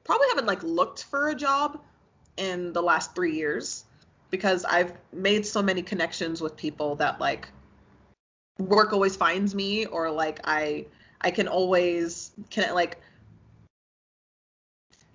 probably 0.05 0.27
haven't 0.29 0.47
like 0.47 0.63
looked 0.63 1.05
for 1.05 1.29
a 1.29 1.35
job 1.35 1.81
in 2.37 2.73
the 2.73 2.83
last 2.83 3.15
three 3.15 3.35
years 3.35 3.85
because 4.33 4.65
I've 4.65 4.95
made 5.13 5.47
so 5.47 5.63
many 5.63 5.83
connections 5.83 6.41
with 6.41 6.57
people 6.57 6.97
that 6.97 7.21
like 7.21 7.49
work 8.59 8.93
always 8.93 9.15
finds 9.15 9.55
me 9.55 9.87
or 9.87 10.11
like 10.11 10.41
I 10.43 10.87
I 11.21 11.31
can 11.31 11.47
always 11.47 12.33
can 12.51 12.75
like 12.75 12.99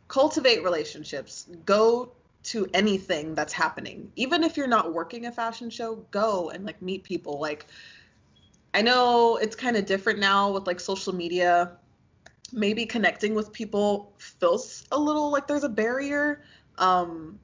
cultivate 0.07 0.63
relationships. 0.63 1.47
Go 1.65 2.13
to 2.43 2.68
anything 2.74 3.36
that's 3.36 3.51
happening. 3.51 4.09
Even 4.15 4.43
if 4.43 4.55
you're 4.55 4.68
not 4.68 4.93
working 4.93 5.26
a 5.26 5.32
fashion 5.32 5.70
show, 5.70 5.95
go 6.11 6.51
and 6.51 6.63
like 6.63 6.82
meet 6.82 7.03
people. 7.03 7.39
Like 7.39 7.65
I 8.76 8.84
know 8.84 9.38
it's 9.38 9.55
kind 9.55 9.76
of 9.76 9.88
different 9.88 10.20
now 10.20 10.51
with 10.51 10.68
like 10.68 10.80
social 10.80 11.13
media. 11.13 11.72
Maybe 12.53 12.86
connecting 12.86 13.34
with 13.34 13.51
people 13.51 14.13
feels 14.20 14.86
a 14.91 14.99
little 14.99 15.32
like 15.32 15.47
there's 15.47 15.63
a 15.63 15.70
barrier. 15.70 16.43
Um 16.78 17.39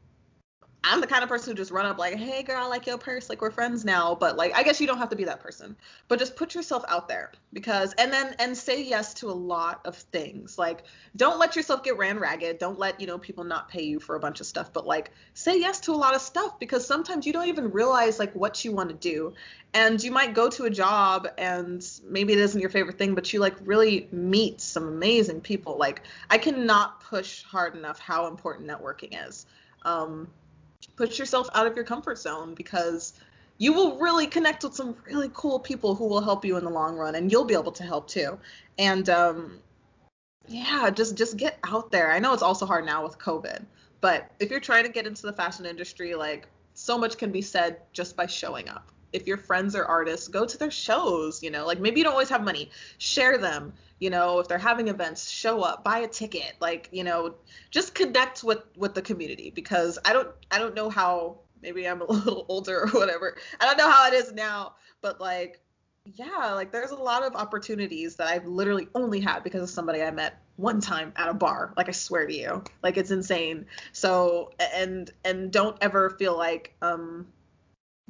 I'm 0.85 0.99
the 0.99 1.07
kind 1.07 1.23
of 1.23 1.29
person 1.29 1.51
who 1.51 1.57
just 1.57 1.71
run 1.71 1.85
up 1.85 1.97
like, 1.97 2.15
"Hey, 2.15 2.43
girl, 2.43 2.57
I 2.57 2.67
like 2.67 2.85
your 2.85 2.97
purse. 2.97 3.29
Like 3.29 3.41
we're 3.41 3.51
friends 3.51 3.85
now." 3.85 4.15
But 4.15 4.35
like, 4.35 4.53
I 4.55 4.63
guess 4.63 4.81
you 4.81 4.87
don't 4.87 4.97
have 4.97 5.09
to 5.09 5.15
be 5.15 5.23
that 5.23 5.39
person. 5.39 5.77
But 6.09 6.19
just 6.19 6.35
put 6.35 6.53
yourself 6.55 6.83
out 6.89 7.07
there 7.07 7.31
because, 7.53 7.93
and 7.93 8.11
then 8.11 8.35
and 8.39 8.57
say 8.57 8.83
yes 8.83 9.13
to 9.15 9.29
a 9.29 9.31
lot 9.31 9.81
of 9.85 9.95
things. 9.95 10.57
Like, 10.57 10.83
don't 11.15 11.39
let 11.39 11.55
yourself 11.55 11.83
get 11.83 11.97
ran 11.97 12.19
ragged. 12.19 12.57
Don't 12.59 12.77
let 12.77 12.99
you 12.99 13.07
know 13.07 13.17
people 13.17 13.45
not 13.45 13.69
pay 13.69 13.83
you 13.83 13.99
for 13.99 14.15
a 14.15 14.19
bunch 14.19 14.41
of 14.41 14.45
stuff. 14.45 14.73
But 14.73 14.85
like, 14.85 15.11
say 15.33 15.57
yes 15.57 15.79
to 15.81 15.93
a 15.93 15.95
lot 15.95 16.15
of 16.15 16.21
stuff 16.21 16.59
because 16.59 16.85
sometimes 16.85 17.25
you 17.25 17.31
don't 17.31 17.47
even 17.47 17.71
realize 17.71 18.19
like 18.19 18.33
what 18.33 18.65
you 18.65 18.73
want 18.73 18.89
to 18.89 18.95
do, 18.95 19.33
and 19.73 20.03
you 20.03 20.11
might 20.11 20.33
go 20.33 20.49
to 20.49 20.65
a 20.65 20.69
job 20.69 21.29
and 21.37 21.87
maybe 22.05 22.33
it 22.33 22.39
isn't 22.39 22.59
your 22.59 22.69
favorite 22.69 22.97
thing, 22.97 23.15
but 23.15 23.31
you 23.31 23.39
like 23.39 23.55
really 23.63 24.09
meet 24.11 24.59
some 24.59 24.87
amazing 24.87 25.39
people. 25.39 25.77
Like, 25.77 26.01
I 26.29 26.37
cannot 26.37 27.01
push 27.01 27.43
hard 27.43 27.75
enough 27.75 27.99
how 27.99 28.27
important 28.27 28.67
networking 28.67 29.27
is. 29.27 29.45
Um, 29.83 30.27
put 30.95 31.17
yourself 31.19 31.49
out 31.53 31.67
of 31.67 31.75
your 31.75 31.85
comfort 31.85 32.17
zone 32.17 32.53
because 32.53 33.13
you 33.57 33.73
will 33.73 33.97
really 33.99 34.27
connect 34.27 34.63
with 34.63 34.73
some 34.73 34.95
really 35.05 35.29
cool 35.33 35.59
people 35.59 35.95
who 35.95 36.07
will 36.07 36.21
help 36.21 36.43
you 36.43 36.57
in 36.57 36.63
the 36.63 36.69
long 36.69 36.97
run 36.97 37.15
and 37.15 37.31
you'll 37.31 37.45
be 37.45 37.53
able 37.53 37.71
to 37.71 37.83
help 37.83 38.07
too. 38.07 38.37
And 38.77 39.07
um, 39.09 39.59
yeah 40.47 40.89
just 40.89 41.15
just 41.15 41.37
get 41.37 41.57
out 41.63 41.91
there. 41.91 42.11
I 42.11 42.19
know 42.19 42.33
it's 42.33 42.43
also 42.43 42.65
hard 42.65 42.85
now 42.85 43.03
with 43.03 43.17
covid 43.17 43.65
but 44.01 44.29
if 44.39 44.51
you're 44.51 44.59
trying 44.59 44.83
to 44.83 44.91
get 44.91 45.07
into 45.07 45.21
the 45.21 45.33
fashion 45.33 45.65
industry 45.65 46.13
like 46.15 46.47
so 46.73 46.97
much 46.97 47.17
can 47.17 47.31
be 47.31 47.41
said 47.41 47.77
just 47.93 48.17
by 48.17 48.25
showing 48.25 48.67
up. 48.67 48.91
If 49.13 49.27
your 49.27 49.37
friends 49.37 49.75
are 49.75 49.85
artists 49.85 50.27
go 50.27 50.45
to 50.45 50.57
their 50.57 50.71
shows 50.71 51.41
you 51.41 51.51
know 51.51 51.65
like 51.65 51.79
maybe 51.79 51.99
you 51.99 52.03
don't 52.03 52.13
always 52.13 52.29
have 52.29 52.43
money. 52.43 52.69
Share 52.97 53.37
them 53.37 53.73
you 54.03 54.09
know 54.09 54.39
if 54.39 54.49
they're 54.49 54.57
having 54.57 54.89
events 54.89 55.29
show 55.29 55.61
up 55.61 55.81
buy 55.81 55.99
a 55.99 56.07
ticket 56.07 56.53
like 56.59 56.89
you 56.91 57.05
know 57.05 57.35
just 57.71 57.95
connect 57.95 58.43
with 58.43 58.59
with 58.75 58.93
the 58.93 59.01
community 59.01 59.49
because 59.49 59.97
i 60.03 60.11
don't 60.11 60.27
i 60.51 60.59
don't 60.59 60.75
know 60.75 60.89
how 60.89 61.37
maybe 61.61 61.87
i'm 61.87 62.01
a 62.01 62.05
little 62.11 62.45
older 62.49 62.81
or 62.81 62.87
whatever. 62.89 63.37
I 63.61 63.65
don't 63.65 63.77
know 63.77 63.89
how 63.89 64.07
it 64.09 64.13
is 64.13 64.33
now 64.33 64.75
but 65.01 65.21
like 65.21 65.61
yeah 66.05 66.51
like 66.53 66.73
there's 66.73 66.91
a 66.91 66.97
lot 66.97 67.23
of 67.23 67.33
opportunities 67.33 68.17
that 68.17 68.27
i've 68.27 68.45
literally 68.45 68.89
only 68.93 69.21
had 69.21 69.41
because 69.41 69.63
of 69.63 69.69
somebody 69.69 70.01
i 70.01 70.11
met 70.11 70.43
one 70.57 70.81
time 70.81 71.13
at 71.15 71.29
a 71.29 71.33
bar 71.33 71.73
like 71.77 71.87
i 71.87 71.91
swear 71.91 72.27
to 72.27 72.35
you. 72.35 72.63
Like 72.81 72.97
it's 72.97 73.11
insane. 73.11 73.65
So 73.91 74.51
and 74.59 75.09
and 75.25 75.51
don't 75.51 75.77
ever 75.81 76.11
feel 76.11 76.37
like 76.37 76.75
um 76.81 77.27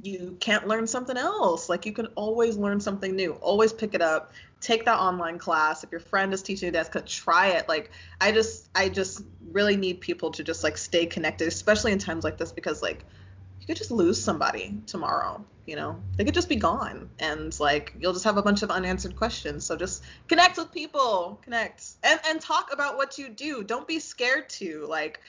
you 0.01 0.37
can't 0.39 0.67
learn 0.67 0.87
something 0.87 1.17
else. 1.17 1.69
Like 1.69 1.85
you 1.85 1.93
can 1.93 2.07
always 2.15 2.57
learn 2.57 2.79
something 2.79 3.15
new. 3.15 3.33
Always 3.33 3.71
pick 3.71 3.93
it 3.93 4.01
up. 4.01 4.33
Take 4.59 4.85
that 4.85 4.97
online 4.97 5.37
class. 5.37 5.83
If 5.83 5.91
your 5.91 5.99
friend 5.99 6.33
is 6.33 6.41
teaching 6.41 6.67
you 6.67 6.71
that, 6.71 7.05
try 7.05 7.49
it. 7.49 7.69
Like 7.69 7.91
I 8.19 8.31
just 8.31 8.69
I 8.73 8.89
just 8.89 9.23
really 9.51 9.75
need 9.75 10.01
people 10.01 10.31
to 10.31 10.43
just 10.43 10.63
like 10.63 10.77
stay 10.77 11.05
connected, 11.05 11.47
especially 11.47 11.91
in 11.91 11.99
times 11.99 12.23
like 12.23 12.37
this 12.37 12.51
because 12.51 12.81
like 12.81 13.05
you 13.59 13.67
could 13.67 13.77
just 13.77 13.91
lose 13.91 14.21
somebody 14.21 14.75
tomorrow, 14.87 15.43
you 15.67 15.75
know. 15.75 16.01
They 16.17 16.25
could 16.25 16.33
just 16.33 16.49
be 16.49 16.55
gone 16.55 17.09
and 17.19 17.57
like 17.59 17.93
you'll 17.99 18.13
just 18.13 18.25
have 18.25 18.37
a 18.37 18.41
bunch 18.41 18.63
of 18.63 18.71
unanswered 18.71 19.15
questions. 19.15 19.65
So 19.65 19.75
just 19.77 20.03
connect 20.27 20.57
with 20.57 20.71
people, 20.71 21.39
connect. 21.43 21.85
And 22.03 22.19
and 22.29 22.41
talk 22.41 22.73
about 22.73 22.97
what 22.97 23.19
you 23.19 23.29
do. 23.29 23.63
Don't 23.63 23.87
be 23.87 23.99
scared 23.99 24.49
to. 24.49 24.87
Like 24.89 25.19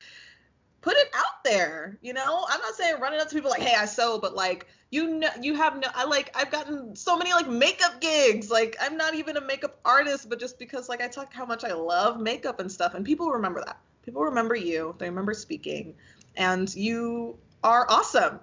put 0.84 0.96
it 0.98 1.08
out 1.14 1.42
there 1.44 1.98
you 2.02 2.12
know? 2.12 2.46
I'm 2.48 2.60
not 2.60 2.74
saying 2.74 3.00
running 3.00 3.18
up 3.18 3.28
to 3.28 3.34
people 3.34 3.50
like 3.50 3.62
hey 3.62 3.74
i 3.74 3.86
sew 3.86 4.18
but 4.18 4.34
like 4.34 4.66
you 4.90 5.08
know 5.18 5.30
you 5.40 5.54
have 5.54 5.78
no 5.78 5.88
i 5.94 6.04
like 6.04 6.30
i've 6.36 6.50
gotten 6.50 6.94
so 6.94 7.16
many 7.16 7.32
like 7.32 7.48
makeup 7.48 8.02
gigs. 8.02 8.50
Like 8.50 8.76
i'm 8.80 8.98
not 8.98 9.14
even 9.14 9.38
a 9.38 9.40
makeup 9.40 9.78
artist 9.84 10.28
but 10.28 10.38
just 10.38 10.58
because 10.58 10.90
like 10.90 11.00
i 11.00 11.08
talk 11.08 11.32
how 11.32 11.46
much 11.46 11.64
i 11.64 11.72
love 11.72 12.20
makeup 12.20 12.60
and 12.60 12.70
stuff 12.70 12.92
and 12.94 13.04
people 13.04 13.30
remember 13.30 13.62
that. 13.64 13.78
People 14.04 14.22
remember 14.24 14.54
you. 14.54 14.94
They 14.98 15.08
remember 15.08 15.32
speaking. 15.32 15.94
And 16.36 16.72
you 16.74 17.38
are 17.62 17.86
awesome. 17.88 18.40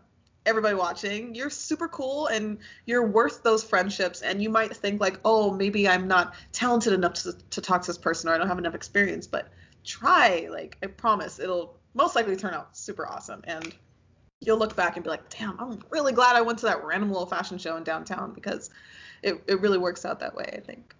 Everybody 0.48 0.74
watching 0.74 1.36
you're 1.36 1.52
super 1.52 1.88
cool 1.88 2.26
and 2.26 2.58
you're 2.88 3.06
worth 3.06 3.44
those 3.44 3.64
friendships. 3.64 4.24
And 4.24 4.42
you 4.42 4.50
might 4.50 4.76
think 4.76 5.00
like 5.00 5.20
oh 5.24 5.54
maybe 5.54 5.88
i'm 5.88 6.08
not 6.08 6.34
talented 6.54 6.94
enough 6.94 7.14
to, 7.22 7.34
to 7.52 7.62
talk 7.62 7.84
to 7.84 7.88
this 7.88 8.00
person 8.00 8.30
or 8.32 8.34
i 8.34 8.40
don't 8.40 8.48
have 8.48 8.58
enough 8.58 8.74
experience 8.74 9.28
but 9.28 9.50
try 9.84 10.48
like 10.52 10.78
i 10.84 10.88
promise 10.88 11.40
it'll 11.40 11.81
most 11.94 12.16
likely 12.16 12.36
turn 12.36 12.54
out 12.54 12.76
super 12.78 13.08
awesome. 13.08 13.42
And 13.46 13.74
you'll 14.40 14.58
look 14.58 14.76
back 14.76 14.96
and 14.96 15.04
be 15.04 15.10
like, 15.10 15.30
damn, 15.30 15.60
I'm 15.60 15.82
really 15.90 16.14
glad 16.14 16.36
I 16.36 16.42
went 16.42 16.60
to 16.60 16.66
that 16.66 16.84
random 16.84 17.10
little 17.12 17.26
fashion 17.26 17.58
show 17.58 17.78
in 17.78 17.84
downtown 17.84 18.34
because 18.34 18.70
it, 19.24 19.42
it 19.48 19.62
really 19.62 19.78
works 19.78 20.06
out 20.06 20.20
that 20.20 20.36
way, 20.36 20.50
I 20.54 20.60
think. 20.60 20.96